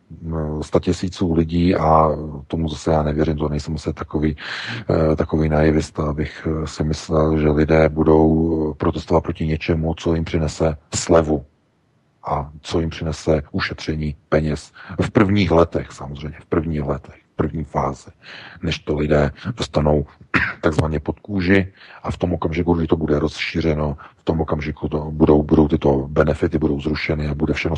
tisíců 0.81 1.35
lidí 1.35 1.75
a 1.75 2.09
tomu 2.47 2.69
zase 2.69 2.91
já 2.93 3.03
nevěřím, 3.03 3.37
to 3.37 3.49
nejsem 3.49 3.79
se 3.79 3.93
takový, 3.93 4.37
takový 5.17 5.49
naivista, 5.49 6.03
abych 6.03 6.49
si 6.65 6.85
myslel, 6.85 7.39
že 7.39 7.49
lidé 7.49 7.89
budou 7.89 8.75
protestovat 8.79 9.23
proti 9.23 9.47
něčemu, 9.47 9.95
co 9.95 10.15
jim 10.15 10.25
přinese 10.25 10.77
slevu 10.95 11.45
a 12.25 12.51
co 12.61 12.81
jim 12.81 12.91
přinese 12.91 13.43
ušetření 13.53 14.17
peněz 14.29 14.73
v 15.03 15.11
prvních 15.11 15.51
letech, 15.51 15.93
samozřejmě, 15.93 16.37
v 16.41 16.47
prvních 16.47 16.83
letech, 16.83 17.15
v 17.33 17.37
první 17.37 17.65
fázi, 17.65 18.11
než 18.63 18.79
to 18.79 18.97
lidé 18.97 19.31
dostanou 19.57 20.07
takzvaně 20.61 21.01
pod 21.01 21.21
kůži 21.21 21.73
a 22.03 22.11
v 22.11 22.17
tom 22.17 22.33
okamžiku, 22.33 22.75
kdy 22.75 22.87
to 22.87 22.97
bude 22.97 23.19
rozšířeno, 23.19 23.97
v 24.17 24.25
tom 24.25 24.41
okamžiku 24.41 24.89
to 24.89 25.11
budou, 25.11 25.43
budou 25.43 25.69
tyto 25.69 26.09
benefity 26.09 26.59
budou 26.59 26.81
zrušeny 26.81 27.29
a 27.29 27.35
bude 27.35 27.55
všechno 27.55 27.77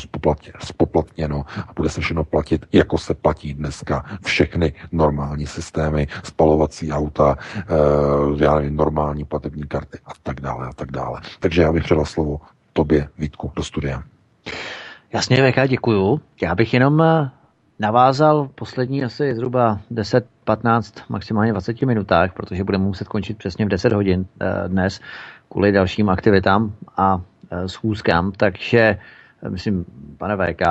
spoplatněno 0.59 1.45
a 1.67 1.73
bude 1.75 1.89
se 1.89 2.01
všechno 2.01 2.23
platit, 2.23 2.65
jako 2.71 2.97
se 2.97 3.13
platí 3.13 3.53
dneska 3.53 4.05
všechny 4.25 4.73
normální 4.91 5.47
systémy, 5.47 6.07
spalovací 6.23 6.91
auta, 6.91 7.37
e, 7.57 8.43
já 8.43 8.55
nevím, 8.55 8.75
normální 8.75 9.25
platební 9.25 9.63
karty 9.63 9.97
a 10.05 10.11
tak 10.23 10.41
dále 10.41 10.67
a 10.67 10.73
tak 10.73 10.91
dále. 10.91 11.21
Takže 11.39 11.61
já 11.61 11.71
bych 11.71 11.83
předal 11.83 12.05
slovo 12.05 12.41
tobě, 12.73 13.09
Vítku, 13.17 13.51
do 13.55 13.63
studia. 13.63 14.03
Jasně, 15.13 15.51
VK, 15.51 15.67
děkuju. 15.67 16.21
Já 16.41 16.55
bych 16.55 16.73
jenom 16.73 17.01
eh, 17.01 17.29
navázal 17.79 18.49
poslední 18.55 19.03
asi 19.03 19.35
zhruba 19.35 19.79
10, 19.91 20.25
15, 20.43 20.95
maximálně 21.09 21.51
20 21.51 21.81
minutách, 21.81 22.33
protože 22.33 22.63
budeme 22.63 22.83
muset 22.83 23.07
končit 23.07 23.37
přesně 23.37 23.65
v 23.65 23.69
10 23.69 23.93
hodin 23.93 24.25
eh, 24.41 24.69
dnes 24.69 25.01
kvůli 25.51 25.71
dalším 25.71 26.09
aktivitám 26.09 26.73
a 26.97 27.21
eh, 27.51 27.69
schůzkám, 27.69 28.31
takže 28.31 28.99
myslím, 29.49 29.85
pane 30.17 30.35
VK, 30.37 30.61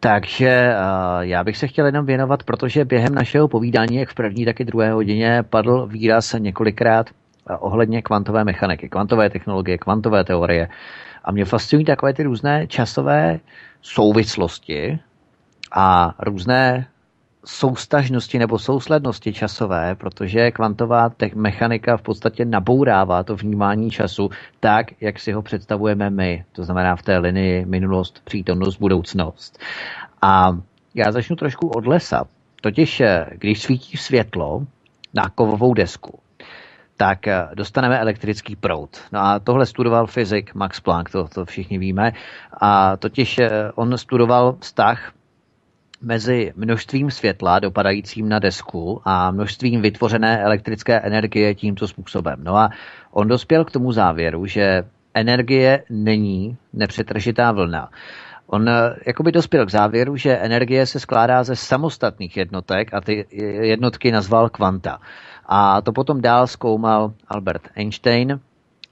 takže 0.00 0.74
já 1.20 1.44
bych 1.44 1.56
se 1.56 1.66
chtěl 1.66 1.86
jenom 1.86 2.06
věnovat, 2.06 2.42
protože 2.42 2.84
během 2.84 3.14
našeho 3.14 3.48
povídání, 3.48 3.96
jak 3.96 4.08
v 4.08 4.14
první, 4.14 4.44
tak 4.44 4.60
i 4.60 4.64
druhé 4.64 4.92
hodině, 4.92 5.42
padl 5.50 5.86
výraz 5.86 6.34
několikrát 6.38 7.10
ohledně 7.58 8.02
kvantové 8.02 8.44
mechaniky, 8.44 8.88
kvantové 8.88 9.30
technologie, 9.30 9.78
kvantové 9.78 10.24
teorie. 10.24 10.68
A 11.24 11.32
mě 11.32 11.44
fascinují 11.44 11.84
takové 11.84 12.12
ty 12.14 12.22
různé 12.22 12.66
časové 12.66 13.40
souvislosti 13.82 14.98
a 15.72 16.14
různé 16.18 16.86
soustažnosti 17.44 18.38
nebo 18.38 18.58
souslednosti 18.58 19.32
časové, 19.32 19.94
protože 19.94 20.50
kvantová 20.50 21.10
mechanika 21.34 21.96
v 21.96 22.02
podstatě 22.02 22.44
nabourává 22.44 23.22
to 23.22 23.36
vnímání 23.36 23.90
času 23.90 24.30
tak, 24.60 24.86
jak 25.00 25.20
si 25.20 25.32
ho 25.32 25.42
představujeme 25.42 26.10
my. 26.10 26.44
To 26.52 26.64
znamená 26.64 26.96
v 26.96 27.02
té 27.02 27.18
linii 27.18 27.64
minulost, 27.66 28.20
přítomnost, 28.24 28.76
budoucnost. 28.76 29.58
A 30.22 30.58
já 30.94 31.12
začnu 31.12 31.36
trošku 31.36 31.68
od 31.68 31.86
lesa. 31.86 32.24
Totiž, 32.60 33.00
eh, 33.00 33.26
když 33.34 33.62
svítí 33.62 33.96
světlo 33.96 34.66
na 35.14 35.28
kovovou 35.34 35.74
desku, 35.74 36.18
tak 36.96 37.28
eh, 37.28 37.48
dostaneme 37.54 37.98
elektrický 37.98 38.56
proud. 38.56 38.90
No 39.12 39.20
a 39.20 39.38
tohle 39.38 39.66
studoval 39.66 40.06
fyzik 40.06 40.54
Max 40.54 40.80
Planck, 40.80 41.10
to, 41.10 41.28
to 41.28 41.44
všichni 41.44 41.78
víme. 41.78 42.12
A 42.60 42.96
totiž 42.96 43.38
eh, 43.38 43.50
on 43.74 43.98
studoval 43.98 44.56
vztah 44.60 45.12
mezi 46.00 46.52
množstvím 46.56 47.10
světla 47.10 47.58
dopadajícím 47.58 48.28
na 48.28 48.38
desku 48.38 49.00
a 49.04 49.30
množstvím 49.30 49.82
vytvořené 49.82 50.42
elektrické 50.42 51.00
energie 51.00 51.54
tímto 51.54 51.88
způsobem. 51.88 52.36
No 52.42 52.56
a 52.56 52.70
on 53.10 53.28
dospěl 53.28 53.64
k 53.64 53.70
tomu 53.70 53.92
závěru, 53.92 54.46
že 54.46 54.84
energie 55.14 55.84
není 55.90 56.56
nepřetržitá 56.72 57.52
vlna. 57.52 57.88
On 58.46 58.68
eh, 58.68 58.96
jakoby 59.06 59.32
dospěl 59.32 59.66
k 59.66 59.70
závěru, 59.70 60.16
že 60.16 60.36
energie 60.36 60.86
se 60.86 61.00
skládá 61.00 61.44
ze 61.44 61.56
samostatných 61.56 62.36
jednotek 62.36 62.94
a 62.94 63.00
ty 63.00 63.26
jednotky 63.62 64.12
nazval 64.12 64.48
kvanta. 64.48 65.00
A 65.46 65.80
to 65.80 65.92
potom 65.92 66.20
dál 66.20 66.46
zkoumal 66.46 67.12
Albert 67.28 67.62
Einstein, 67.74 68.40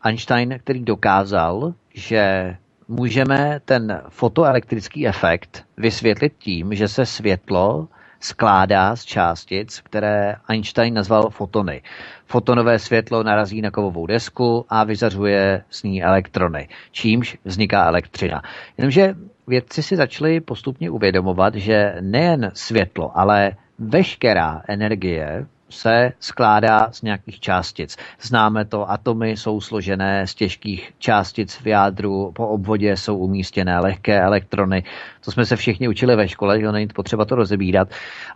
Einstein, 0.02 0.58
který 0.58 0.84
dokázal, 0.84 1.74
že 1.94 2.56
můžeme 2.88 3.60
ten 3.64 4.02
fotoelektrický 4.08 5.08
efekt 5.08 5.64
vysvětlit 5.76 6.32
tím, 6.38 6.74
že 6.74 6.88
se 6.88 7.06
světlo 7.06 7.88
skládá 8.20 8.96
z 8.96 9.04
částic, 9.04 9.80
které 9.80 10.34
Einstein 10.48 10.94
nazval 10.94 11.30
fotony. 11.30 11.82
Fotonové 12.26 12.78
světlo 12.78 13.22
narazí 13.22 13.62
na 13.62 13.70
kovovou 13.70 14.06
desku 14.06 14.66
a 14.68 14.84
vyzařuje 14.84 15.62
s 15.70 15.82
ní 15.82 16.02
elektrony, 16.02 16.68
čímž 16.90 17.38
vzniká 17.44 17.86
elektřina. 17.86 18.42
Jenomže 18.78 19.14
vědci 19.46 19.82
si 19.82 19.96
začali 19.96 20.40
postupně 20.40 20.90
uvědomovat, 20.90 21.54
že 21.54 21.94
nejen 22.00 22.50
světlo, 22.54 23.18
ale 23.18 23.52
veškerá 23.78 24.62
energie 24.68 25.46
se 25.72 26.12
skládá 26.20 26.88
z 26.92 27.02
nějakých 27.02 27.40
částic. 27.40 27.96
Známe 28.20 28.64
to, 28.64 28.90
atomy 28.90 29.30
jsou 29.30 29.60
složené 29.60 30.26
z 30.26 30.34
těžkých 30.34 30.92
částic 30.98 31.60
v 31.60 31.66
jádru, 31.66 32.32
po 32.34 32.48
obvodě 32.48 32.96
jsou 32.96 33.16
umístěné 33.16 33.78
lehké 33.78 34.20
elektrony. 34.20 34.84
To 35.24 35.32
jsme 35.32 35.46
se 35.46 35.56
všichni 35.56 35.88
učili 35.88 36.16
ve 36.16 36.28
škole, 36.28 36.60
že 36.60 36.72
není 36.72 36.86
potřeba 36.86 37.24
to 37.24 37.34
rozebírat. 37.34 37.88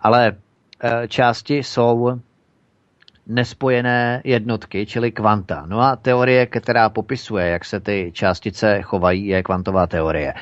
Ale 0.03 0.37
e, 0.83 1.09
části 1.09 1.57
jsou 1.57 2.21
nespojené 3.27 4.23
jednotky, 4.25 4.87
čili 4.87 5.13
kvanta. 5.13 5.65
No 5.67 5.81
a 5.81 5.97
teorie, 5.97 6.47
která 6.47 6.89
popisuje, 6.89 7.47
jak 7.47 7.65
se 7.65 7.81
ty 7.81 8.11
částice 8.15 8.83
chovají, 8.83 9.27
je 9.27 9.43
kvantová 9.43 9.87
teorie. 9.87 10.35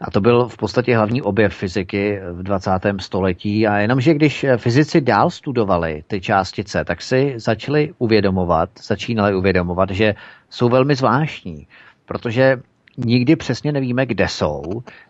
A 0.00 0.10
to 0.10 0.20
byl 0.20 0.48
v 0.48 0.56
podstatě 0.56 0.96
hlavní 0.96 1.22
objev 1.22 1.54
fyziky 1.54 2.20
v 2.32 2.42
20. 2.42 2.70
století. 3.00 3.66
A 3.66 3.78
jenomže 3.78 4.14
když 4.14 4.46
fyzici 4.56 5.00
dál 5.00 5.30
studovali 5.30 6.04
ty 6.06 6.20
částice, 6.20 6.84
tak 6.84 7.02
si 7.02 7.34
začali 7.36 7.94
uvědomovat, 7.98 8.70
začínali 8.82 9.34
uvědomovat, 9.34 9.90
že 9.90 10.14
jsou 10.50 10.68
velmi 10.68 10.94
zvláštní, 10.94 11.66
protože 12.06 12.56
nikdy 12.96 13.36
přesně 13.36 13.72
nevíme, 13.72 14.06
kde 14.06 14.28
jsou, 14.28 14.62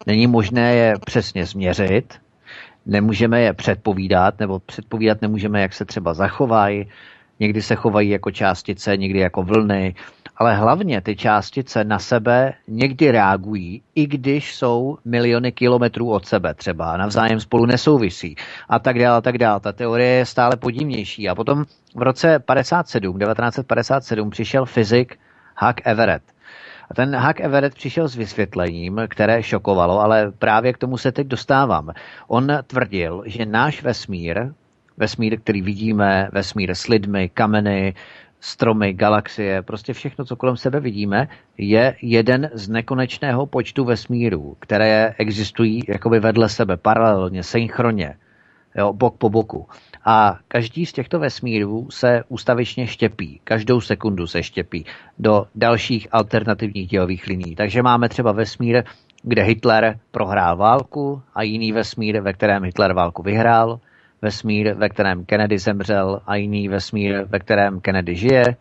není 0.06 0.26
možné 0.26 0.74
je 0.74 0.94
přesně 1.04 1.46
změřit, 1.46 2.14
nemůžeme 2.86 3.40
je 3.40 3.52
předpovídat, 3.52 4.40
nebo 4.40 4.58
předpovídat 4.58 5.22
nemůžeme, 5.22 5.60
jak 5.60 5.72
se 5.72 5.84
třeba 5.84 6.14
zachovají, 6.14 6.86
někdy 7.40 7.62
se 7.62 7.74
chovají 7.74 8.10
jako 8.10 8.30
částice, 8.30 8.96
někdy 8.96 9.18
jako 9.18 9.42
vlny, 9.42 9.94
ale 10.36 10.54
hlavně 10.56 11.00
ty 11.00 11.16
částice 11.16 11.84
na 11.84 11.98
sebe 11.98 12.52
někdy 12.68 13.10
reagují, 13.10 13.82
i 13.94 14.06
když 14.06 14.54
jsou 14.54 14.98
miliony 15.04 15.52
kilometrů 15.52 16.10
od 16.10 16.26
sebe 16.26 16.54
třeba, 16.54 16.96
navzájem 16.96 17.40
spolu 17.40 17.66
nesouvisí 17.66 18.36
a 18.68 18.78
tak 18.78 18.98
dále, 18.98 19.16
a 19.16 19.20
tak 19.20 19.38
dále. 19.38 19.60
Ta 19.60 19.72
teorie 19.72 20.10
je 20.10 20.26
stále 20.26 20.56
podivnější. 20.56 21.28
A 21.28 21.34
potom 21.34 21.64
v 21.94 22.02
roce 22.02 22.38
57, 22.38 23.18
1957 23.18 24.30
přišel 24.30 24.66
fyzik 24.66 25.18
Huck 25.58 25.80
Everett. 25.84 26.24
A 26.90 26.94
ten 26.94 27.16
Huck 27.16 27.40
Everett 27.40 27.74
přišel 27.74 28.08
s 28.08 28.16
vysvětlením, 28.16 29.00
které 29.08 29.42
šokovalo, 29.42 30.00
ale 30.00 30.32
právě 30.38 30.72
k 30.72 30.78
tomu 30.78 30.98
se 30.98 31.12
teď 31.12 31.26
dostávám. 31.26 31.90
On 32.28 32.46
tvrdil, 32.66 33.22
že 33.26 33.46
náš 33.46 33.82
vesmír, 33.82 34.52
vesmír, 34.96 35.40
který 35.40 35.62
vidíme, 35.62 36.28
vesmír 36.32 36.74
s 36.74 36.86
lidmi, 36.86 37.28
kameny, 37.28 37.94
stromy, 38.40 38.92
galaxie, 38.92 39.62
prostě 39.62 39.92
všechno, 39.92 40.24
co 40.24 40.36
kolem 40.36 40.56
sebe 40.56 40.80
vidíme, 40.80 41.28
je 41.58 41.96
jeden 42.02 42.50
z 42.52 42.68
nekonečného 42.68 43.46
počtu 43.46 43.84
vesmírů, 43.84 44.56
které 44.60 45.14
existují 45.18 45.82
jakoby 45.88 46.20
vedle 46.20 46.48
sebe, 46.48 46.76
paralelně, 46.76 47.42
synchronně, 47.42 48.14
jo, 48.76 48.92
bok 48.92 49.16
po 49.16 49.30
boku. 49.30 49.66
A 50.04 50.38
každý 50.48 50.86
z 50.86 50.92
těchto 50.92 51.18
vesmírů 51.18 51.90
se 51.90 52.22
ústavičně 52.28 52.86
štěpí, 52.86 53.40
každou 53.44 53.80
sekundu 53.80 54.26
se 54.26 54.42
štěpí 54.42 54.84
do 55.18 55.46
dalších 55.54 56.08
alternativních 56.12 56.88
dělových 56.88 57.26
liní. 57.26 57.54
Takže 57.56 57.82
máme 57.82 58.08
třeba 58.08 58.32
vesmír, 58.32 58.84
kde 59.22 59.42
Hitler 59.42 59.98
prohrál 60.10 60.56
válku 60.56 61.22
a 61.34 61.42
jiný 61.42 61.72
vesmír, 61.72 62.20
ve 62.20 62.32
kterém 62.32 62.64
Hitler 62.64 62.92
válku 62.92 63.22
vyhrál 63.22 63.80
vesmír, 64.22 64.72
ve 64.72 64.88
kterém 64.88 65.24
Kennedy 65.24 65.58
zemřel 65.58 66.20
a 66.26 66.36
jiný 66.36 66.68
vesmír, 66.68 67.24
ve 67.28 67.38
kterém 67.38 67.80
Kennedy 67.80 68.16
žije, 68.16 68.56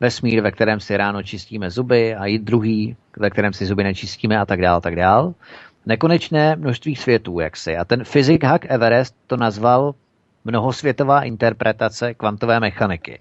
vesmír, 0.00 0.40
ve 0.40 0.50
kterém 0.50 0.80
si 0.80 0.96
ráno 0.96 1.22
čistíme 1.22 1.70
zuby 1.70 2.14
a 2.14 2.26
i 2.26 2.38
druhý, 2.38 2.96
ve 3.16 3.30
kterém 3.30 3.52
si 3.52 3.66
zuby 3.66 3.84
nečistíme 3.84 4.38
a 4.38 4.46
tak 4.46 4.60
dál, 4.60 4.80
tak 4.80 4.96
dál. 4.96 5.34
Nekonečné 5.86 6.56
množství 6.56 6.96
světů, 6.96 7.40
jaksi. 7.40 7.76
A 7.76 7.84
ten 7.84 8.04
fyzik 8.04 8.44
Huck 8.44 8.64
Everest 8.68 9.14
to 9.26 9.36
nazval 9.36 9.94
mnohosvětová 10.44 11.22
interpretace 11.22 12.14
kvantové 12.14 12.60
mechaniky. 12.60 13.18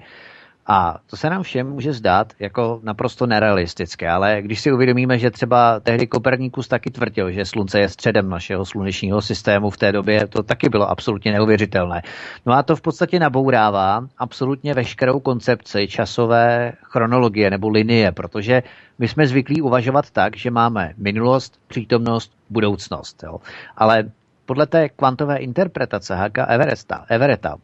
A 0.68 1.00
to 1.10 1.18
se 1.18 1.30
nám 1.30 1.44
všem 1.44 1.70
může 1.70 1.94
zdát 1.94 2.34
jako 2.40 2.80
naprosto 2.84 3.28
nerealistické, 3.28 4.10
ale 4.10 4.42
když 4.42 4.62
si 4.62 4.72
uvědomíme, 4.72 5.20
že 5.20 5.32
třeba 5.32 5.80
tehdy 5.80 6.08
Koperníkus 6.08 6.68
taky 6.68 6.92
tvrdil, 6.92 7.32
že 7.32 7.46
Slunce 7.46 7.80
je 7.80 7.90
středem 7.90 8.30
našeho 8.30 8.66
slunečního 8.66 9.22
systému 9.22 9.70
v 9.70 9.78
té 9.78 9.92
době, 9.92 10.28
to 10.28 10.44
taky 10.44 10.70
bylo 10.70 10.90
absolutně 10.90 11.32
neuvěřitelné. 11.32 12.02
No 12.46 12.54
a 12.54 12.64
to 12.64 12.76
v 12.76 12.82
podstatě 12.82 13.20
nabourává 13.20 14.08
absolutně 14.18 14.74
veškerou 14.74 15.20
koncepci 15.20 15.88
časové 15.88 16.74
chronologie 16.84 17.50
nebo 17.50 17.70
linie, 17.70 18.12
protože 18.12 18.64
my 19.00 19.08
jsme 19.08 19.28
zvyklí 19.28 19.62
uvažovat 19.62 20.12
tak, 20.12 20.38
že 20.38 20.52
máme 20.52 20.94
minulost, 20.98 21.60
přítomnost, 21.68 22.32
budoucnost. 22.50 23.24
Jo. 23.24 23.38
Ale 23.78 24.04
podle 24.46 24.68
té 24.68 24.90
kvantové 24.90 25.38
interpretace 25.38 26.16
Haka 26.16 26.46
Everesta, 26.46 27.06
Evereta 27.10 27.56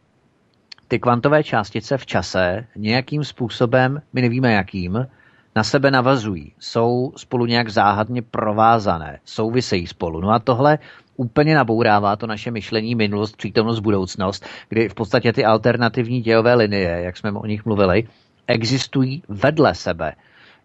ty 0.89 0.99
kvantové 0.99 1.43
částice 1.43 1.97
v 1.97 2.05
čase 2.05 2.65
nějakým 2.75 3.23
způsobem, 3.23 4.01
my 4.13 4.21
nevíme 4.21 4.53
jakým, 4.53 5.07
na 5.55 5.63
sebe 5.63 5.91
navazují, 5.91 6.53
jsou 6.59 7.13
spolu 7.17 7.45
nějak 7.45 7.69
záhadně 7.69 8.21
provázané, 8.21 9.19
souvisejí 9.25 9.87
spolu. 9.87 10.21
No 10.21 10.29
a 10.29 10.39
tohle 10.39 10.79
úplně 11.17 11.55
nabourává 11.55 12.15
to 12.15 12.27
naše 12.27 12.51
myšlení 12.51 12.95
minulost, 12.95 13.37
přítomnost, 13.37 13.79
budoucnost, 13.79 14.45
kdy 14.69 14.89
v 14.89 14.93
podstatě 14.93 15.33
ty 15.33 15.45
alternativní 15.45 16.21
dějové 16.21 16.53
linie, 16.53 17.01
jak 17.03 17.17
jsme 17.17 17.31
o 17.31 17.45
nich 17.45 17.65
mluvili, 17.65 18.03
existují 18.47 19.23
vedle 19.29 19.75
sebe 19.75 20.13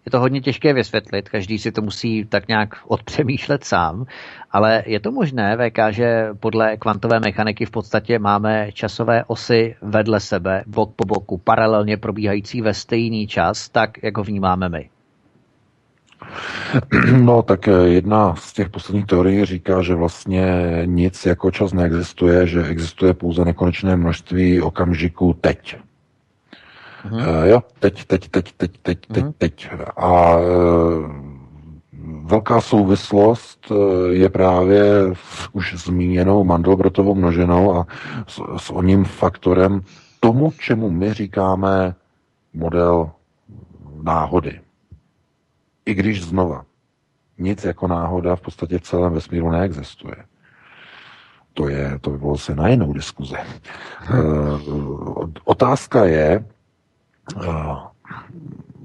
je 0.06 0.10
to 0.10 0.20
hodně 0.20 0.40
těžké 0.40 0.72
vysvětlit, 0.72 1.28
každý 1.28 1.58
si 1.58 1.72
to 1.72 1.82
musí 1.82 2.24
tak 2.24 2.48
nějak 2.48 2.74
odpřemýšlet 2.86 3.64
sám, 3.64 4.06
ale 4.50 4.82
je 4.86 5.00
to 5.00 5.12
možné, 5.12 5.56
VK, 5.56 5.78
že 5.90 6.28
podle 6.40 6.76
kvantové 6.76 7.20
mechaniky 7.20 7.66
v 7.66 7.70
podstatě 7.70 8.18
máme 8.18 8.72
časové 8.72 9.24
osy 9.24 9.76
vedle 9.82 10.20
sebe, 10.20 10.64
bok 10.66 10.92
po 10.96 11.04
boku, 11.04 11.38
paralelně 11.38 11.96
probíhající 11.96 12.60
ve 12.60 12.74
stejný 12.74 13.26
čas, 13.26 13.68
tak 13.68 13.90
jak 14.02 14.16
ho 14.16 14.24
vnímáme 14.24 14.68
my. 14.68 14.88
No, 17.20 17.42
tak 17.42 17.68
jedna 17.84 18.34
z 18.34 18.52
těch 18.52 18.68
posledních 18.68 19.06
teorií 19.06 19.44
říká, 19.44 19.82
že 19.82 19.94
vlastně 19.94 20.42
nic 20.84 21.26
jako 21.26 21.50
čas 21.50 21.72
neexistuje, 21.72 22.46
že 22.46 22.66
existuje 22.66 23.14
pouze 23.14 23.44
nekonečné 23.44 23.96
množství 23.96 24.60
okamžiků 24.60 25.36
teď. 25.40 25.76
Uh, 27.12 27.44
jo, 27.44 27.62
teď, 27.78 28.04
teď, 28.04 28.28
teď, 28.28 28.52
teď, 28.56 28.78
teď, 28.82 28.98
uh-huh. 29.08 29.14
teď, 29.14 29.24
teď. 29.38 29.70
A 29.96 30.36
uh, 30.36 30.44
velká 32.24 32.60
souvislost 32.60 33.70
uh, 33.70 33.76
je 34.10 34.28
právě 34.28 34.84
s 35.12 35.48
už 35.52 35.74
zmíněnou 35.74 36.44
Mandelbrottovou 36.44 37.14
množenou 37.14 37.76
a 37.76 37.86
s, 38.26 38.42
s 38.56 38.70
oním 38.70 39.04
faktorem 39.04 39.80
tomu, 40.20 40.52
čemu 40.60 40.90
my 40.90 41.14
říkáme 41.14 41.94
model 42.54 43.10
náhody. 44.02 44.60
I 45.86 45.94
když 45.94 46.24
znova, 46.24 46.64
nic 47.38 47.64
jako 47.64 47.88
náhoda 47.88 48.36
v 48.36 48.40
podstatě 48.40 48.78
v 48.78 48.82
celém 48.82 49.12
vesmíru 49.12 49.50
neexistuje. 49.50 50.16
To, 51.54 51.68
je, 51.68 51.98
to 52.00 52.10
by 52.10 52.18
bylo 52.18 52.38
se 52.38 52.54
na 52.54 52.68
jinou 52.68 52.92
diskuze. 52.92 53.36
Uh, 54.10 55.30
otázka 55.44 56.04
je, 56.04 56.44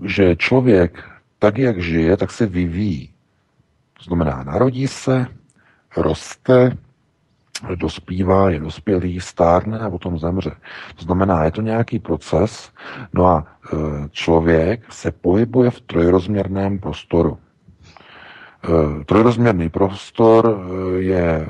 že 0.05 0.35
člověk 0.35 1.03
tak, 1.39 1.57
jak 1.57 1.81
žije, 1.81 2.17
tak 2.17 2.31
se 2.31 2.45
vyvíjí. 2.45 3.13
To 3.97 4.03
znamená, 4.03 4.43
narodí 4.43 4.87
se, 4.87 5.25
roste, 5.97 6.77
dospívá, 7.75 8.49
je 8.49 8.59
dospělý, 8.59 9.19
stárne 9.19 9.79
a 9.79 9.89
potom 9.89 10.19
zemře. 10.19 10.51
To 10.95 11.03
znamená, 11.03 11.43
je 11.43 11.51
to 11.51 11.61
nějaký 11.61 11.99
proces, 11.99 12.71
no 13.13 13.25
a 13.25 13.47
e, 13.47 13.77
člověk 14.09 14.93
se 14.93 15.11
pohybuje 15.11 15.71
v 15.71 15.81
trojrozměrném 15.81 16.79
prostoru. 16.79 17.37
E, 18.63 19.03
trojrozměrný 19.03 19.69
prostor 19.69 20.59
e, 20.59 21.01
je 21.01 21.47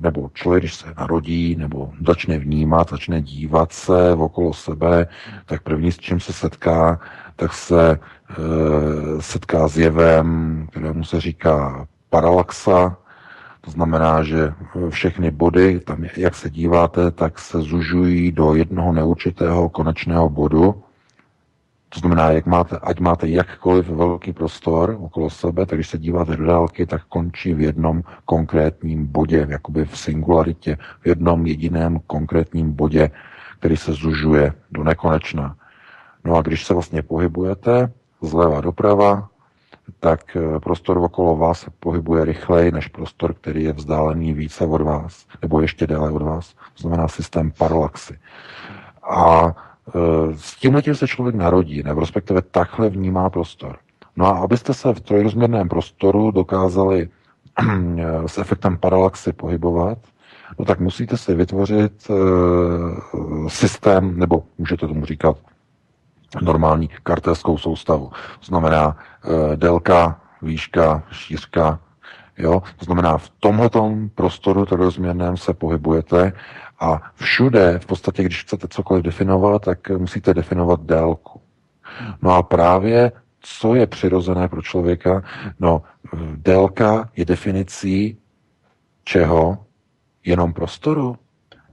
nebo 0.00 0.30
člověk, 0.34 0.62
když 0.62 0.74
se 0.74 0.94
narodí, 0.98 1.56
nebo 1.56 1.92
začne 2.06 2.38
vnímat, 2.38 2.90
začne 2.90 3.22
dívat 3.22 3.72
se 3.72 4.12
okolo 4.12 4.52
sebe, 4.52 5.06
tak 5.46 5.62
první, 5.62 5.92
s 5.92 5.98
čím 5.98 6.20
se 6.20 6.32
setká, 6.32 7.00
tak 7.36 7.52
se 7.52 7.90
e, 7.90 7.98
setká 9.20 9.68
s 9.68 9.78
jevem, 9.78 10.66
kterému 10.70 11.04
se 11.04 11.20
říká 11.20 11.86
paralaxa, 12.10 12.96
to 13.60 13.70
znamená, 13.70 14.22
že 14.22 14.54
všechny 14.88 15.30
body, 15.30 15.80
tam 15.80 16.04
jak 16.16 16.34
se 16.34 16.50
díváte, 16.50 17.10
tak 17.10 17.38
se 17.38 17.60
zužují 17.60 18.32
do 18.32 18.54
jednoho 18.54 18.92
neurčitého 18.92 19.68
konečného 19.68 20.28
bodu. 20.28 20.82
To 21.92 22.00
znamená, 22.00 22.30
jak 22.30 22.46
máte, 22.46 22.78
ať 22.78 23.00
máte 23.00 23.28
jakkoliv 23.28 23.88
velký 23.88 24.32
prostor 24.32 24.96
okolo 25.00 25.30
sebe, 25.30 25.66
tak 25.66 25.78
když 25.78 25.88
se 25.88 25.98
díváte 25.98 26.36
do 26.36 26.46
dálky, 26.46 26.86
tak 26.86 27.02
končí 27.08 27.54
v 27.54 27.60
jednom 27.60 28.02
konkrétním 28.24 29.06
bodě, 29.06 29.46
jakoby 29.50 29.84
v 29.84 29.98
singularitě, 29.98 30.78
v 31.00 31.06
jednom 31.06 31.46
jediném 31.46 32.00
konkrétním 32.06 32.72
bodě, 32.72 33.10
který 33.58 33.76
se 33.76 33.92
zužuje 33.92 34.52
do 34.70 34.84
nekonečna. 34.84 35.56
No 36.24 36.36
a 36.36 36.42
když 36.42 36.64
se 36.64 36.74
vlastně 36.74 37.02
pohybujete 37.02 37.92
zleva 38.22 38.60
doprava, 38.60 39.28
tak 40.00 40.36
eh, 40.36 40.60
prostor 40.60 40.98
okolo 40.98 41.36
vás 41.36 41.60
se 41.60 41.70
pohybuje 41.80 42.24
rychleji 42.24 42.72
než 42.72 42.88
prostor, 42.88 43.34
který 43.34 43.64
je 43.64 43.72
vzdálený 43.72 44.32
více 44.32 44.66
od 44.66 44.80
vás, 44.80 45.26
nebo 45.42 45.60
ještě 45.60 45.86
déle 45.86 46.10
od 46.10 46.22
vás. 46.22 46.54
To 46.54 46.80
znamená 46.82 47.08
systém 47.08 47.50
paralaxy. 47.58 48.18
A 49.10 49.54
s 50.36 50.56
tímhle 50.56 50.82
tím 50.82 50.94
se 50.94 51.08
člověk 51.08 51.34
narodí, 51.36 51.82
nebo 51.82 52.00
respektive 52.00 52.42
takhle 52.42 52.88
vnímá 52.88 53.30
prostor. 53.30 53.76
No 54.16 54.26
a 54.26 54.38
abyste 54.38 54.74
se 54.74 54.94
v 54.94 55.00
trojrozměrném 55.00 55.68
prostoru 55.68 56.30
dokázali 56.30 57.08
s 58.26 58.38
efektem 58.38 58.78
paralaxy 58.78 59.32
pohybovat, 59.32 59.98
no 60.58 60.64
tak 60.64 60.80
musíte 60.80 61.16
si 61.16 61.34
vytvořit 61.34 62.10
e, 62.10 62.14
systém, 63.48 64.18
nebo 64.18 64.42
můžete 64.58 64.86
tomu 64.86 65.04
říkat 65.04 65.36
normální 66.42 66.90
kartelskou 67.02 67.58
soustavu. 67.58 68.10
To 68.40 68.46
znamená 68.46 68.96
e, 69.52 69.56
délka, 69.56 70.20
výška, 70.42 71.02
šířka, 71.10 71.78
Jo? 72.40 72.62
To 72.76 72.84
znamená, 72.84 73.18
v 73.18 73.28
tomhletom 73.40 74.08
prostoru 74.14 74.66
trojrozměrném 74.66 75.36
se 75.36 75.54
pohybujete 75.54 76.32
a 76.80 77.12
všude, 77.14 77.78
v 77.78 77.86
podstatě, 77.86 78.22
když 78.22 78.42
chcete 78.42 78.68
cokoliv 78.68 79.04
definovat, 79.04 79.62
tak 79.62 79.90
musíte 79.90 80.34
definovat 80.34 80.80
délku. 80.82 81.40
No 82.22 82.30
a 82.30 82.42
právě, 82.42 83.12
co 83.40 83.74
je 83.74 83.86
přirozené 83.86 84.48
pro 84.48 84.62
člověka? 84.62 85.22
No, 85.60 85.82
délka 86.36 87.10
je 87.16 87.24
definicí 87.24 88.18
čeho? 89.04 89.64
Jenom 90.24 90.52
prostoru? 90.52 91.16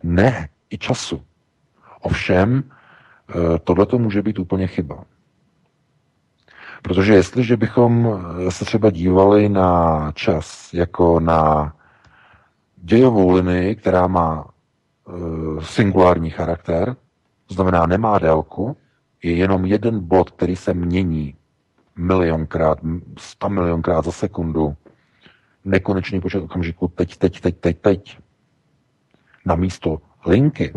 Ne, 0.03 0.49
i 0.69 0.77
času. 0.77 1.21
Ovšem, 2.01 2.63
eh, 2.63 3.59
tohle 3.59 3.85
to 3.85 3.99
může 3.99 4.21
být 4.21 4.39
úplně 4.39 4.67
chyba. 4.67 5.03
Protože 6.81 7.13
jestliže 7.13 7.57
bychom 7.57 8.19
se 8.49 8.65
třeba 8.65 8.89
dívali 8.89 9.49
na 9.49 10.11
čas 10.15 10.73
jako 10.73 11.19
na 11.19 11.73
dějovou 12.77 13.31
linii, 13.31 13.75
která 13.75 14.07
má 14.07 14.45
singulární 15.61 16.29
charakter, 16.29 16.95
to 17.45 17.53
znamená 17.53 17.85
nemá 17.85 18.19
délku, 18.19 18.77
je 19.23 19.35
jenom 19.35 19.65
jeden 19.65 19.99
bod, 19.99 20.31
který 20.31 20.55
se 20.55 20.73
mění 20.73 21.35
milionkrát, 21.95 22.79
sta 23.17 23.47
milionkrát 23.47 24.05
za 24.05 24.11
sekundu, 24.11 24.75
nekonečný 25.65 26.21
počet 26.21 26.39
okamžiků, 26.39 26.87
teď, 26.87 27.17
teď, 27.17 27.41
teď, 27.41 27.57
teď, 27.59 27.77
teď, 27.81 28.17
na 29.45 29.55
místo 29.55 29.97
linky, 30.25 30.73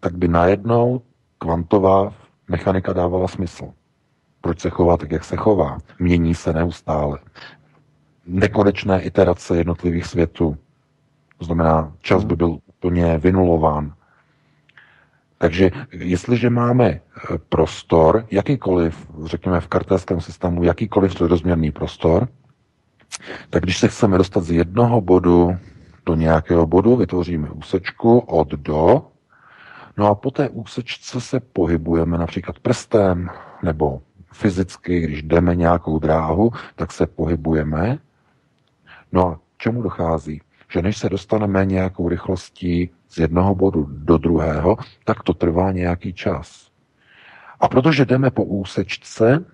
tak 0.00 0.16
by 0.16 0.28
najednou 0.28 1.02
kvantová 1.38 2.14
mechanika 2.48 2.92
dávala 2.92 3.28
smysl. 3.28 3.72
Proč 4.40 4.60
se 4.60 4.70
chová 4.70 4.96
tak, 4.96 5.10
jak 5.10 5.24
se 5.24 5.36
chová? 5.36 5.78
Mění 5.98 6.34
se 6.34 6.52
neustále. 6.52 7.18
Nekonečné 8.26 9.02
iterace 9.02 9.56
jednotlivých 9.56 10.06
světů. 10.06 10.56
To 11.40 11.44
znamená, 11.44 11.92
čas 12.00 12.24
by 12.24 12.36
byl 12.36 12.58
úplně 12.66 13.18
vynulován. 13.18 13.92
Takže 15.38 15.70
jestliže 15.90 16.50
máme 16.50 16.86
eh, 16.86 17.00
prostor, 17.48 18.26
jakýkoliv, 18.30 19.06
řekněme 19.24 19.60
v 19.60 19.68
kartelském 19.68 20.20
systému, 20.20 20.62
jakýkoliv 20.62 21.20
rozměrný 21.20 21.72
prostor, 21.72 22.28
tak 23.50 23.62
když 23.62 23.78
se 23.78 23.88
chceme 23.88 24.18
dostat 24.18 24.44
z 24.44 24.50
jednoho 24.50 25.00
bodu 25.00 25.56
do 26.06 26.14
nějakého 26.14 26.66
bodu, 26.66 26.96
vytvoříme 26.96 27.50
úsečku 27.50 28.18
od 28.18 28.48
do, 28.48 29.06
no 29.96 30.06
a 30.06 30.14
po 30.14 30.30
té 30.30 30.48
úsečce 30.48 31.20
se 31.20 31.40
pohybujeme 31.40 32.18
například 32.18 32.58
prstem 32.58 33.30
nebo 33.62 34.02
fyzicky, 34.32 35.00
když 35.00 35.22
jdeme 35.22 35.56
nějakou 35.56 35.98
dráhu, 35.98 36.52
tak 36.76 36.92
se 36.92 37.06
pohybujeme. 37.06 37.98
No 39.12 39.28
a 39.28 39.40
čemu 39.58 39.82
dochází? 39.82 40.40
Že 40.72 40.82
než 40.82 40.98
se 40.98 41.08
dostaneme 41.08 41.66
nějakou 41.66 42.08
rychlostí 42.08 42.90
z 43.08 43.18
jednoho 43.18 43.54
bodu 43.54 43.86
do 43.90 44.18
druhého, 44.18 44.76
tak 45.04 45.22
to 45.22 45.34
trvá 45.34 45.72
nějaký 45.72 46.12
čas. 46.12 46.70
A 47.60 47.68
protože 47.68 48.04
jdeme 48.04 48.30
po 48.30 48.44
úsečce, 48.44 49.44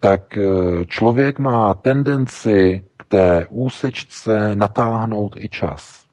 tak 0.00 0.38
e, 0.38 0.42
člověk 0.86 1.38
má 1.38 1.74
tendenci 1.74 2.84
k 2.96 3.04
té 3.04 3.46
úsečce 3.50 4.56
natáhnout 4.56 5.36
i 5.36 5.48
čas. 5.48 6.06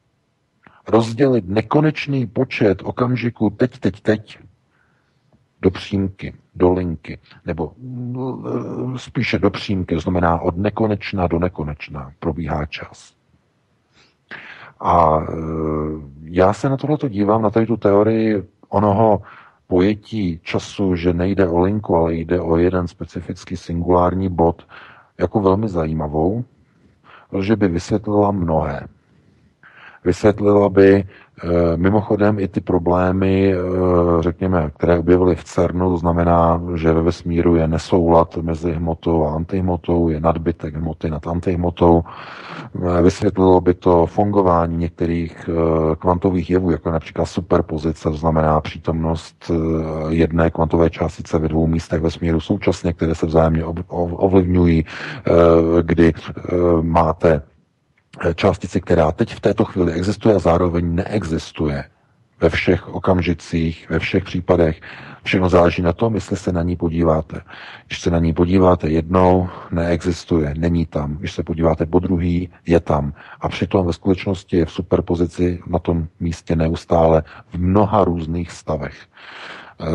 Rozdělit 0.88 1.48
nekonečný 1.48 2.28
počet 2.28 2.82
okamžiků 2.84 3.49
teď, 3.49 3.80
teď, 3.80 4.02
teď 4.02 4.40
do 5.61 5.72
přímky, 5.72 6.34
do 6.56 6.74
linky, 6.74 7.20
nebo 7.45 7.74
mm, 7.78 8.98
spíše 8.98 9.40
do 9.40 9.49
přímky, 9.49 9.99
znamená 9.99 10.41
od 10.41 10.57
nekonečna 10.57 11.28
do 11.28 11.40
nekonečna 11.40 12.11
probíhá 12.20 12.66
čas. 12.66 13.19
A 14.80 15.19
e, 15.19 15.35
já 16.23 16.53
se 16.53 16.69
na 16.69 16.77
tohleto 16.77 17.07
dívám, 17.07 17.41
na 17.41 17.49
tady 17.49 17.65
tu 17.65 17.77
teorii 17.77 18.43
onoho 18.69 19.22
pojetí 19.68 20.39
času, 20.43 20.95
že 20.95 21.14
nejde 21.14 21.47
o 21.47 21.60
linku, 21.60 21.95
ale 21.95 22.14
jde 22.14 22.41
o 22.41 22.57
jeden 22.57 22.88
specifický 22.88 23.57
singulární 23.57 24.30
bod, 24.30 24.68
jako 25.18 25.39
velmi 25.39 25.69
zajímavou, 25.69 26.43
protože 27.30 27.56
by 27.56 27.68
vysvětlila 27.68 28.31
mnohé. 28.31 28.88
Vysvětlila 30.06 30.70
by 30.70 31.06
Eh, 31.44 31.78
mimochodem 31.78 32.40
i 32.40 32.48
ty 32.48 32.62
problémy, 32.62 33.54
eh, 33.54 33.58
řekněme, 34.20 34.72
které 34.78 35.00
objevily 35.00 35.36
v 35.36 35.44
CERNu, 35.44 35.90
to 35.90 35.98
znamená, 35.98 36.62
že 36.76 36.94
ve 36.94 37.02
vesmíru 37.02 37.56
je 37.56 37.68
nesoulad 37.68 38.38
mezi 38.38 38.72
hmotou 38.72 39.26
a 39.26 39.34
antihmotou, 39.36 40.10
je 40.10 40.20
nadbytek 40.20 40.76
hmoty 40.76 41.10
nad 41.10 41.28
antihmotou. 41.28 42.04
Eh, 42.98 43.02
vysvětlilo 43.02 43.62
by 43.62 43.74
to 43.74 44.06
fungování 44.06 44.78
některých 44.78 45.50
kvantových 46.00 46.50
jevů, 46.50 46.72
jako 46.72 46.92
například 46.92 47.26
superpozice, 47.26 48.10
to 48.10 48.16
znamená 48.16 48.62
přítomnost 48.62 49.52
jedné 50.10 50.52
kvantové 50.52 50.90
částice 50.90 51.40
ve 51.40 51.48
dvou 51.48 51.68
místech 51.68 52.02
vesmíru 52.02 52.40
současně, 52.40 52.94
které 52.94 53.16
se 53.16 53.26
vzájemně 53.26 53.66
ovlivňují, 53.96 54.86
kdy 55.82 56.14
máte 56.82 57.42
částici, 58.36 58.81
která 58.81 59.11
teď 59.11 59.36
v 59.36 59.40
této 59.40 59.65
chvíli 59.65 59.94
existuje 59.94 60.36
a 60.36 60.40
zároveň 60.40 60.95
neexistuje 60.95 61.84
ve 62.41 62.49
všech 62.49 62.88
okamžicích, 62.88 63.90
ve 63.90 63.99
všech 63.99 64.23
případech. 64.23 64.81
Všechno 65.23 65.49
záleží 65.49 65.81
na 65.81 65.94
tom, 65.94 66.15
jestli 66.15 66.38
se 66.38 66.52
na 66.52 66.64
ní 66.64 66.76
podíváte. 66.76 67.41
Když 67.88 68.02
se 68.02 68.11
na 68.11 68.19
ní 68.19 68.34
podíváte 68.34 68.90
jednou, 68.90 69.49
neexistuje, 69.72 70.53
není 70.57 70.86
tam. 70.86 71.14
Když 71.14 71.31
se 71.31 71.44
podíváte 71.44 71.86
po 71.86 71.99
druhý, 71.99 72.49
je 72.65 72.80
tam. 72.80 73.14
A 73.41 73.49
přitom 73.49 73.86
ve 73.86 73.94
skutečnosti 73.94 74.57
je 74.57 74.65
v 74.65 74.72
superpozici 74.72 75.60
na 75.68 75.80
tom 75.80 76.07
místě 76.19 76.56
neustále 76.56 77.23
v 77.53 77.57
mnoha 77.57 78.03
různých 78.03 78.52
stavech. 78.52 78.95
E, 79.02 79.86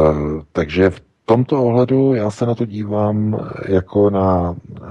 takže 0.52 0.90
v 0.90 1.02
tomto 1.24 1.64
ohledu 1.64 2.14
já 2.14 2.30
se 2.30 2.46
na 2.46 2.54
to 2.54 2.66
dívám 2.66 3.40
jako 3.68 4.10
na 4.10 4.54
e, 4.54 4.90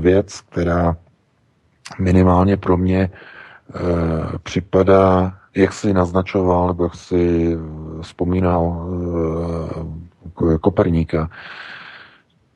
věc, 0.00 0.40
která 0.40 0.96
minimálně 1.98 2.56
pro 2.56 2.76
mě 2.76 3.00
e, 3.00 3.10
připadá, 4.42 5.34
jak 5.56 5.72
si 5.72 5.92
naznačoval, 5.92 6.68
nebo 6.68 6.84
jak 6.84 6.94
si 6.94 7.56
vzpomínal 8.02 8.88
e, 10.54 10.58
Koperníka, 10.58 11.30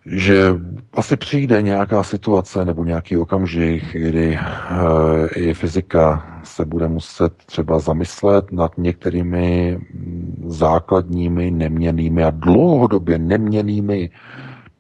že 0.06 0.54
asi 0.92 1.16
přijde 1.16 1.62
nějaká 1.62 2.02
situace 2.02 2.64
nebo 2.64 2.84
nějaký 2.84 3.16
okamžik, 3.16 3.84
kdy 3.92 4.34
e, 4.36 4.40
i 5.34 5.54
fyzika 5.54 6.26
se 6.42 6.64
bude 6.64 6.88
muset 6.88 7.32
třeba 7.46 7.78
zamyslet 7.78 8.52
nad 8.52 8.78
některými 8.78 9.78
základními 10.46 11.50
neměnými 11.50 12.24
a 12.24 12.30
dlouhodobě 12.30 13.18
neměnými 13.18 14.10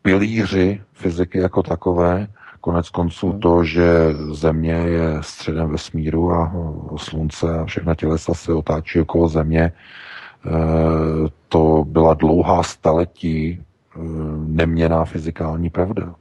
pilíři 0.02 0.80
fyziky 0.92 1.38
jako 1.38 1.62
takové, 1.62 2.26
Konec 2.68 2.90
konců 2.90 3.30
hmm. 3.30 3.40
to, 3.40 3.64
že 3.64 4.14
Země 4.32 4.72
je 4.72 5.16
středem 5.20 5.70
vesmíru 5.70 6.32
a 6.32 6.52
Slunce 6.96 7.58
a 7.58 7.64
všechna 7.64 7.94
tělesa 7.94 8.34
se 8.34 8.52
otáčí 8.52 9.00
okolo 9.00 9.28
Země, 9.28 9.72
eh, 9.72 10.50
to 11.48 11.84
byla 11.88 12.14
dlouhá 12.14 12.62
staletí 12.62 13.60
eh, 13.60 13.98
neměná 14.46 15.04
fyzikální 15.04 15.70
pravda. 15.70 16.14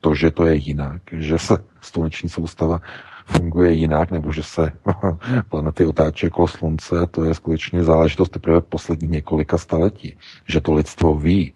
To, 0.00 0.14
že 0.14 0.30
to 0.30 0.46
je 0.46 0.54
jinak, 0.54 1.02
že 1.12 1.38
se 1.38 1.56
sluneční 1.80 2.28
soustava 2.28 2.80
funguje 3.24 3.72
jinak, 3.72 4.10
nebo 4.10 4.32
že 4.32 4.42
se 4.42 4.72
planety 5.48 5.86
otáčí 5.86 6.26
okolo 6.26 6.48
Slunce, 6.48 7.06
to 7.10 7.24
je 7.24 7.34
skutečně 7.34 7.84
záležitost 7.84 8.28
teprve 8.28 8.60
posledních 8.60 9.10
několika 9.10 9.58
staletí. 9.58 10.16
Že 10.46 10.60
to 10.60 10.74
lidstvo 10.74 11.14
ví, 11.14 11.52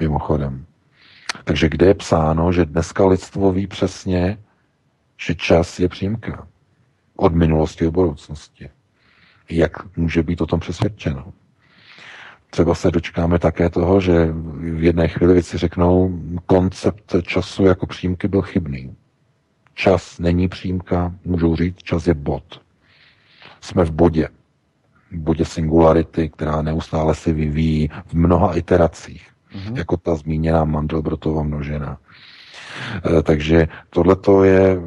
mimochodem. 0.00 0.67
Takže 1.44 1.68
kde 1.68 1.86
je 1.86 1.94
psáno, 1.94 2.52
že 2.52 2.64
dneska 2.64 3.06
lidstvo 3.06 3.52
ví 3.52 3.66
přesně, 3.66 4.38
že 5.20 5.34
čas 5.34 5.80
je 5.80 5.88
přímka 5.88 6.48
od 7.16 7.34
minulosti 7.34 7.84
do 7.84 7.90
budoucnosti. 7.90 8.70
Jak 9.50 9.96
může 9.96 10.22
být 10.22 10.40
o 10.40 10.46
tom 10.46 10.60
přesvědčeno? 10.60 11.32
Třeba 12.50 12.74
se 12.74 12.90
dočkáme 12.90 13.38
také 13.38 13.70
toho, 13.70 14.00
že 14.00 14.28
v 14.58 14.82
jedné 14.82 15.08
chvíli 15.08 15.32
věci 15.32 15.58
řeknou, 15.58 16.20
koncept 16.46 17.14
času 17.22 17.64
jako 17.64 17.86
přímky 17.86 18.28
byl 18.28 18.42
chybný. 18.42 18.96
Čas 19.74 20.18
není 20.18 20.48
přímka, 20.48 21.14
můžou 21.24 21.56
říct, 21.56 21.82
čas 21.82 22.06
je 22.06 22.14
bod. 22.14 22.62
Jsme 23.60 23.84
v 23.84 23.90
bodě. 23.90 24.28
V 25.10 25.16
bodě 25.16 25.44
singularity, 25.44 26.28
která 26.28 26.62
neustále 26.62 27.14
se 27.14 27.32
vyvíjí 27.32 27.90
v 28.06 28.14
mnoha 28.14 28.56
iteracích, 28.56 29.30
mm-hmm. 29.54 29.76
jako 29.76 29.96
ta 29.96 30.14
zmíněná 30.14 30.64
Mandelbrotova 30.64 31.42
množina. 31.42 31.98
E, 33.18 33.22
takže 33.22 33.68
tohle 33.90 34.16
je 34.44 34.78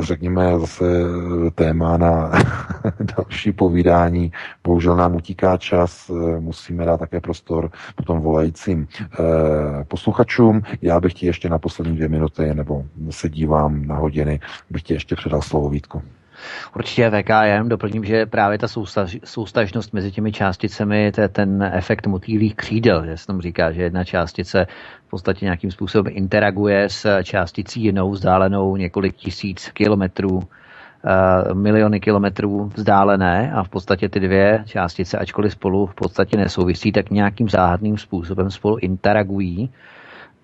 řekněme, 0.00 0.58
zase 0.58 0.84
téma 1.54 1.96
na 1.96 2.30
další 3.16 3.52
povídání. 3.52 4.32
Bohužel 4.64 4.96
nám 4.96 5.16
utíká 5.16 5.56
čas, 5.56 6.10
musíme 6.40 6.84
dát 6.84 6.96
také 6.96 7.20
prostor 7.20 7.70
potom 7.96 8.20
volajícím 8.20 8.88
eh, 9.00 9.84
posluchačům. 9.84 10.62
Já 10.82 11.00
bych 11.00 11.14
ti 11.14 11.26
ještě 11.26 11.48
na 11.48 11.58
poslední 11.58 11.96
dvě 11.96 12.08
minuty, 12.08 12.54
nebo 12.54 12.84
se 13.10 13.28
dívám 13.28 13.86
na 13.86 13.96
hodiny, 13.96 14.40
bych 14.70 14.82
ti 14.82 14.94
ještě 14.94 15.16
předal 15.16 15.42
slovo 15.42 15.70
Vítku. 15.70 16.02
Určitě 16.76 17.10
VKM, 17.10 17.68
doplním, 17.68 18.04
že 18.04 18.26
právě 18.26 18.58
ta 18.58 18.68
soustaž, 18.68 19.18
soustažnost 19.24 19.92
mezi 19.92 20.12
těmi 20.12 20.32
částicemi, 20.32 21.12
to 21.12 21.20
je 21.20 21.28
ten 21.28 21.62
efekt 21.72 22.06
motýlých 22.06 22.54
křídel, 22.54 23.06
že 23.06 23.16
se 23.16 23.26
tomu 23.26 23.40
říká, 23.40 23.72
že 23.72 23.82
jedna 23.82 24.04
částice 24.04 24.66
v 25.06 25.10
podstatě 25.10 25.44
nějakým 25.44 25.70
způsobem 25.70 26.12
interaguje 26.16 26.88
s 26.88 27.22
částicí 27.22 27.82
jinou 27.82 28.10
vzdálenou 28.10 28.76
několik 28.76 29.16
tisíc 29.16 29.70
kilometrů, 29.70 30.40
Uh, 31.04 31.54
miliony 31.54 32.00
kilometrů 32.00 32.70
vzdálené 32.74 33.52
a 33.52 33.62
v 33.62 33.68
podstatě 33.68 34.08
ty 34.08 34.20
dvě 34.20 34.64
částice, 34.66 35.18
ačkoliv 35.18 35.52
spolu 35.52 35.86
v 35.86 35.94
podstatě 35.94 36.36
nesouvisí, 36.36 36.92
tak 36.92 37.10
nějakým 37.10 37.48
záhadným 37.48 37.98
způsobem 37.98 38.50
spolu 38.50 38.76
interagují 38.76 39.70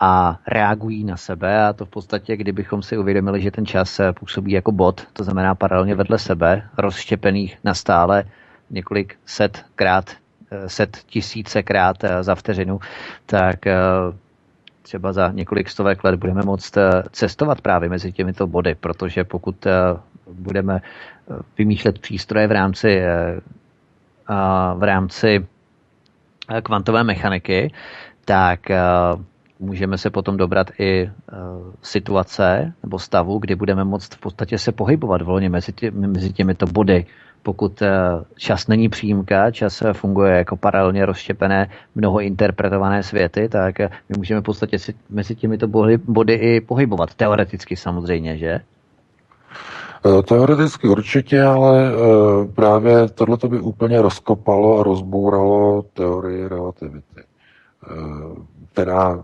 a 0.01 0.39
reagují 0.47 1.05
na 1.05 1.17
sebe 1.17 1.67
a 1.67 1.73
to 1.73 1.87
v 1.87 1.89
podstatě, 1.89 2.37
kdybychom 2.37 2.83
si 2.83 2.99
uvědomili, 2.99 3.41
že 3.41 3.51
ten 3.51 3.67
čas 3.67 4.01
působí 4.21 4.53
jako 4.53 4.73
bod, 4.73 5.07
to 5.13 5.25
znamená 5.25 5.55
paralelně 5.55 5.95
vedle 5.95 6.19
sebe, 6.19 6.69
rozštěpených 6.79 7.59
na 7.65 7.75
stále 7.75 8.25
několik 8.71 9.17
set 9.27 9.65
krát, 9.75 10.11
eh, 10.51 10.69
set 10.69 10.97
tisícekrát 11.07 12.05
eh, 12.05 12.23
za 12.23 12.35
vteřinu, 12.35 12.81
tak 13.27 13.67
eh, 13.67 13.77
třeba 14.83 15.13
za 15.13 15.31
několik 15.33 15.69
stovek 15.69 16.05
let 16.05 16.15
budeme 16.15 16.43
moct 16.43 16.79
cestovat 17.11 17.61
právě 17.61 17.89
mezi 17.89 18.13
těmito 18.13 18.47
body, 18.47 18.75
protože 18.75 19.25
pokud 19.25 19.67
budeme 20.33 20.81
vymýšlet 21.59 21.99
přístroje 21.99 22.47
v 22.47 22.53
rámci 22.53 23.03
v 24.75 24.83
rámci 24.83 25.47
kvantové 26.63 27.05
mechaniky, 27.05 27.73
tak 28.25 28.61
můžeme 29.59 29.99
se 29.99 30.11
potom 30.11 30.37
dobrat 30.37 30.71
i 30.79 31.05
uh, 31.05 31.11
situace 31.83 32.73
nebo 32.83 32.99
stavu, 32.99 33.39
kdy 33.39 33.55
budeme 33.55 33.85
moct 33.85 34.15
v 34.15 34.21
podstatě 34.21 34.59
se 34.59 34.73
pohybovat 34.73 35.23
volně 35.23 35.49
mezi, 35.49 35.73
tě, 35.73 35.91
mezi 35.91 36.33
těmito 36.33 36.67
body. 36.67 37.07
Pokud 37.43 37.83
uh, 37.83 37.89
čas 38.37 38.69
není 38.69 38.89
přímka, 38.89 39.51
čas 39.51 39.83
funguje 39.93 40.37
jako 40.37 40.57
paralelně 40.57 41.07
rozštěpené 41.07 41.71
mnoho 41.95 42.21
interpretované 42.21 43.03
světy, 43.03 43.49
tak 43.49 43.79
my 43.79 44.17
můžeme 44.17 44.41
v 44.41 44.45
podstatě 44.45 44.79
si 44.79 44.95
mezi 45.11 45.35
těmito 45.35 45.69
body, 45.69 45.99
body 45.99 46.35
i 46.35 46.61
pohybovat. 46.61 47.15
Teoreticky 47.15 47.77
samozřejmě, 47.77 48.37
že? 48.37 48.61
Teoreticky 50.29 50.89
určitě, 50.89 51.43
ale 51.43 51.93
právě 52.55 53.09
tohle 53.09 53.39
by 53.49 53.61
úplně 53.61 54.03
rozkopalo 54.03 54.81
a 54.81 54.83
rozbouralo 54.83 55.83
teorii 55.83 56.49
relativity, 56.49 57.23
která 58.73 59.23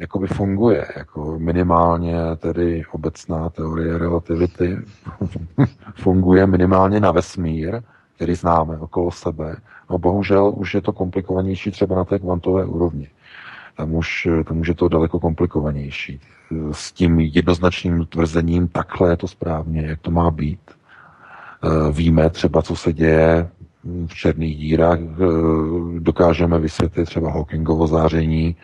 jakoby 0.00 0.26
funguje, 0.26 0.86
jako 0.96 1.38
minimálně 1.38 2.16
tedy 2.36 2.82
obecná 2.92 3.48
teorie 3.48 3.98
relativity 3.98 4.78
funguje 5.94 6.46
minimálně 6.46 7.00
na 7.00 7.12
vesmír, 7.12 7.82
který 8.16 8.34
známe 8.34 8.78
okolo 8.78 9.10
sebe. 9.10 9.56
No 9.90 9.98
bohužel 9.98 10.52
už 10.56 10.74
je 10.74 10.80
to 10.80 10.92
komplikovanější 10.92 11.70
třeba 11.70 11.96
na 11.96 12.04
té 12.04 12.18
kvantové 12.18 12.64
úrovni. 12.64 13.08
Tam 13.76 13.94
už, 13.94 14.28
tam 14.48 14.60
už 14.60 14.68
je 14.68 14.74
to 14.74 14.88
daleko 14.88 15.20
komplikovanější. 15.20 16.20
S 16.72 16.92
tím 16.92 17.20
jednoznačným 17.20 18.06
tvrzením 18.06 18.68
takhle 18.68 19.10
je 19.10 19.16
to 19.16 19.28
správně, 19.28 19.86
jak 19.86 20.00
to 20.00 20.10
má 20.10 20.30
být. 20.30 20.60
Eh, 20.70 21.92
víme 21.92 22.30
třeba, 22.30 22.62
co 22.62 22.76
se 22.76 22.92
děje 22.92 23.48
v 24.06 24.14
černých 24.14 24.56
dírách, 24.56 24.98
eh, 24.98 25.24
dokážeme 25.98 26.58
vysvětlit 26.58 27.04
třeba 27.04 27.32
Hawkingovo 27.32 27.86
záření, 27.86 28.56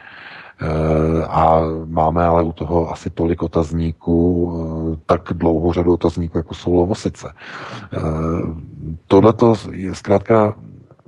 a 1.29 1.61
máme 1.87 2.25
ale 2.25 2.43
u 2.43 2.53
toho 2.53 2.93
asi 2.93 3.11
tolik 3.11 3.43
otazníků, 3.43 4.53
eh, 4.95 5.01
tak 5.07 5.23
dlouhou 5.33 5.73
řadu 5.73 5.93
otazníků, 5.93 6.39
jako 6.39 6.55
jsou 6.55 6.75
lovosice. 6.75 7.33
Eh, 7.33 8.01
Tohle 9.07 9.35
je 9.71 9.95
zkrátka 9.95 10.55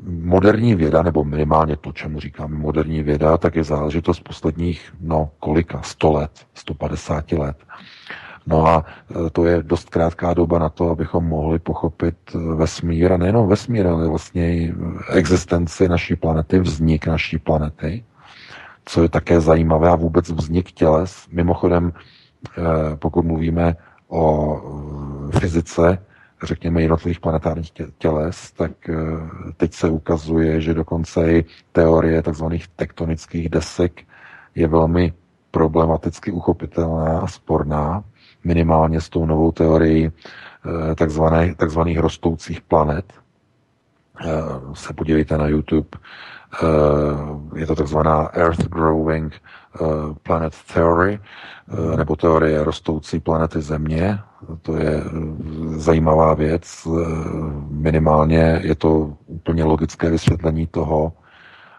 moderní 0.09 0.75
věda, 0.75 1.03
nebo 1.03 1.25
minimálně 1.25 1.77
to, 1.77 1.93
čemu 1.93 2.21
říkáme 2.21 2.57
moderní 2.57 3.03
věda, 3.03 3.37
tak 3.37 3.57
je 3.57 3.65
záležitost 3.65 4.21
posledních, 4.21 4.93
no 5.01 5.31
kolika, 5.41 5.83
100 5.83 6.13
let, 6.13 6.31
150 6.55 7.33
let. 7.33 7.57
No 8.47 8.67
a 8.67 8.85
to 9.33 9.45
je 9.45 9.63
dost 9.63 9.91
krátká 9.91 10.35
doba 10.35 10.59
na 10.59 10.69
to, 10.69 10.91
abychom 10.91 11.25
mohli 11.25 11.59
pochopit 11.59 12.17
vesmír, 12.55 13.13
a 13.13 13.17
nejenom 13.17 13.49
vesmír, 13.49 13.87
ale 13.87 14.09
vlastně 14.09 14.75
existenci 15.13 15.89
naší 15.89 16.17
planety, 16.17 16.59
vznik 16.61 17.07
naší 17.07 17.39
planety 17.39 18.05
co 18.89 19.03
je 19.03 19.09
také 19.09 19.41
zajímavé, 19.41 19.91
a 19.91 19.97
vůbec 19.97 20.31
vznik 20.31 20.73
těles. 20.73 21.27
Mimochodem, 21.33 21.93
eh, 21.93 22.63
pokud 22.97 23.25
mluvíme 23.25 23.77
o 24.09 24.57
eh, 25.35 25.39
fyzice, 25.39 25.99
řekněme, 26.43 26.83
jednotlivých 26.83 27.21
planetárních 27.21 27.73
těles, 27.99 28.53
tak 28.53 28.89
eh, 28.89 28.95
teď 29.57 29.75
se 29.75 29.89
ukazuje, 29.91 30.61
že 30.61 30.75
dokonce 30.75 31.33
i 31.33 31.45
teorie 31.73 32.23
tzv. 32.23 32.45
tektonických 32.77 33.49
desek 33.49 34.03
je 34.55 34.69
velmi 34.69 35.13
problematicky 35.51 36.33
uchopitelná 36.33 37.21
a 37.21 37.27
sporná, 37.27 38.05
minimálně 38.45 39.01
s 39.01 39.09
tou 39.09 39.27
novou 39.27 39.53
teorií 39.53 40.11
takzvaných, 40.95 41.57
takzvaných 41.57 41.99
rostoucích 41.99 42.61
planet. 42.61 43.13
Se 44.75 44.93
podívejte 44.93 45.39
na 45.39 45.47
YouTube, 45.47 45.89
je 47.55 47.67
to 47.67 47.75
takzvaná 47.75 48.31
Earth 48.33 48.69
Growing 48.69 49.35
eh, 49.35 49.79
Planet 50.23 50.55
Theory, 50.75 51.21
eh, 51.21 51.97
nebo 51.97 52.17
teorie 52.17 52.65
rostoucí 52.65 53.21
planety 53.21 53.61
Země. 53.61 54.19
To 54.63 54.77
je 54.77 54.97
eh, 54.97 55.11
zajímavá 55.79 56.35
věc. 56.35 56.89
Minimálně 57.71 58.61
je 58.63 58.75
to 58.75 59.17
úplně 59.27 59.65
logické 59.65 60.11
vysvětlení 60.11 60.67
toho, 60.67 61.13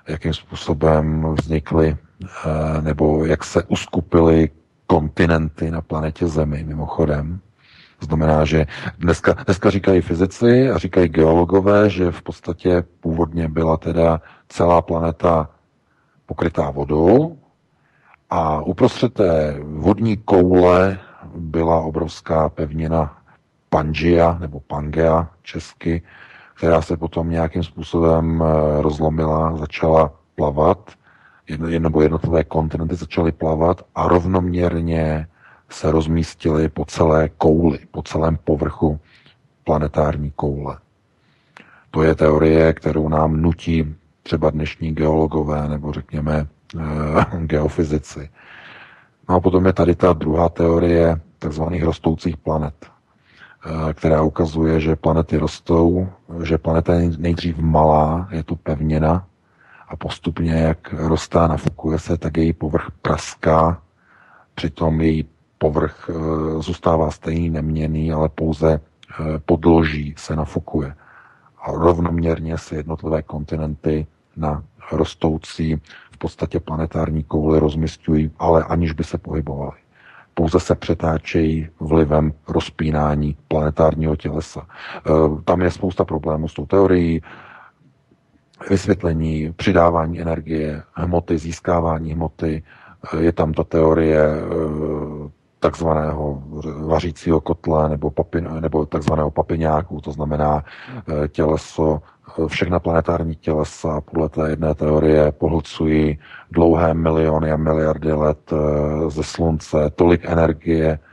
jakým 0.07 0.33
způsobem 0.33 1.35
vznikly 1.39 1.97
nebo 2.81 3.25
jak 3.25 3.43
se 3.43 3.63
uskupily 3.63 4.49
kontinenty 4.87 5.71
na 5.71 5.81
planetě 5.81 6.27
Zemi, 6.27 6.63
mimochodem. 6.63 7.39
To 7.99 8.05
znamená, 8.05 8.45
že 8.45 8.65
dneska, 8.97 9.33
dneska 9.33 9.69
říkají 9.69 10.01
fyzici 10.01 10.69
a 10.71 10.77
říkají 10.77 11.07
geologové, 11.07 11.89
že 11.89 12.11
v 12.11 12.21
podstatě 12.21 12.83
původně 12.99 13.47
byla 13.47 13.77
teda 13.77 14.21
celá 14.49 14.81
planeta 14.81 15.49
pokrytá 16.25 16.69
vodou 16.71 17.37
a 18.29 18.61
uprostřed 18.61 19.13
té 19.13 19.59
vodní 19.63 20.17
koule 20.17 20.99
byla 21.35 21.81
obrovská 21.81 22.49
pevnina 22.49 23.17
Pangea 23.69 24.37
nebo 24.39 24.59
Pangea 24.59 25.27
česky, 25.43 26.01
která 26.55 26.81
se 26.81 26.97
potom 26.97 27.29
nějakým 27.29 27.63
způsobem 27.63 28.43
eh, 28.43 28.81
rozlomila, 28.81 29.57
začala 29.57 30.11
plavat, 30.35 30.91
nebo 31.79 32.01
jednotlivé 32.01 32.43
kontinenty 32.43 32.95
začaly 32.95 33.31
plavat 33.31 33.81
a 33.95 34.07
rovnoměrně 34.07 35.27
se 35.69 35.91
rozmístily 35.91 36.69
po 36.69 36.85
celé 36.85 37.29
kouli, 37.29 37.79
po 37.91 38.01
celém 38.01 38.37
povrchu 38.43 38.99
planetární 39.63 40.31
koule. 40.35 40.77
To 41.91 42.03
je 42.03 42.15
teorie, 42.15 42.73
kterou 42.73 43.09
nám 43.09 43.41
nutí 43.41 43.95
třeba 44.29 44.49
dnešní 44.49 44.91
geologové 44.93 45.69
nebo 45.69 45.93
řekněme 45.93 46.47
eh, 46.79 47.25
geofyzici. 47.37 48.29
No 49.29 49.35
a 49.35 49.39
potom 49.39 49.65
je 49.65 49.73
tady 49.73 49.95
ta 49.95 50.13
druhá 50.13 50.49
teorie 50.49 51.21
takzvaných 51.39 51.83
rostoucích 51.83 52.37
planet. 52.37 52.75
která 53.93 54.21
ukazuje, 54.21 54.79
že 54.79 54.95
planety 54.95 55.37
rostou, 55.37 56.09
že 56.43 56.57
planeta 56.57 56.93
je 56.93 57.11
nejdřív 57.17 57.57
malá, 57.57 58.27
je 58.31 58.43
to 58.43 58.55
pevněna 58.55 59.25
a 59.87 59.95
postupně, 59.95 60.53
jak 60.53 60.93
rostá, 60.93 61.47
nafukuje 61.47 61.99
se, 61.99 62.17
tak 62.17 62.37
její 62.37 62.53
povrch 62.53 62.87
praská, 63.01 63.81
přitom 64.55 65.01
její 65.01 65.25
povrch 65.57 66.09
zůstává 66.59 67.11
stejný, 67.11 67.49
neměný, 67.49 68.11
ale 68.11 68.29
pouze 68.29 68.79
podloží 69.45 70.13
se 70.17 70.35
nafukuje. 70.35 70.93
A 71.61 71.71
rovnoměrně 71.71 72.57
se 72.57 72.75
jednotlivé 72.75 73.21
kontinenty 73.21 74.07
na 74.37 74.63
rostoucí 74.91 75.81
v 76.11 76.17
podstatě 76.17 76.59
planetární 76.59 77.23
kouli 77.23 77.59
rozmistují, 77.59 78.31
ale 78.39 78.63
aniž 78.63 78.91
by 78.91 79.03
se 79.03 79.17
pohybovaly. 79.17 79.77
Pouze 80.33 80.59
se 80.59 80.75
přetáčejí 80.75 81.69
vlivem 81.79 82.33
rozpínání 82.47 83.37
planetárního 83.47 84.15
tělesa. 84.15 84.61
E, 84.61 85.11
tam 85.43 85.61
je 85.61 85.71
spousta 85.71 86.05
problémů 86.05 86.47
s 86.47 86.53
tou 86.53 86.65
teorií, 86.65 87.21
vysvětlení, 88.69 89.53
přidávání 89.55 90.21
energie, 90.21 90.83
hmoty, 90.93 91.37
získávání 91.37 92.13
hmoty. 92.13 92.63
E, 93.13 93.21
je 93.21 93.31
tam 93.31 93.53
ta 93.53 93.63
teorie 93.63 94.21
e, 94.21 94.39
takzvaného 95.59 96.43
vařícího 96.87 97.41
kotle 97.41 97.89
nebo, 97.89 98.11
papin, 98.11 98.49
nebo 98.59 98.85
takzvaného 98.85 99.31
papiňáku, 99.31 100.01
to 100.01 100.11
znamená 100.11 100.63
těleso 101.27 102.01
všechna 102.47 102.79
planetární 102.79 103.35
tělesa 103.35 104.01
podle 104.01 104.29
té 104.29 104.49
jedné 104.49 104.75
teorie 104.75 105.31
pohlcují 105.31 106.19
dlouhé 106.51 106.93
miliony 106.93 107.51
a 107.51 107.57
miliardy 107.57 108.11
let 108.13 108.53
eh, 108.53 109.09
ze 109.09 109.23
slunce, 109.23 109.89
tolik 109.95 110.25
energie, 110.25 110.89
eh, 110.89 111.08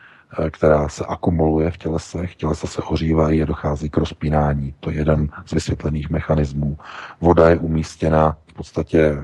která 0.51 0.89
se 0.89 1.05
akumuluje 1.05 1.71
v 1.71 1.79
tělesech, 1.79 2.35
tělesa 2.35 2.67
se 2.67 2.83
ohřívají 2.83 3.43
a 3.43 3.47
dochází 3.47 3.91
k 3.91 3.97
rozpínání. 3.97 4.75
To 4.81 4.91
je 4.91 4.97
jeden 4.97 5.29
z 5.47 5.53
vysvětlených 5.53 6.11
mechanismů. 6.11 6.79
Voda 7.21 7.51
je 7.51 7.57
umístěna 7.57 8.37
v 8.47 8.55
podstatě 8.55 9.01
eh, 9.01 9.23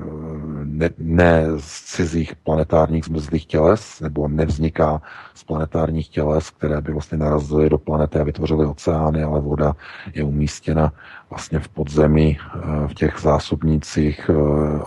ne, 0.63 0.89
ne 0.97 1.43
z 1.57 1.81
cizích 1.81 2.35
planetárních 2.35 3.05
zmrzlých 3.05 3.45
těles, 3.45 3.99
nebo 3.99 4.27
nevzniká 4.27 5.01
z 5.33 5.43
planetárních 5.43 6.09
těles, 6.09 6.49
které 6.49 6.81
by 6.81 6.91
vlastně 6.93 7.17
narazily 7.17 7.69
do 7.69 7.77
planety 7.77 8.19
a 8.19 8.23
vytvořily 8.23 8.65
oceány, 8.65 9.23
ale 9.23 9.41
voda 9.41 9.75
je 10.13 10.23
umístěna 10.23 10.93
vlastně 11.29 11.59
v 11.59 11.67
podzemí, 11.67 12.37
eh, 12.37 12.87
v 12.87 12.93
těch 12.93 13.19
zásobnících 13.19 14.29
eh, 14.29 14.33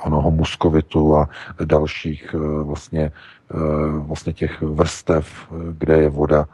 onoho 0.05 0.31
muskovitu 0.31 1.17
a 1.17 1.29
dalších 1.65 2.35
eh, 2.35 2.63
vlastně, 2.63 3.13
vlastně 3.99 4.33
těch 4.33 4.63
vrstev, 4.63 5.53
kde 5.79 5.99
je 5.99 6.09
voda 6.09 6.47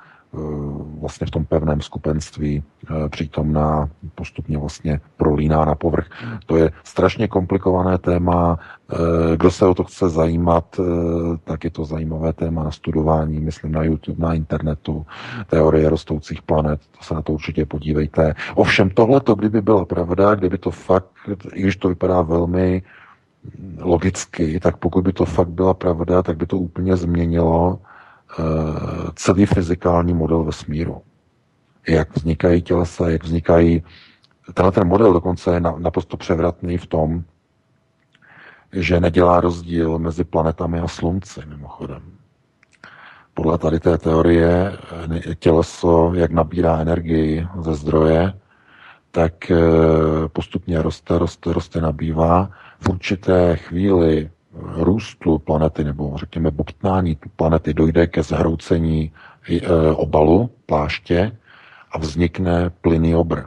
vlastně 1.01 1.27
v 1.27 1.31
tom 1.31 1.45
pevném 1.45 1.81
skupenství 1.81 2.63
přítomná, 3.09 3.89
postupně 4.15 4.59
vlastně 4.59 5.01
prolíná 5.17 5.65
na 5.65 5.75
povrch. 5.75 6.07
To 6.47 6.57
je 6.57 6.71
strašně 6.85 7.29
komplikované 7.29 7.99
téma. 7.99 8.59
Kdo 9.37 9.51
se 9.51 9.67
o 9.67 9.75
to 9.75 9.85
chce 9.85 10.09
zajímat, 10.09 10.81
tak 11.45 11.65
je 11.65 11.71
to 11.71 11.85
zajímavé 11.85 12.33
téma 12.33 12.65
na 12.65 12.71
studování, 12.71 13.41
myslím 13.41 13.73
na 13.73 13.83
YouTube, 13.83 14.23
na 14.27 14.35
internetu, 14.35 15.07
teorie 15.47 15.91
rostoucích 15.91 16.43
planet, 16.43 16.81
to 16.99 17.05
se 17.05 17.15
na 17.15 17.23
to 17.23 17.33
určitě 17.33 17.67
podívejte. 17.67 18.35
Ovšem 18.55 18.91
tohle, 18.91 19.21
kdyby 19.37 19.63
byla 19.63 19.85
pravda, 19.85 20.35
kdyby 20.35 20.59
to 20.59 20.71
fakt, 20.71 21.11
i 21.55 21.63
když 21.63 21.77
to 21.77 21.89
vypadá 21.89 22.23
velmi 22.23 22.83
logicky, 23.79 24.61
tak 24.61 24.77
pokud 24.77 25.05
by 25.05 25.13
to 25.13 25.25
fakt 25.25 25.49
byla 25.49 25.75
pravda, 25.75 26.23
tak 26.23 26.37
by 26.37 26.47
to 26.47 26.59
úplně 26.59 26.97
změnilo 26.97 27.79
Eh, 28.39 29.11
celý 29.15 29.47
fyzikální 29.47 30.15
model 30.15 30.45
vesmíru. 30.45 31.03
Jak 31.89 32.17
vznikají 32.17 32.63
tělesa, 32.63 33.09
jak 33.09 33.25
vznikají... 33.25 33.83
Tenhle 34.55 34.73
ten 34.73 34.89
model 34.89 35.13
dokonce 35.13 35.55
je 35.55 35.61
naprosto 35.61 36.17
převratný 36.17 36.79
v 36.79 36.87
tom, 36.87 37.25
že 38.73 39.01
nedělá 39.01 39.41
rozdíl 39.41 39.99
mezi 39.99 40.25
planetami 40.25 40.81
a 40.81 40.89
slunci, 40.89 41.41
mimochodem. 41.47 42.03
Podle 43.35 43.59
tady 43.59 43.81
té 43.81 43.99
teorie 43.99 44.73
eh, 45.29 45.35
těleso, 45.35 46.13
jak 46.15 46.31
nabírá 46.31 46.79
energii 46.79 47.47
ze 47.61 47.75
zdroje, 47.75 48.33
tak 49.11 49.51
eh, 49.51 49.59
postupně 50.33 50.83
roste, 50.83 51.19
roste, 51.19 51.53
roste, 51.53 51.81
nabývá. 51.81 52.51
V 52.83 52.89
určité 52.89 53.57
chvíli 53.57 54.31
růstu 54.75 55.39
planety, 55.39 55.85
nebo 55.85 56.17
řekněme 56.17 56.51
bobtnání 56.51 57.17
planety, 57.37 57.75
dojde 57.75 58.07
ke 58.07 58.23
zhroucení 58.23 59.13
e, 59.51 59.69
obalu, 59.93 60.51
pláště 60.67 61.37
a 61.93 61.99
vznikne 61.99 62.71
plyný 62.81 63.15
obr, 63.15 63.43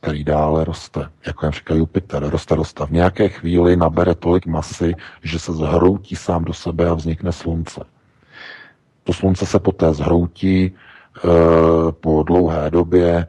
který 0.00 0.24
dále 0.24 0.64
roste, 0.64 1.08
jako 1.26 1.46
například 1.46 1.76
Jupiter, 1.76 2.24
roste, 2.24 2.54
roste. 2.54 2.86
V 2.86 2.90
nějaké 2.90 3.28
chvíli 3.28 3.76
nabere 3.76 4.14
tolik 4.14 4.46
masy, 4.46 4.94
že 5.22 5.38
se 5.38 5.52
zhroutí 5.52 6.16
sám 6.16 6.44
do 6.44 6.52
sebe 6.52 6.88
a 6.88 6.94
vznikne 6.94 7.32
slunce. 7.32 7.84
To 9.04 9.12
slunce 9.12 9.46
se 9.46 9.58
poté 9.58 9.94
zhroutí 9.94 10.64
e, 10.64 10.72
po 11.92 12.22
dlouhé 12.22 12.70
době, 12.70 13.08
e, 13.10 13.26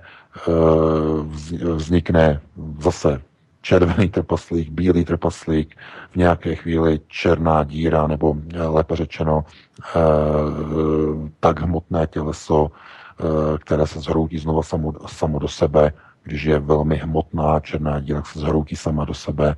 vznikne 1.74 2.42
zase 2.80 3.22
červený 3.62 4.10
trpaslík, 4.10 4.70
bílý 4.70 5.06
trpaslík, 5.06 5.76
v 6.12 6.16
nějaké 6.16 6.56
chvíli 6.56 7.00
černá 7.08 7.64
díra, 7.64 8.08
nebo 8.08 8.36
eh, 8.54 8.64
lépe 8.64 8.96
řečeno 8.96 9.46
eh, 9.46 10.00
tak 11.40 11.60
hmotné 11.60 12.08
těleso, 12.08 12.72
eh, 12.72 13.24
které 13.58 13.88
se 13.88 14.00
zhroutí 14.00 14.38
znova 14.38 14.64
samo, 14.64 14.94
samo 15.08 15.40
do 15.40 15.48
sebe, 15.48 15.94
když 16.24 16.44
je 16.44 16.60
velmi 16.60 16.96
hmotná 16.96 17.60
černá 17.60 18.00
díra, 18.00 18.24
se 18.24 18.40
zhroutí 18.40 18.76
sama 18.76 19.06
do 19.06 19.14
sebe, 19.14 19.56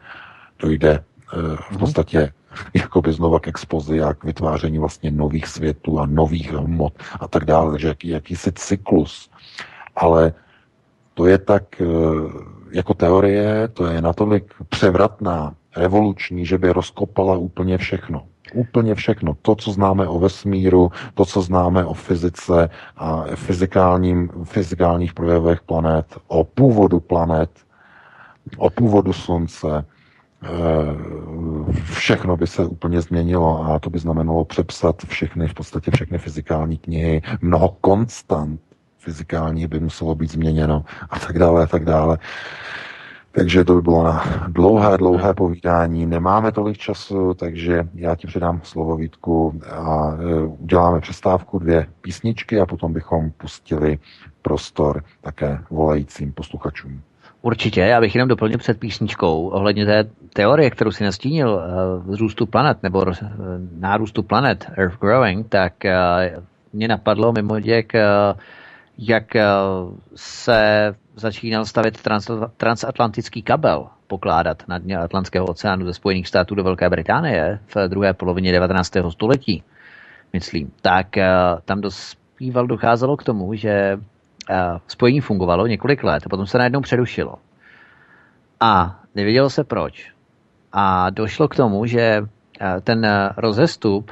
dojde 0.59 1.03
v 1.33 1.71
mhm. 1.71 1.79
podstatě 1.79 2.33
jakoby 2.73 3.13
znova 3.13 3.39
k 3.39 3.47
expozi 3.47 4.01
a 4.01 4.13
k 4.13 4.23
vytváření 4.23 4.79
vlastně 4.79 5.11
nových 5.11 5.47
světů 5.47 5.99
a 5.99 6.05
nových 6.05 6.51
hmot 6.51 6.93
a 7.19 7.27
tak 7.27 7.45
dále, 7.45 7.71
takže 7.71 7.87
jaký, 7.87 8.07
jakýsi 8.07 8.51
cyklus. 8.51 9.29
Ale 9.95 10.33
to 11.13 11.25
je 11.25 11.37
tak 11.37 11.81
jako 12.71 12.93
teorie, 12.93 13.67
to 13.67 13.85
je 13.85 14.01
natolik 14.01 14.53
převratná, 14.69 15.53
revoluční, 15.77 16.45
že 16.45 16.57
by 16.57 16.71
rozkopala 16.71 17.37
úplně 17.37 17.77
všechno. 17.77 18.23
Úplně 18.53 18.95
všechno. 18.95 19.33
To, 19.41 19.55
co 19.55 19.71
známe 19.71 20.07
o 20.07 20.19
vesmíru, 20.19 20.91
to, 21.13 21.25
co 21.25 21.41
známe 21.41 21.85
o 21.85 21.93
fyzice 21.93 22.69
a 22.97 23.23
fyzikálním, 23.35 24.29
fyzikálních 24.43 25.13
projevech 25.13 25.61
planet, 25.61 26.05
o 26.27 26.43
původu 26.43 26.99
planet, 26.99 27.49
o 28.57 28.69
původu 28.69 29.13
slunce, 29.13 29.85
eh, 30.43 30.47
všechno 31.83 32.37
by 32.37 32.47
se 32.47 32.65
úplně 32.65 33.01
změnilo 33.01 33.65
a 33.65 33.79
to 33.79 33.89
by 33.89 33.99
znamenalo 33.99 34.45
přepsat 34.45 34.95
všechny, 35.07 35.47
v 35.47 35.53
podstatě 35.53 35.91
všechny 35.91 36.17
fyzikální 36.17 36.77
knihy, 36.77 37.21
mnoho 37.41 37.75
konstant 37.81 38.61
fyzikální 39.01 39.67
by 39.67 39.79
muselo 39.79 40.15
být 40.15 40.31
změněno 40.31 40.85
a 41.09 41.19
tak 41.19 41.39
dále 41.39 41.63
a 41.63 41.67
tak 41.67 41.85
dále. 41.85 42.17
Takže 43.31 43.63
to 43.63 43.75
by 43.75 43.81
bylo 43.81 44.03
na 44.03 44.23
dlouhé, 44.47 44.97
dlouhé 44.97 45.33
povídání. 45.33 46.05
Nemáme 46.05 46.51
tolik 46.51 46.77
času, 46.77 47.33
takže 47.33 47.83
já 47.95 48.15
ti 48.15 48.27
předám 48.27 48.61
slovo 48.63 48.97
Vítku 48.97 49.61
a 49.71 50.17
e, 50.19 50.43
uděláme 50.43 51.01
přestávku, 51.01 51.59
dvě 51.59 51.87
písničky 52.01 52.59
a 52.59 52.65
potom 52.65 52.93
bychom 52.93 53.31
pustili 53.31 53.99
prostor 54.41 55.03
také 55.21 55.59
volajícím 55.69 56.33
posluchačům. 56.33 57.01
Určitě, 57.41 57.81
já 57.81 58.01
bych 58.01 58.15
jenom 58.15 58.29
doplnil 58.29 58.57
před 58.57 58.79
písničkou 58.79 59.47
ohledně 59.47 59.85
té 59.85 60.09
teorie, 60.33 60.69
kterou 60.69 60.91
si 60.91 61.03
nastínil, 61.03 61.61
vzrůstu 62.05 62.45
planet 62.45 62.83
nebo 62.83 63.05
nárůstu 63.79 64.23
planet, 64.23 64.71
Earth 64.77 64.99
Growing, 64.99 65.49
tak 65.49 65.85
e, 65.85 65.95
mě 66.73 66.87
napadlo 66.87 67.31
mimo 67.31 67.59
děk 67.59 67.93
jak 69.03 69.35
eh, 69.35 69.45
se 70.15 70.93
začínal 71.15 71.65
stavět 71.65 72.01
trans, 72.01 72.31
transatlantický 72.57 73.41
kabel 73.41 73.87
pokládat 74.07 74.63
na 74.67 74.77
dně 74.77 74.97
Atlantského 74.97 75.45
oceánu 75.45 75.85
ze 75.85 75.93
Spojených 75.93 76.27
států 76.27 76.55
do 76.55 76.63
Velké 76.63 76.89
Británie 76.89 77.59
v 77.75 77.87
druhé 77.87 78.13
polovině 78.13 78.51
19. 78.51 78.91
století, 79.09 79.63
myslím, 80.33 80.71
tak 80.81 81.17
eh, 81.17 81.29
tam 81.65 81.81
dospíval, 81.81 82.67
docházelo 82.67 83.17
k 83.17 83.23
tomu, 83.23 83.53
že 83.53 83.69
eh, 83.69 84.55
spojení 84.87 85.19
fungovalo 85.21 85.67
několik 85.67 86.03
let 86.03 86.23
a 86.25 86.29
potom 86.29 86.45
se 86.47 86.57
najednou 86.57 86.81
přerušilo. 86.81 87.35
A 88.59 88.99
nevědělo 89.15 89.49
se 89.49 89.63
proč. 89.63 90.11
A 90.73 91.09
došlo 91.09 91.47
k 91.47 91.55
tomu, 91.55 91.85
že 91.85 92.21
ten 92.83 93.07
rozestup 93.37 94.11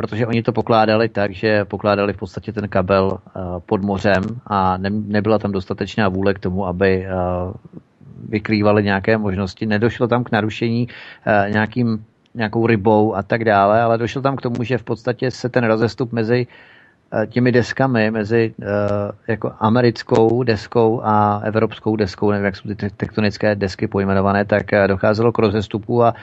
protože 0.00 0.26
oni 0.26 0.42
to 0.42 0.52
pokládali 0.52 1.08
tak, 1.08 1.30
že 1.36 1.64
pokládali 1.64 2.12
v 2.12 2.16
podstatě 2.16 2.52
ten 2.52 2.68
kabel 2.68 3.04
uh, 3.12 3.60
pod 3.60 3.84
mořem 3.84 4.22
a 4.46 4.76
ne, 4.76 4.90
nebyla 4.90 5.38
tam 5.38 5.52
dostatečná 5.52 6.08
vůle 6.08 6.34
k 6.34 6.38
tomu, 6.38 6.66
aby 6.66 7.04
uh, 7.04 7.52
vykrývali 8.28 8.84
nějaké 8.84 9.18
možnosti. 9.18 9.66
Nedošlo 9.66 10.08
tam 10.08 10.24
k 10.24 10.32
narušení 10.32 10.88
uh, 10.88 11.52
nějakým, 11.52 12.04
nějakou 12.34 12.66
rybou 12.66 13.14
a 13.14 13.22
tak 13.22 13.44
dále, 13.44 13.82
ale 13.82 13.98
došlo 13.98 14.22
tam 14.22 14.36
k 14.36 14.42
tomu, 14.42 14.64
že 14.64 14.78
v 14.78 14.84
podstatě 14.84 15.30
se 15.30 15.48
ten 15.48 15.64
rozestup 15.64 16.12
mezi 16.12 16.46
Eh, 16.46 16.48
těmi 17.26 17.52
deskami 17.52 18.10
mezi 18.10 18.54
uh, 18.58 18.66
jako 19.28 19.52
americkou 19.58 20.42
deskou 20.42 21.00
a 21.04 21.40
evropskou 21.44 21.96
deskou, 21.96 22.30
nevím, 22.30 22.44
jak 22.44 22.56
jsou 22.56 22.74
ty 22.74 22.90
tektonické 22.90 23.54
desky 23.54 23.86
pojmenované, 23.86 24.44
tak 24.44 24.62
uh, 24.72 24.88
docházelo 24.88 25.32
k 25.32 25.38
rozestupu 25.38 26.04
a 26.04 26.14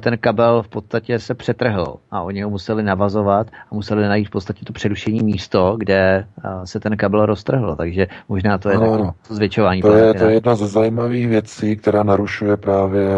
ten 0.00 0.18
kabel 0.18 0.62
v 0.62 0.68
podstatě 0.68 1.18
se 1.18 1.34
přetrhl 1.34 1.96
a 2.10 2.22
oni 2.22 2.42
ho 2.42 2.50
museli 2.50 2.82
navazovat 2.82 3.46
a 3.70 3.74
museli 3.74 4.08
najít 4.08 4.24
v 4.24 4.30
podstatě 4.30 4.64
to 4.64 4.72
přerušení 4.72 5.20
místo, 5.20 5.76
kde 5.78 6.26
se 6.64 6.80
ten 6.80 6.96
kabel 6.96 7.26
roztrhl, 7.26 7.76
takže 7.76 8.06
možná 8.28 8.58
to 8.58 8.68
je 8.70 8.76
no, 8.76 8.90
takové 8.90 9.12
zvětšování. 9.28 9.82
To 9.82 9.92
je, 9.96 10.14
to 10.14 10.24
je 10.24 10.34
jedna 10.34 10.54
ze 10.54 10.66
zajímavých 10.66 11.28
věcí, 11.28 11.76
která 11.76 12.02
narušuje 12.02 12.56
právě 12.56 13.08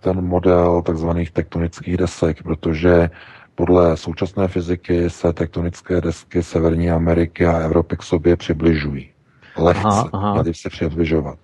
ten 0.00 0.20
model 0.20 0.82
takzvaných 0.82 1.30
tektonických 1.30 1.96
desek, 1.96 2.42
protože 2.42 3.10
podle 3.54 3.96
současné 3.96 4.48
fyziky 4.48 5.10
se 5.10 5.32
tektonické 5.32 6.00
desky 6.00 6.42
Severní 6.42 6.90
Ameriky 6.90 7.46
a 7.46 7.58
Evropy 7.58 7.96
k 7.96 8.02
sobě 8.02 8.36
přibližují. 8.36 9.10
Lehce, 9.56 10.10
měly 10.32 10.54
se 10.54 10.68
přibližovat. 10.68 11.38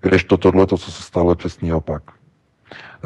Když 0.00 0.24
to 0.24 0.36
tohle, 0.36 0.66
to, 0.66 0.78
co 0.78 0.90
se 0.90 1.02
stalo, 1.02 1.32
je 1.32 1.36
přesný 1.36 1.72
opak. 1.72 2.02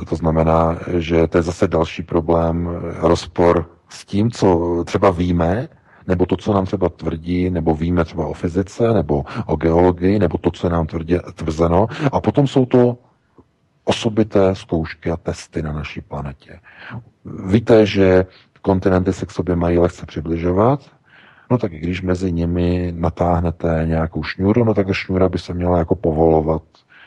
To 0.08 0.16
znamená, 0.16 0.78
že 0.96 1.26
to 1.26 1.38
je 1.38 1.42
zase 1.42 1.68
další 1.68 2.02
problém, 2.02 2.68
rozpor 2.98 3.70
s 3.88 4.04
tím, 4.04 4.30
co 4.30 4.76
třeba 4.86 5.10
víme, 5.10 5.68
nebo 6.06 6.26
to, 6.26 6.36
co 6.36 6.52
nám 6.52 6.66
třeba 6.66 6.88
tvrdí, 6.88 7.50
nebo 7.50 7.74
víme 7.74 8.04
třeba 8.04 8.26
o 8.26 8.32
fyzice, 8.32 8.92
nebo 8.92 9.24
o 9.46 9.56
geologii, 9.56 10.18
nebo 10.18 10.38
to, 10.38 10.50
co 10.50 10.66
je 10.66 10.70
nám 10.70 10.86
tvrdě, 10.86 11.20
tvrzeno. 11.34 11.86
A 12.12 12.20
potom 12.20 12.46
jsou 12.46 12.66
to 12.66 12.98
osobité 13.84 14.54
zkoušky 14.54 15.10
a 15.10 15.16
testy 15.16 15.62
na 15.62 15.72
naší 15.72 16.00
planetě. 16.00 16.60
Víte, 17.24 17.86
že 17.86 18.26
kontinenty 18.62 19.12
se 19.12 19.26
k 19.26 19.30
sobě 19.30 19.56
mají 19.56 19.78
lehce 19.78 20.06
přibližovat, 20.06 20.80
no 21.50 21.58
tak 21.58 21.72
když 21.72 22.02
mezi 22.02 22.32
nimi 22.32 22.92
natáhnete 22.96 23.82
nějakou 23.86 24.22
šňůru, 24.22 24.64
no 24.64 24.74
tak 24.74 24.86
ta 24.86 24.92
šňůra 24.92 25.28
by 25.28 25.38
se 25.38 25.54
měla 25.54 25.78
jako 25.78 25.94
povolovat. 25.94 26.62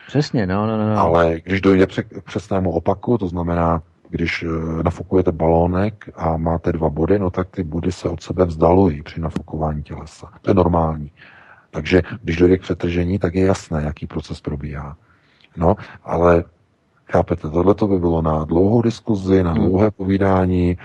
Přesně, 0.07 0.47
no, 0.47 0.67
no, 0.67 0.77
no. 0.77 0.89
no. 0.95 0.99
Ale 0.99 1.39
když 1.43 1.61
dojde 1.61 1.85
k 1.85 2.23
přesnému 2.23 2.71
opaku, 2.71 3.17
to 3.17 3.27
znamená, 3.27 3.81
když 4.09 4.43
eh, 4.43 4.83
nafukujete 4.83 5.31
balónek 5.31 6.09
a 6.15 6.37
máte 6.37 6.71
dva 6.71 6.89
body, 6.89 7.19
no 7.19 7.29
tak 7.29 7.49
ty 7.49 7.63
body 7.63 7.91
se 7.91 8.09
od 8.09 8.23
sebe 8.23 8.45
vzdalují 8.45 9.03
při 9.03 9.21
nafukování 9.21 9.83
tělesa. 9.83 10.31
To 10.41 10.49
je 10.49 10.53
normální. 10.53 11.11
Takže 11.71 12.01
když 12.23 12.37
dojde 12.37 12.57
k 12.57 12.61
přetržení, 12.61 13.19
tak 13.19 13.35
je 13.35 13.45
jasné, 13.45 13.83
jaký 13.83 14.07
proces 14.07 14.41
probíhá. 14.41 14.97
No, 15.57 15.75
ale 16.03 16.43
Chápete, 17.11 17.49
tohle 17.49 17.73
to 17.73 17.87
by 17.87 17.99
bylo 17.99 18.21
na 18.21 18.45
dlouhou 18.45 18.81
diskuzi, 18.81 19.43
na 19.43 19.51
hmm. 19.51 19.61
dlouhé 19.61 19.91
povídání, 19.91 20.69
e, 20.71 20.77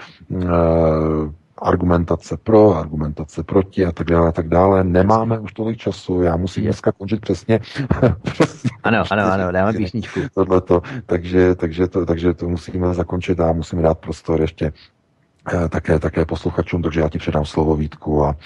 argumentace 1.58 2.36
pro, 2.36 2.76
argumentace 2.76 3.42
proti 3.42 3.86
a 3.86 3.92
tak 3.92 4.06
dále 4.06 4.28
a 4.28 4.32
tak 4.32 4.48
dále. 4.48 4.84
Nemáme 4.84 5.38
už 5.38 5.52
tolik 5.52 5.78
času, 5.78 6.22
já 6.22 6.36
musím 6.36 6.64
dneska 6.64 6.92
končit 6.92 7.20
přesně. 7.20 7.60
přesně 8.22 8.70
ano, 8.82 9.04
ano, 9.10 9.22
ano, 9.32 9.52
dáme 9.52 9.72
písničku. 9.72 10.20
Tohleto, 10.34 10.82
takže, 11.06 11.54
takže, 11.54 11.88
to, 11.88 12.06
takže 12.06 12.34
to 12.34 12.48
musíme 12.48 12.94
zakončit 12.94 13.40
a 13.40 13.52
musíme 13.52 13.82
dát 13.82 13.98
prostor 13.98 14.40
ještě 14.40 14.72
Eh, 14.72 14.99
také, 15.68 15.98
také 15.98 16.24
posluchačům, 16.24 16.82
takže 16.82 17.00
já 17.00 17.08
ti 17.08 17.18
předám 17.18 17.44
slovo 17.44 17.76
Vítku 17.76 18.24
a 18.24 18.36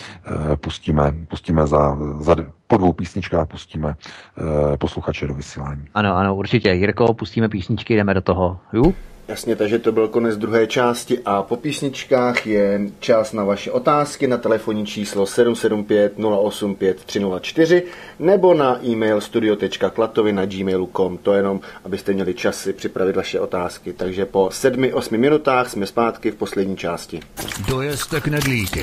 e, 0.53 0.57
pustíme, 0.57 1.15
pustíme 1.29 1.66
za, 1.66 1.99
za, 2.21 2.37
po 2.66 2.77
dvou 2.77 2.93
písničkách 2.93 3.49
pustíme 3.49 3.95
e, 4.75 4.77
posluchače 4.77 5.27
do 5.27 5.35
vysílání. 5.35 5.85
Ano, 5.95 6.16
ano, 6.16 6.37
určitě. 6.37 6.71
Jirko, 6.71 7.15
pustíme 7.15 7.49
písničky, 7.49 7.97
jdeme 7.97 8.15
do 8.15 8.21
toho. 8.21 8.59
Jú? 8.73 8.95
Jasně, 9.29 9.57
takže 9.57 9.79
to 9.79 9.93
byl 9.93 10.09
konec 10.09 10.37
druhé 10.37 10.67
části 10.67 11.19
a 11.25 11.43
po 11.43 11.57
písničkách 11.57 12.47
je 12.47 12.81
čas 13.01 13.33
na 13.33 13.45
vaše 13.45 13.71
otázky 13.71 14.27
na 14.27 14.37
telefonní 14.37 14.87
číslo 14.87 15.27
775 15.27 16.13
085 16.19 17.05
304 17.05 17.83
nebo 18.19 18.55
na 18.55 18.85
e-mail 18.85 19.21
studio.klatovy 19.21 20.33
na 20.33 20.47
gmailu.com. 20.47 21.19
To 21.19 21.33
jenom, 21.33 21.61
abyste 21.85 22.13
měli 22.13 22.35
čas 22.35 22.59
si 22.59 22.73
připravit 22.73 23.17
vaše 23.17 23.41
otázky. 23.41 23.93
Takže 23.93 24.27
po 24.27 24.47
7-8 24.47 25.19
minutách 25.19 25.71
jsme 25.71 25.87
zpátky 25.87 26.31
v 26.31 26.35
poslední 26.35 26.77
části. 26.77 27.21
Dojezte 27.69 28.21
knedlíky. 28.21 28.83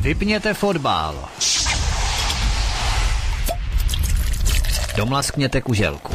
Vypněte 0.00 0.54
fotbal. 0.54 1.28
Domlaskněte 4.96 5.60
kuželku 5.60 6.14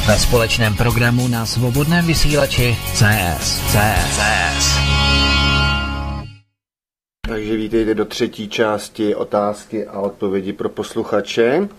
Ve 0.07 0.19
společném 0.19 0.75
programu 0.75 1.27
na 1.27 1.45
svobodném 1.45 2.05
vysílači 2.05 2.77
CS. 2.93 3.61
CS. 3.71 4.11
CS. 4.11 4.77
Takže 7.27 7.57
vítejte 7.57 7.95
do 7.95 8.05
třetí 8.05 8.49
části 8.49 9.15
otázky 9.15 9.87
a 9.87 9.99
odpovědi 9.99 10.53
pro 10.53 10.69
posluchače. 10.69 11.69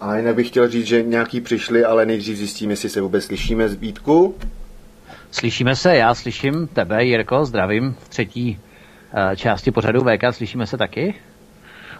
A 0.00 0.16
jinak 0.16 0.34
bych 0.34 0.48
chtěl 0.48 0.68
říct, 0.68 0.86
že 0.86 1.02
nějaký 1.02 1.40
přišli, 1.40 1.84
ale 1.84 2.06
nejdřív 2.06 2.36
zjistíme, 2.36 2.72
jestli 2.72 2.88
se 2.88 3.00
vůbec 3.00 3.24
slyšíme 3.24 3.68
z 3.68 3.74
Vítku. 3.74 4.34
Slyšíme 5.30 5.76
se, 5.76 5.96
já 5.96 6.14
slyším 6.14 6.66
tebe, 6.72 7.04
Jirko, 7.04 7.44
zdravím 7.44 7.96
v 8.04 8.08
třetí 8.08 8.58
uh, 9.28 9.34
části 9.34 9.70
pořadu 9.70 10.00
VK, 10.00 10.24
slyšíme 10.34 10.66
se 10.66 10.76
taky? 10.76 11.14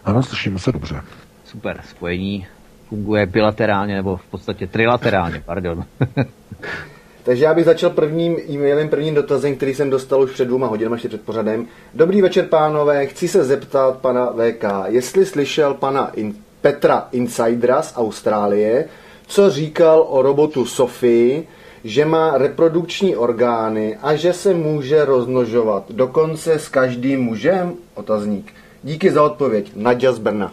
Ano, 0.04 0.22
slyšíme 0.22 0.58
se 0.58 0.72
dobře. 0.72 1.00
super, 1.44 1.80
spojení 1.88 2.46
funguje 2.88 3.26
bilaterálně, 3.26 3.94
nebo 3.94 4.16
v 4.16 4.26
podstatě 4.26 4.66
trilaterálně, 4.66 5.42
pardon. 5.46 5.84
Takže 7.22 7.44
já 7.44 7.54
bych 7.54 7.64
začal 7.64 7.90
prvním 7.90 8.36
e-mailem, 8.50 8.88
prvním 8.88 9.14
dotazem, 9.14 9.56
který 9.56 9.74
jsem 9.74 9.90
dostal 9.90 10.22
už 10.22 10.30
před 10.30 10.44
dvěma 10.44 10.66
hodinami, 10.66 10.94
ještě 10.94 11.08
před 11.08 11.20
pořadem. 11.22 11.66
Dobrý 11.94 12.22
večer, 12.22 12.46
pánové. 12.46 13.06
Chci 13.06 13.28
se 13.28 13.44
zeptat 13.44 13.98
pana 13.98 14.26
VK, 14.26 14.64
jestli 14.86 15.26
slyšel 15.26 15.74
pana 15.74 16.10
in- 16.14 16.34
Petra 16.60 17.08
Insidera 17.12 17.82
z 17.82 17.96
Austrálie, 17.96 18.88
co 19.26 19.50
říkal 19.50 20.06
o 20.08 20.22
robotu 20.22 20.66
Sofii, 20.66 21.48
že 21.84 22.04
má 22.04 22.38
reprodukční 22.38 23.16
orgány 23.16 23.96
a 24.02 24.14
že 24.14 24.32
se 24.32 24.54
může 24.54 25.04
rozmnožovat 25.04 25.84
dokonce 25.90 26.58
s 26.58 26.68
každým 26.68 27.20
mužem? 27.20 27.74
Otazník. 27.94 28.54
Díky 28.82 29.12
za 29.12 29.22
odpověď. 29.22 29.72
Nadia 29.76 30.12
z 30.12 30.18
Brna. 30.18 30.52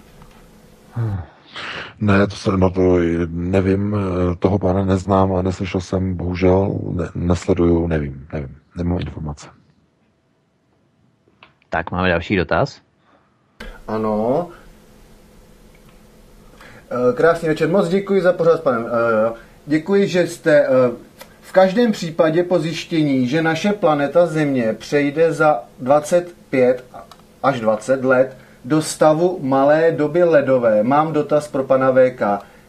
Hmm. 0.93 1.17
Ne, 1.99 2.27
to 2.27 2.35
se, 2.35 2.57
no 2.57 2.69
to 2.69 2.81
nevím, 3.29 3.95
toho 4.39 4.59
pána 4.59 4.85
neznám 4.85 5.35
a 5.35 5.41
neslyšel 5.41 5.81
jsem, 5.81 6.15
bohužel, 6.15 6.79
ne, 6.91 7.09
nesleduju, 7.15 7.87
nevím, 7.87 8.27
nevím, 8.33 8.57
nemám 8.77 8.99
informace. 8.99 9.47
Tak 11.69 11.91
máme 11.91 12.09
další 12.09 12.35
dotaz. 12.35 12.81
Ano. 13.87 14.49
Eh, 16.91 17.13
krásný 17.13 17.49
večer, 17.49 17.69
moc 17.69 17.89
děkuji 17.89 18.21
za 18.21 18.33
pořád, 18.33 18.63
pane. 18.63 18.77
Eh, 18.77 19.33
děkuji, 19.65 20.07
že 20.07 20.27
jste 20.27 20.59
eh, 20.59 20.69
v 21.41 21.51
každém 21.51 21.91
případě 21.91 22.43
po 22.43 22.59
zjištění, 22.59 23.27
že 23.27 23.41
naše 23.41 23.73
planeta 23.73 24.25
Země 24.25 24.75
přejde 24.79 25.33
za 25.33 25.63
25 25.79 26.83
až 27.43 27.59
20 27.59 28.05
let 28.05 28.37
do 28.65 28.81
stavu 28.81 29.39
malé 29.41 29.91
doby 29.91 30.23
ledové. 30.23 30.83
Mám 30.83 31.13
dotaz 31.13 31.47
pro 31.47 31.63
pana 31.63 31.91
VK. 31.91 32.21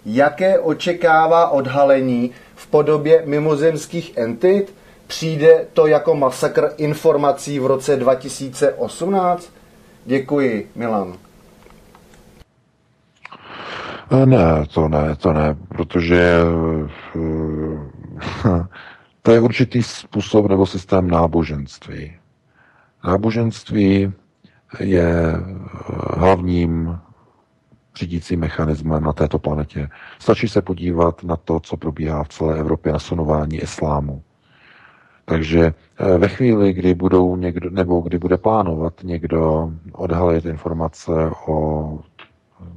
Jaké 0.07 0.59
očekává 0.59 1.49
odhalení 1.49 2.31
v 2.55 2.67
podobě 2.67 3.23
mimozemských 3.25 4.17
entit? 4.17 4.75
Přijde 5.07 5.65
to 5.73 5.87
jako 5.87 6.15
masakr 6.15 6.71
informací 6.77 7.59
v 7.59 7.67
roce 7.67 7.97
2018? 7.97 9.51
Děkuji, 10.05 10.71
Milan. 10.75 11.26
Eh, 14.11 14.27
ne, 14.27 14.67
to 14.75 14.89
ne, 14.89 15.17
to 15.17 15.33
ne, 15.33 15.57
protože 15.69 16.33
eh, 17.17 17.19
to 19.23 19.33
je 19.33 19.41
určitý 19.41 19.83
způsob 19.83 20.49
nebo 20.49 20.67
systém 20.67 21.11
náboženství. 21.11 22.13
Náboženství 23.05 24.13
je 24.81 25.35
eh, 25.35 25.43
hlavním 26.19 26.99
řídícím 27.97 28.41
mechanismem 28.41 29.03
na 29.03 29.13
této 29.13 29.39
planetě. 29.39 29.89
Stačí 30.19 30.49
se 30.49 30.63
podívat 30.63 31.25
na 31.25 31.37
to, 31.37 31.61
co 31.61 31.77
probíhá 31.77 32.25
v 32.25 32.29
celé 32.29 32.59
Evropě 32.59 32.93
na 32.93 32.99
sunování 32.99 33.57
islámu. 33.57 34.23
Takže 35.25 35.75
ve 36.19 36.29
chvíli, 36.29 36.73
kdy 36.73 36.95
budou 36.95 37.37
někdo, 37.37 37.71
nebo 37.71 38.01
kdy 38.01 38.19
bude 38.19 38.37
plánovat 38.37 38.95
někdo 39.03 39.71
odhalit 39.93 40.45
informace 40.45 41.13
o 41.47 41.99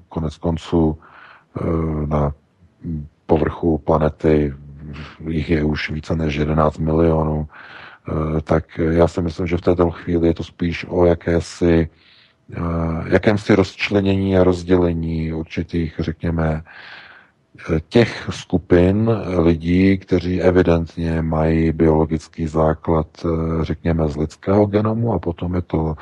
konec 0.10 0.38
konců 0.38 0.98
na 2.06 2.34
povrchu 3.26 3.78
planety, 3.78 4.54
jich 5.28 5.50
je 5.50 5.64
už 5.64 5.90
více 5.90 6.16
než 6.16 6.36
11 6.36 6.78
milionů, 6.78 7.48
Eh, 8.10 8.42
tak 8.42 8.78
já 8.78 9.08
si 9.08 9.22
myslím, 9.22 9.48
že 9.48 9.58
v 9.58 9.62
této 9.62 9.90
chvíli 9.92 10.28
je 10.28 10.34
to 10.34 10.44
spíš 10.44 10.86
o 10.90 11.06
jakési, 11.06 11.90
eh, 12.54 12.60
jakémsi 13.06 13.56
rozčlenění 13.56 14.38
a 14.38 14.44
rozdělení 14.44 15.34
určitých, 15.34 15.96
řekněme, 16.00 16.64
eh, 16.64 17.80
těch 17.90 18.30
skupin 18.32 19.10
lidí, 19.38 19.98
kteří 19.98 20.42
evidentně 20.42 21.22
mají 21.22 21.72
biologický 21.72 22.48
základ, 22.48 23.08
řekněme, 23.62 24.08
z 24.10 24.18
lidského 24.18 24.66
genomu 24.66 25.14
a 25.14 25.20
potom 25.20 25.56
je 25.56 25.62
to, 25.62 25.96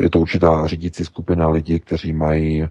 je 0.00 0.10
to 0.10 0.20
určitá 0.20 0.66
řídící 0.66 1.04
skupina 1.04 1.48
lidí, 1.48 1.80
kteří 1.80 2.12
mají 2.12 2.68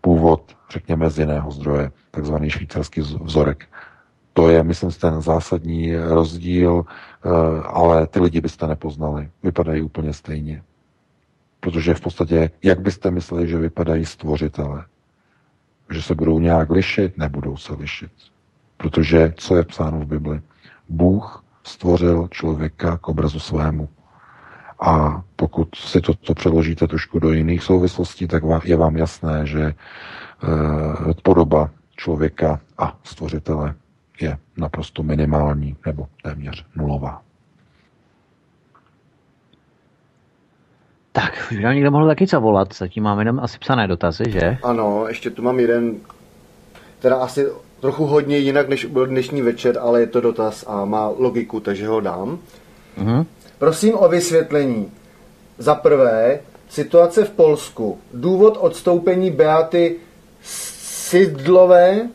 původ, 0.00 0.56
řekněme, 0.70 1.10
z 1.10 1.18
jiného 1.18 1.50
zdroje, 1.50 1.90
takzvaný 2.10 2.50
švýcarský 2.50 3.00
vzorek. 3.00 3.68
To 4.32 4.48
je, 4.48 4.62
myslím, 4.62 4.90
ten 4.90 5.20
zásadní 5.20 5.96
rozdíl, 5.96 6.84
eh, 6.86 7.28
ale 7.66 8.06
ty 8.06 8.20
lidi 8.20 8.40
byste 8.40 8.66
nepoznali. 8.66 9.30
Vypadají 9.42 9.82
úplně 9.82 10.12
stejně. 10.12 10.62
Protože 11.60 11.94
v 11.94 12.00
podstatě, 12.00 12.50
jak 12.62 12.80
byste 12.80 13.10
mysleli, 13.10 13.48
že 13.48 13.58
vypadají 13.58 14.04
stvořitele? 14.04 14.84
Že 15.90 16.02
se 16.02 16.14
budou 16.14 16.38
nějak 16.38 16.70
lišit? 16.70 17.18
Nebudou 17.18 17.56
se 17.56 17.74
lišit. 17.74 18.12
Protože, 18.76 19.32
co 19.36 19.56
je 19.56 19.64
psáno 19.64 20.00
v 20.00 20.06
Bibli? 20.06 20.40
Bůh 20.88 21.44
stvořil 21.62 22.28
člověka 22.30 22.98
k 22.98 23.08
obrazu 23.08 23.40
svému. 23.40 23.88
A 24.80 25.22
pokud 25.36 25.74
si 25.74 26.00
to, 26.00 26.14
to 26.14 26.34
přeložíte 26.34 26.86
trošku 26.86 27.18
do 27.18 27.32
jiných 27.32 27.62
souvislostí, 27.62 28.28
tak 28.28 28.42
je 28.64 28.76
vám 28.76 28.96
jasné, 28.96 29.46
že 29.46 29.62
e, 29.62 29.74
podoba 31.22 31.70
člověka 31.96 32.60
a 32.78 32.98
stvořitele 33.04 33.74
je 34.20 34.38
naprosto 34.56 35.02
minimální 35.02 35.76
nebo 35.86 36.06
téměř 36.22 36.64
nulová. 36.76 37.22
Tak, 41.12 41.48
už 41.50 41.58
nám 41.58 41.74
někdo 41.74 41.90
mohl 41.90 42.06
taky 42.06 42.26
zavolat, 42.26 42.74
zatím 42.74 43.04
máme 43.04 43.20
jenom 43.20 43.40
asi 43.40 43.58
psané 43.58 43.86
dotazy, 43.86 44.24
že? 44.26 44.58
Ano, 44.62 45.08
ještě 45.08 45.30
tu 45.30 45.42
mám 45.42 45.60
jeden, 45.60 45.96
teda 46.98 47.16
asi 47.16 47.46
trochu 47.80 48.06
hodně 48.06 48.38
jinak, 48.38 48.68
než 48.68 48.84
byl 48.84 49.06
dnešní 49.06 49.42
večer, 49.42 49.78
ale 49.78 50.00
je 50.00 50.06
to 50.06 50.20
dotaz 50.20 50.64
a 50.68 50.84
má 50.84 51.08
logiku, 51.08 51.60
takže 51.60 51.86
ho 51.88 52.00
dám. 52.00 52.38
Uh-huh. 52.98 53.26
Prosím 53.64 53.94
o 53.98 54.08
vysvětlení. 54.08 54.92
Za 55.58 55.74
prvé, 55.74 56.40
situace 56.68 57.24
v 57.24 57.30
Polsku. 57.30 57.98
Důvod 58.14 58.58
odstoupení 58.60 59.30
Beaty 59.30 59.96
Sidlové 60.42 62.08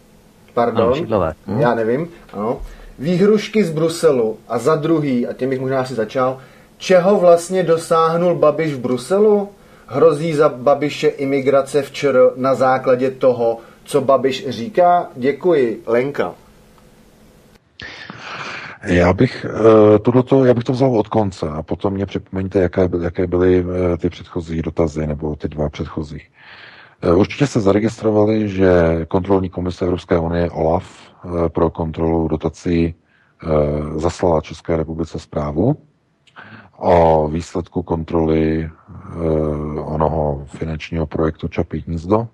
pardon, 0.54 0.94
ano, 1.14 1.34
hm. 1.48 1.60
já 1.60 1.76
nevím, 1.76 2.10
ano, 2.34 2.62
výhrušky 3.00 3.64
z 3.64 3.72
Bruselu 3.72 4.38
a 4.48 4.58
za 4.58 4.76
druhý, 4.76 5.28
a 5.28 5.34
tím 5.34 5.50
bych 5.50 5.60
možná 5.60 5.82
asi 5.82 5.96
začal, 5.96 6.38
čeho 6.78 7.18
vlastně 7.18 7.64
dosáhnul 7.64 8.36
Babiš 8.36 8.74
v 8.74 8.80
Bruselu? 8.80 9.50
Hrozí 9.88 10.34
za 10.34 10.50
Babiše 10.50 11.08
imigrace 11.08 11.82
včera 11.82 12.20
na 12.36 12.56
základě 12.56 13.12
toho, 13.12 13.58
co 13.84 14.02
Babiš 14.02 14.50
říká? 14.50 15.08
Děkuji, 15.16 15.84
Lenka. 15.88 16.36
Já 18.84 19.14
bych, 19.14 19.46
uh, 19.46 19.98
tohleto, 19.98 20.46
já 20.46 20.54
bych 20.54 20.64
to 20.64 20.74
vzal 20.74 20.98
od 21.00 21.08
konce 21.08 21.50
a 21.50 21.64
potom 21.64 21.94
mě 21.94 22.06
připomeňte, 22.06 22.60
jaké, 22.60 22.88
byly, 22.88 23.04
jaké 23.04 23.28
byly 23.28 23.64
uh, 23.64 23.72
ty 23.98 24.10
předchozí 24.10 24.62
dotazy, 24.62 25.08
nebo 25.08 25.36
ty 25.36 25.48
dva 25.48 25.70
předchozí. 25.70 26.22
Eh, 27.02 27.14
určitě 27.14 27.48
se 27.48 27.60
zaregistrovali, 27.60 28.50
že 28.50 28.72
kontrolní 29.08 29.50
komise 29.50 29.86
Evropské 29.86 30.20
unie 30.20 30.52
OLAF 30.52 31.12
eh, 31.46 31.50
pro 31.50 31.70
kontrolu 31.70 32.28
dotací 32.28 32.96
eh, 33.44 33.48
zaslala 34.00 34.42
České 34.42 34.78
republice 34.78 35.20
zprávu 35.20 35.76
o 36.78 37.28
výsledku 37.28 37.84
kontroly 37.84 38.70
onoho 39.84 40.46
finančního 40.46 41.08
projektu 41.08 41.48
Čapí 41.48 41.84
hnízdo. 41.88 42.28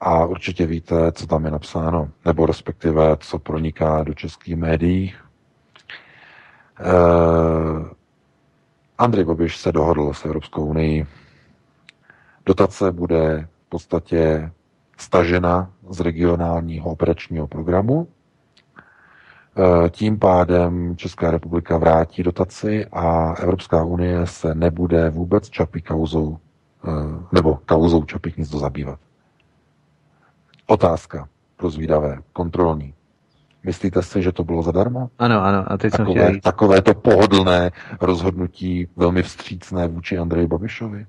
A 0.00 0.24
určitě 0.24 0.66
víte, 0.66 1.12
co 1.12 1.26
tam 1.26 1.44
je 1.44 1.50
napsáno, 1.50 2.08
nebo 2.24 2.46
respektive, 2.46 3.16
co 3.20 3.38
proniká 3.38 4.04
do 4.04 4.14
českých 4.14 4.56
médií. 4.56 5.14
Andrej 8.98 9.24
Babiš 9.24 9.56
se 9.56 9.72
dohodl 9.72 10.12
s 10.12 10.24
Evropskou 10.24 10.66
unii. 10.66 11.06
Dotace 12.46 12.92
bude 12.92 13.48
podstatě 13.74 14.50
stažena 14.98 15.70
z 15.90 16.00
regionálního 16.00 16.90
operačního 16.90 17.46
programu. 17.46 18.06
E, 18.06 19.90
tím 19.90 20.18
pádem 20.18 20.96
Česká 20.96 21.30
republika 21.30 21.78
vrátí 21.78 22.22
dotaci 22.22 22.86
a 22.92 23.34
Evropská 23.34 23.84
unie 23.84 24.26
se 24.26 24.54
nebude 24.54 25.10
vůbec 25.10 25.50
čapí 25.50 25.82
kauzou 25.82 26.38
e, 26.38 26.90
nebo 27.32 27.58
kauzou 27.66 28.04
čapí 28.04 28.34
nic 28.36 28.48
zabývat. 28.50 28.98
Otázka 30.66 31.28
pro 31.56 31.70
zvídavé, 31.70 32.18
kontrolní. 32.32 32.93
Myslíte 33.64 34.02
si, 34.02 34.22
že 34.22 34.32
to 34.32 34.44
bylo 34.44 34.62
zadarmo? 34.62 35.08
Ano, 35.18 35.44
ano. 35.44 35.64
A 35.72 35.76
teď 35.76 35.92
takové, 35.92 36.26
jsem 36.26 36.40
takové 36.40 36.82
to 36.82 36.94
pohodlné 36.94 37.70
rozhodnutí, 38.00 38.88
velmi 38.96 39.22
vstřícné 39.22 39.88
vůči 39.88 40.18
Andreji 40.18 40.46
Babišovi? 40.46 41.06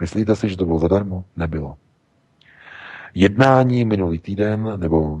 Myslíte 0.00 0.36
si, 0.36 0.48
že 0.48 0.56
to 0.56 0.64
bylo 0.64 0.78
zadarmo? 0.78 1.24
Nebylo. 1.36 1.76
Jednání 3.14 3.84
minulý 3.84 4.18
týden, 4.18 4.72
nebo 4.76 5.18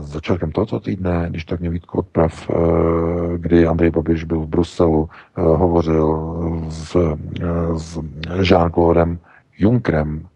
začátkem 0.00 0.52
tohoto 0.52 0.80
týdne, 0.80 1.26
když 1.30 1.44
tak 1.44 1.60
mě 1.60 1.70
Vítko 1.70 1.98
odprav, 1.98 2.50
eh, 2.50 2.54
kdy 3.38 3.66
Andrej 3.66 3.90
Babiš 3.90 4.24
byl 4.24 4.40
v 4.40 4.46
Bruselu, 4.48 5.08
eh, 5.38 5.40
hovořil 5.40 6.34
s, 6.68 6.96
eh, 6.96 7.78
s 7.78 7.98
Jean-Claudem 8.40 9.18
Junkrem 9.58 10.26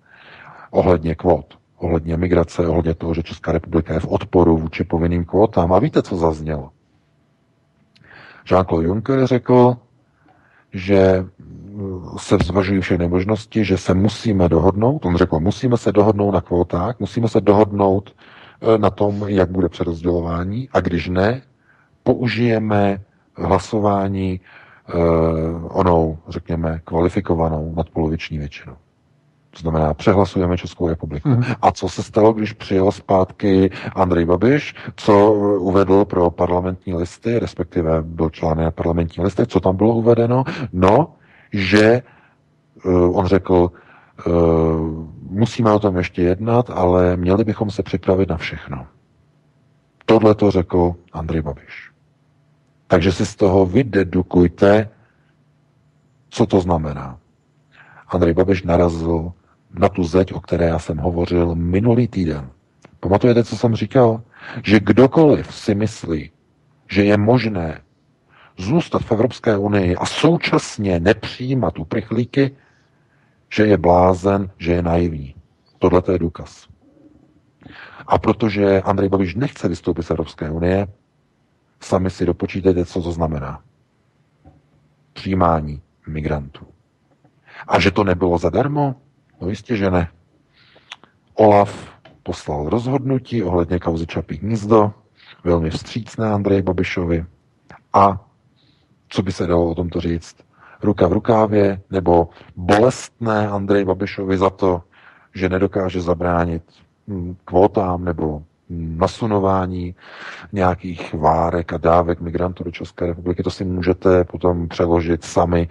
ohledně 0.71 1.15
kvot, 1.15 1.58
ohledně 1.79 2.17
migrace, 2.17 2.67
ohledně 2.67 2.95
toho, 2.95 3.15
že 3.15 3.23
Česká 3.23 3.53
republika 3.53 3.95
je 3.95 4.01
v 4.01 4.09
odporu 4.09 4.57
vůči 4.57 4.85
povinným 4.85 5.25
kvotám. 5.25 5.73
A 5.73 5.79
víte, 5.79 6.03
co 6.03 6.17
zaznělo? 6.17 6.71
Jean-Claude 8.47 8.83
Juncker 8.83 9.27
řekl, 9.27 9.77
že 10.73 11.27
se 12.17 12.37
zvažují 12.45 12.81
všechny 12.81 13.09
možnosti, 13.09 13.65
že 13.65 13.79
se 13.79 13.95
musíme 13.95 14.49
dohodnout, 14.49 15.05
on 15.05 15.17
řekl, 15.17 15.41
musíme 15.41 15.77
se 15.77 15.93
dohodnout 15.93 16.31
na 16.31 16.41
kvótách, 16.41 17.01
musíme 17.01 17.29
se 17.29 17.41
dohodnout 17.41 18.15
eh, 18.63 18.79
na 18.79 18.91
tom, 18.91 19.25
jak 19.29 19.51
bude 19.51 19.69
přerozdělování 19.69 20.69
a 20.73 20.81
když 20.81 21.09
ne, 21.09 21.43
použijeme 22.03 23.01
hlasování 23.37 24.41
eh, 24.89 24.93
onou, 25.69 26.19
řekněme, 26.29 26.81
kvalifikovanou 26.85 27.75
nadpoloviční 27.77 28.39
většinou. 28.39 28.77
To 29.51 29.59
znamená, 29.61 29.95
přehlasujeme 29.95 30.59
Českou 30.59 30.89
republiku. 30.89 31.29
Mm. 31.29 31.43
A 31.63 31.71
co 31.71 31.89
se 31.89 32.03
stalo, 32.03 32.33
když 32.33 32.53
přijel 32.53 32.93
zpátky 32.93 33.71
Andrej 33.95 34.25
Babiš, 34.25 34.75
co 34.97 35.33
uvedl 35.59 36.05
pro 36.05 36.31
parlamentní 36.31 36.95
listy, 36.95 37.39
respektive 37.39 38.03
byl 38.03 38.31
článek 38.31 38.65
na 38.65 38.71
parlamentní 38.71 39.25
listy, 39.25 39.47
co 39.47 39.61
tam 39.61 39.77
bylo 39.77 39.95
uvedeno? 39.95 40.45
No, 40.73 41.15
že 41.53 42.03
uh, 42.85 43.19
on 43.19 43.27
řekl, 43.27 43.71
uh, 44.27 44.33
musíme 45.31 45.73
o 45.73 45.79
tom 45.79 45.97
ještě 45.97 46.23
jednat, 46.23 46.71
ale 46.71 47.17
měli 47.17 47.45
bychom 47.45 47.71
se 47.71 47.83
připravit 47.83 48.29
na 48.29 48.37
všechno. 48.37 48.87
Tohle 50.07 50.35
to 50.35 50.51
řekl 50.51 50.95
Andrej 51.13 51.43
Babiš. 51.43 51.91
Takže 52.87 53.13
si 53.13 53.27
z 53.27 53.37
toho 53.37 53.67
vydedukujte, 53.67 54.89
co 56.31 56.47
to 56.47 56.61
znamená. 56.61 57.19
Andrej 58.09 58.35
Babiš 58.35 58.63
narazil 58.63 59.33
na 59.73 59.89
tu 59.89 60.05
zeď, 60.05 60.33
o 60.33 60.41
které 60.41 60.67
já 60.67 60.79
jsem 60.79 60.99
hovořil 60.99 61.55
minulý 61.55 62.09
týden. 62.09 62.51
Pamatujete, 63.01 63.45
co 63.45 63.57
jsem 63.57 63.75
říkal? 63.77 64.23
Že 64.65 64.81
kdokoliv 64.81 65.55
si 65.55 65.75
myslí, 65.75 66.31
že 66.91 67.05
je 67.05 67.17
možné 67.17 67.81
zůstat 68.59 69.03
v 69.03 69.13
Evropské 69.13 69.57
unii 69.57 69.97
a 69.97 70.07
současně 70.07 71.01
nepřijímat 71.01 71.79
uprchlíky, 71.79 72.57
že 73.53 73.67
je 73.67 73.77
blázen, 73.77 74.51
že 74.59 74.73
je 74.73 74.83
naivní. 74.83 75.35
Tohle 75.79 76.03
je 76.13 76.19
důkaz. 76.19 76.69
A 78.07 78.19
protože 78.19 78.81
Andrej 78.83 79.09
Babiš 79.09 79.35
nechce 79.35 79.69
vystoupit 79.69 80.03
z 80.03 80.11
Evropské 80.11 80.51
unie, 80.51 80.87
sami 81.81 82.11
si 82.11 82.27
dopočítejte, 82.27 82.85
co 82.85 83.03
to 83.03 83.13
znamená. 83.13 83.63
Přijímání 85.13 85.83
migrantů. 86.07 86.67
A 87.69 87.81
že 87.81 87.91
to 87.91 88.05
nebylo 88.05 88.39
zadarmo? 88.39 88.95
No 89.41 89.49
jistě, 89.49 89.77
že 89.77 89.91
ne. 89.91 90.09
Olaf 91.35 91.89
poslal 92.23 92.69
rozhodnutí 92.69 93.43
ohledně 93.43 93.79
kauzy 93.79 94.07
Čapí 94.07 94.37
hnízdo, 94.37 94.93
velmi 95.45 95.71
vstřícné 95.71 96.33
Andreji 96.33 96.63
Babišovi 96.63 97.27
a 97.93 98.25
co 99.09 99.23
by 99.23 99.33
se 99.33 99.47
dalo 99.47 99.71
o 99.71 99.75
tomto 99.75 100.01
říct? 100.01 100.37
Ruka 100.83 101.09
v 101.09 101.13
rukávě 101.13 101.81
nebo 101.91 102.29
bolestné 102.57 103.49
Andrej 103.49 103.85
Babišovi 103.85 104.39
za 104.39 104.51
to, 104.51 104.83
že 105.35 105.49
nedokáže 105.49 106.01
zabránit 106.01 106.63
hm, 107.09 107.37
kvótám 107.45 108.05
nebo 108.05 108.43
nasunování 108.71 109.95
nějakých 110.53 111.15
várek 111.15 111.73
a 111.73 111.77
dávek 111.77 112.21
migrantů 112.21 112.65
do 112.65 112.71
České 112.71 113.07
republiky. 113.07 113.43
To 113.43 113.51
si 113.51 113.65
můžete 113.65 114.25
potom 114.25 114.69
přeložit 114.69 115.25
sami, 115.25 115.69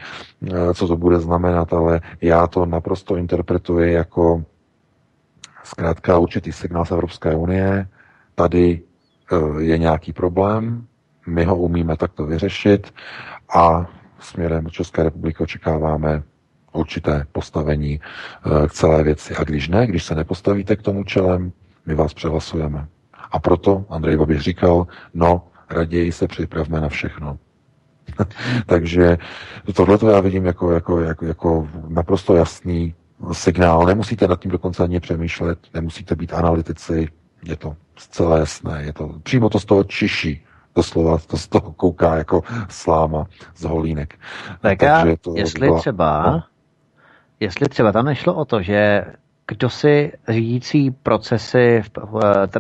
eh, 0.48 0.74
co 0.74 0.88
to 0.88 0.98
bude 0.98 1.20
znamenat, 1.20 1.74
ale 1.74 2.02
já 2.22 2.48
to 2.48 2.66
naprosto 2.66 3.16
interpretuji 3.16 3.94
jako 3.94 4.44
zkrátka 5.64 6.18
určitý 6.18 6.52
signál 6.52 6.86
z 6.86 6.92
Evropské 6.92 7.36
unie. 7.36 7.88
Tady 8.36 8.82
eh, 9.32 9.62
je 9.64 9.78
nějaký 9.78 10.14
problém, 10.14 10.86
my 11.28 11.46
ho 11.46 11.56
umíme 11.58 11.98
takto 11.98 12.26
vyřešit 12.26 12.94
a 13.56 13.86
směrem 14.20 14.70
České 14.70 15.04
republiky 15.04 15.44
očekáváme 15.44 16.24
určité 16.74 17.26
postavení 17.32 18.00
eh, 18.00 18.68
k 18.68 18.72
celé 18.72 19.04
věci. 19.04 19.36
A 19.36 19.44
když 19.44 19.68
ne, 19.68 19.88
když 19.88 20.04
se 20.04 20.16
nepostavíte 20.16 20.76
k 20.76 20.82
tomu 20.82 21.04
čelem, 21.04 21.52
my 21.88 21.96
vás 21.96 22.14
přehlasujeme. 22.14 22.88
A 23.32 23.40
proto 23.40 23.86
Andrej 23.90 24.18
Babiš 24.18 24.42
říkal, 24.42 24.88
no, 25.14 25.48
raději 25.70 26.12
se 26.12 26.28
připravme 26.28 26.82
na 26.82 26.90
všechno. 26.90 27.38
Takže 28.66 29.18
tohle 29.74 30.14
já 30.14 30.20
vidím 30.20 30.46
jako, 30.46 30.72
jako, 30.72 31.00
jako, 31.00 31.26
jako 31.26 31.68
naprosto 31.88 32.36
jasný 32.36 32.96
signál. 33.32 33.86
Nemusíte 33.86 34.28
nad 34.28 34.40
tím 34.40 34.52
dokonce 34.52 34.84
ani 34.84 35.00
přemýšlet, 35.00 35.60
nemusíte 35.74 36.16
být 36.16 36.34
analytici, 36.34 37.08
je 37.44 37.56
to 37.56 37.76
zcela 37.96 38.38
jasné, 38.38 38.84
je 38.84 38.94
to, 38.94 39.20
přímo 39.24 39.50
to 39.50 39.60
z 39.60 39.66
toho 39.66 39.84
čiší, 39.84 40.46
doslova 40.76 41.18
to 41.18 41.38
z 41.38 41.48
toho 41.48 41.72
kouká 41.72 42.16
jako 42.16 42.44
sláma 42.70 43.26
z 43.56 43.64
holínek. 43.64 44.20
Tak 44.62 44.80
Takže 44.80 45.18
to 45.22 45.34
jestli 45.36 45.68
byla, 45.68 45.80
třeba, 45.80 46.32
no. 46.32 46.44
jestli 47.40 47.70
třeba 47.70 47.92
tam 47.92 48.06
nešlo 48.06 48.36
o 48.36 48.46
to, 48.46 48.62
že 48.62 49.06
kdo 49.48 49.70
si 49.70 50.12
řídící 50.28 50.92
procesy, 50.92 51.82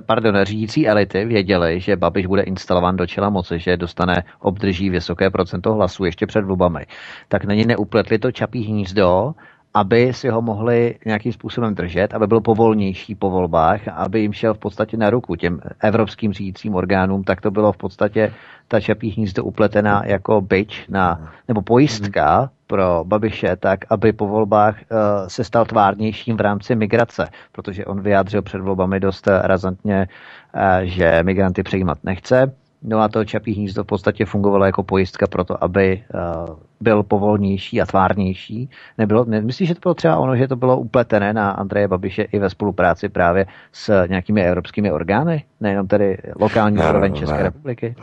pardon, 0.05 0.35
řídící 0.43 0.87
elity 0.87 1.25
věděli, 1.25 1.79
že 1.79 1.95
Babiš 1.95 2.25
bude 2.25 2.41
instalován 2.41 2.95
do 2.95 3.07
čela 3.07 3.29
moci, 3.29 3.59
že 3.59 3.77
dostane, 3.77 4.23
obdrží 4.39 4.89
vysoké 4.89 5.29
procento 5.29 5.73
hlasů 5.73 6.05
ještě 6.05 6.27
před 6.27 6.45
volbami, 6.45 6.85
tak 7.27 7.45
není 7.45 7.65
neupletli 7.65 8.19
to 8.19 8.31
čapí 8.31 8.63
hnízdo, 8.63 9.33
aby 9.77 10.13
si 10.13 10.29
ho 10.29 10.41
mohli 10.41 10.95
nějakým 11.05 11.33
způsobem 11.33 11.75
držet, 11.75 12.13
aby 12.13 12.27
byl 12.27 12.41
povolnější 12.41 13.15
po 13.15 13.29
volbách, 13.29 13.87
aby 13.87 14.19
jim 14.19 14.33
šel 14.33 14.53
v 14.53 14.57
podstatě 14.57 14.97
na 14.97 15.09
ruku 15.09 15.35
těm 15.35 15.59
evropským 15.83 16.33
řídícím 16.33 16.75
orgánům, 16.75 17.23
tak 17.23 17.41
to 17.41 17.51
bylo 17.51 17.71
v 17.73 17.77
podstatě 17.77 18.33
ta 18.67 18.79
čapí 18.79 19.09
hnízdo 19.09 19.43
upletená 19.43 20.01
jako 20.05 20.41
byč 20.41 20.85
na, 20.89 21.31
nebo 21.47 21.61
pojistka 21.61 22.49
pro 22.67 23.03
Babiše, 23.05 23.55
tak 23.55 23.79
aby 23.89 24.13
po 24.13 24.27
volbách 24.27 24.75
uh, 24.75 24.97
se 25.27 25.43
stal 25.43 25.65
tvárnějším 25.65 26.37
v 26.37 26.41
rámci 26.41 26.75
migrace, 26.75 27.29
protože 27.51 27.85
on 27.85 28.01
vyjádřil 28.01 28.41
před 28.41 28.61
volbami 28.61 28.99
dost 28.99 29.27
razantně, 29.27 30.07
uh, 30.55 30.61
že 30.83 31.23
migranty 31.23 31.63
přijímat 31.63 31.97
nechce. 32.03 32.53
No 32.83 32.99
a 32.99 33.07
to 33.07 33.25
Čapí 33.25 33.53
hnízdo 33.53 33.83
v 33.83 33.87
podstatě 33.87 34.25
fungovalo 34.25 34.65
jako 34.65 34.83
pojistka 34.83 35.27
pro 35.27 35.43
to, 35.43 35.63
aby 35.63 36.03
uh, 36.13 36.55
byl 36.79 37.03
povolnější 37.03 37.81
a 37.81 37.85
tvárnější. 37.85 38.69
Nebylo, 38.97 39.25
nemyslíš, 39.25 39.67
že 39.69 39.75
to 39.75 39.79
bylo 39.83 39.93
třeba 39.93 40.17
ono, 40.17 40.35
že 40.35 40.47
to 40.47 40.55
bylo 40.55 40.77
upletené 40.77 41.33
na 41.33 41.51
Andreje 41.51 41.87
Babiše 41.87 42.21
i 42.21 42.39
ve 42.39 42.49
spolupráci 42.49 43.09
právě 43.09 43.45
s 43.71 44.05
nějakými 44.07 44.43
evropskými 44.43 44.91
orgány? 44.91 45.43
Nejenom 45.61 45.87
tedy 45.87 46.17
lokální 46.39 46.77
úroveň 46.77 47.11
ne, 47.11 47.17
České 47.17 47.37
ne, 47.37 47.43
republiky? 47.43 47.95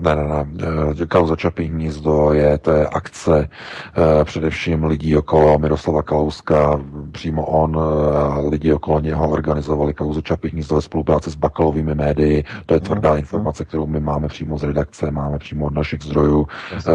Ne, 0.00 0.14
ne, 0.14 0.24
ne. 0.24 1.06
Kauza 1.06 1.36
Čapí 1.36 1.64
hnízdo 1.64 2.32
je, 2.32 2.58
to 2.58 2.70
je 2.70 2.86
akce 2.86 3.30
uh, 3.38 4.24
především 4.24 4.84
lidí 4.84 5.16
okolo 5.16 5.58
Miroslava 5.58 6.02
Kalouska, 6.02 6.80
přímo 7.12 7.46
on, 7.46 7.78
lidi 8.48 8.72
okolo 8.72 9.00
něho 9.00 9.28
organizovali 9.28 9.94
kauzu 9.94 10.20
Čapí 10.20 10.48
hnízdo 10.48 10.74
ve 10.74 10.82
spolupráci 10.82 11.30
s 11.30 11.34
bakalovými 11.34 11.94
médii. 11.94 12.44
To 12.66 12.74
je 12.74 12.80
tvrdá 12.80 13.12
uh, 13.12 13.18
informace, 13.18 13.64
kterou 13.64 13.86
my 13.86 14.00
máme 14.00 14.28
přímo 14.28 14.58
z 14.58 14.62
redakce, 14.62 15.10
máme 15.10 15.38
přímo 15.38 15.66
od 15.66 15.74
našich 15.74 16.02
zdrojů. 16.02 16.46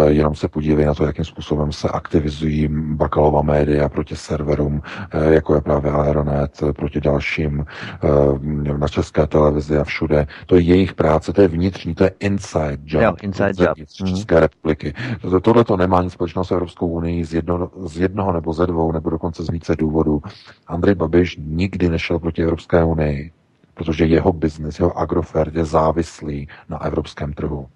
Jenom 0.07 0.35
se 0.35 0.47
podívej 0.67 0.85
na 0.85 0.93
to, 0.93 1.05
jakým 1.05 1.25
způsobem 1.25 1.71
se 1.71 1.89
aktivizují 1.89 2.67
bakalová 2.71 3.41
média 3.41 3.89
proti 3.89 4.15
serverům, 4.15 4.73
uh, 5.15 5.33
jako 5.33 5.55
je 5.55 5.61
právě 5.61 5.91
Aeronet, 5.91 6.63
proti 6.75 7.01
dalším 7.01 7.59
uh, 7.59 8.77
na 8.77 8.87
české 8.87 9.27
televizi 9.27 9.77
a 9.77 9.83
všude. 9.83 10.27
To 10.45 10.55
je 10.55 10.61
jejich 10.61 10.93
práce, 10.93 11.33
to 11.33 11.41
je 11.41 11.47
vnitřní, 11.47 11.95
to 11.95 12.03
je 12.03 12.11
inside 12.19 12.77
job. 12.85 13.01
Jo, 13.03 13.15
inside 13.21 13.53
job. 13.57 13.77
Z 13.87 13.99
mhm. 13.99 14.15
České 14.15 14.39
republiky. 14.39 14.93
Tohle 15.41 15.63
to 15.63 15.77
nemá 15.77 16.03
nic 16.03 16.13
společného 16.13 16.45
s 16.45 16.51
Evropskou 16.51 16.87
unii 16.87 17.25
z, 17.25 17.33
jedno, 17.33 17.71
z 17.85 17.97
jednoho 17.99 18.31
nebo 18.31 18.53
ze 18.53 18.67
dvou, 18.67 18.91
nebo 18.91 19.09
dokonce 19.09 19.43
z 19.43 19.49
více 19.49 19.75
důvodů. 19.75 20.21
Andrej 20.67 20.95
Babiš 20.95 21.37
nikdy 21.39 21.89
nešel 21.89 22.19
proti 22.19 22.43
Evropské 22.43 22.83
unii 22.83 23.31
protože 23.73 24.05
jeho 24.05 24.33
biznis, 24.33 24.79
jeho 24.79 24.97
agrofert 24.97 25.55
je 25.55 25.65
závislý 25.65 26.47
na 26.69 26.83
evropském 26.83 27.33
trhu. 27.33 27.67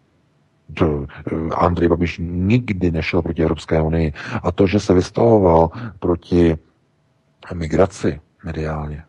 Eh, 0.82 0.86
Andrej 1.56 1.90
Babiš 1.90 2.18
nikdy 2.24 2.92
nešel 2.92 3.22
proti 3.22 3.42
Evropské 3.42 3.82
unii. 3.82 4.14
A 4.44 4.52
to, 4.52 4.68
že 4.68 4.80
se 4.80 4.94
vystavoval 4.94 5.70
proti 6.00 6.58
migraci 7.54 8.22
mediálně, 8.46 9.04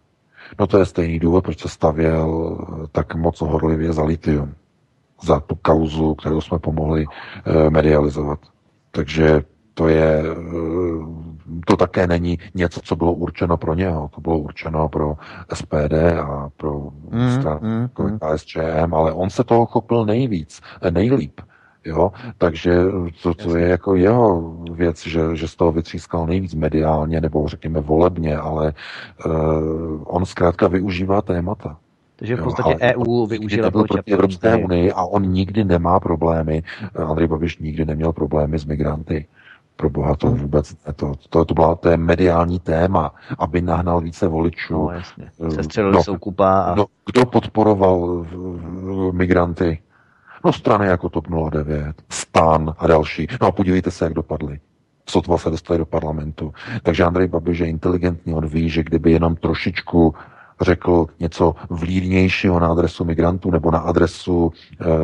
no 0.60 0.66
to 0.66 0.78
je 0.78 0.86
stejný 0.86 1.18
důvod, 1.18 1.44
proč 1.44 1.60
se 1.60 1.68
stavěl 1.68 2.58
tak 2.92 3.14
moc 3.14 3.40
horlivě 3.40 3.92
za 3.92 4.04
litium. 4.04 4.54
Za 5.22 5.40
tu 5.40 5.54
kauzu, 5.54 6.14
kterou 6.14 6.40
jsme 6.40 6.58
pomohli 6.58 7.04
eh, 7.06 7.70
medializovat. 7.70 8.38
Takže 8.90 9.42
to 9.74 9.88
je 9.88 10.22
to 11.66 11.76
také 11.76 12.06
není 12.06 12.38
něco, 12.54 12.80
co 12.80 12.96
bylo 12.96 13.12
určeno 13.12 13.56
pro 13.56 13.74
něho. 13.74 14.10
To 14.14 14.20
bylo 14.20 14.38
určeno 14.38 14.88
pro 14.88 15.16
SPD 15.54 15.92
a 16.20 16.50
pro 16.56 16.90
mm, 17.10 17.30
stranu 17.30 17.60
mm, 17.62 17.88
mm. 17.98 18.18
KSČM, 18.18 18.94
ale 18.94 19.12
on 19.12 19.30
se 19.30 19.44
toho 19.44 19.66
chopil 19.66 20.06
nejvíc, 20.06 20.60
nejlíp. 20.90 21.40
Jo? 21.84 22.12
Takže 22.38 22.84
to, 23.22 23.34
to 23.34 23.56
je 23.56 23.68
jako 23.68 23.94
jeho 23.94 24.56
věc, 24.72 25.06
že, 25.06 25.36
že 25.36 25.48
z 25.48 25.56
toho 25.56 25.72
vytřískal 25.72 26.26
nejvíc 26.26 26.54
mediálně, 26.54 27.20
nebo 27.20 27.48
řekněme 27.48 27.80
volebně, 27.80 28.36
ale 28.36 28.72
uh, 29.26 29.32
on 30.04 30.24
zkrátka 30.24 30.68
využívá 30.68 31.22
témata. 31.22 31.76
Takže 32.16 32.36
v 32.36 32.44
podstatě 32.44 32.70
jo, 32.70 32.78
EU 32.80 33.26
využila 33.26 33.70
to 33.70 33.84
proti 33.84 34.12
Evropské 34.12 34.56
unii 34.56 34.92
a 34.92 35.02
on 35.02 35.22
nikdy 35.22 35.64
nemá 35.64 36.00
problémy. 36.00 36.62
Andrej 36.94 37.28
Babiš 37.28 37.58
nikdy 37.58 37.84
neměl 37.84 38.12
problémy 38.12 38.58
s 38.58 38.64
migranty. 38.64 39.26
Pro 39.76 39.90
boha 39.90 40.16
to 40.16 40.26
vůbec 40.26 40.72
ne. 40.86 40.92
To, 40.92 41.12
to, 41.28 41.44
to, 41.44 41.54
byla, 41.54 41.74
to 41.74 41.88
je 41.88 41.96
mediální 41.96 42.58
téma, 42.58 43.14
aby 43.38 43.62
nahnal 43.62 44.00
více 44.00 44.28
voličů. 44.28 44.74
No, 44.74 44.90
jasně. 44.90 45.30
Se 45.72 45.82
no, 45.82 46.02
soukupa. 46.02 46.60
A... 46.60 46.74
No, 46.74 46.86
kdo 47.12 47.26
podporoval 47.26 48.26
migranty? 49.12 49.78
No 50.44 50.52
strany 50.52 50.86
jako 50.86 51.08
TOP 51.08 51.26
09, 51.50 52.02
STAN 52.10 52.74
a 52.78 52.86
další. 52.86 53.26
No 53.40 53.46
a 53.46 53.52
podívejte 53.52 53.90
se, 53.90 54.04
jak 54.04 54.14
dopadly. 54.14 54.60
Sotva 55.08 55.38
se 55.38 55.50
dostali 55.50 55.78
do 55.78 55.86
parlamentu. 55.86 56.52
Takže 56.82 57.04
Andrej 57.04 57.28
Babiš 57.28 57.58
je 57.58 57.66
inteligentní, 57.66 58.34
on 58.34 58.46
ví, 58.46 58.68
že 58.68 58.82
kdyby 58.82 59.12
jenom 59.12 59.36
trošičku 59.36 60.14
řekl 60.62 61.06
něco 61.20 61.54
vlídnějšího 61.70 62.60
na 62.60 62.68
adresu 62.68 63.04
migrantů 63.04 63.50
nebo 63.50 63.70
na 63.70 63.78
adresu 63.78 64.52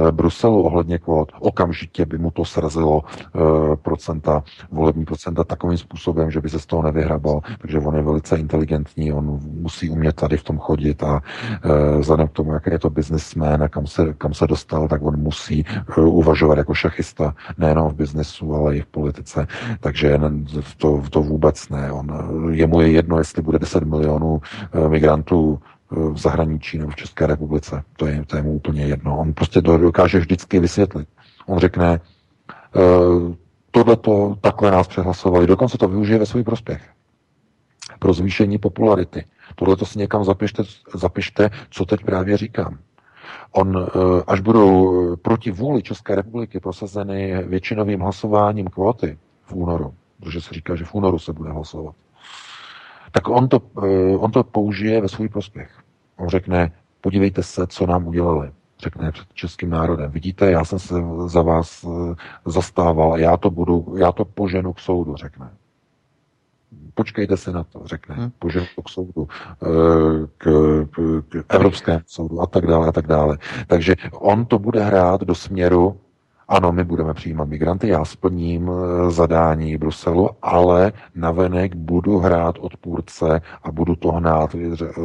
e, 0.09 0.12
Bruselu 0.12 0.62
ohledně 0.62 0.98
kvót, 0.98 1.32
okamžitě 1.40 2.06
by 2.06 2.18
mu 2.18 2.30
to 2.30 2.44
srazilo 2.44 3.02
e, 3.02 3.76
procenta, 3.76 4.43
volební 4.70 5.05
procenta 5.05 5.44
takovým 5.44 5.78
způsobem, 5.78 6.30
že 6.30 6.40
by 6.40 6.48
se 6.48 6.59
z 6.59 6.66
toho 6.66 6.82
nevyhrabal. 6.82 7.40
Takže 7.60 7.78
on 7.78 7.97
je 7.97 8.02
velice 8.02 8.36
inteligentní, 8.36 9.12
on 9.12 9.40
musí 9.60 9.90
umět 9.90 10.16
tady 10.16 10.36
v 10.36 10.44
tom 10.44 10.59
chodit 10.59 11.02
a 11.02 11.20
e, 11.64 11.98
vzhledem 11.98 12.28
k 12.28 12.32
tomu, 12.32 12.52
jaký 12.52 12.70
je 12.70 12.78
to 12.78 12.90
businessman 12.90 13.62
a 13.62 13.68
kam 13.68 13.86
se, 13.86 14.14
kam 14.18 14.35
se 14.35 14.47
dostal, 14.47 14.89
tak 14.89 15.02
on 15.02 15.18
musí 15.18 15.64
e, 15.98 16.01
uvažovat 16.01 16.59
jako 16.59 16.74
šachista, 16.74 17.35
nejenom 17.59 17.89
v 17.89 17.94
biznesu, 17.94 18.55
ale 18.55 18.76
i 18.76 18.80
v 18.80 18.86
politice. 18.86 19.47
Takže 19.80 20.20
to, 20.76 21.02
to 21.10 21.22
vůbec 21.22 21.68
ne. 21.68 21.93
On, 21.93 22.09
jemu 22.51 22.80
je 22.80 22.90
jedno, 22.90 23.18
jestli 23.18 23.43
bude 23.43 23.59
10 23.59 23.85
milionů 23.85 24.40
migrantů 24.89 25.47
Eh, 25.92 26.10
v 26.12 26.18
zahraničí 26.18 26.78
nebo 26.78 26.90
v 26.90 26.96
České 26.96 27.26
republice. 27.26 27.82
To 27.96 28.06
je, 28.06 28.24
to 28.24 28.36
je 28.36 28.42
mu 28.42 28.52
úplně 28.52 28.86
jedno. 28.86 29.18
On 29.18 29.32
prostě 29.32 29.60
dokáže 29.60 30.18
vždycky 30.18 30.60
vysvětlit. 30.60 31.08
On 31.46 31.58
řekne, 31.58 32.00
eh, 32.76 33.34
tohle 33.70 33.96
to 33.96 34.36
takhle 34.40 34.70
nás 34.70 34.88
přehlasovali. 34.88 35.46
Dokonce 35.46 35.78
to 35.78 35.88
využije 35.88 36.18
ve 36.18 36.26
svůj 36.26 36.42
prospěch. 36.42 36.82
Pro 37.98 38.12
zvýšení 38.12 38.58
popularity. 38.58 39.24
Tohle 39.54 39.76
to 39.76 39.86
si 39.86 39.98
někam 39.98 40.24
zapište, 40.24 40.62
zapište, 40.94 41.50
co 41.70 41.84
teď 41.84 42.04
právě 42.04 42.36
říkám. 42.36 42.78
On, 43.52 43.86
eh, 43.88 44.22
až 44.26 44.40
budou 44.40 45.16
proti 45.16 45.50
vůli 45.50 45.82
České 45.82 46.14
republiky 46.14 46.60
prosazeny 46.60 47.44
většinovým 47.44 48.00
hlasováním 48.00 48.66
kvóty 48.66 49.18
v 49.44 49.52
únoru, 49.52 49.94
protože 50.20 50.40
se 50.40 50.54
říká, 50.54 50.74
že 50.74 50.84
v 50.84 50.94
únoru 50.94 51.18
se 51.18 51.32
bude 51.32 51.50
hlasovat, 51.50 51.94
tak 53.12 53.28
on 53.28 53.48
to, 53.48 53.62
eh, 53.85 54.16
on 54.16 54.30
to 54.30 54.44
použije 54.44 55.01
ve 55.01 55.09
svůj 55.09 55.28
prospěch. 55.28 55.70
On 56.16 56.28
řekne, 56.28 56.72
podívejte 57.01 57.43
se, 57.43 57.66
co 57.66 57.86
nám 57.86 58.06
udělali. 58.06 58.51
Řekne 58.78 59.12
před 59.12 59.28
českým 59.35 59.70
národem. 59.70 60.10
Vidíte, 60.10 60.51
já 60.51 60.64
jsem 60.64 60.78
se 60.78 60.94
za 61.26 61.43
vás 61.43 61.85
eh, 61.85 62.14
zastával, 62.47 63.18
já 63.18 63.36
to 63.36 63.51
budu, 63.51 63.94
já 63.98 64.12
to 64.12 64.24
poženu 64.24 64.72
k 64.72 64.80
soudu, 64.80 65.16
řekne. 65.16 65.51
Počkejte 66.94 67.36
se 67.36 67.52
na 67.52 67.64
to, 67.64 67.80
řekne. 67.85 68.14
Hmm. 68.14 68.30
Poženu 68.39 68.66
to 68.76 68.82
k 68.82 68.89
soudu, 68.89 69.28
eh, 69.62 69.66
k, 70.39 70.48
k, 70.90 71.22
k 71.28 71.55
Evropskému 71.55 72.01
soudu 72.06 72.40
a 72.40 72.47
tak 72.47 72.66
dále 72.66 72.89
a 72.89 72.93
tak 72.93 73.06
dále. 73.06 73.39
Takže 73.66 73.94
on 74.12 74.47
to 74.47 74.59
bude 74.59 74.85
hrát 74.85 75.20
do 75.20 75.35
směru 75.35 76.01
ano, 76.48 76.72
my 76.72 76.84
budeme 76.84 77.14
přijímat 77.14 77.48
migranty, 77.48 77.88
já 77.88 78.04
splním 78.04 78.70
eh, 78.70 79.10
zadání 79.10 79.76
Bruselu, 79.76 80.30
ale 80.42 80.92
navenek 81.14 81.74
budu 81.74 82.18
hrát 82.18 82.54
odpůrce 82.58 83.40
a 83.62 83.72
budu 83.72 83.96
to 83.96 84.12
hnát 84.12 84.56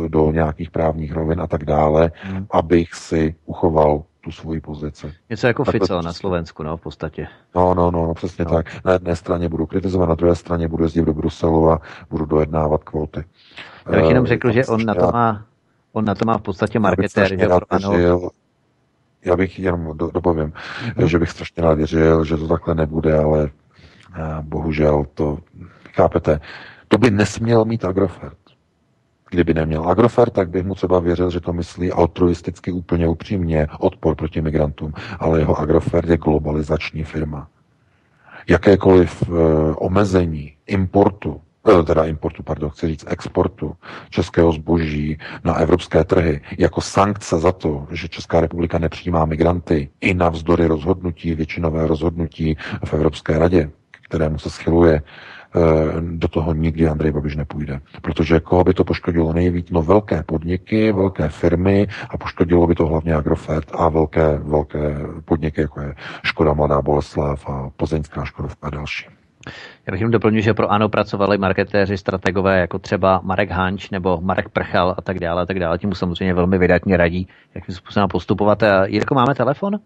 do 0.07 0.31
nějakých 0.31 0.71
právních 0.71 1.13
rovin 1.13 1.41
a 1.41 1.47
tak 1.47 1.65
dále, 1.65 2.11
hmm. 2.21 2.45
abych 2.51 2.93
si 2.93 3.35
uchoval 3.45 4.03
tu 4.21 4.31
svoji 4.31 4.61
pozici. 4.61 5.13
Něco 5.29 5.47
jako 5.47 5.63
Fico 5.63 6.01
na 6.01 6.13
Slovensku, 6.13 6.63
no, 6.63 6.77
v 6.77 6.81
podstatě. 6.81 7.27
No, 7.55 7.73
no, 7.73 7.91
no, 7.91 8.07
no 8.07 8.13
přesně 8.13 8.45
no. 8.45 8.51
tak. 8.51 8.85
Na 8.85 8.93
jedné 8.93 9.15
straně 9.15 9.49
budu 9.49 9.65
kritizovat, 9.65 10.09
na 10.09 10.15
druhé 10.15 10.35
straně 10.35 10.67
budu 10.67 10.83
jezdit 10.83 11.05
do 11.05 11.13
Bruselu 11.13 11.71
a 11.71 11.81
budu 12.09 12.25
dojednávat 12.25 12.83
kvóty. 12.83 13.23
Já 13.85 13.91
bych 13.91 14.09
jenom 14.09 14.25
eh, 14.25 14.27
řekl, 14.27 14.51
že 14.51 14.65
on 14.65 14.85
na 14.85 14.95
to 14.95 15.11
má, 15.11 15.45
on 15.91 16.05
na 16.05 16.15
to 16.15 16.25
má 16.25 16.37
v 16.37 16.41
podstatě 16.41 16.79
marketér, 16.79 17.39
že 17.39 17.47
ano, 17.69 17.93
já 19.25 19.35
bych 19.35 19.59
jenom 19.59 19.97
do, 19.97 20.11
dopovím, 20.11 20.53
hmm. 20.97 21.07
že 21.07 21.19
bych 21.19 21.29
strašně 21.29 21.63
rád 21.63 21.73
věřil, 21.73 22.25
že 22.25 22.37
to 22.37 22.47
takhle 22.47 22.75
nebude, 22.75 23.17
ale 23.17 23.49
eh, 24.15 24.21
bohužel 24.41 25.05
to, 25.13 25.39
chápete, 25.95 26.39
to 26.87 26.97
by 26.97 27.11
nesměl 27.11 27.65
mít 27.65 27.85
Agrofert. 27.85 28.37
Kdyby 29.29 29.53
neměl 29.53 29.89
Agrofert, 29.89 30.33
tak 30.33 30.49
bych 30.49 30.63
mu 30.63 30.75
třeba 30.75 30.99
věřil, 30.99 31.29
že 31.29 31.39
to 31.39 31.53
myslí 31.53 31.91
altruisticky 31.91 32.71
úplně 32.71 33.07
upřímně, 33.07 33.67
odpor 33.79 34.15
proti 34.15 34.41
migrantům, 34.41 34.93
ale 35.19 35.39
jeho 35.39 35.59
Agrofert 35.59 36.09
je 36.09 36.17
globalizační 36.17 37.03
firma. 37.03 37.47
Jakékoliv 38.49 39.29
uh, 39.29 39.37
omezení 39.77 40.53
importu 40.67 41.41
teda 41.63 42.05
importu, 42.05 42.43
pardon, 42.43 42.69
chci 42.69 42.87
říct 42.87 43.05
exportu 43.07 43.75
českého 44.09 44.51
zboží 44.51 45.17
na 45.43 45.55
evropské 45.55 46.03
trhy 46.03 46.41
jako 46.57 46.81
sankce 46.81 47.39
za 47.39 47.51
to, 47.51 47.87
že 47.91 48.07
Česká 48.07 48.41
republika 48.41 48.77
nepřijímá 48.77 49.25
migranty 49.25 49.89
i 50.01 50.13
navzdory 50.13 50.65
rozhodnutí, 50.65 51.33
většinové 51.33 51.87
rozhodnutí 51.87 52.57
v 52.85 52.93
Evropské 52.93 53.39
radě, 53.39 53.71
kterému 54.09 54.39
se 54.39 54.49
schyluje, 54.49 55.01
eh, 55.01 55.59
do 56.01 56.27
toho 56.27 56.53
nikdy 56.53 56.87
Andrej 56.87 57.11
Babiš 57.11 57.35
nepůjde. 57.35 57.79
Protože 58.01 58.39
koho 58.39 58.63
by 58.63 58.73
to 58.73 58.83
poškodilo 58.83 59.33
nejvíc? 59.33 59.69
No 59.69 59.81
velké 59.81 60.23
podniky, 60.23 60.91
velké 60.91 61.29
firmy 61.29 61.87
a 62.09 62.17
poškodilo 62.17 62.67
by 62.67 62.75
to 62.75 62.85
hlavně 62.85 63.15
Agrofert 63.15 63.71
a 63.73 63.89
velké, 63.89 64.37
velké 64.37 64.99
podniky, 65.25 65.61
jako 65.61 65.81
je 65.81 65.95
Škoda 66.23 66.53
Mladá 66.53 66.81
Boleslav 66.81 67.49
a 67.49 67.69
Plzeňská 67.75 68.25
Škodovka 68.25 68.67
a 68.67 68.69
další. 68.69 69.22
Já 69.87 69.91
bych 69.91 70.01
jim 70.01 70.11
doplnil, 70.11 70.41
že 70.41 70.53
pro 70.53 70.71
ANO 70.71 70.89
pracovali 70.89 71.37
marketéři, 71.37 71.97
strategové, 71.97 72.59
jako 72.59 72.79
třeba 72.79 73.21
Marek 73.23 73.51
Hanč 73.51 73.89
nebo 73.89 74.19
Marek 74.21 74.49
Prchal 74.49 74.95
a 74.97 75.01
tak 75.01 75.19
dále, 75.19 75.41
a 75.41 75.45
tak 75.45 75.59
dále. 75.59 75.77
Tím 75.77 75.89
mu 75.89 75.95
samozřejmě 75.95 76.33
velmi 76.33 76.57
vydatně 76.57 76.97
radí, 76.97 77.27
jakým 77.55 77.75
způsobem 77.75 78.09
postupovat. 78.09 78.63
Jirko, 78.85 79.15
máme 79.15 79.35
telefon? 79.35 79.79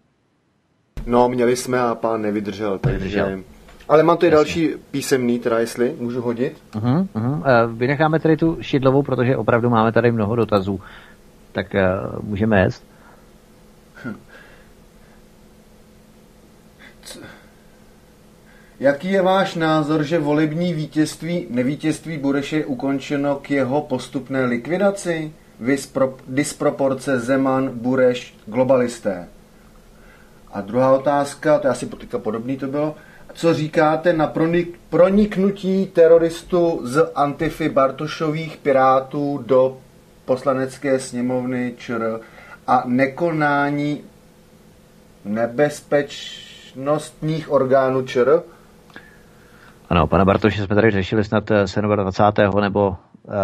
No, 1.06 1.30
měli 1.30 1.56
jsme 1.56 1.80
a 1.80 1.96
pán 1.96 2.22
nevydržel, 2.22 2.80
takže... 2.80 2.98
Nevydržel. 2.98 3.44
Ale 3.90 4.04
mám 4.04 4.18
tady 4.18 4.32
další 4.32 4.70
písemný, 4.92 5.40
teda 5.40 5.60
jestli 5.60 5.96
můžu 6.00 6.22
hodit. 6.22 6.62
Uh-huh, 6.74 7.08
uh-huh. 7.16 7.76
Vynecháme 7.76 8.20
tady 8.20 8.38
tu 8.38 8.58
šidlovou, 8.62 9.04
protože 9.04 9.38
opravdu 9.38 9.70
máme 9.70 9.92
tady 9.92 10.12
mnoho 10.12 10.36
dotazů. 10.36 10.82
Tak 11.52 11.68
uh, 11.74 12.20
můžeme 12.30 12.60
jet. 12.60 12.84
Jaký 18.80 19.12
je 19.12 19.22
váš 19.22 19.56
názor, 19.56 20.04
že 20.04 20.20
volební 20.20 20.74
vítězství, 20.74 21.48
nevítězství 21.50 22.18
Bureš 22.18 22.54
je 22.54 22.66
ukončeno 22.66 23.36
k 23.36 23.52
jeho 23.52 23.82
postupné 23.82 24.46
likvidaci? 24.46 25.32
Vyspro, 25.60 26.16
disproporce 26.28 27.20
Zeman, 27.20 27.70
Bureš, 27.70 28.38
globalisté. 28.46 29.28
A 30.52 30.62
druhá 30.62 30.94
otázka, 30.94 31.60
to 31.60 31.68
je 31.68 31.72
asi 31.72 31.86
teďka 31.86 32.20
podobný 32.20 32.58
to 32.58 32.68
bylo, 32.68 32.96
co 33.34 33.54
říkáte 33.54 34.14
na 34.14 34.28
pronik, 34.28 34.80
proniknutí 34.90 35.86
teroristů 35.86 36.80
z 36.84 37.12
Antify 37.16 37.70
Bartošových 37.70 38.58
pirátů 38.58 39.44
do 39.46 39.78
poslanecké 40.26 41.00
sněmovny 41.00 41.74
ČR 41.78 42.20
a 42.68 42.84
nekonání 42.86 44.04
nebezpečnostních 45.26 47.52
orgánů 47.52 48.02
ČR? 48.02 48.44
Ano, 49.90 50.08
pana 50.08 50.26
Bartoše 50.26 50.64
jsme 50.66 50.76
tady 50.76 50.92
řešili 50.92 51.24
snad 51.24 51.44
27. 51.96 52.58
Eh, 52.58 52.62
nebo 52.62 52.90
uh, 52.90 52.96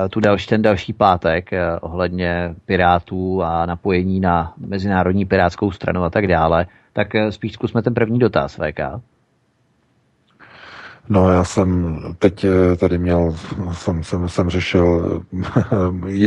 tu 0.10 0.20
další, 0.20 0.48
ten 0.48 0.61
další 0.61 0.94
pátek 0.94 1.49
uh, 1.52 1.60
ohledně 1.82 2.56
Pirátů 2.65 3.44
a 3.44 3.65
napojení 3.65 4.20
na 4.20 4.53
Mezinárodní 4.57 5.26
pirátskou 5.26 5.72
stranu 5.72 6.03
a 6.03 6.10
tak 6.10 6.28
dále. 6.28 6.68
Tak 6.94 7.07
spíš 7.30 7.53
zkusme 7.53 7.82
ten 7.82 7.94
první 7.94 8.20
dotaz, 8.20 8.56
VK. 8.57 8.80
No 11.10 11.32
já 11.32 11.44
jsem 11.44 12.00
teď 12.20 12.44
eh, 12.44 12.76
tady 12.76 12.98
měl, 12.98 13.36
jsem, 13.72 14.04
jsem, 14.04 14.30
jsem 14.30 14.50
řešil, 14.50 15.22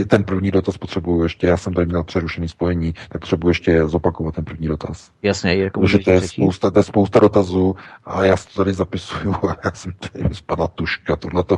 ten 0.09 0.25
první 0.25 0.51
dotaz 0.51 0.79
potřebuju 0.79 1.23
ještě, 1.23 1.47
já 1.47 1.57
jsem 1.57 1.75
tady 1.75 1.87
měl 1.87 2.05
přerušený 2.05 2.49
spojení, 2.49 2.93
tak 2.93 3.21
potřebuji 3.21 3.49
ještě 3.49 3.87
zopakovat 3.87 4.35
ten 4.35 4.45
první 4.45 4.69
dotaz. 4.69 5.11
Jasně, 5.23 5.55
jako 5.55 5.81
Protože 5.81 5.99
to 5.99 6.11
je, 6.11 6.21
spousta, 6.21 6.71
to 6.71 6.79
je 6.79 6.83
spousta 6.83 7.21
dotazů 7.21 7.77
a 8.05 8.25
já 8.25 8.37
to 8.37 8.57
tady 8.57 8.73
zapisuju 8.73 9.35
a 9.35 9.57
já 9.65 9.71
jsem 9.71 9.93
tady 9.93 10.35
spadla 10.35 10.69
tuška, 10.69 11.17
tohle 11.17 11.45
to 11.45 11.57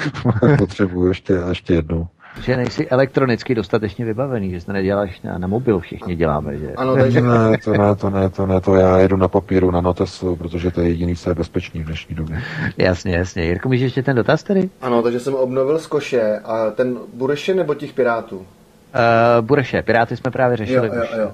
potřebuji 0.58 1.08
ještě, 1.08 1.32
ještě 1.48 1.74
jednou. 1.74 2.08
Že 2.42 2.56
nejsi 2.56 2.88
elektronicky 2.88 3.54
dostatečně 3.54 4.04
vybavený, 4.04 4.50
že 4.50 4.66
to 4.66 4.72
neděláš 4.72 5.20
na, 5.22 5.38
na 5.38 5.46
mobil, 5.46 5.80
všichni 5.80 6.16
děláme, 6.16 6.58
že? 6.58 6.72
Ano, 6.76 6.96
takže... 6.96 7.20
ne, 7.20 7.58
to 7.64 7.72
ne, 7.72 7.96
to 7.96 8.10
ne, 8.10 8.30
to 8.30 8.46
ne, 8.46 8.60
to 8.60 8.74
já 8.74 8.98
jedu 8.98 9.16
na 9.16 9.28
papíru, 9.28 9.70
na 9.70 9.80
notesu, 9.80 10.36
protože 10.36 10.70
to 10.70 10.80
je 10.80 10.88
jediný, 10.88 11.16
co 11.16 11.30
je 11.30 11.34
bezpečný 11.34 11.82
v 11.82 11.86
dnešní 11.86 12.14
době. 12.14 12.42
Jasně, 12.76 13.16
jasně. 13.16 13.44
Jirko, 13.44 13.68
můžeš 13.68 13.82
ještě 13.82 14.02
ten 14.02 14.16
dotaz 14.16 14.42
tedy? 14.42 14.70
Ano, 14.80 15.02
takže 15.02 15.20
jsem 15.20 15.34
obnovil 15.34 15.78
z 15.78 15.86
koše 15.86 16.38
a 16.44 16.70
ten 16.70 16.98
Bureše 17.14 17.54
nebo 17.54 17.74
těch 17.74 17.92
Pirátů? 17.92 18.36
Uh, 18.36 18.44
Bureše, 19.40 19.82
Piráty 19.82 20.16
jsme 20.16 20.30
právě 20.30 20.56
řešili. 20.56 20.88
Jo, 20.88 20.94
jo, 20.94 21.20
jo. 21.20 21.32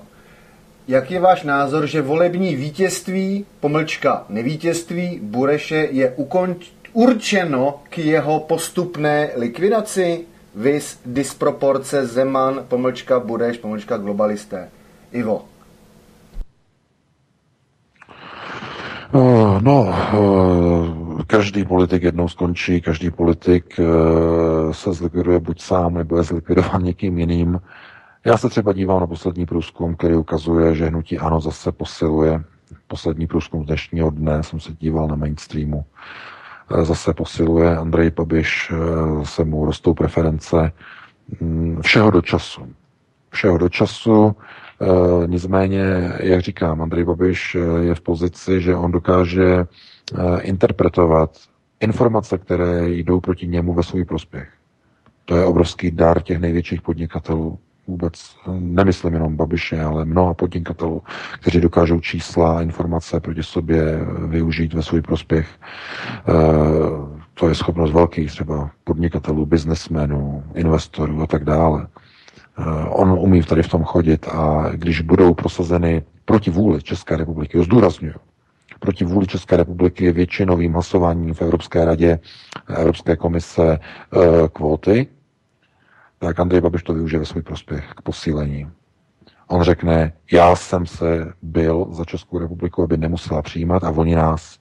Jak 0.89 1.10
je 1.10 1.20
váš 1.20 1.43
názor, 1.43 1.86
že 1.86 2.02
volební 2.02 2.56
vítězství, 2.56 3.44
pomlčka 3.60 4.24
nevítězství 4.28 5.20
Bureše 5.23 5.89
je 5.90 6.10
ukonč, 6.16 6.66
určeno 6.93 7.74
k 7.89 7.98
jeho 7.98 8.40
postupné 8.40 9.31
likvidaci? 9.36 10.24
Vis 10.56 11.00
disproporce 11.06 12.06
Zeman, 12.06 12.64
pomlčka 12.68 13.20
Bureš, 13.20 13.58
pomlčka 13.58 13.96
globalisté. 13.96 14.68
Ivo. 15.12 15.44
Uh, 19.12 19.62
no, 19.62 19.94
uh, 20.18 21.22
každý 21.26 21.64
politik 21.64 22.02
jednou 22.02 22.28
skončí, 22.28 22.80
každý 22.80 23.10
politik 23.10 23.80
uh, 23.80 24.72
se 24.72 24.92
zlikviduje 24.92 25.40
buď 25.40 25.60
sám, 25.60 25.94
nebo 25.94 26.16
je 26.16 26.22
zlikvidován 26.22 26.82
někým 26.82 27.18
jiným. 27.18 27.60
Já 28.24 28.36
se 28.36 28.48
třeba 28.48 28.72
dívám 28.72 29.00
na 29.00 29.06
poslední 29.06 29.46
průzkum, 29.46 29.96
který 29.96 30.14
ukazuje, 30.14 30.74
že 30.74 30.86
hnutí 30.86 31.18
ANO 31.18 31.40
zase 31.40 31.72
posiluje. 31.72 32.44
Poslední 32.86 33.26
průzkum 33.26 33.64
dnešního 33.64 34.10
dne 34.10 34.42
jsem 34.42 34.60
se 34.60 34.72
díval 34.72 35.08
na 35.08 35.16
mainstreamu. 35.16 35.84
Eh, 36.70 36.84
zase 36.84 37.14
posiluje 37.14 37.76
Andrej 37.76 38.10
Babiš, 38.10 38.70
eh, 38.70 39.24
se 39.24 39.44
mu 39.44 39.64
rostou 39.64 39.94
preference 39.94 40.72
mm, 41.40 41.80
všeho 41.82 42.10
do 42.10 42.22
času. 42.22 42.66
Všeho 43.30 43.59
do 43.59 43.68
času, 43.68 44.36
eh, 44.82 45.26
nicméně, 45.26 46.12
jak 46.20 46.40
říkám, 46.40 46.82
Andrej 46.82 47.05
Babiš 47.05 47.56
je 47.80 47.94
v 47.94 48.01
pozici, 48.01 48.60
že 48.60 48.76
on 48.76 48.93
dokáže 48.93 49.64
interpretovat 50.40 51.30
informace, 51.80 52.38
které 52.38 52.88
jdou 52.90 53.20
proti 53.20 53.47
němu 53.47 53.74
ve 53.74 53.82
svůj 53.82 54.05
prospěch. 54.05 54.48
To 55.24 55.36
je 55.36 55.44
obrovský 55.44 55.90
dar 55.90 56.22
těch 56.22 56.38
největších 56.38 56.82
podnikatelů 56.82 57.59
vůbec 57.86 58.36
nemyslím 58.58 59.14
jenom 59.14 59.36
Babiše, 59.36 59.82
ale 59.82 60.04
mnoha 60.04 60.34
podnikatelů, 60.34 61.02
kteří 61.40 61.60
dokážou 61.60 62.00
čísla 62.00 62.58
a 62.58 62.60
informace 62.60 63.20
proti 63.20 63.42
sobě 63.42 64.00
využít 64.26 64.74
ve 64.74 64.82
svůj 64.82 65.02
prospěch. 65.02 65.48
Eh, 66.28 66.32
to 67.34 67.48
je 67.48 67.54
schopnost 67.54 67.92
velkých 67.92 68.30
třeba 68.30 68.70
podnikatelů, 68.84 69.46
biznesmenů, 69.46 70.44
investorů 70.54 71.22
a 71.22 71.26
tak 71.26 71.44
dále. 71.44 71.86
Eh, 72.58 72.64
on 72.88 73.10
umí 73.10 73.42
tady 73.42 73.62
v 73.62 73.68
tom 73.68 73.84
chodit 73.84 74.28
a 74.28 74.70
když 74.74 75.00
budou 75.00 75.34
prosazeny 75.34 76.02
proti 76.24 76.50
vůli 76.50 76.82
České 76.82 77.16
republiky, 77.16 77.62
zdůraznuju, 77.62 78.14
proti 78.80 79.04
vůli 79.04 79.26
České 79.26 79.56
republiky 79.56 80.12
většinovým 80.12 80.72
hlasováním 80.72 81.34
v 81.34 81.42
Evropské 81.42 81.84
radě, 81.84 82.18
Evropské 82.68 83.16
komise 83.16 83.78
eh, 83.78 84.18
kvóty, 84.52 85.06
tak 86.18 86.40
Andrej 86.40 86.60
Babiš 86.60 86.82
to 86.82 86.94
využije 86.94 87.20
ve 87.20 87.26
svůj 87.26 87.43
prospěch 87.43 87.90
k 87.97 88.02
posílení. 88.02 88.70
On 89.48 89.62
řekne, 89.62 90.12
já 90.32 90.56
jsem 90.56 90.86
se 90.86 91.32
byl 91.43 91.86
za 91.90 92.05
Českou 92.05 92.38
republiku, 92.38 92.82
aby 92.82 92.97
nemusela 92.97 93.43
přijímat 93.43 93.84
a 93.84 93.90
oni 93.90 94.14
nás 94.14 94.59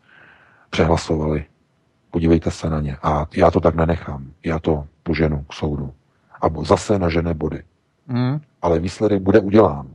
přehlasovali. 0.69 1.45
Podívejte 2.11 2.52
se 2.52 2.69
na 2.69 2.82
ně. 2.82 2.98
A 3.03 3.26
já 3.36 3.52
to 3.52 3.60
tak 3.60 3.76
nenechám. 3.76 4.32
Já 4.45 4.60
to 4.60 4.88
poženu 5.03 5.44
k 5.49 5.53
soudu. 5.53 5.94
A 6.41 6.64
zase 6.64 6.99
nažené 6.99 7.34
body. 7.34 7.64
Mm. 8.07 8.41
Ale 8.61 8.80
výsledek 8.80 9.22
bude 9.22 9.40
udělán. 9.40 9.88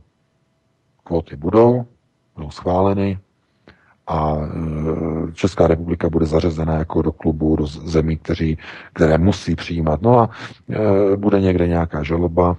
Kvóty 1.03 1.35
budou, 1.35 1.85
budou 2.35 2.51
schváleny, 2.51 3.19
a 4.11 4.37
e, 4.37 5.31
Česká 5.33 5.67
republika 5.67 6.09
bude 6.09 6.25
zařazena 6.25 6.73
jako 6.73 7.01
do 7.01 7.11
klubu, 7.11 7.55
do 7.55 7.67
zemí, 7.67 8.17
kteří, 8.17 8.57
které 8.93 9.17
musí 9.17 9.55
přijímat. 9.55 10.01
No 10.01 10.19
a 10.19 10.29
e, 10.69 11.17
bude 11.17 11.41
někde 11.41 11.67
nějaká 11.67 12.03
žaloba, 12.03 12.57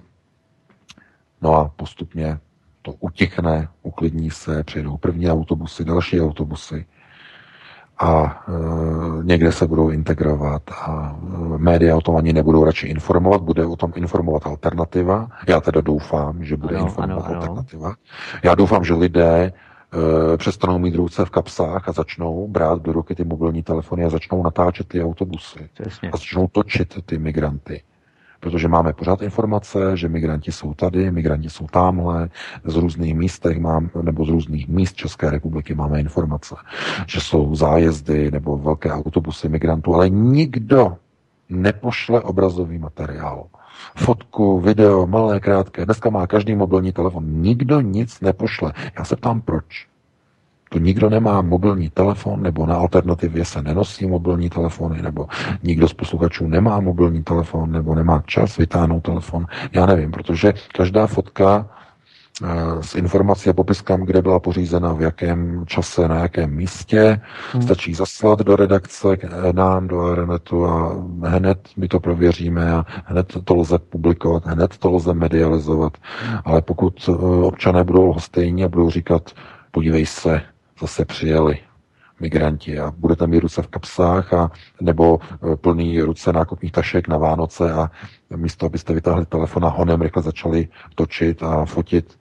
no 1.42 1.54
a 1.54 1.70
postupně 1.76 2.38
to 2.82 2.92
utichne, 3.00 3.68
uklidní 3.82 4.30
se, 4.30 4.64
přijedou 4.64 4.96
první 4.96 5.30
autobusy, 5.30 5.84
další 5.84 6.20
autobusy 6.20 6.86
a 7.98 8.42
e, 8.48 8.52
někde 9.24 9.52
se 9.52 9.66
budou 9.66 9.90
integrovat 9.90 10.62
a 10.70 11.16
e, 11.54 11.58
média 11.58 11.96
o 11.96 12.00
tom 12.00 12.16
ani 12.16 12.32
nebudou 12.32 12.64
radši 12.64 12.86
informovat, 12.86 13.42
bude 13.42 13.66
o 13.66 13.76
tom 13.76 13.92
informovat 13.94 14.46
alternativa. 14.46 15.28
Já 15.48 15.60
teda 15.60 15.80
doufám, 15.80 16.44
že 16.44 16.56
bude 16.56 16.76
ano, 16.76 16.86
informovat 16.86 17.26
ano, 17.26 17.34
alternativa. 17.34 17.86
Ano. 17.86 17.96
Já 18.42 18.54
doufám, 18.54 18.84
že 18.84 18.94
lidé 18.94 19.52
přestanou 20.36 20.78
mít 20.78 20.94
ruce 20.94 21.24
v 21.24 21.30
kapsách 21.30 21.88
a 21.88 21.92
začnou 21.92 22.48
brát 22.48 22.82
do 22.82 22.92
ruky 22.92 23.14
ty 23.14 23.24
mobilní 23.24 23.62
telefony 23.62 24.04
a 24.04 24.10
začnou 24.10 24.42
natáčet 24.42 24.88
ty 24.88 25.04
autobusy. 25.04 25.68
Přesně. 25.82 26.10
A 26.10 26.16
začnou 26.16 26.48
točit 26.52 26.98
ty 27.06 27.18
migranty. 27.18 27.82
Protože 28.40 28.68
máme 28.68 28.92
pořád 28.92 29.22
informace, 29.22 29.96
že 29.96 30.08
migranti 30.08 30.52
jsou 30.52 30.74
tady, 30.74 31.10
migranti 31.10 31.50
jsou 31.50 31.66
tamhle, 31.66 32.28
z 32.64 32.76
různých 32.76 33.14
místech 33.14 33.58
mám, 33.60 33.90
nebo 34.02 34.24
z 34.24 34.28
různých 34.28 34.68
míst 34.68 34.96
České 34.96 35.30
republiky 35.30 35.74
máme 35.74 36.00
informace, 36.00 36.54
že 37.06 37.20
jsou 37.20 37.54
zájezdy 37.54 38.30
nebo 38.30 38.58
velké 38.58 38.92
autobusy 38.92 39.48
migrantů, 39.48 39.94
ale 39.94 40.08
nikdo 40.08 40.96
nepošle 41.48 42.20
obrazový 42.20 42.78
materiál 42.78 43.46
fotku, 43.96 44.60
video, 44.60 45.06
malé, 45.06 45.40
krátké. 45.40 45.84
Dneska 45.84 46.10
má 46.10 46.26
každý 46.26 46.54
mobilní 46.54 46.92
telefon. 46.92 47.24
Nikdo 47.26 47.80
nic 47.80 48.20
nepošle. 48.20 48.72
Já 48.98 49.04
se 49.04 49.16
ptám, 49.16 49.40
proč. 49.40 49.86
To 50.72 50.78
nikdo 50.78 51.10
nemá 51.10 51.42
mobilní 51.42 51.90
telefon, 51.90 52.42
nebo 52.42 52.66
na 52.66 52.74
alternativě 52.74 53.44
se 53.44 53.62
nenosí 53.62 54.06
mobilní 54.06 54.50
telefony, 54.50 55.02
nebo 55.02 55.26
nikdo 55.62 55.88
z 55.88 55.94
posluchačů 55.94 56.46
nemá 56.46 56.80
mobilní 56.80 57.22
telefon, 57.22 57.72
nebo 57.72 57.94
nemá 57.94 58.22
čas 58.26 58.56
vytáhnout 58.56 59.02
telefon. 59.02 59.46
Já 59.72 59.86
nevím, 59.86 60.10
protože 60.10 60.54
každá 60.74 61.06
fotka 61.06 61.68
Eh, 62.40 62.82
s 62.82 62.94
informací 62.94 63.50
a 63.50 63.52
popiskám, 63.52 64.00
kde 64.02 64.22
byla 64.22 64.40
pořízena, 64.40 64.92
v 64.92 65.02
jakém 65.02 65.66
čase, 65.66 66.08
na 66.08 66.16
jakém 66.18 66.50
místě. 66.50 67.20
Hmm. 67.52 67.62
Stačí 67.62 67.94
zaslat 67.94 68.38
do 68.38 68.56
redakce 68.56 69.08
eh, 69.22 69.52
nám, 69.52 69.88
do 69.88 70.00
Aeronetu 70.00 70.66
a 70.66 71.04
hned 71.24 71.68
my 71.76 71.88
to 71.88 72.00
prověříme 72.00 72.72
a 72.72 72.86
hned 73.04 73.36
to 73.44 73.54
lze 73.54 73.78
publikovat, 73.78 74.46
hned 74.46 74.78
to 74.78 74.90
lze 74.90 75.14
medializovat. 75.14 75.92
Ale 76.44 76.62
pokud 76.62 77.08
eh, 77.08 77.12
občané 77.44 77.84
budou 77.84 78.06
lhostejní 78.06 78.64
a 78.64 78.68
budou 78.68 78.90
říkat, 78.90 79.30
podívej 79.70 80.06
se, 80.06 80.42
zase 80.80 81.04
přijeli, 81.04 81.58
migranti 82.20 82.78
a 82.80 82.92
budete 82.98 83.26
mít 83.26 83.40
ruce 83.40 83.62
v 83.62 83.66
kapsách 83.66 84.32
a 84.32 84.50
nebo 84.80 85.18
plný 85.60 86.00
ruce 86.02 86.32
nákupních 86.32 86.72
tašek 86.72 87.08
na 87.08 87.18
Vánoce 87.18 87.72
a 87.72 87.90
místo, 88.36 88.66
abyste 88.66 88.94
vytáhli 88.94 89.26
telefon 89.26 89.64
a 89.64 89.68
honem 89.68 90.02
rychle 90.02 90.22
začali 90.22 90.68
točit 90.94 91.42
a 91.42 91.64
fotit, 91.64 92.18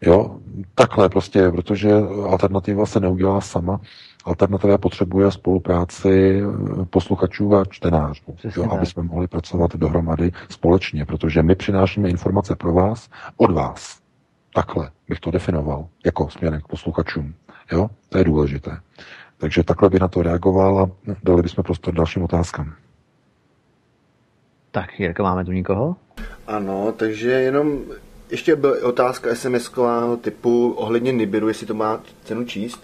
Jo, 0.00 0.36
takhle 0.74 1.08
prostě, 1.08 1.50
protože 1.50 1.92
alternativa 2.28 2.86
se 2.86 3.00
neudělá 3.00 3.40
sama. 3.40 3.80
Alternativa 4.24 4.78
potřebuje 4.78 5.30
spolupráci 5.30 6.42
eh, 6.42 6.84
posluchačů 6.84 7.56
a 7.56 7.64
čtenářů, 7.64 8.22
jo, 8.56 8.70
aby 8.70 8.86
jsme 8.86 9.02
mohli 9.02 9.26
pracovat 9.26 9.76
dohromady 9.76 10.32
společně, 10.48 11.04
protože 11.04 11.42
my 11.42 11.54
přinášíme 11.54 12.08
informace 12.08 12.56
pro 12.56 12.72
vás, 12.72 13.08
od 13.36 13.50
vás. 13.50 13.98
Takhle 14.54 14.90
bych 15.08 15.20
to 15.20 15.30
definoval, 15.30 15.86
jako 16.06 16.30
směrem 16.30 16.60
k 16.60 16.68
posluchačům. 16.68 17.34
Jo, 17.72 17.90
to 18.08 18.18
je 18.18 18.24
důležité. 18.24 18.80
Takže 19.38 19.64
takhle 19.64 19.90
by 19.90 19.98
na 19.98 20.08
to 20.08 20.22
reagoval 20.22 20.78
a 20.78 20.90
dali 21.22 21.42
bychom 21.42 21.64
prostor 21.64 21.94
dalším 21.94 22.22
otázkám. 22.22 22.74
Tak, 24.70 25.00
Jirka, 25.00 25.22
máme 25.22 25.44
tu 25.44 25.52
nikoho? 25.52 25.96
Ano, 26.46 26.92
takže 26.92 27.30
jenom 27.30 27.78
ještě 28.30 28.56
byla 28.56 28.74
otázka 28.82 29.34
sms 29.34 29.70
typu 30.20 30.72
ohledně 30.72 31.12
Nibiru, 31.12 31.48
jestli 31.48 31.66
to 31.66 31.74
má 31.74 32.02
cenu 32.24 32.44
číst. 32.44 32.80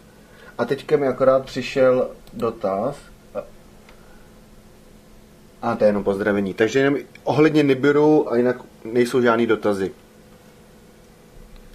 A 0.59 0.65
teďka 0.65 0.97
mi 0.97 1.07
akorát 1.07 1.44
přišel 1.44 2.10
dotaz. 2.33 2.97
A 5.62 5.77
to 5.77 5.85
je 5.85 5.89
jenom 5.89 6.05
pozdravení. 6.05 6.55
Takže 6.55 6.78
jenom 6.78 6.97
ohledně 7.25 7.62
Nibiru 7.62 8.33
a 8.33 8.36
jinak 8.36 8.57
nejsou 8.85 9.23
žádný 9.23 9.47
dotazy. 9.47 9.93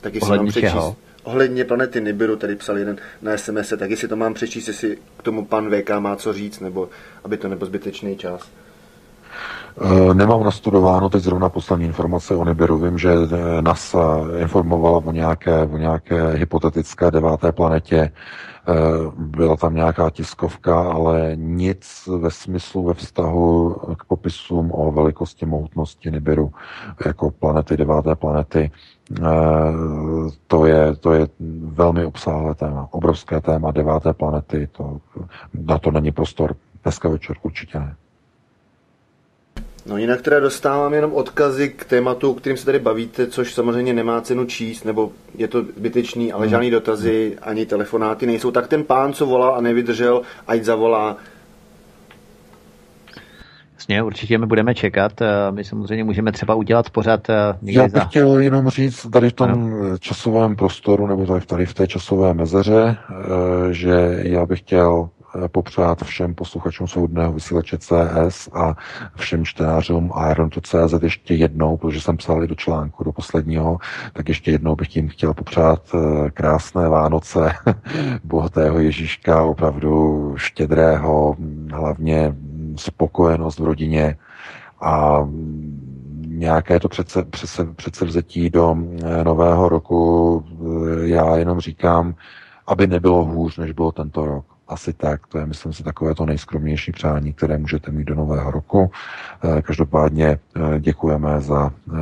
Tak 0.01 0.13
jestli 0.13 0.25
ohledně 0.25 0.43
mám 0.43 0.51
přečíst. 0.51 0.71
Čeho? 0.71 0.95
Ohledně 1.23 1.65
planety 1.65 2.01
Nibiru, 2.01 2.35
tady 2.35 2.55
psal 2.55 2.77
jeden 2.77 2.97
na 3.21 3.37
SMS, 3.37 3.73
tak 3.77 3.89
jestli 3.89 4.07
to 4.07 4.15
mám 4.15 4.33
přečíst, 4.33 4.67
jestli 4.67 4.97
k 5.17 5.23
tomu 5.23 5.45
pan 5.45 5.71
VK 5.71 5.89
má 5.99 6.15
co 6.15 6.33
říct, 6.33 6.59
nebo 6.59 6.89
aby 7.23 7.37
to 7.37 7.47
nebyl 7.47 7.67
zbytečný 7.67 8.17
čas. 8.17 8.49
Nemám 10.13 10.43
nastudováno 10.43 11.09
teď 11.09 11.23
zrovna 11.23 11.49
poslední 11.49 11.85
informace 11.85 12.35
o 12.35 12.45
Nibiru. 12.45 12.77
Vím, 12.77 12.97
že 12.97 13.09
NASA 13.61 14.17
informovala 14.37 14.97
o 14.97 15.11
nějaké, 15.11 15.63
o 15.63 15.77
nějaké 15.77 16.31
hypotetické 16.31 17.11
deváté 17.11 17.51
planetě. 17.51 18.11
Byla 19.17 19.55
tam 19.55 19.75
nějaká 19.75 20.09
tiskovka, 20.09 20.91
ale 20.91 21.31
nic 21.35 22.09
ve 22.19 22.31
smyslu 22.31 22.83
ve 22.83 22.93
vztahu 22.93 23.75
k 23.97 24.05
popisům 24.05 24.71
o 24.73 24.91
velikosti 24.91 25.45
mohutnosti 25.45 26.11
Nibiru 26.11 26.51
jako 27.05 27.31
planety, 27.31 27.77
deváté 27.77 28.15
planety. 28.15 28.71
To 30.47 30.65
je, 30.65 30.95
to 30.95 31.13
je 31.13 31.27
velmi 31.63 32.05
obsáhlé 32.05 32.55
téma, 32.55 32.87
obrovské 32.91 33.41
téma 33.41 33.71
deváté 33.71 34.13
planety. 34.13 34.67
To, 34.71 34.97
na 35.53 35.77
to 35.79 35.91
není 35.91 36.11
prostor 36.11 36.55
dneska 36.83 37.09
večer, 37.09 37.35
určitě 37.43 37.79
ne. 37.79 37.95
No 39.85 39.97
jinak 39.97 40.21
teda 40.21 40.39
dostávám 40.39 40.93
jenom 40.93 41.13
odkazy 41.13 41.69
k 41.69 41.85
tématu, 41.85 42.31
o 42.31 42.33
kterým 42.33 42.57
se 42.57 42.65
tady 42.65 42.79
bavíte, 42.79 43.27
což 43.27 43.53
samozřejmě 43.53 43.93
nemá 43.93 44.21
cenu 44.21 44.45
číst, 44.45 44.83
nebo 44.83 45.11
je 45.37 45.47
to 45.47 45.61
zbytečný, 45.61 46.33
ale 46.33 46.45
hmm. 46.45 46.49
žádný 46.49 46.71
dotazy 46.71 47.37
ani 47.41 47.65
telefonáty 47.65 48.25
nejsou. 48.25 48.51
Tak 48.51 48.67
ten 48.67 48.83
pán, 48.83 49.13
co 49.13 49.25
volal 49.25 49.55
a 49.55 49.61
nevydržel, 49.61 50.21
ať 50.47 50.63
zavolá. 50.63 51.17
Jasně, 53.73 54.03
určitě 54.03 54.37
my 54.37 54.45
budeme 54.45 54.75
čekat. 54.75 55.11
My 55.51 55.63
samozřejmě 55.63 56.03
můžeme 56.03 56.31
třeba 56.31 56.55
udělat 56.55 56.89
pořád 56.89 57.29
eh, 57.29 57.33
někdy 57.61 57.79
Já 57.79 57.83
bych 57.83 57.91
za... 57.91 58.05
chtěl 58.05 58.39
jenom 58.39 58.69
říct 58.69 59.07
tady 59.13 59.29
v 59.29 59.33
tom 59.33 59.49
ano. 59.49 59.97
časovém 59.97 60.55
prostoru, 60.55 61.07
nebo 61.07 61.39
tady 61.39 61.65
v 61.65 61.73
té 61.73 61.87
časové 61.87 62.33
mezeře, 62.33 62.97
eh, 63.09 63.73
že 63.73 64.19
já 64.23 64.45
bych 64.45 64.59
chtěl 64.59 65.09
Eh, 65.14 65.14
popřát 65.47 66.03
všem 66.03 66.35
posluchačům 66.35 66.87
svobodného 66.87 67.33
vysílače 67.33 67.77
CS 67.77 68.49
a 68.53 68.75
všem 69.15 69.45
čtenářům 69.45 70.11
Iron.cz 70.31 71.03
ještě 71.03 71.33
jednou, 71.33 71.77
protože 71.77 72.01
jsem 72.01 72.17
psal 72.17 72.43
i 72.43 72.47
do 72.47 72.55
článku, 72.55 73.03
do 73.03 73.11
posledního, 73.11 73.77
tak 74.13 74.29
ještě 74.29 74.51
jednou 74.51 74.75
bych 74.75 74.95
jim 74.95 75.07
chtěl 75.07 75.33
popřát 75.33 75.81
eh, 75.93 76.31
krásné 76.31 76.89
Vánoce, 76.89 77.51
bohatého 78.23 78.79
Ježíška, 78.79 79.43
opravdu 79.43 80.33
štědrého, 80.37 81.35
hlavně 81.71 82.35
spokojenost 82.75 83.59
v 83.59 83.65
rodině 83.65 84.17
a 84.81 85.27
nějaké 86.27 86.79
to 86.79 86.89
přece, 86.89 87.23
přece, 87.23 87.65
přece 87.75 88.05
vzetí 88.05 88.49
do 88.49 88.75
eh, 88.77 89.23
nového 89.23 89.69
roku, 89.69 90.43
já 91.01 91.37
jenom 91.37 91.59
říkám, 91.59 92.15
aby 92.67 92.87
nebylo 92.87 93.25
hůř, 93.25 93.57
než 93.57 93.71
bylo 93.71 93.91
tento 93.91 94.25
rok. 94.25 94.54
Asi 94.67 94.93
tak, 94.93 95.27
to 95.27 95.37
je, 95.37 95.45
myslím 95.45 95.73
si, 95.73 95.83
takové 95.83 96.15
to 96.15 96.25
nejskromnější 96.25 96.91
přání, 96.91 97.33
které 97.33 97.57
můžete 97.57 97.91
mít 97.91 98.03
do 98.03 98.15
nového 98.15 98.51
roku. 98.51 98.91
Eh, 99.43 99.61
každopádně 99.61 100.25
eh, 100.27 100.79
děkujeme 100.79 101.41
za 101.41 101.69
eh, 101.69 101.93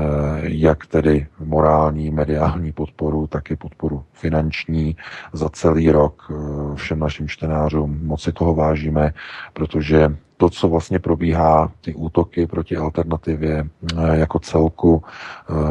jak 0.41 0.85
tedy 0.85 1.27
morální, 1.39 2.11
mediální 2.11 2.71
podporu, 2.71 3.27
tak 3.27 3.51
i 3.51 3.55
podporu 3.55 4.03
finanční 4.13 4.95
za 5.33 5.49
celý 5.49 5.91
rok 5.91 6.31
všem 6.75 6.99
našim 6.99 7.27
čtenářům. 7.27 7.99
Moc 8.03 8.21
si 8.21 8.31
toho 8.31 8.55
vážíme, 8.55 9.13
protože 9.53 10.15
to, 10.37 10.49
co 10.49 10.67
vlastně 10.69 10.99
probíhá, 10.99 11.71
ty 11.81 11.93
útoky 11.93 12.47
proti 12.47 12.77
alternativě 12.77 13.67
jako 14.13 14.39
celku, 14.39 15.03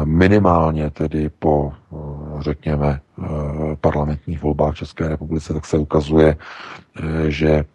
minimálně 0.03 0.89
tedy 0.89 1.29
po, 1.29 1.73
řekněme, 2.39 2.99
parlamentních 3.81 4.41
volbách 4.41 4.73
v 4.73 4.77
České 4.77 5.07
republice, 5.07 5.53
tak 5.53 5.65
se 5.65 5.77
ukazuje, 5.77 6.35
že 7.27 7.65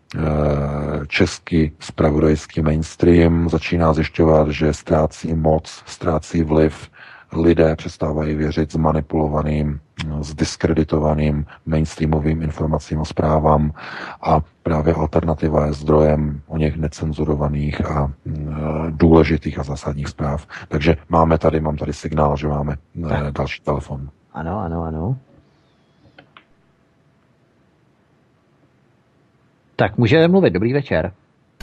český 1.06 1.72
spravodajský 1.80 2.62
mainstream 2.62 3.48
začíná 3.48 3.92
zjišťovat, 3.92 4.48
že 4.48 4.72
ztrácí 4.72 5.34
moc, 5.34 5.82
ztrácí 5.86 6.42
vliv, 6.42 6.90
lidé 7.32 7.76
přestávají 7.76 8.34
věřit 8.34 8.72
zmanipulovaným, 8.72 9.80
zdiskreditovaným 10.20 11.46
mainstreamovým 11.66 12.42
informacím 12.42 13.00
a 13.00 13.04
zprávám 13.04 13.72
a 14.22 14.40
právě 14.62 14.94
alternativa 14.94 15.66
je 15.66 15.72
zdrojem 15.72 16.40
o 16.46 16.56
něch 16.56 16.76
necenzurovaných 16.76 17.86
a 17.86 18.12
důležitých 18.90 19.58
a 19.58 19.62
zásadních 19.62 20.08
zpráv. 20.08 20.46
Takže 20.68 20.96
máme 21.08 21.38
tady, 21.38 21.60
mám 21.60 21.76
tady 21.76 21.92
signál, 21.92 22.36
že 22.36 22.48
máme 22.48 22.76
další 23.30 23.62
telefon. 23.62 24.08
Ano, 24.32 24.60
ano, 24.60 24.82
ano. 24.82 25.16
Tak 29.78 29.98
můžeme 29.98 30.28
mluvit. 30.28 30.50
Dobrý 30.50 30.72
večer. 30.72 31.12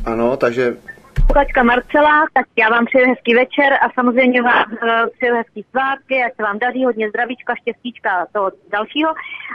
Ano, 0.05 0.37
takže 0.37 0.73
posluchačka 1.13 1.63
Marcela, 1.63 2.25
tak 2.33 2.45
já 2.57 2.69
vám 2.69 2.85
přeju 2.85 3.09
hezký 3.09 3.35
večer 3.35 3.73
a 3.73 3.87
samozřejmě 3.93 4.41
vám 4.41 4.65
uh, 4.71 5.09
přeju 5.17 5.35
hezký 5.35 5.65
svátky, 5.71 6.23
ať 6.23 6.35
se 6.35 6.43
vám 6.43 6.59
daří 6.59 6.85
hodně 6.85 7.09
zdravíčka, 7.09 7.55
štěstíčka 7.55 8.27
toho 8.31 8.51
dalšího. 8.71 9.09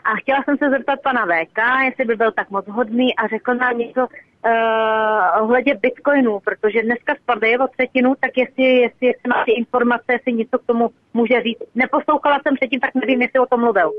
A 0.04 0.10
chtěla 0.20 0.42
jsem 0.42 0.56
se 0.58 0.70
zeptat 0.70 0.98
pana 1.02 1.26
VK, 1.26 1.58
jestli 1.84 2.04
by 2.04 2.16
byl 2.16 2.32
tak 2.32 2.50
moc 2.50 2.66
hodný 2.68 3.16
a 3.16 3.26
řekl 3.26 3.54
nám 3.54 3.78
něco 3.78 4.00
uh, 4.06 5.42
ohledě 5.42 5.74
bitcoinů, 5.74 6.40
protože 6.40 6.82
dneska 6.82 7.14
spadají 7.22 7.58
o 7.58 7.68
třetinu, 7.68 8.14
tak 8.20 8.30
jestli, 8.36 8.64
jestli, 8.64 9.06
jestli 9.06 9.28
máte 9.28 9.52
informace, 9.52 10.12
jestli 10.12 10.32
něco 10.32 10.58
k 10.58 10.66
tomu 10.66 10.90
může 11.14 11.42
říct. 11.42 11.62
Neposlouchala 11.74 12.38
jsem 12.42 12.54
předtím, 12.54 12.80
tak 12.80 12.90
nevím, 12.94 13.22
jestli 13.22 13.40
o 13.40 13.46
tom 13.46 13.60
mluvil. 13.60 13.90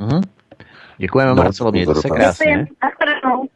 Uh-huh. 0.00 0.22
Děkujeme, 0.98 1.30
no, 1.30 1.36
Marcelo, 1.36 1.72
mějte 1.72 1.94
se 1.94 2.08
krásně. 2.08 2.66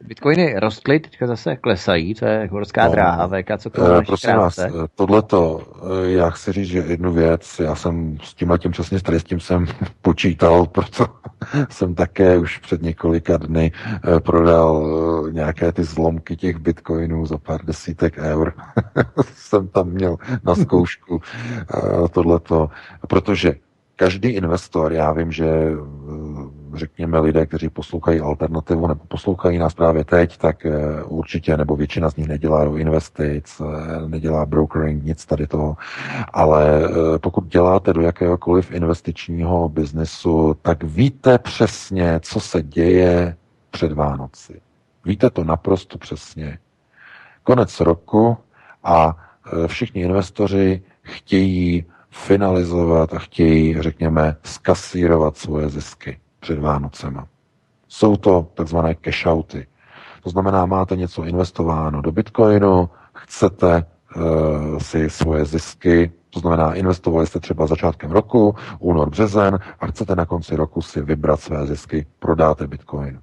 Bitcoiny 0.00 0.54
rostly, 0.58 1.00
teďka 1.00 1.26
zase 1.26 1.56
klesají, 1.56 2.14
to 2.14 2.26
je 2.26 2.48
horská 2.52 2.84
no, 2.84 2.92
dráha, 2.92 3.28
VK, 3.28 3.58
co 3.58 3.70
to 3.70 3.82
uh, 3.82 4.02
Prosím 4.02 4.36
vás, 4.36 4.58
eh, 4.58 4.70
tohleto, 4.94 5.60
eh, 5.82 6.10
já 6.10 6.30
chci 6.30 6.52
říct, 6.52 6.68
že 6.68 6.78
jednu 6.78 7.12
věc, 7.12 7.60
já 7.64 7.74
jsem 7.74 8.18
s 8.22 8.34
tím 8.34 8.50
letím 8.50 8.70
přesně 8.70 9.00
tady 9.00 9.20
s 9.20 9.24
tím 9.24 9.40
jsem 9.40 9.66
počítal, 10.02 10.66
proto 10.66 11.06
jsem 11.68 11.94
také 11.94 12.38
už 12.38 12.58
před 12.58 12.82
několika 12.82 13.36
dny 13.36 13.72
prodal 14.22 14.88
nějaké 15.30 15.72
ty 15.72 15.84
zlomky 15.84 16.36
těch 16.36 16.58
bitcoinů 16.58 17.26
za 17.26 17.38
pár 17.38 17.64
desítek 17.64 18.18
eur. 18.18 18.52
jsem 19.24 19.68
tam 19.68 19.88
měl 19.88 20.16
na 20.44 20.54
zkoušku 20.54 21.20
tohleto, 22.10 22.68
protože 23.08 23.54
každý 23.98 24.28
investor, 24.28 24.92
já 24.92 25.12
vím, 25.12 25.32
že 25.32 25.46
řekněme, 26.74 27.18
lidé, 27.18 27.46
kteří 27.46 27.68
poslouchají 27.68 28.20
alternativu 28.20 28.86
nebo 28.86 29.00
poslouchají 29.08 29.58
nás 29.58 29.74
právě 29.74 30.04
teď, 30.04 30.36
tak 30.36 30.66
eh, 30.66 31.02
určitě, 31.04 31.56
nebo 31.56 31.76
většina 31.76 32.10
z 32.10 32.16
nich 32.16 32.28
nedělá 32.28 32.64
do 32.64 32.76
investic, 32.76 33.60
eh, 33.60 34.08
nedělá 34.08 34.46
brokering, 34.46 35.04
nic 35.04 35.26
tady 35.26 35.46
toho. 35.46 35.76
Ale 36.32 36.84
eh, 36.84 37.18
pokud 37.18 37.46
děláte 37.46 37.92
do 37.92 38.00
jakéhokoliv 38.00 38.72
investičního 38.72 39.68
biznesu, 39.68 40.56
tak 40.62 40.84
víte 40.84 41.38
přesně, 41.38 42.20
co 42.22 42.40
se 42.40 42.62
děje 42.62 43.36
před 43.70 43.92
Vánoci. 43.92 44.60
Víte 45.04 45.30
to 45.30 45.44
naprosto 45.44 45.98
přesně. 45.98 46.58
Konec 47.42 47.80
roku 47.80 48.36
a 48.84 49.16
všichni 49.66 50.02
investoři 50.02 50.82
chtějí 51.02 51.84
finalizovat 52.10 53.14
a 53.14 53.18
chtějí, 53.18 53.82
řekněme, 53.82 54.36
skasírovat 54.42 55.36
svoje 55.36 55.68
zisky 55.68 56.18
před 56.40 56.58
Vánocema. 56.58 57.26
Jsou 57.88 58.16
to 58.16 58.46
takzvané 58.54 58.94
cashouty. 58.94 59.66
To 60.22 60.30
znamená, 60.30 60.66
máte 60.66 60.96
něco 60.96 61.24
investováno 61.24 62.02
do 62.02 62.12
Bitcoinu, 62.12 62.90
chcete 63.14 63.84
uh, 64.16 64.78
si 64.78 65.10
svoje 65.10 65.44
zisky, 65.44 66.12
to 66.30 66.40
znamená, 66.40 66.74
investovali 66.74 67.26
jste 67.26 67.40
třeba 67.40 67.66
začátkem 67.66 68.10
roku, 68.10 68.54
únor, 68.78 69.10
březen 69.10 69.58
a 69.80 69.86
chcete 69.86 70.16
na 70.16 70.26
konci 70.26 70.56
roku 70.56 70.82
si 70.82 71.02
vybrat 71.02 71.40
své 71.40 71.66
zisky, 71.66 72.06
prodáte 72.18 72.66
Bitcoin 72.66 73.20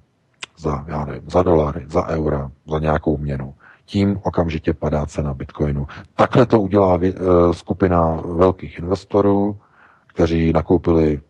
za, 0.58 0.84
já 0.88 1.04
nevím, 1.04 1.30
za 1.30 1.42
dolary, 1.42 1.84
za 1.88 2.06
eura, 2.06 2.50
za 2.66 2.78
nějakou 2.78 3.16
měnu. 3.16 3.54
Tím 3.84 4.20
okamžitě 4.22 4.74
padá 4.74 5.06
cena 5.06 5.34
Bitcoinu. 5.34 5.86
Takhle 6.14 6.46
to 6.46 6.60
udělá 6.60 6.94
uh, 6.94 7.52
skupina 7.52 8.20
velkých 8.24 8.78
investorů, 8.78 9.58
kteří 10.06 10.52
nakoupili 10.52 11.20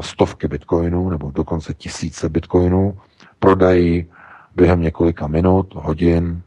stovky 0.00 0.48
bitcoinů 0.48 1.10
nebo 1.10 1.30
dokonce 1.30 1.74
tisíce 1.74 2.28
bitcoinů, 2.28 2.98
prodají 3.38 4.06
během 4.56 4.80
několika 4.80 5.26
minut, 5.26 5.74
hodin, 5.74 6.42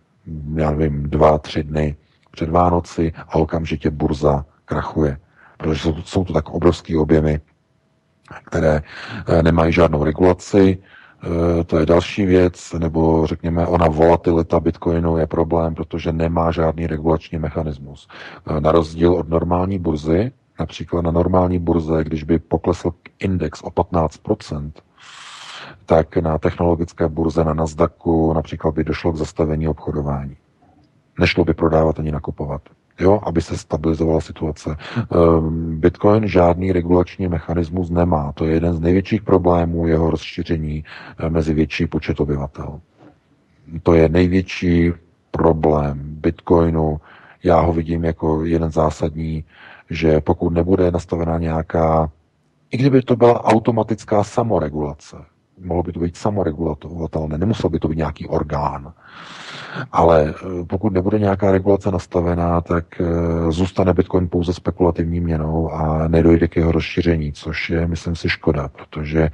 já 0.55 0.71
nevím, 0.71 1.03
dva, 1.03 1.37
tři 1.37 1.63
dny 1.63 1.95
před 2.31 2.49
Vánoci 2.49 3.13
a 3.29 3.35
okamžitě 3.35 3.89
burza 3.89 4.45
krachuje. 4.65 5.17
Protože 5.57 5.79
jsou, 5.81 5.95
jsou 6.05 6.23
to 6.25 6.33
tak 6.33 6.49
obrovské 6.49 6.97
objemy, 6.97 7.39
které 8.45 8.81
eh, 9.27 9.43
nemají 9.43 9.73
žádnou 9.73 10.03
regulaci, 10.03 10.77
eh, 10.77 11.63
to 11.63 11.79
je 11.79 11.85
další 11.85 12.25
věc, 12.25 12.73
nebo 12.73 13.27
řekněme, 13.27 13.67
ona 13.67 13.87
volatilita 13.87 14.59
Bitcoinu 14.59 15.17
je 15.17 15.27
problém, 15.27 15.75
protože 15.75 16.11
nemá 16.11 16.51
žádný 16.51 16.87
regulační 16.87 17.37
mechanismus. 17.37 18.07
Eh, 18.47 18.61
na 18.61 18.71
rozdíl 18.71 19.13
od 19.13 19.29
normální 19.29 19.79
burzy, 19.79 20.31
Například 20.59 21.01
na 21.01 21.11
normální 21.11 21.59
burze, 21.59 22.03
když 22.03 22.23
by 22.23 22.39
poklesl 22.39 22.91
index 23.19 23.61
o 23.61 23.69
15%, 23.69 24.71
tak 25.85 26.17
na 26.17 26.37
technologické 26.37 27.07
burze 27.07 27.43
na 27.43 27.53
Nasdaqu 27.53 28.33
například 28.33 28.75
by 28.75 28.83
došlo 28.83 29.11
k 29.11 29.17
zastavení 29.17 29.67
obchodování. 29.67 30.37
Nešlo 31.19 31.45
by 31.45 31.53
prodávat 31.53 31.99
ani 31.99 32.11
nakupovat. 32.11 32.61
jo, 32.99 33.19
aby 33.23 33.41
se 33.41 33.57
stabilizovala 33.57 34.21
situace. 34.21 34.77
Ehm, 34.97 35.79
Bitcoin 35.79 36.27
žádný 36.27 36.71
regulační 36.71 37.27
mechanismus 37.27 37.89
nemá. 37.89 38.31
To 38.31 38.45
je 38.45 38.53
jeden 38.53 38.73
z 38.73 38.79
největších 38.79 39.21
problémů 39.21 39.87
jeho 39.87 40.09
rozšíření 40.11 40.83
eh, 41.19 41.29
mezi 41.29 41.53
větší 41.53 41.87
počet 41.87 42.19
obyvatel. 42.19 42.79
To 43.83 43.93
je 43.93 44.09
největší 44.09 44.93
problém 45.31 45.99
Bitcoinu. 46.03 47.01
Já 47.43 47.59
ho 47.59 47.73
vidím 47.73 48.03
jako 48.03 48.45
jeden 48.45 48.71
zásadní, 48.71 49.43
že 49.89 50.21
pokud 50.21 50.49
nebude 50.49 50.91
nastavená 50.91 51.37
nějaká, 51.37 52.11
i 52.71 52.77
kdyby 52.77 53.01
to 53.01 53.15
byla 53.15 53.43
automatická 53.43 54.23
samoregulace, 54.23 55.17
mohlo 55.65 55.83
by 55.83 55.91
to 55.91 55.99
být 55.99 56.17
samoregulatovatelné, 56.17 57.37
nemusel 57.37 57.69
by 57.69 57.79
to 57.79 57.87
být 57.87 57.97
nějaký 57.97 58.27
orgán. 58.27 58.93
Ale 59.91 60.33
eh, 60.35 60.63
pokud 60.63 60.93
nebude 60.93 61.19
nějaká 61.19 61.51
regulace 61.51 61.91
nastavená, 61.91 62.61
tak 62.61 62.85
eh, 63.01 63.51
zůstane 63.51 63.93
Bitcoin 63.93 64.27
pouze 64.27 64.53
spekulativní 64.53 65.19
měnou 65.19 65.71
a 65.71 66.07
nedojde 66.07 66.47
k 66.47 66.55
jeho 66.55 66.71
rozšíření, 66.71 67.33
což 67.33 67.69
je, 67.69 67.87
myslím 67.87 68.15
si, 68.15 68.29
škoda, 68.29 68.67
protože 68.67 69.29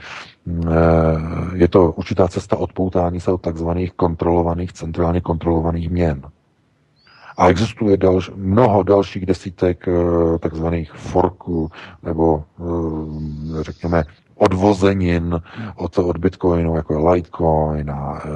mm, 0.45 0.63
eh, 0.67 1.57
je 1.57 1.67
to 1.67 1.91
určitá 1.91 2.27
cesta 2.27 2.57
odpoutání 2.57 3.19
se 3.19 3.31
od 3.31 3.41
takzvaných 3.41 3.93
kontrolovaných, 3.93 4.73
centrálně 4.73 5.21
kontrolovaných 5.21 5.89
měn. 5.89 6.21
A 7.37 7.47
existuje 7.47 7.97
dalš, 7.97 8.31
mnoho 8.35 8.83
dalších 8.83 9.25
desítek 9.25 9.85
takzvaných 10.39 10.91
forků 10.91 11.71
nebo 12.03 12.43
řekněme 13.61 14.03
odvozenin 14.35 15.41
od, 15.75 15.97
od 15.97 16.17
Bitcoinu, 16.17 16.75
jako 16.75 16.93
je 16.93 17.09
Litecoin 17.09 17.91
a 17.91 18.21
e, 18.25 18.29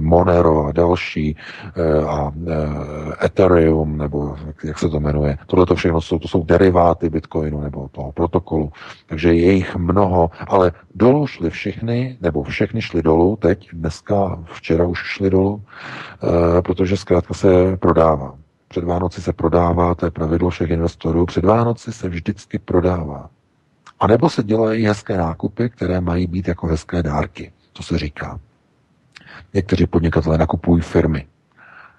Monero 0.00 0.66
a 0.66 0.72
další 0.72 1.36
e, 1.76 2.04
a 2.04 2.30
e, 2.30 3.26
Ethereum, 3.26 3.98
nebo 3.98 4.36
jak, 4.46 4.64
jak 4.64 4.78
se 4.78 4.88
to 4.88 5.00
jmenuje. 5.00 5.38
Tohle 5.46 5.66
to 5.66 5.74
všechno 5.74 6.00
jsou, 6.00 6.18
to 6.18 6.28
jsou 6.28 6.44
deriváty 6.44 7.10
Bitcoinu 7.10 7.60
nebo 7.60 7.88
toho 7.88 8.12
protokolu. 8.12 8.72
Takže 9.06 9.34
je 9.34 9.52
jich 9.52 9.76
mnoho, 9.76 10.30
ale 10.48 10.72
dolů 10.94 11.26
šly 11.26 11.50
všechny, 11.50 12.16
nebo 12.20 12.42
všechny 12.42 12.82
šly 12.82 13.02
dolů, 13.02 13.36
teď, 13.36 13.68
dneska, 13.72 14.44
včera 14.44 14.86
už 14.86 14.98
šly 14.98 15.30
dolů, 15.30 15.62
e, 16.58 16.62
protože 16.62 16.96
zkrátka 16.96 17.34
se 17.34 17.76
prodává. 17.76 18.34
Před 18.68 18.84
Vánoci 18.84 19.22
se 19.22 19.32
prodává, 19.32 19.94
to 19.94 20.06
je 20.06 20.10
pravidlo 20.10 20.50
všech 20.50 20.70
investorů, 20.70 21.26
před 21.26 21.44
Vánoci 21.44 21.92
se 21.92 22.08
vždycky 22.08 22.58
prodává. 22.58 23.30
A 24.00 24.06
nebo 24.06 24.30
se 24.30 24.42
dělají 24.42 24.84
hezké 24.84 25.16
nákupy, 25.16 25.70
které 25.70 26.00
mají 26.00 26.26
být 26.26 26.48
jako 26.48 26.66
hezké 26.66 27.02
dárky. 27.02 27.52
To 27.72 27.82
se 27.82 27.98
říká. 27.98 28.40
Někteří 29.54 29.86
podnikatelé 29.86 30.38
nakupují 30.38 30.82
firmy 30.82 31.26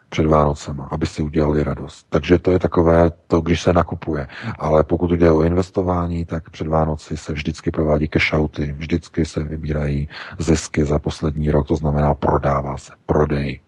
před 0.09 0.25
Vánocema, 0.25 0.87
aby 0.91 1.05
si 1.05 1.21
udělali 1.21 1.63
radost. 1.63 2.05
Takže 2.09 2.39
to 2.39 2.51
je 2.51 2.59
takové 2.59 3.11
to, 3.27 3.41
když 3.41 3.61
se 3.61 3.73
nakupuje. 3.73 4.27
Ale 4.59 4.83
pokud 4.83 5.11
jde 5.11 5.31
o 5.31 5.41
investování, 5.41 6.25
tak 6.25 6.49
před 6.49 6.67
Vánoci 6.67 7.17
se 7.17 7.33
vždycky 7.33 7.71
provádí 7.71 8.07
cashouty, 8.07 8.75
vždycky 8.77 9.25
se 9.25 9.43
vybírají 9.43 10.09
zisky 10.39 10.85
za 10.85 10.99
poslední 10.99 11.51
rok, 11.51 11.67
to 11.67 11.75
znamená 11.75 12.13
prodává 12.13 12.77
se, 12.77 12.93
prodej. 13.05 13.59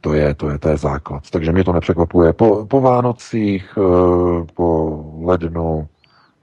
To 0.00 0.14
je, 0.14 0.34
to 0.34 0.50
je, 0.50 0.58
to 0.58 0.68
je 0.68 0.76
základ. 0.76 1.30
Takže 1.30 1.52
mě 1.52 1.64
to 1.64 1.72
nepřekvapuje. 1.72 2.32
Po, 2.32 2.66
po 2.66 2.80
Vánocích, 2.80 3.78
eh, 3.78 4.46
po 4.54 5.04
lednu, 5.20 5.88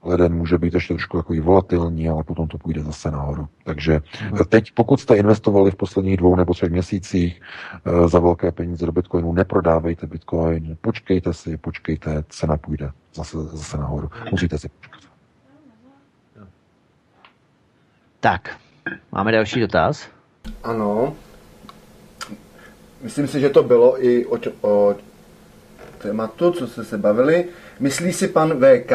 leden 0.02 0.34
může 0.34 0.58
být 0.58 0.74
ještě 0.74 0.94
trošku 0.94 1.16
takový 1.16 1.40
volatilní, 1.40 2.08
ale 2.08 2.24
potom 2.24 2.48
to 2.48 2.58
půjde 2.58 2.82
zase 2.82 3.10
nahoru. 3.10 3.48
Takže 3.64 4.00
teď, 4.48 4.72
pokud 4.74 5.00
jste 5.00 5.16
investovali 5.16 5.70
v 5.70 5.76
posledních 5.76 6.16
dvou 6.16 6.36
nebo 6.36 6.54
třech 6.54 6.70
měsících 6.70 7.42
eh, 7.84 8.08
za 8.08 8.18
velké 8.18 8.52
peníze 8.52 8.86
do 8.86 8.92
Bitcoinu, 8.92 9.32
neprodávejte 9.32 10.06
Bitcoin, 10.06 10.76
počkejte 10.80 11.34
si, 11.34 11.56
počkejte, 11.56 12.24
cena 12.28 12.56
půjde 12.56 12.90
zase, 13.14 13.38
zase 13.38 13.76
nahoru. 13.76 14.10
Musíte 14.30 14.58
si 14.58 14.68
počkat. 14.68 15.00
Tak, 18.20 18.56
máme 19.12 19.32
další 19.32 19.60
dotaz. 19.60 20.08
Ano. 20.64 21.14
Myslím 23.02 23.28
si, 23.28 23.40
že 23.40 23.48
to 23.48 23.62
bylo 23.62 24.04
i 24.04 24.26
o, 24.26 24.38
o 24.60 24.94
tématu, 25.98 26.52
co 26.52 26.66
jste 26.66 26.84
se 26.84 26.98
bavili. 26.98 27.48
Myslí 27.80 28.12
si 28.12 28.28
pan 28.28 28.60
VK, 28.60 28.92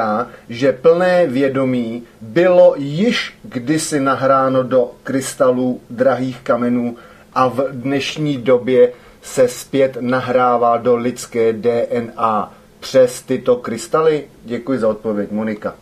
že 0.49 0.71
plné 0.71 1.27
vědomí 1.27 2.03
bylo 2.21 2.75
již 2.77 3.37
kdysi 3.43 3.99
nahráno 3.99 4.63
do 4.63 4.91
krystalů 5.03 5.81
drahých 5.89 6.41
kamenů 6.41 6.97
a 7.33 7.47
v 7.47 7.67
dnešní 7.71 8.37
době 8.37 8.91
se 9.21 9.47
zpět 9.47 9.97
nahrává 9.99 10.77
do 10.77 10.95
lidské 10.95 11.53
DNA 11.53 12.53
přes 12.79 13.21
tyto 13.21 13.55
krystaly? 13.55 14.23
Děkuji 14.43 14.79
za 14.79 14.87
odpověď, 14.87 15.31
Monika. 15.31 15.71
Uh, 15.71 15.77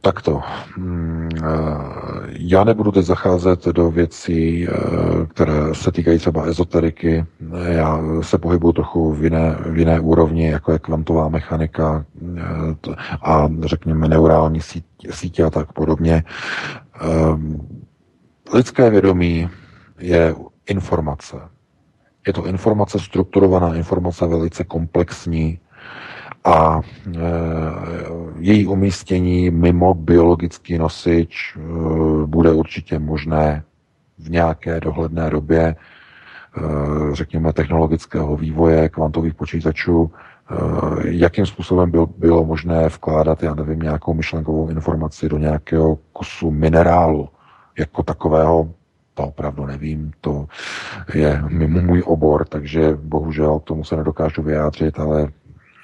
takto. 0.00 0.40
Hmm, 0.76 1.28
uh, 1.42 1.48
já 2.28 2.64
nebudu 2.64 2.92
teď 2.92 3.04
zacházet 3.04 3.66
do 3.66 3.90
věcí, 3.90 4.68
které 5.28 5.74
se 5.74 5.92
týkají 5.92 6.18
třeba 6.18 6.44
ezoteriky. 6.44 7.26
Já 7.68 8.00
se 8.20 8.38
pohybuju 8.38 8.72
trochu 8.72 9.12
v 9.12 9.24
jiné, 9.24 9.56
v 9.66 9.78
jiné 9.78 10.00
úrovni, 10.00 10.50
jako 10.50 10.72
je 10.72 10.78
kvantová 10.78 11.28
mechanika 11.28 12.04
a 13.22 13.48
řekněme 13.64 14.08
neurální 14.08 14.60
sítě 15.10 15.44
a 15.44 15.50
tak 15.50 15.72
podobně. 15.72 16.24
Lidské 18.54 18.90
vědomí 18.90 19.48
je 19.98 20.34
informace. 20.66 21.36
Je 22.26 22.32
to 22.32 22.46
informace, 22.46 22.98
strukturovaná 22.98 23.74
informace, 23.74 24.26
velice 24.26 24.64
komplexní, 24.64 25.58
a 26.44 26.80
e, 26.80 27.20
její 28.38 28.66
umístění 28.66 29.50
mimo 29.50 29.94
biologický 29.94 30.78
nosič 30.78 31.56
e, 31.56 31.60
bude 32.26 32.52
určitě 32.52 32.98
možné 32.98 33.64
v 34.18 34.30
nějaké 34.30 34.80
dohledné 34.80 35.30
době, 35.30 35.62
e, 35.62 35.76
řekněme, 37.12 37.52
technologického 37.52 38.36
vývoje 38.36 38.88
kvantových 38.88 39.34
počítačů, 39.34 40.10
e, 40.10 40.54
jakým 41.08 41.46
způsobem 41.46 41.90
byl, 41.90 42.06
bylo 42.06 42.44
možné 42.44 42.88
vkládat, 42.88 43.42
já 43.42 43.54
nevím, 43.54 43.80
nějakou 43.80 44.14
myšlenkovou 44.14 44.68
informaci 44.68 45.28
do 45.28 45.38
nějakého 45.38 45.98
kusu 46.12 46.50
minerálu, 46.50 47.28
jako 47.78 48.02
takového, 48.02 48.70
to 49.14 49.22
opravdu 49.22 49.66
nevím, 49.66 50.10
to 50.20 50.46
je 51.14 51.42
mimo 51.48 51.80
můj 51.80 52.02
obor, 52.06 52.44
takže 52.44 52.98
bohužel 53.02 53.58
tomu 53.58 53.84
se 53.84 53.96
nedokážu 53.96 54.42
vyjádřit, 54.42 54.98
ale 54.98 55.28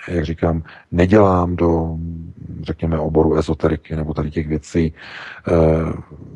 jak 0.09 0.25
říkám, 0.25 0.63
nedělám 0.93 1.57
do, 1.57 1.97
řekněme, 2.63 2.99
oboru 2.99 3.37
ezoteriky 3.39 3.97
nebo 3.97 4.15
tady 4.15 4.31
těch 4.31 4.49
věcí. 4.49 4.95
Eh, 5.49 5.53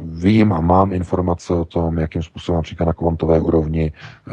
vím 0.01 0.53
a 0.53 0.61
mám 0.61 0.93
informace 0.93 1.55
o 1.55 1.65
tom, 1.65 1.99
jakým 1.99 2.23
způsobem 2.23 2.57
například 2.57 2.87
na 2.87 2.93
kvantové 2.93 3.41
úrovni 3.41 3.93
eh, 3.93 4.33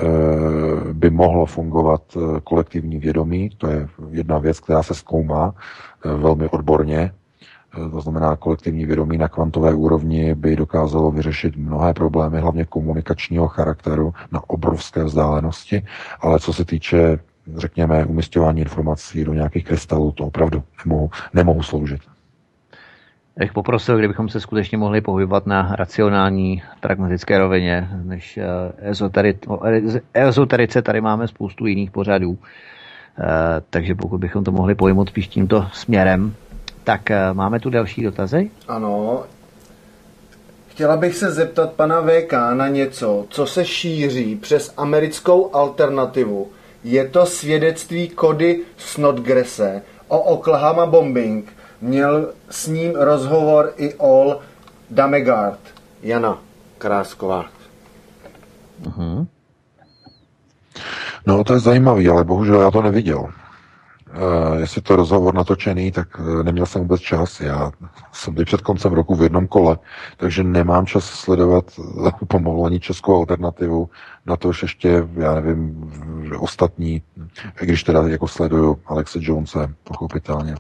by 0.94 1.10
mohlo 1.10 1.46
fungovat 1.46 2.02
eh, 2.18 2.20
kolektivní 2.44 2.98
vědomí. 3.00 3.50
To 3.58 3.68
je 3.68 3.88
jedna 4.10 4.38
věc, 4.38 4.60
která 4.60 4.84
se 4.84 4.94
zkoumá 4.94 5.56
velmi 6.18 6.50
odborně. 6.50 7.12
To 7.92 8.02
znamená, 8.02 8.36
kolektivní 8.36 8.86
vědomí 8.86 9.18
na 9.18 9.28
kvantové 9.28 9.74
úrovni 9.74 10.36
by 10.36 10.56
dokázalo 10.56 11.12
vyřešit 11.12 11.56
mnohé 11.58 11.94
problémy, 11.94 12.40
hlavně 12.40 12.66
komunikačního 12.66 13.48
charakteru 13.48 14.14
na 14.32 14.50
obrovské 14.50 15.04
vzdálenosti, 15.04 15.86
ale 16.20 16.40
co 16.40 16.54
se 16.54 16.66
týče 16.66 17.20
řekněme, 17.58 18.06
umistování 18.06 18.62
informací 18.62 19.24
do 19.24 19.34
nějakých 19.34 19.66
krystalů, 19.66 20.12
to 20.12 20.24
opravdu 20.24 20.64
nemohu, 20.86 21.10
nemohu 21.34 21.64
sloužit. 21.64 22.02
Já 23.38 23.46
bych 23.46 23.54
poprosil, 23.54 23.98
kdybychom 23.98 24.30
se 24.30 24.40
skutečně 24.40 24.78
mohli 24.78 25.02
pohybovat 25.02 25.48
na 25.48 25.76
racionální, 25.76 26.64
pragmatické 26.80 27.40
rovině, 27.40 27.90
než 28.04 28.38
eh, 28.38 28.44
ezoteri, 28.78 29.38
o 29.48 29.60
ezoterice 30.14 30.82
tady 30.82 31.02
máme 31.02 31.28
spoustu 31.28 31.66
jiných 31.66 31.92
pořadů. 31.92 32.38
Eh, 33.20 33.24
takže 33.70 33.96
pokud 33.96 34.18
bychom 34.18 34.44
to 34.44 34.52
mohli 34.52 34.76
pojmout 34.76 35.10
spíš 35.10 35.28
tímto 35.28 35.68
směrem, 35.74 36.36
tak 36.84 37.12
eh, 37.12 37.34
máme 37.34 37.60
tu 37.60 37.70
další 37.70 38.04
dotazy? 38.04 38.52
Ano. 38.68 39.24
Chtěla 40.70 40.98
bych 40.98 41.16
se 41.16 41.32
zeptat 41.32 41.74
pana 41.74 42.02
VK 42.02 42.34
na 42.54 42.68
něco, 42.68 43.26
co 43.30 43.46
se 43.46 43.66
šíří 43.66 44.36
přes 44.36 44.74
americkou 44.78 45.56
alternativu 45.56 46.48
je 46.86 47.08
to 47.10 47.26
svědectví 47.26 48.10
Kody 48.10 48.62
Snodgrese 48.78 49.82
o 50.08 50.20
Oklahoma 50.20 50.86
bombing. 50.86 51.54
Měl 51.82 52.34
s 52.50 52.68
ním 52.68 52.96
rozhovor 52.96 53.74
i 53.78 53.94
All 53.94 54.40
Damegard. 54.90 55.60
Jana 56.04 56.42
Krásková. 56.78 57.46
Uh-huh. 58.84 59.28
No 61.28 61.44
to 61.44 61.54
je 61.54 61.60
zajímavý, 61.60 62.10
ale 62.10 62.24
bohužel 62.24 62.62
já 62.62 62.72
to 62.72 62.82
neviděl. 62.82 63.28
Uh, 64.16 64.60
jestli 64.60 64.82
to 64.82 64.96
rozhovor 64.96 65.34
natočený, 65.34 65.92
tak 65.92 66.20
uh, 66.20 66.44
neměl 66.44 66.66
jsem 66.66 66.82
vůbec 66.82 67.02
čas. 67.02 67.42
Já 67.42 67.72
jsem 68.12 68.34
byl 68.34 68.46
před 68.46 68.62
koncem 68.62 68.94
roku 68.94 69.16
v 69.16 69.24
jednom 69.24 69.48
kole, 69.48 69.78
takže 70.18 70.44
nemám 70.44 70.86
čas 70.86 71.06
sledovat 71.06 71.66
uh, 71.78 72.10
pomalu 72.28 72.66
ani 72.66 72.80
českou 72.80 73.16
alternativu. 73.16 73.90
Na 74.26 74.38
to 74.38 74.50
už 74.50 74.62
ještě, 74.62 75.08
já 75.14 75.36
nevím, 75.36 75.92
ostatní, 76.40 77.02
když 77.60 77.84
teda 77.84 78.08
jako 78.08 78.28
sleduju 78.28 78.80
Alexe 78.86 79.20
Jonese, 79.22 79.74
pochopitelně 79.84 80.56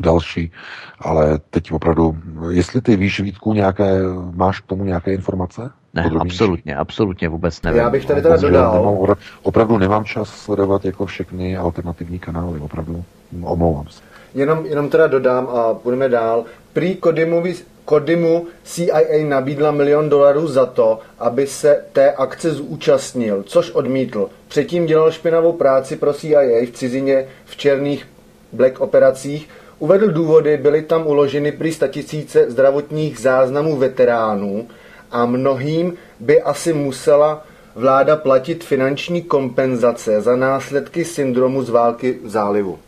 další, 0.00 0.52
ale 0.98 1.38
teď 1.38 1.72
opravdu, 1.72 2.18
jestli 2.50 2.80
ty 2.80 2.96
víš, 2.96 3.20
Vítku, 3.20 3.52
nějaké, 3.52 4.00
máš 4.34 4.60
k 4.60 4.66
tomu 4.66 4.84
nějaké 4.84 5.14
informace? 5.14 5.70
Ne, 5.94 6.02
podrobnější? 6.02 6.34
absolutně, 6.34 6.76
absolutně 6.76 7.28
vůbec 7.28 7.62
nevím. 7.62 7.80
Já 7.80 7.90
bych 7.90 8.06
tady 8.06 8.22
teda 8.22 8.36
dodal. 8.36 8.74
Nemám, 8.74 9.16
opravdu 9.42 9.78
nemám 9.78 10.04
čas 10.04 10.28
sledovat 10.28 10.84
jako 10.84 11.06
všechny 11.06 11.56
alternativní 11.56 12.18
kanály, 12.18 12.60
opravdu 12.60 13.04
omlouvám 13.42 13.88
se. 13.88 14.02
Jenom, 14.34 14.66
jenom 14.66 14.88
teda 14.88 15.06
dodám 15.06 15.48
a 15.48 15.74
půjdeme 15.74 16.08
dál. 16.08 16.44
Prý 16.72 16.96
Kodimu, 16.96 17.42
Kodimu 17.84 18.46
CIA 18.64 19.26
nabídla 19.28 19.70
milion 19.70 20.08
dolarů 20.08 20.48
za 20.48 20.66
to, 20.66 21.00
aby 21.18 21.46
se 21.46 21.84
té 21.92 22.12
akce 22.12 22.50
zúčastnil, 22.50 23.42
což 23.42 23.70
odmítl. 23.70 24.28
Předtím 24.48 24.86
dělal 24.86 25.10
špinavou 25.10 25.52
práci 25.52 25.96
pro 25.96 26.12
CIA 26.12 26.66
v 26.66 26.70
cizině 26.70 27.26
v 27.44 27.56
černých 27.56 28.08
black 28.52 28.80
operacích, 28.80 29.48
Uvedl 29.78 30.12
důvody, 30.12 30.56
byly 30.56 30.82
tam 30.82 31.06
uloženy 31.06 31.52
prý 31.52 31.72
statisíce 31.72 32.50
zdravotních 32.50 33.18
záznamů 33.18 33.76
veteránů 33.76 34.66
a 35.14 35.26
mnohým 35.26 35.94
by 36.20 36.42
asi 36.42 36.72
musela 36.72 37.46
vláda 37.74 38.16
platit 38.16 38.64
finanční 38.64 39.22
kompenzace 39.22 40.20
za 40.20 40.36
následky 40.36 41.04
syndromu 41.04 41.62
z 41.62 41.70
války 41.70 42.18
v 42.24 42.28
zálivu. 42.28 42.78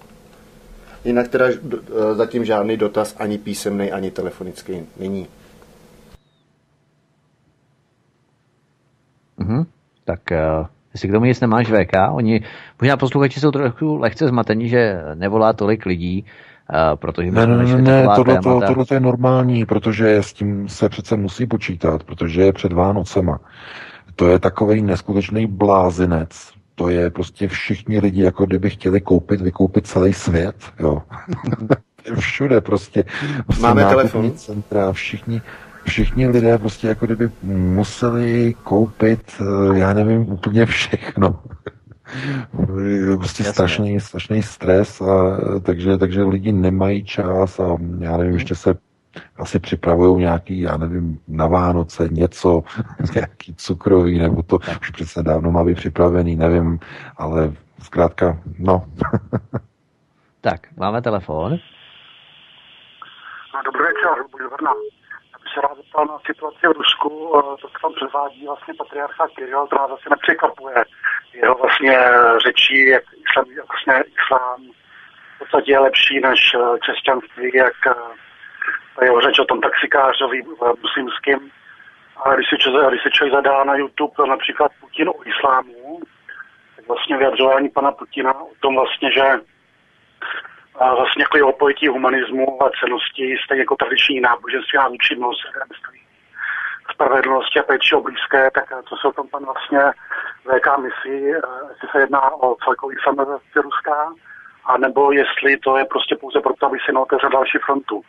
Jinak 1.04 1.28
teda 1.28 1.44
zatím 2.12 2.44
žádný 2.44 2.76
dotaz 2.76 3.14
ani 3.18 3.38
písemný, 3.38 3.92
ani 3.92 4.10
telefonický 4.10 4.86
není. 4.98 5.26
Mm-hmm. 9.38 9.66
Tak 10.04 10.20
uh, 10.30 10.66
jestli 10.92 11.08
k 11.08 11.12
tomu 11.12 11.24
nic 11.24 11.40
nemáš 11.40 11.70
VK, 11.70 11.94
oni, 12.10 12.42
možná 12.80 12.96
posluchači 12.96 13.40
jsou 13.40 13.50
trochu 13.50 13.96
lehce 13.96 14.28
zmatení, 14.28 14.68
že 14.68 15.02
nevolá 15.14 15.52
tolik 15.52 15.86
lidí, 15.86 16.24
Uh, 16.24 16.30
protože 16.94 17.30
ne, 17.30 17.46
ne, 17.46 17.56
ne, 17.56 17.82
ne 17.82 18.06
tohle, 18.16 18.34
to, 18.34 18.60
tohle 18.66 18.84
to 18.84 18.94
je 18.94 19.00
normální, 19.00 19.66
protože 19.66 20.16
s 20.16 20.32
tím 20.32 20.68
se 20.68 20.88
přece 20.88 21.16
musí 21.16 21.46
počítat, 21.46 22.04
protože 22.04 22.42
je 22.42 22.52
před 22.52 22.72
Vánocema. 22.72 23.40
To 24.16 24.28
je 24.28 24.38
takový 24.38 24.82
neskutečný 24.82 25.46
blázinec. 25.46 26.50
To 26.74 26.88
je 26.88 27.10
prostě 27.10 27.48
všichni 27.48 27.98
lidi, 27.98 28.22
jako 28.22 28.46
kdyby 28.46 28.70
chtěli 28.70 29.00
koupit, 29.00 29.40
vykoupit 29.40 29.86
celý 29.86 30.12
svět. 30.12 30.56
Jo. 30.80 31.02
Všude 32.18 32.60
prostě. 32.60 33.04
prostě 33.46 33.62
Máme 33.62 33.84
telefon. 33.84 34.32
Centra, 34.32 34.92
všichni, 34.92 35.42
všichni 35.84 36.28
lidé 36.28 36.58
prostě 36.58 36.88
jako 36.88 37.06
kdyby 37.06 37.30
museli 37.42 38.54
koupit, 38.62 39.20
eh, 39.40 39.78
já 39.78 39.92
nevím, 39.92 40.32
úplně 40.32 40.66
všechno 40.66 41.38
prostě 43.18 43.44
strašný, 43.44 44.00
strašný 44.00 44.42
stres, 44.42 45.00
a, 45.00 45.38
takže, 45.60 45.98
takže 45.98 46.22
lidi 46.22 46.52
nemají 46.52 47.04
čas 47.04 47.60
a 47.60 47.76
já 47.98 48.16
nevím, 48.16 48.34
ještě 48.34 48.54
se 48.54 48.74
asi 49.38 49.58
připravují 49.58 50.20
nějaký, 50.20 50.60
já 50.60 50.76
nevím, 50.76 51.20
na 51.28 51.46
Vánoce 51.46 52.08
něco, 52.10 52.62
nějaký 53.14 53.54
cukrový, 53.54 54.18
nebo 54.18 54.42
to 54.42 54.58
už 54.80 54.90
přece 54.90 55.22
dávno 55.22 55.50
má 55.50 55.64
být 55.64 55.76
připravený, 55.76 56.36
nevím, 56.36 56.78
ale 57.16 57.52
zkrátka, 57.82 58.38
no. 58.58 58.84
tak, 60.40 60.60
máme 60.76 61.02
telefon. 61.02 61.50
No, 63.54 63.62
dobrý 63.64 63.82
večer, 63.82 64.24
budu 64.32 64.48
vrna. 64.50 64.72
Já 65.32 65.38
bych 65.42 65.50
se 65.54 65.60
rád 65.60 65.76
zeptal 65.76 66.04
na 66.06 66.18
situaci 66.26 66.66
v 66.68 66.76
Rusku, 66.80 67.08
to, 67.60 67.68
co 67.68 67.78
tam 67.82 67.92
předvádí 67.98 68.46
vlastně 68.46 68.74
patriarcha 68.78 69.28
Kirill, 69.28 69.66
to 69.66 69.76
nás 69.76 69.90
asi 69.90 70.10
nepřekvapuje 70.10 70.74
jeho 71.42 71.54
vlastně 71.54 71.98
řečí, 72.46 72.86
jak 72.88 73.02
islám, 73.24 73.46
vlastně 73.68 74.04
islám 74.18 74.60
v 75.36 75.38
podstatě 75.38 75.72
je 75.72 75.78
lepší 75.78 76.20
než 76.20 76.40
eh, 76.54 76.78
křesťanství, 76.78 77.50
jak 77.54 77.76
eh, 77.86 79.04
jeho 79.04 79.20
řeč 79.20 79.38
o 79.38 79.44
tom 79.44 79.60
taxikářovi 79.60 80.42
eh, 80.42 80.72
muslimským. 80.82 81.50
Ale 82.16 82.36
když 82.36 82.48
si, 82.48 82.56
člověk, 82.58 82.88
když 82.88 83.12
člověk 83.12 83.34
zadá 83.34 83.64
na 83.64 83.74
YouTube 83.74 84.28
například 84.28 84.72
Putin 84.80 85.08
o 85.08 85.28
islámu, 85.28 86.00
tak 86.76 86.88
vlastně 86.88 87.16
vyjadřování 87.16 87.68
pana 87.68 87.92
Putina 87.92 88.40
o 88.40 88.54
tom 88.60 88.74
vlastně, 88.74 89.12
že 89.12 89.22
vlastně 90.78 91.22
jako 91.22 91.36
jeho 91.36 91.52
pojetí 91.52 91.88
humanismu 91.88 92.62
a 92.62 92.70
cenosti, 92.80 93.36
stejně 93.44 93.62
jako 93.62 93.76
tradiční 93.76 94.20
náboženství 94.20 94.78
a 94.78 94.88
účinnost, 94.88 95.40
spravedlnosti 96.92 97.60
a 97.60 97.62
péči 97.62 97.94
o 97.94 98.00
blízké, 98.00 98.50
tak 98.50 98.64
co 98.88 98.96
se 98.96 99.08
o 99.08 99.12
tom 99.12 99.28
pan 99.28 99.44
vlastně 99.44 99.80
VK 100.46 100.66
myslí, 100.78 101.16
eh, 101.34 101.40
jestli 101.70 101.88
se 101.92 101.98
jedná 102.00 102.34
o 102.34 102.56
celkový 102.64 102.96
samozáci 103.04 103.44
Ruská, 103.54 104.12
anebo 104.64 105.12
jestli 105.12 105.56
to 105.56 105.76
je 105.76 105.84
prostě 105.84 106.16
pouze 106.16 106.40
proto, 106.40 106.66
aby 106.66 106.78
si 106.86 106.92
neotevřel 106.92 107.30
další 107.30 107.58
frontu. 107.58 108.02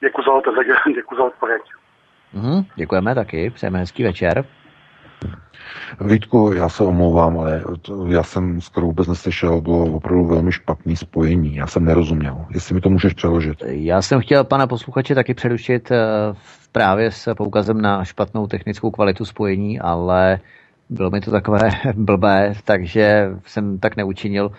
Děkuji 0.00 0.22
za 0.22 0.32
odpověď. 0.32 0.66
Děkuji 0.94 1.16
za 1.16 1.24
odpověď. 1.24 1.62
Mm, 2.32 2.62
děkujeme 2.74 3.14
taky, 3.14 3.50
přejeme 3.50 3.78
hezký 3.78 4.04
večer. 4.04 4.44
Vítku, 6.00 6.52
já 6.52 6.68
se 6.68 6.84
omlouvám, 6.84 7.38
ale 7.38 7.62
to, 7.82 8.06
já 8.06 8.22
jsem 8.22 8.60
skoro 8.60 8.86
vůbec 8.86 9.08
neslyšel, 9.08 9.60
bylo 9.60 9.84
opravdu 9.84 10.26
velmi 10.26 10.52
špatný 10.52 10.96
spojení, 10.96 11.56
já 11.56 11.66
jsem 11.66 11.84
nerozuměl. 11.84 12.44
Jestli 12.54 12.74
mi 12.74 12.80
to 12.80 12.90
můžeš 12.90 13.12
přeložit. 13.12 13.62
Já 13.66 14.02
jsem 14.02 14.20
chtěl 14.20 14.44
pana 14.44 14.66
posluchače 14.66 15.14
taky 15.14 15.34
přerušit 15.34 15.90
eh, 15.90 15.98
právě 16.72 17.10
s 17.10 17.34
poukazem 17.34 17.80
na 17.80 18.04
špatnou 18.04 18.46
technickou 18.46 18.90
kvalitu 18.90 19.24
spojení, 19.24 19.80
ale 19.80 20.38
bylo 20.90 21.10
mi 21.10 21.20
to 21.20 21.30
takové 21.30 21.70
blbé, 21.94 22.52
takže 22.64 23.30
jsem 23.46 23.78
tak 23.78 23.96
neučinil. 23.96 24.52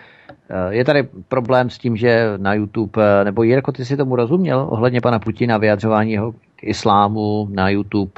Eh, 0.50 0.74
je 0.74 0.84
tady 0.84 1.02
problém 1.28 1.70
s 1.70 1.78
tím, 1.78 1.96
že 1.96 2.32
na 2.36 2.54
YouTube, 2.54 3.02
eh, 3.02 3.24
nebo 3.24 3.42
Jirko, 3.42 3.72
ty 3.72 3.84
si 3.84 3.96
tomu 3.96 4.16
rozuměl 4.16 4.66
ohledně 4.70 5.00
pana 5.00 5.18
Putina, 5.18 5.58
vyjadřování 5.58 6.12
jeho 6.12 6.32
k 6.32 6.64
islámu 6.64 7.48
na 7.50 7.68
YouTube, 7.68 8.12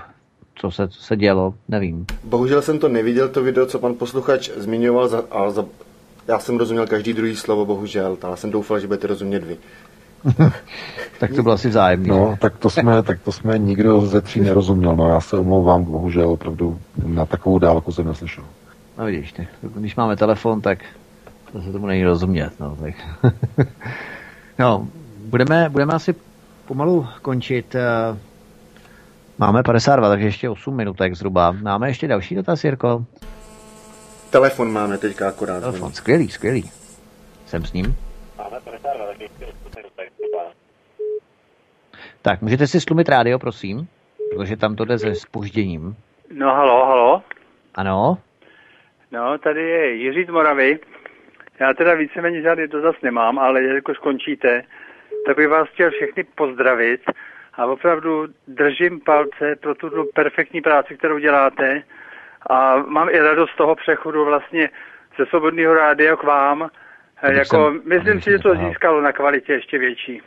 co 0.57 0.71
se, 0.71 0.89
co 0.89 1.03
se 1.03 1.17
dělo, 1.17 1.55
nevím. 1.69 2.07
Bohužel 2.25 2.63
jsem 2.63 2.79
to 2.79 2.89
neviděl, 2.89 3.29
to 3.29 3.43
video, 3.43 3.67
co 3.67 3.79
pan 3.79 3.95
posluchač 3.95 4.51
zmiňoval, 4.57 5.09
za, 5.09 5.23
a 5.31 5.51
za, 5.51 5.65
já 6.29 6.39
jsem 6.39 6.59
rozuměl 6.59 6.87
každý 6.87 7.13
druhý 7.13 7.37
slovo, 7.37 7.67
bohužel, 7.67 8.19
ale 8.23 8.37
jsem 8.37 8.51
doufal, 8.51 8.81
že 8.81 8.87
budete 8.87 9.07
rozumět 9.07 9.45
vy. 9.45 9.57
tak 11.21 11.35
to 11.35 11.43
bylo 11.43 11.55
asi 11.55 11.69
vzájemný. 11.69 12.09
No, 12.09 12.37
tak 12.41 12.59
to 12.59 12.71
jsme, 12.71 13.03
tak 13.03 13.21
to 13.21 13.33
jsme 13.33 13.59
nikdo 13.59 14.01
ze 14.01 14.21
tří 14.21 14.41
nerozuměl. 14.41 14.97
No, 14.97 15.09
já 15.09 15.21
se 15.21 15.39
omlouvám, 15.39 15.85
bohužel 15.85 16.31
opravdu 16.31 16.79
na 17.07 17.27
takovou 17.27 17.59
dálku 17.59 17.93
jsem 17.93 18.07
neslyšel. 18.07 18.45
No 18.99 19.05
vidíš, 19.05 19.33
tak, 19.33 19.47
když 19.63 19.97
máme 19.97 20.17
telefon, 20.17 20.61
tak 20.61 20.79
to 21.53 21.63
se 21.63 21.73
tomu 21.73 21.87
není 21.87 22.05
rozumět. 22.05 22.51
No, 22.61 22.77
tak. 22.81 22.95
no 24.59 24.89
budeme, 25.27 25.69
budeme 25.69 25.95
asi 25.95 26.15
pomalu 26.67 27.07
končit. 27.23 27.77
Máme 29.39 29.63
52, 29.63 30.09
takže 30.09 30.27
ještě 30.27 30.49
8 30.49 30.77
minutek 30.77 31.15
zhruba. 31.15 31.53
Máme 31.63 31.89
ještě 31.89 32.09
další 32.09 32.35
dotaz, 32.35 32.65
Jirko? 32.65 33.05
Telefon 34.31 34.73
máme 34.73 34.99
teďka 34.99 35.29
akorát. 35.29 35.61
Telefon, 35.61 35.93
skvělý, 35.93 36.29
skvělý. 36.29 36.71
Jsem 37.47 37.65
s 37.65 37.73
ním. 37.73 37.97
Máme 38.39 38.61
52, 38.61 39.07
takže 39.07 39.25
ještě 39.25 39.47
8 39.47 39.67
tak, 42.27 42.43
můžete 42.43 42.67
si 42.67 42.81
slumit 42.81 43.09
rádio, 43.09 43.39
prosím? 43.39 43.89
Protože 44.31 44.57
tam 44.57 44.77
to 44.77 44.85
jde 44.85 44.99
se 44.99 45.15
spožděním. 45.15 45.97
No, 46.31 46.47
halo, 46.47 46.87
halo. 46.87 47.23
Ano? 47.75 48.19
No, 49.13 49.39
tady 49.39 49.63
je 49.63 49.95
Jiří 49.95 50.25
z 50.25 50.29
Moravy. 50.29 50.79
Já 51.61 51.75
teda 51.75 51.95
víceméně 51.95 52.43
žádný 52.43 52.67
dotaz 52.67 52.95
nemám, 53.03 53.39
ale 53.39 53.63
jako 53.63 53.95
skončíte, 53.95 54.63
tak 55.27 55.37
bych 55.37 55.49
vás 55.49 55.69
chtěl 55.69 55.91
všechny 55.91 56.25
pozdravit 56.25 57.01
a 57.57 57.67
opravdu 57.67 58.27
držím 58.49 59.01
palce 59.01 59.57
pro 59.61 59.75
tu 59.75 59.91
perfektní 60.15 60.61
práci, 60.61 60.97
kterou 60.97 61.19
děláte 61.19 61.83
a 62.51 62.77
mám 62.77 63.09
i 63.09 63.19
radost 63.19 63.51
z 63.51 63.57
toho 63.57 63.75
přechodu 63.75 64.25
vlastně 64.25 64.71
ze 65.19 65.27
Svobodného 65.27 65.75
rádia 65.75 66.17
k 66.17 66.23
vám. 66.23 66.69
Jako, 67.23 67.75
myslím 67.85 68.21
si, 68.21 68.31
že 68.31 68.39
to 68.39 68.55
získalo 68.55 69.01
na 69.01 69.13
kvalitě 69.13 69.53
ještě 69.53 69.79
větší. 69.79 70.23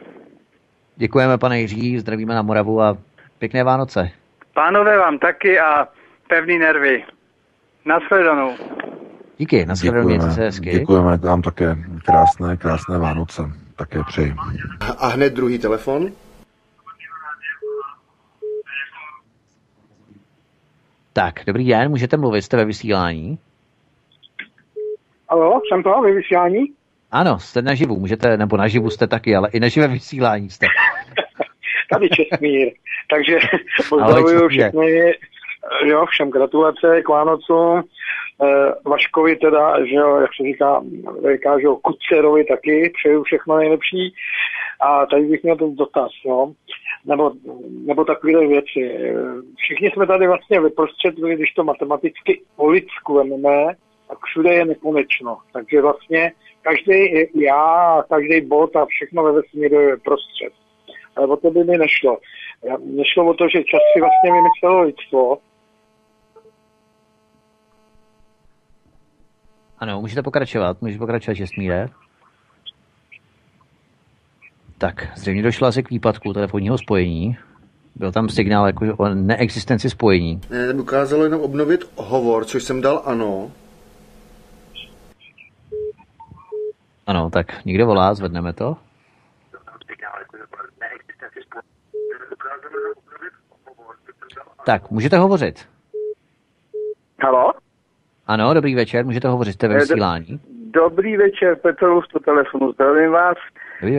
Děkujeme, 0.95 1.37
pane 1.37 1.59
Jiří, 1.59 1.99
zdravíme 1.99 2.35
na 2.35 2.41
Moravu 2.41 2.81
a 2.81 2.97
pěkné 3.39 3.63
Vánoce. 3.63 4.11
Pánové 4.53 4.97
vám 4.97 5.19
taky 5.19 5.59
a 5.59 5.87
pevný 6.27 6.59
nervy. 6.59 7.03
Naschledanou. 7.85 8.55
Díky, 9.37 9.65
naschledanou, 9.65 10.07
mějte 10.07 10.31
se 10.31 10.41
hezky. 10.41 10.69
Děkujeme, 10.69 11.17
vám 11.17 11.41
také 11.41 11.75
krásné, 12.05 12.57
krásné 12.57 12.97
Vánoce. 12.97 13.41
Také 13.75 13.99
přeji. 14.07 14.33
A 14.99 15.07
hned 15.07 15.33
druhý 15.33 15.59
telefon. 15.59 16.11
Tak, 21.19 21.35
dobrý 21.47 21.67
den, 21.67 21.89
můžete 21.89 22.17
mluvit, 22.17 22.41
jste 22.41 22.57
ve 22.57 22.65
vysílání? 22.65 23.37
Alo, 25.29 25.61
jsem 25.67 25.83
to 25.83 26.01
ve 26.01 26.11
vysílání? 26.11 26.65
Ano, 27.11 27.39
jste 27.39 27.61
naživu, 27.61 27.99
můžete, 27.99 28.37
nebo 28.37 28.57
naživu 28.57 28.89
jste 28.89 29.07
taky, 29.07 29.35
ale 29.35 29.49
i 29.53 29.59
na 29.59 29.67
živém 29.67 29.91
vysílání 29.91 30.49
jste. 30.49 30.65
Tady 31.93 32.09
Čestmír. 32.09 32.71
Takže 33.09 33.39
pozdravuju 33.89 34.49
všechny, 34.49 35.15
jo, 35.85 36.05
všem 36.05 36.29
gratulace 36.29 37.01
k 37.01 37.09
Vánocům. 37.09 37.83
Eh, 38.43 38.89
Vaškovi 38.89 39.35
teda, 39.35 39.85
že 39.85 39.95
jo, 39.95 40.15
jak 40.15 40.29
se 40.37 40.43
říká, 40.43 40.83
říká, 41.33 41.59
že 41.59 41.65
jo, 41.65 41.75
Kucerovi 41.75 42.45
taky, 42.45 42.91
přeju 42.97 43.23
všechno 43.23 43.57
nejlepší. 43.57 44.13
A 44.81 45.05
tady 45.05 45.21
bych 45.21 45.43
měl 45.43 45.57
ten 45.57 45.75
dotaz, 45.75 46.11
jo, 46.25 46.53
nebo, 47.05 47.31
nebo 47.85 48.05
takové 48.05 48.47
věci. 48.47 49.13
Všichni 49.57 49.91
jsme 49.91 50.07
tady 50.07 50.27
vlastně 50.27 50.61
vyprostředili, 50.61 51.35
když 51.35 51.53
to 51.53 51.63
matematicky 51.63 52.41
o 52.55 52.67
lidsku 52.67 53.13
vememe, 53.13 53.73
tak 54.07 54.17
všude 54.25 54.53
je 54.53 54.65
nekonečno. 54.65 55.37
Takže 55.53 55.81
vlastně 55.81 56.31
každý 56.61 56.93
já, 57.35 58.03
každý 58.09 58.47
bod 58.47 58.75
a 58.75 58.85
všechno 58.85 59.23
ve 59.23 59.31
vesmíru 59.31 59.79
je 59.79 59.97
prostřed. 59.97 60.53
Ale 61.15 61.27
o 61.27 61.37
to 61.37 61.51
by 61.51 61.63
mi 61.63 61.77
nešlo. 61.77 62.17
Nešlo 62.85 63.25
o 63.25 63.33
to, 63.33 63.45
že 63.55 63.63
čas 63.63 63.81
si 63.93 63.99
vlastně 63.99 64.31
vymyslelo 64.31 64.81
lidstvo. 64.81 65.37
Ano, 69.79 70.01
můžete 70.01 70.23
pokračovat, 70.23 70.81
můžete 70.81 70.99
pokračovat, 70.99 71.33
že 71.35 71.47
smíre. 71.47 71.85
Tak, 74.79 75.07
zřejmě 75.15 75.43
došlo 75.43 75.67
asi 75.67 75.83
k 75.83 75.89
výpadku 75.89 76.33
telefonního 76.33 76.77
spojení. 76.77 77.37
Byl 77.95 78.11
tam 78.11 78.29
signál 78.29 78.67
jako 78.67 78.85
o 78.97 79.09
neexistenci 79.09 79.89
spojení. 79.89 80.41
Ne, 80.49 80.73
ukázalo 80.73 81.23
jenom 81.23 81.41
obnovit 81.41 81.91
hovor, 81.95 82.45
což 82.45 82.63
jsem 82.63 82.81
dal 82.81 83.01
ano. 83.05 83.51
Ano, 87.07 87.29
tak 87.29 87.65
někdo 87.65 87.85
volá, 87.85 88.13
zvedneme 88.13 88.53
to. 88.53 88.77
Tak, 94.65 94.91
můžete 94.91 95.17
hovořit. 95.17 95.69
Halo? 97.23 97.53
Ano, 98.27 98.53
dobrý 98.53 98.75
večer, 98.75 99.05
můžete 99.05 99.27
hovořit, 99.27 99.53
jste 99.53 99.67
ve 99.67 99.75
eh, 99.75 99.79
vysílání. 99.79 100.39
Dobrý 100.73 101.17
večer, 101.17 101.55
Petr 101.55 101.85
z 102.19 102.23
telefonu, 102.25 102.71
zdravím 102.71 103.11
vás. 103.11 103.37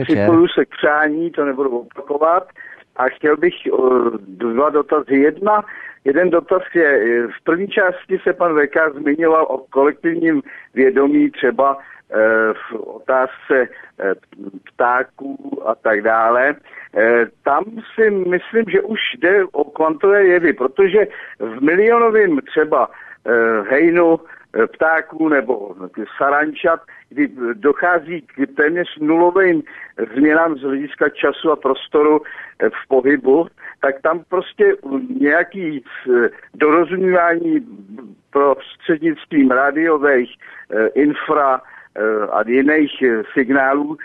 Připoju 0.03 0.47
se 0.47 0.65
k 0.65 0.69
přání, 0.69 1.31
to 1.31 1.45
nebudu 1.45 1.79
opakovat. 1.79 2.47
A 2.95 3.03
chtěl 3.03 3.37
bych 3.37 3.53
uh, 3.71 4.09
dva 4.17 4.69
dotazy. 4.69 5.15
Jedna, 5.15 5.63
jeden 6.05 6.29
dotaz 6.29 6.61
je, 6.73 7.27
v 7.27 7.43
první 7.43 7.67
části 7.67 8.19
se 8.23 8.33
pan 8.33 8.55
VK 8.55 8.77
zmiňoval 8.99 9.45
o 9.49 9.57
kolektivním 9.57 10.41
vědomí 10.73 11.31
třeba 11.31 11.77
Eh, 12.13 12.53
v 12.53 12.73
otázce 12.75 13.67
eh, 13.99 14.13
ptáků 14.73 15.61
a 15.65 15.75
tak 15.75 16.01
dále. 16.01 16.55
Eh, 16.97 17.25
tam 17.43 17.63
si 17.95 18.09
myslím, 18.09 18.65
že 18.67 18.81
už 18.81 18.99
jde 19.17 19.43
o 19.51 19.63
kvantové 19.63 20.23
jevy, 20.25 20.53
protože 20.53 21.07
v 21.39 21.61
milionovém 21.63 22.39
třeba 22.41 22.89
hejnu 23.69 24.19
ptáků 24.73 25.29
nebo 25.29 25.75
sarančat, 26.17 26.81
kdy 27.09 27.29
dochází 27.53 28.21
k 28.21 28.55
téměř 28.57 28.97
nulovým 28.99 29.63
změnám 30.15 30.57
z 30.57 30.61
hlediska 30.61 31.09
času 31.09 31.51
a 31.51 31.55
prostoru 31.55 32.21
v 32.59 32.87
pohybu, 32.87 33.47
tak 33.81 34.01
tam 34.01 34.23
prostě 34.29 34.75
nějaký 35.19 35.83
dorozumění 36.53 37.67
prostřednictvím 38.31 39.51
rádiových 39.51 40.35
infra 40.93 41.61
Eh, 41.95 42.27
a 42.31 42.43
jiných 42.47 43.01
eh, 43.01 43.23
signálů 43.33 43.97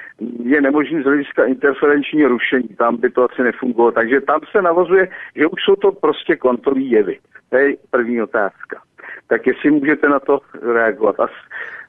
je 0.42 0.60
nemožný 0.60 1.02
z 1.02 1.04
hlediska 1.04 1.44
interferenční 1.44 2.24
rušení. 2.24 2.68
Tam 2.68 2.96
by 2.96 3.10
to 3.10 3.30
asi 3.30 3.42
nefungovalo. 3.42 3.92
Takže 3.92 4.20
tam 4.20 4.40
se 4.50 4.62
navozuje, 4.62 5.08
že 5.36 5.46
už 5.46 5.60
jsou 5.64 5.76
to 5.76 5.92
prostě 5.92 6.36
kontový 6.36 6.90
jevy. 6.90 7.18
To 7.50 7.56
je 7.56 7.76
první 7.90 8.22
otázka. 8.22 8.82
Tak 9.26 9.46
jestli 9.46 9.70
můžete 9.70 10.08
na 10.08 10.20
to 10.20 10.40
reagovat. 10.74 11.20
As, 11.20 11.30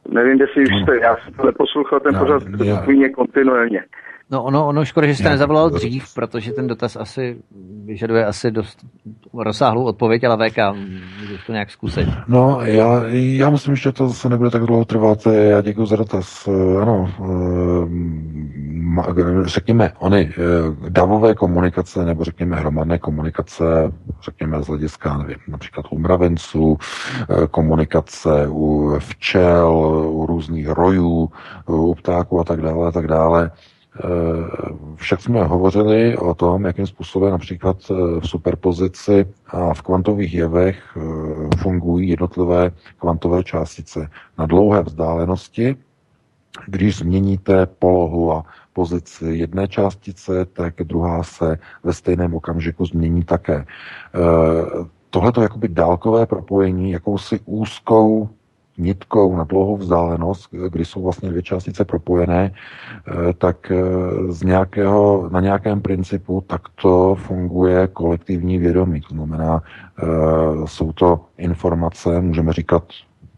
nevím, 0.10 0.42
jestli 0.42 0.64
už 0.64 0.84
jste, 0.84 1.00
já 1.00 1.18
jsem 1.18 1.34
to 1.34 1.46
neposlouchal 1.46 2.00
ten 2.00 2.14
no, 2.14 2.20
pořád 2.20 2.44
kontinuálně. 3.16 3.84
No 4.32 4.44
ono, 4.44 4.68
ono 4.68 4.86
škoda, 4.86 5.08
že 5.08 5.16
jste 5.16 5.30
nezavolal 5.30 5.70
dřív, 5.70 6.14
protože 6.14 6.52
ten 6.52 6.68
dotaz 6.68 6.96
asi 6.96 7.38
vyžaduje 7.86 8.26
asi 8.26 8.52
dost 8.52 8.86
rozsáhlou 9.34 9.84
odpověď, 9.84 10.24
ale 10.24 10.50
VK, 10.50 10.58
můžeš 11.20 11.46
to 11.46 11.52
nějak 11.52 11.72
zkusit. 11.72 12.10
No, 12.28 12.60
já, 12.62 13.04
já 13.12 13.50
myslím, 13.50 13.76
že 13.76 13.92
to 13.92 14.10
se 14.10 14.30
nebude 14.30 14.50
tak 14.50 14.64
dlouho 14.64 14.86
trvat. 14.86 15.28
Já 15.28 15.62
děkuji 15.62 15.86
za 15.86 15.96
dotaz. 15.96 16.48
Eh, 16.48 16.82
ano, 16.82 17.12
eh, 19.10 19.46
řekněme, 19.46 19.92
ony 20.00 20.34
eh, 20.38 20.90
davové 20.90 21.36
komunikace, 21.36 22.06
nebo 22.06 22.24
řekněme 22.24 22.56
hromadné 22.56 23.00
komunikace, 23.00 23.66
řekněme 24.24 24.64
z 24.64 24.68
hlediska, 24.68 25.18
nevím, 25.18 25.38
například 25.48 25.86
u 25.90 26.00
mravenců, 26.00 26.78
komunikace 27.52 28.48
u 28.48 28.96
včel, 29.00 29.72
u 30.12 30.26
různých 30.26 30.68
rojů, 30.68 31.30
u 31.68 31.96
ptáků 31.96 32.40
a 32.40 32.44
tak 32.44 32.62
dále, 32.62 32.88
a 32.88 32.92
tak 32.92 33.08
dále, 33.08 33.52
však 34.96 35.22
jsme 35.22 35.44
hovořili 35.44 36.18
o 36.18 36.34
tom, 36.34 36.66
jakým 36.66 36.88
způsobem 36.88 37.32
například 37.32 37.78
eh, 37.92 37.94
v 38.20 38.28
superpozici 38.28 39.26
a 39.48 39.74
v 39.74 39.82
kvantových 39.82 40.34
jevech 40.34 40.98
eh, 40.98 41.02
fungují 41.58 42.10
jednotlivé 42.10 42.72
kvantové 42.98 43.44
částice. 43.44 44.10
Na 44.38 44.46
dlouhé 44.46 44.84
vzdálenosti, 44.84 45.76
když 46.68 46.98
změníte 46.98 47.66
polohu 47.66 48.34
a 48.34 48.44
pozici 48.74 49.26
jedné 49.26 49.68
částice, 49.68 50.46
tak 50.46 50.74
druhá 50.84 51.24
se 51.24 51.58
ve 51.84 51.94
stejném 51.94 52.36
okamžiku 52.36 52.86
změní 52.86 53.24
také. 53.24 53.66
Tohle 55.10 55.32
to 55.32 55.42
jakoby 55.42 55.68
dálkové 55.68 56.26
propojení, 56.26 56.92
jakousi 56.92 57.40
úzkou 57.46 58.30
nitkou 58.78 59.36
na 59.36 59.44
dlouhou 59.44 59.78
vzdálenost, 59.78 60.50
kdy 60.70 60.86
jsou 60.86 61.04
vlastně 61.04 61.30
dvě 61.30 61.44
částice 61.44 61.86
propojené, 61.86 62.52
eh, 62.52 63.34
tak 63.34 63.72
eh, 63.72 63.82
z 64.32 64.44
nějakého, 64.44 65.30
na 65.32 65.40
nějakém 65.42 65.82
principu 65.82 66.44
takto 66.48 67.16
funguje 67.16 67.88
kolektivní 67.88 68.58
vědomí. 68.58 69.02
To 69.02 69.16
znamená, 69.16 69.62
eh, 69.64 70.06
jsou 70.66 70.92
to 70.92 71.26
informace, 71.38 72.22
můžeme 72.22 72.54
říkat 72.54 72.84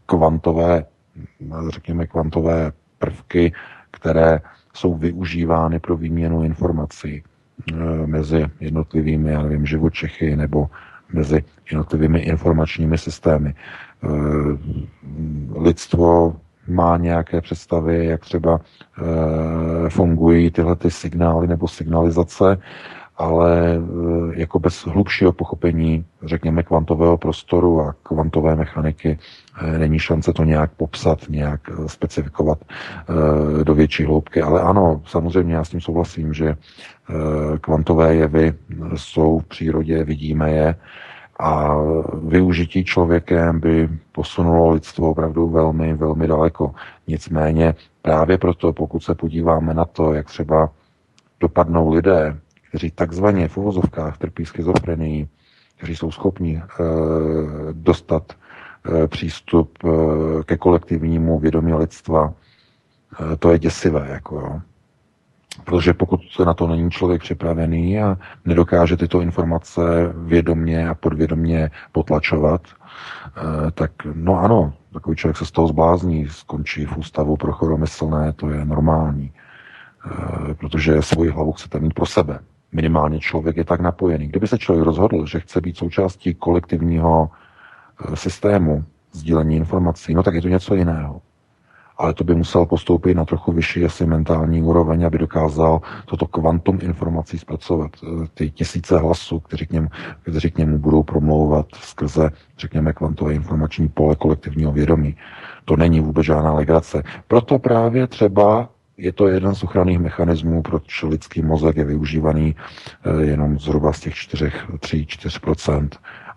kvantové, 0.05 0.85
řekněme 1.69 2.07
kvantové 2.07 2.71
prvky, 2.99 3.53
které 3.91 4.39
jsou 4.73 4.93
využívány 4.93 5.79
pro 5.79 5.97
výměnu 5.97 6.43
informací 6.43 7.23
mezi 8.05 8.45
jednotlivými, 8.59 9.31
já 9.31 9.41
nevím, 9.41 9.65
živočichy 9.65 10.35
nebo 10.35 10.69
mezi 11.13 11.43
jednotlivými 11.71 12.19
informačními 12.19 12.97
systémy. 12.97 13.53
Eh, 14.03 14.57
lidstvo 15.59 16.35
má 16.67 16.97
nějaké 16.97 17.41
představy, 17.41 18.05
jak 18.05 18.21
třeba 18.21 18.59
eh, 18.59 19.89
fungují 19.89 20.51
tyhle 20.51 20.75
ty 20.75 20.91
signály 20.91 21.47
nebo 21.47 21.67
signalizace, 21.67 22.57
ale 23.17 23.75
eh, 23.75 24.39
jako 24.39 24.59
bez 24.59 24.85
hlubšího 24.85 25.31
pochopení, 25.31 26.05
řekněme, 26.25 26.63
kvantového 26.63 27.17
prostoru 27.17 27.81
a 27.81 27.95
kvantové 28.03 28.55
mechaniky 28.55 29.19
není 29.77 29.99
šance 29.99 30.33
to 30.33 30.43
nějak 30.43 30.71
popsat, 30.71 31.19
nějak 31.29 31.61
specifikovat 31.87 32.57
do 33.63 33.73
větší 33.73 34.03
hloubky. 34.05 34.41
Ale 34.41 34.61
ano, 34.61 35.01
samozřejmě 35.05 35.55
já 35.55 35.63
s 35.63 35.69
tím 35.69 35.81
souhlasím, 35.81 36.33
že 36.33 36.55
kvantové 37.61 38.15
jevy 38.15 38.53
jsou 38.95 39.39
v 39.39 39.45
přírodě, 39.45 40.03
vidíme 40.03 40.51
je, 40.51 40.75
a 41.39 41.75
využití 42.23 42.83
člověkem 42.83 43.59
by 43.59 43.89
posunulo 44.11 44.69
lidstvo 44.69 45.11
opravdu 45.11 45.49
velmi, 45.49 45.93
velmi 45.93 46.27
daleko. 46.27 46.73
Nicméně 47.07 47.75
právě 48.01 48.37
proto, 48.37 48.73
pokud 48.73 49.03
se 49.03 49.15
podíváme 49.15 49.73
na 49.73 49.85
to, 49.85 50.13
jak 50.13 50.25
třeba 50.25 50.69
dopadnou 51.39 51.93
lidé, 51.93 52.37
kteří 52.69 52.91
takzvaně 52.91 53.47
v 53.47 53.57
uvozovkách 53.57 54.17
trpí 54.17 54.45
schizofrenii, 54.45 55.27
kteří 55.77 55.95
jsou 55.95 56.11
schopni 56.11 56.57
e, 56.57 56.63
dostat 57.71 58.33
e, 58.33 59.07
přístup 59.07 59.77
e, 59.83 59.89
ke 60.43 60.57
kolektivnímu 60.57 61.39
vědomí 61.39 61.73
lidstva, 61.73 62.33
e, 63.33 63.37
to 63.37 63.51
je 63.51 63.59
děsivé. 63.59 64.07
Jako, 64.09 64.35
jo. 64.35 64.61
Protože 65.65 65.93
pokud 65.93 66.21
na 66.45 66.53
to 66.53 66.67
není 66.67 66.91
člověk 66.91 67.21
připravený 67.21 67.99
a 67.99 68.17
nedokáže 68.45 68.97
tyto 68.97 69.21
informace 69.21 69.81
vědomně 70.15 70.89
a 70.89 70.93
podvědomně 70.95 71.71
potlačovat, 71.91 72.61
eh, 72.67 73.71
tak 73.71 73.91
no 74.13 74.39
ano, 74.39 74.73
takový 74.93 75.15
člověk 75.15 75.37
se 75.37 75.45
z 75.45 75.51
toho 75.51 75.67
zblázní, 75.67 76.27
skončí 76.29 76.85
v 76.85 76.97
ústavu 76.97 77.37
pro 77.37 77.51
choromyslné, 77.51 78.33
to 78.33 78.49
je 78.49 78.65
normální. 78.65 79.31
Eh, 80.05 80.53
protože 80.53 81.01
svoji 81.01 81.29
hlavu 81.29 81.51
chcete 81.51 81.79
mít 81.79 81.93
pro 81.93 82.05
sebe. 82.05 82.39
Minimálně 82.71 83.19
člověk 83.19 83.57
je 83.57 83.65
tak 83.65 83.81
napojený. 83.81 84.27
Kdyby 84.27 84.47
se 84.47 84.57
člověk 84.57 84.85
rozhodl, 84.85 85.25
že 85.25 85.39
chce 85.39 85.61
být 85.61 85.77
součástí 85.77 86.33
kolektivního 86.33 87.29
eh, 87.29 88.15
systému 88.15 88.85
sdílení 89.11 89.55
informací, 89.55 90.13
no 90.13 90.23
tak 90.23 90.33
je 90.33 90.41
to 90.41 90.47
něco 90.47 90.75
jiného. 90.75 91.21
Ale 91.99 92.13
to 92.13 92.23
by 92.23 92.35
musel 92.35 92.65
postoupit 92.65 93.15
na 93.15 93.25
trochu 93.25 93.51
vyšší 93.51 93.85
asi 93.85 94.05
mentální 94.05 94.63
úroveň, 94.63 95.05
aby 95.05 95.17
dokázal 95.17 95.81
toto 96.05 96.27
kvantum 96.27 96.79
informací 96.81 97.37
zpracovat. 97.37 97.91
Eh, 98.03 98.27
ty 98.33 98.51
tisíce 98.51 98.97
hlasů, 98.97 99.39
kteří 99.39 99.67
k, 99.67 99.71
němu, 99.71 99.87
kteří 100.21 100.51
k 100.51 100.57
němu 100.57 100.79
budou 100.79 101.03
promlouvat 101.03 101.65
skrze, 101.73 102.29
řekněme, 102.57 102.93
kvantové 102.93 103.33
informační 103.33 103.87
pole 103.87 104.15
kolektivního 104.15 104.71
vědomí. 104.71 105.15
To 105.65 105.75
není 105.75 105.99
vůbec 105.99 106.25
žádná 106.25 106.53
legrace. 106.53 107.03
Proto 107.27 107.59
právě 107.59 108.07
třeba 108.07 108.69
je 108.97 109.11
to 109.13 109.27
jeden 109.27 109.55
z 109.55 109.63
ochranných 109.63 109.99
mechanismů, 109.99 110.61
proč 110.61 111.03
lidský 111.03 111.41
mozek 111.41 111.77
je 111.77 111.85
využívaný 111.85 112.55
eh, 112.55 113.25
jenom 113.25 113.59
zhruba 113.59 113.93
z 113.93 113.99
těch 113.99 114.13
3-4% 114.13 115.89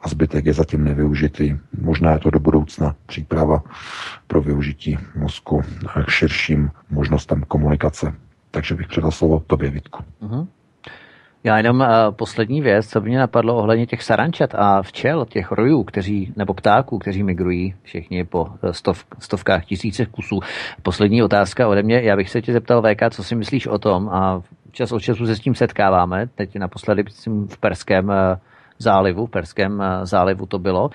a 0.02 0.08
zbytek 0.08 0.46
je 0.46 0.52
zatím 0.52 0.84
nevyužitý. 0.84 1.56
Možná 1.80 2.12
je 2.12 2.18
to 2.18 2.30
do 2.30 2.38
budoucna 2.38 2.94
příprava 3.06 3.62
pro 4.26 4.42
využití 4.42 4.98
mozku 5.16 5.62
k 6.06 6.10
širším 6.10 6.70
možnostem 6.90 7.42
komunikace. 7.48 8.14
Takže 8.50 8.74
bych 8.74 8.88
předal 8.88 9.10
slovo 9.10 9.42
tobě, 9.46 9.70
Vítku. 9.70 10.02
Uh-huh. 10.22 10.46
Já 11.44 11.56
jenom 11.56 11.80
uh, 11.80 11.86
poslední 12.10 12.60
věc, 12.60 12.88
co 12.88 13.00
by 13.00 13.08
mě 13.08 13.18
napadlo 13.18 13.56
ohledně 13.56 13.86
těch 13.86 14.02
sarančat 14.02 14.54
a 14.54 14.82
včel, 14.82 15.26
těch 15.26 15.52
rojů, 15.52 15.84
kteří, 15.84 16.32
nebo 16.36 16.54
ptáků, 16.54 16.98
kteří 16.98 17.22
migrují 17.22 17.74
všichni 17.82 18.24
po 18.24 18.48
eh, 18.62 18.72
stov, 18.72 19.04
stovkách 19.18 19.64
tisících 19.64 20.08
kusů. 20.08 20.40
Poslední 20.82 21.22
otázka 21.22 21.68
ode 21.68 21.82
mě. 21.82 22.02
Já 22.02 22.16
bych 22.16 22.30
se 22.30 22.42
tě 22.42 22.52
zeptal, 22.52 22.82
VK, 22.82 23.10
co 23.10 23.24
si 23.24 23.34
myslíš 23.34 23.66
o 23.66 23.78
tom 23.78 24.08
a 24.08 24.42
čas 24.70 24.92
od 24.92 25.00
času 25.00 25.26
se 25.26 25.36
s 25.36 25.40
tím 25.40 25.54
setkáváme. 25.54 26.26
Teď 26.34 26.58
naposledy 26.58 27.04
v 27.48 27.58
Perském 27.58 28.08
uh, 28.08 28.14
zálivu, 28.82 29.26
Perském 29.26 29.82
zálivu 30.04 30.46
to 30.46 30.58
bylo, 30.58 30.90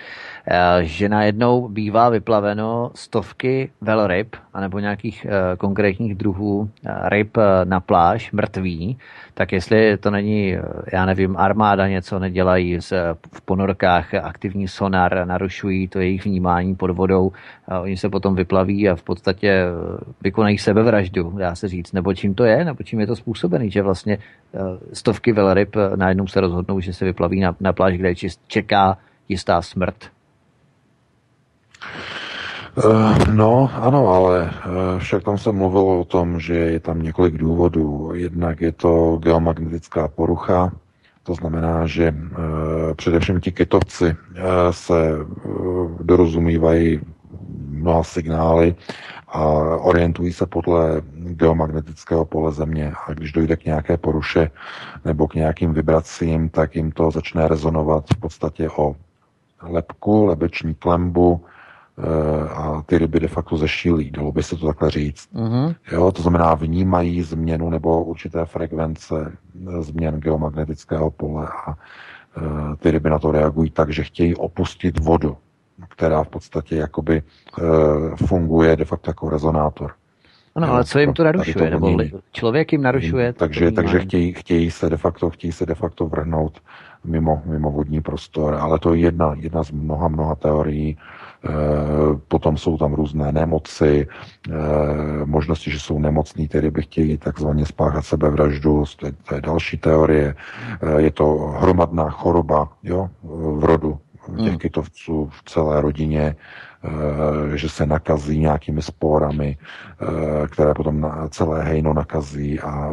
že 0.82 1.10
najednou 1.10 1.68
bývá 1.68 2.10
vyplaveno 2.10 2.92
stovky 2.96 3.72
velryb, 3.82 4.36
anebo 4.54 4.80
nějakých 4.80 5.28
konkrétních 5.58 6.16
druhů 6.16 6.70
ryb 7.04 7.38
na 7.64 7.80
pláž, 7.80 8.32
mrtví, 8.32 8.98
tak 9.34 9.52
jestli 9.52 9.98
to 9.98 10.12
není, 10.12 10.58
já 10.94 11.06
nevím, 11.06 11.38
armáda 11.38 11.88
něco 11.88 12.20
nedělají 12.20 12.80
v 13.34 13.42
ponorkách 13.46 14.14
aktivní 14.14 14.68
sonar, 14.68 15.28
narušují 15.28 15.88
to 15.88 16.00
jejich 16.00 16.26
vnímání 16.26 16.76
pod 16.76 16.92
vodou, 16.92 17.32
oni 17.82 17.98
se 17.98 18.10
potom 18.10 18.36
vyplaví 18.36 18.90
a 18.90 18.96
v 18.96 19.04
podstatě 19.04 19.50
eh, 19.50 19.68
vykonají 20.24 20.58
sebevraždu, 20.58 21.30
dá 21.38 21.56
se 21.56 21.68
říct, 21.68 21.94
nebo 21.94 22.14
čím 22.14 22.36
to 22.36 22.44
je, 22.44 22.66
nebo 22.66 22.84
čím 22.84 23.00
je 23.00 23.08
to 23.08 23.16
způsobený, 23.16 23.72
že 23.72 23.82
vlastně 23.82 24.18
eh, 24.18 24.60
stovky 24.94 25.32
velryb 25.32 25.76
eh, 25.76 25.98
najednou 25.98 26.28
se 26.28 26.42
rozhodnou, 26.42 26.80
že 26.80 26.94
se 26.94 27.06
vyplaví 27.06 27.40
na, 27.40 27.56
na 27.60 27.74
pláž, 27.74 27.98
kde 27.98 28.16
čeká 28.48 28.98
jistá 29.30 29.62
smrt. 29.62 30.17
No, 33.34 33.72
ano, 33.74 34.08
ale 34.08 34.52
však 34.98 35.24
tam 35.24 35.38
se 35.38 35.52
mluvilo 35.52 36.00
o 36.00 36.04
tom, 36.04 36.40
že 36.40 36.54
je 36.56 36.80
tam 36.80 37.02
několik 37.02 37.38
důvodů. 37.38 38.12
Jednak 38.14 38.62
je 38.62 38.72
to 38.72 39.18
geomagnetická 39.22 40.08
porucha, 40.08 40.72
to 41.24 41.34
znamená, 41.34 41.88
že 41.88 42.16
především 42.96 43.40
ti 43.42 43.52
kytovci 43.52 44.16
se 44.72 45.12
dorozumívají 46.02 47.02
mnoha 47.70 48.04
signály 48.04 48.76
a 49.28 49.44
orientují 49.78 50.34
se 50.34 50.46
podle 50.46 51.02
geomagnetického 51.14 52.26
pole 52.26 52.52
Země. 52.52 52.94
A 53.08 53.14
když 53.14 53.32
dojde 53.32 53.56
k 53.56 53.66
nějaké 53.66 53.98
poruše 53.98 54.52
nebo 55.06 55.28
k 55.28 55.36
nějakým 55.36 55.74
vibracím, 55.74 56.50
tak 56.50 56.76
jim 56.76 56.92
to 56.92 57.12
začne 57.12 57.48
rezonovat 57.48 58.06
v 58.14 58.18
podstatě 58.18 58.70
o 58.70 58.96
lepku, 59.62 60.26
lebeční 60.26 60.76
klembu, 60.76 61.42
eh, 61.46 61.57
a 62.54 62.82
ty 62.86 62.98
ryby 62.98 63.20
de 63.20 63.28
facto 63.28 63.58
zešílí, 63.58 64.12
dalo 64.12 64.32
by 64.32 64.44
se 64.44 64.56
to 64.56 64.68
takhle 64.68 64.92
říct. 64.92 65.30
Uh-huh. 65.36 65.76
Jo, 65.92 66.12
to 66.12 66.22
znamená, 66.22 66.54
vnímají 66.54 67.22
změnu 67.22 67.70
nebo 67.70 68.04
určité 68.04 68.46
frekvence 68.46 69.38
eh, 69.68 69.82
změn 69.82 70.20
geomagnetického 70.20 71.12
pole 71.12 71.48
a 71.66 71.76
eh, 72.38 72.76
ty 72.80 72.92
ryby 72.92 73.10
na 73.10 73.20
to 73.20 73.32
reagují 73.32 73.70
tak, 73.70 73.90
že 73.90 74.04
chtějí 74.04 74.36
opustit 74.36 75.00
vodu 75.00 75.38
která 75.90 76.24
v 76.24 76.28
podstatě 76.28 76.76
jakoby 76.76 77.24
funguje 78.26 78.76
de 78.76 78.86
facto 78.86 79.10
jako 79.10 79.30
rezonátor. 79.30 79.92
Ano, 80.56 80.72
ale 80.72 80.84
co 80.84 81.00
jim 81.00 81.14
to 81.14 81.24
narušuje? 81.24 81.56
To 81.56 81.80
nebo 81.80 81.98
člověk 82.32 82.72
jim 82.72 82.82
narušuje? 82.82 83.34
Takže, 83.34 83.72
takže 83.72 84.00
chtějí, 84.00 84.34
chtějí, 84.34 84.72
se 84.72 84.90
de 84.90 84.98
facto, 84.98 85.30
chtějí 85.30 85.52
se 85.52 85.66
de 85.66 85.76
facto 85.76 86.06
vrhnout 86.06 86.62
mimo, 87.04 87.42
mimo 87.46 87.72
vodní 87.72 88.02
prostor, 88.02 88.56
ale 88.56 88.80
to 88.80 88.94
je 88.94 89.02
jedna, 89.02 89.36
jedna 89.40 89.64
z 89.64 89.72
mnoha, 89.72 90.08
mnoha 90.08 90.36
teorií. 90.36 90.98
E, 91.46 91.50
potom 92.28 92.58
jsou 92.58 92.78
tam 92.78 92.94
různé 92.94 93.32
nemoci, 93.32 94.08
e, 94.50 94.52
možnosti, 95.26 95.72
že 95.72 95.80
jsou 95.80 96.00
nemocní, 96.00 96.48
tedy 96.48 96.72
by 96.72 96.82
chtějí 96.82 97.18
takzvaně 97.18 97.66
spáchat 97.66 98.06
sebevraždu, 98.06 98.84
to 99.00 99.06
je, 99.06 99.12
to 99.12 99.36
je 99.36 99.42
další 99.42 99.78
teorie. 99.78 100.36
E, 100.82 101.02
je 101.02 101.12
to 101.12 101.26
hromadná 101.60 102.10
choroba 102.10 102.70
jo, 102.84 103.10
v 103.58 103.64
rodu, 103.64 104.00
těch 104.36 104.50
hmm. 104.50 104.58
kytovců 104.58 105.30
v 105.32 105.44
celé 105.50 105.82
rodině, 105.82 106.36
eh, 106.84 107.58
že 107.58 107.70
se 107.70 107.86
nakazí 107.86 108.40
nějakými 108.40 108.82
sporami, 108.82 109.58
eh, 109.58 110.48
které 110.48 110.74
potom 110.74 111.02
na 111.02 111.28
celé 111.28 111.64
hejno 111.64 111.94
nakazí 111.94 112.60
a 112.60 112.90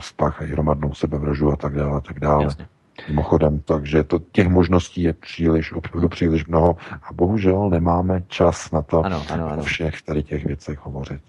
spáchají 0.00 0.52
hromadnou 0.52 0.94
sebevraždu 0.94 1.52
a 1.52 1.56
tak 1.56 1.74
dále, 1.74 1.96
a 1.96 2.00
tak 2.00 2.20
dále. 2.20 2.44
Jasně. 2.44 2.66
Mimochodem, 3.08 3.60
takže 3.60 4.04
to, 4.04 4.18
těch 4.32 4.48
možností 4.48 5.02
je 5.02 5.12
příliš, 5.12 5.72
opravdu 5.72 6.08
příliš 6.08 6.46
mnoho 6.46 6.76
a 7.02 7.12
bohužel 7.12 7.70
nemáme 7.70 8.22
čas 8.28 8.70
na 8.70 8.82
to 8.82 9.04
ano, 9.04 9.22
ano, 9.30 9.48
ano. 9.48 9.62
o 9.62 9.64
všech 9.64 10.02
tady 10.02 10.22
těch 10.22 10.44
věcech 10.44 10.78
hovořit. 10.86 11.20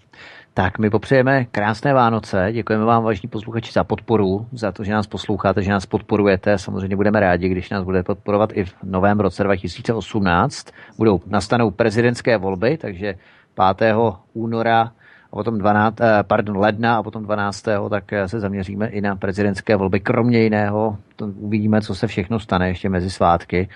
Tak 0.54 0.78
my 0.78 0.90
popřejeme 0.90 1.44
krásné 1.44 1.94
Vánoce, 1.94 2.48
děkujeme 2.52 2.84
vám, 2.84 3.04
vážní 3.04 3.28
posluchači, 3.28 3.72
za 3.72 3.84
podporu, 3.84 4.46
za 4.52 4.72
to, 4.72 4.84
že 4.84 4.92
nás 4.92 5.06
posloucháte, 5.06 5.62
že 5.62 5.70
nás 5.70 5.86
podporujete. 5.86 6.58
Samozřejmě 6.58 6.96
budeme 6.96 7.20
rádi, 7.20 7.48
když 7.48 7.70
nás 7.70 7.84
budete 7.84 8.02
podporovat 8.02 8.50
i 8.52 8.64
v 8.64 8.74
novém 8.82 9.20
roce 9.20 9.44
2018. 9.44 10.66
Budou, 10.98 11.20
nastanou 11.26 11.70
prezidentské 11.70 12.36
volby, 12.36 12.76
takže 12.76 13.14
5. 13.76 13.94
února 14.32 14.92
a 15.32 15.36
potom 15.36 15.58
12, 15.58 16.00
eh, 16.00 16.22
pardon, 16.22 16.56
ledna 16.56 16.96
a 16.96 17.02
potom 17.02 17.22
12. 17.22 17.88
tak 17.90 18.12
eh, 18.12 18.28
se 18.28 18.40
zaměříme 18.40 18.88
i 18.88 19.00
na 19.00 19.16
prezidentské 19.16 19.76
volby. 19.76 20.00
Kromě 20.00 20.38
jiného, 20.38 20.96
to 21.16 21.26
uvidíme, 21.26 21.80
co 21.80 21.94
se 21.94 22.06
všechno 22.06 22.40
stane 22.40 22.68
ještě 22.68 22.88
mezi 22.88 23.10
svátky 23.10 23.68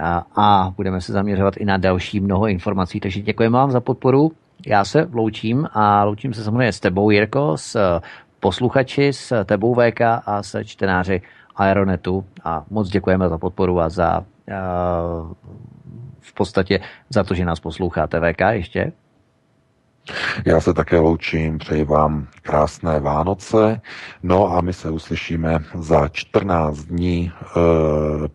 a, 0.00 0.26
a 0.36 0.72
budeme 0.76 1.00
se 1.00 1.12
zaměřovat 1.12 1.56
i 1.56 1.64
na 1.64 1.76
další 1.76 2.20
mnoho 2.20 2.48
informací. 2.48 3.00
Takže 3.00 3.20
děkujeme 3.20 3.58
vám 3.58 3.70
za 3.70 3.80
podporu 3.80 4.32
já 4.66 4.84
se 4.84 5.08
loučím 5.12 5.68
a 5.72 6.04
loučím 6.04 6.34
se 6.34 6.44
samozřejmě 6.44 6.72
s 6.72 6.80
tebou, 6.80 7.10
Jirko, 7.10 7.56
s 7.56 8.00
posluchači, 8.40 9.12
s 9.12 9.44
tebou 9.44 9.74
VK 9.74 10.00
a 10.26 10.42
se 10.42 10.64
čtenáři 10.64 11.22
Aeronetu 11.56 12.24
a 12.44 12.64
moc 12.70 12.88
děkujeme 12.88 13.28
za 13.28 13.38
podporu 13.38 13.80
a 13.80 13.88
za 13.88 14.24
v 16.20 16.34
podstatě 16.34 16.80
za 17.08 17.24
to, 17.24 17.34
že 17.34 17.44
nás 17.44 17.60
posloucháte. 17.60 18.20
VK 18.20 18.40
ještě? 18.50 18.92
Já 20.46 20.60
se 20.60 20.74
také 20.74 20.98
loučím, 20.98 21.58
přeji 21.58 21.84
vám 21.84 22.26
krásné 22.42 23.00
Vánoce. 23.00 23.80
No 24.22 24.56
a 24.56 24.60
my 24.60 24.72
se 24.72 24.90
uslyšíme 24.90 25.58
za 25.74 26.08
14 26.08 26.78
dní 26.78 27.32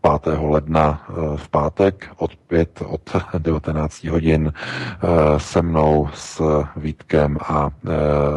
5. 0.02 0.28
Eh, 0.28 0.38
ledna 0.40 1.06
eh, 1.10 1.38
v 1.38 1.50
pátek 1.50 2.10
od 2.18 2.36
5 2.36 2.82
od 2.88 3.16
19 3.38 4.04
hodin 4.04 4.54
eh, 4.54 5.40
se 5.40 5.62
mnou 5.62 6.10
s 6.14 6.64
Vítkem 6.76 7.38
a 7.42 7.70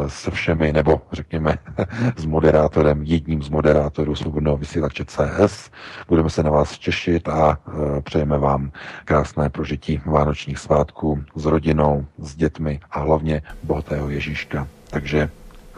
se 0.07 0.31
všemi, 0.31 0.73
nebo 0.73 1.01
řekněme 1.13 1.59
s 2.17 2.25
moderátorem, 2.25 3.03
jedním 3.03 3.43
z 3.43 3.49
moderátorů 3.49 4.15
Svobodného 4.15 4.57
vysílače 4.57 5.05
CS. 5.05 5.71
Budeme 6.09 6.31
se 6.31 6.43
na 6.43 6.51
vás 6.51 6.79
těšit 6.79 7.29
a 7.29 7.59
přejeme 8.05 8.39
vám 8.39 8.71
krásné 9.05 9.51
prožití 9.51 10.01
vánočních 10.07 10.59
svátků 10.59 11.23
s 11.35 11.45
rodinou, 11.45 12.07
s 12.19 12.37
dětmi 12.37 12.81
a 12.91 13.01
hlavně 13.01 13.28
bohatého 13.63 14.09
Ježíška. 14.09 14.69
Takže 14.91 15.29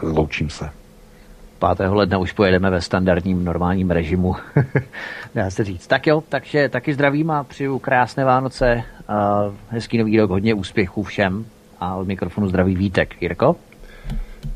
loučím 0.01 0.49
se. 0.49 0.69
5. 1.77 1.89
ledna 1.89 2.17
už 2.17 2.31
pojedeme 2.31 2.69
ve 2.69 2.81
standardním 2.81 3.45
normálním 3.45 3.91
režimu, 3.91 4.35
dá 5.35 5.49
se 5.49 5.63
říct. 5.63 5.87
Tak 5.87 6.07
jo, 6.07 6.23
takže 6.29 6.69
taky 6.69 6.93
zdravím 6.93 7.31
a 7.31 7.43
přeju 7.43 7.79
krásné 7.79 8.25
Vánoce, 8.25 8.83
a 9.07 9.43
hezký 9.69 9.97
nový 9.97 10.19
rok, 10.19 10.29
hodně 10.29 10.53
úspěchů 10.53 11.03
všem 11.03 11.45
a 11.79 11.95
od 11.95 12.07
mikrofonu 12.07 12.49
zdraví 12.49 12.75
Vítek. 12.75 13.21
Jirko? 13.21 13.55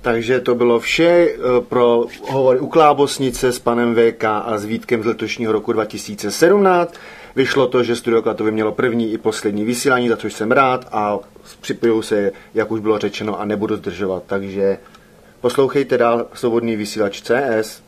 Takže 0.01 0.40
to 0.40 0.56
bylo 0.56 0.80
vše 0.80 1.27
eh, 1.30 1.61
pro 1.61 2.06
hovory 2.30 2.59
u 2.59 2.67
Klábosnice 2.67 3.51
s 3.51 3.59
panem 3.59 3.95
VK 3.95 4.24
a 4.24 4.57
s 4.57 4.65
Vítkem 4.65 5.03
z 5.03 5.06
letošního 5.06 5.51
roku 5.51 5.74
2017. 5.74 6.95
Vyšlo 7.35 7.67
to, 7.67 7.83
že 7.83 7.95
Studio 7.95 8.22
Klatovy 8.22 8.51
mělo 8.51 8.72
první 8.72 9.14
i 9.14 9.17
poslední 9.17 9.65
vysílání, 9.65 10.09
za 10.09 10.17
což 10.17 10.33
jsem 10.33 10.51
rád 10.51 10.88
a 10.91 11.19
připojuju 11.61 12.01
se, 12.01 12.31
jak 12.53 12.72
už 12.72 12.80
bylo 12.80 12.99
řečeno, 12.99 13.39
a 13.39 13.45
nebudu 13.45 13.75
zdržovat. 13.75 14.23
Takže 14.27 14.77
poslouchejte 15.41 15.97
dál 15.97 16.27
Svobodný 16.33 16.75
vysílač 16.75 17.22
CS. 17.22 17.81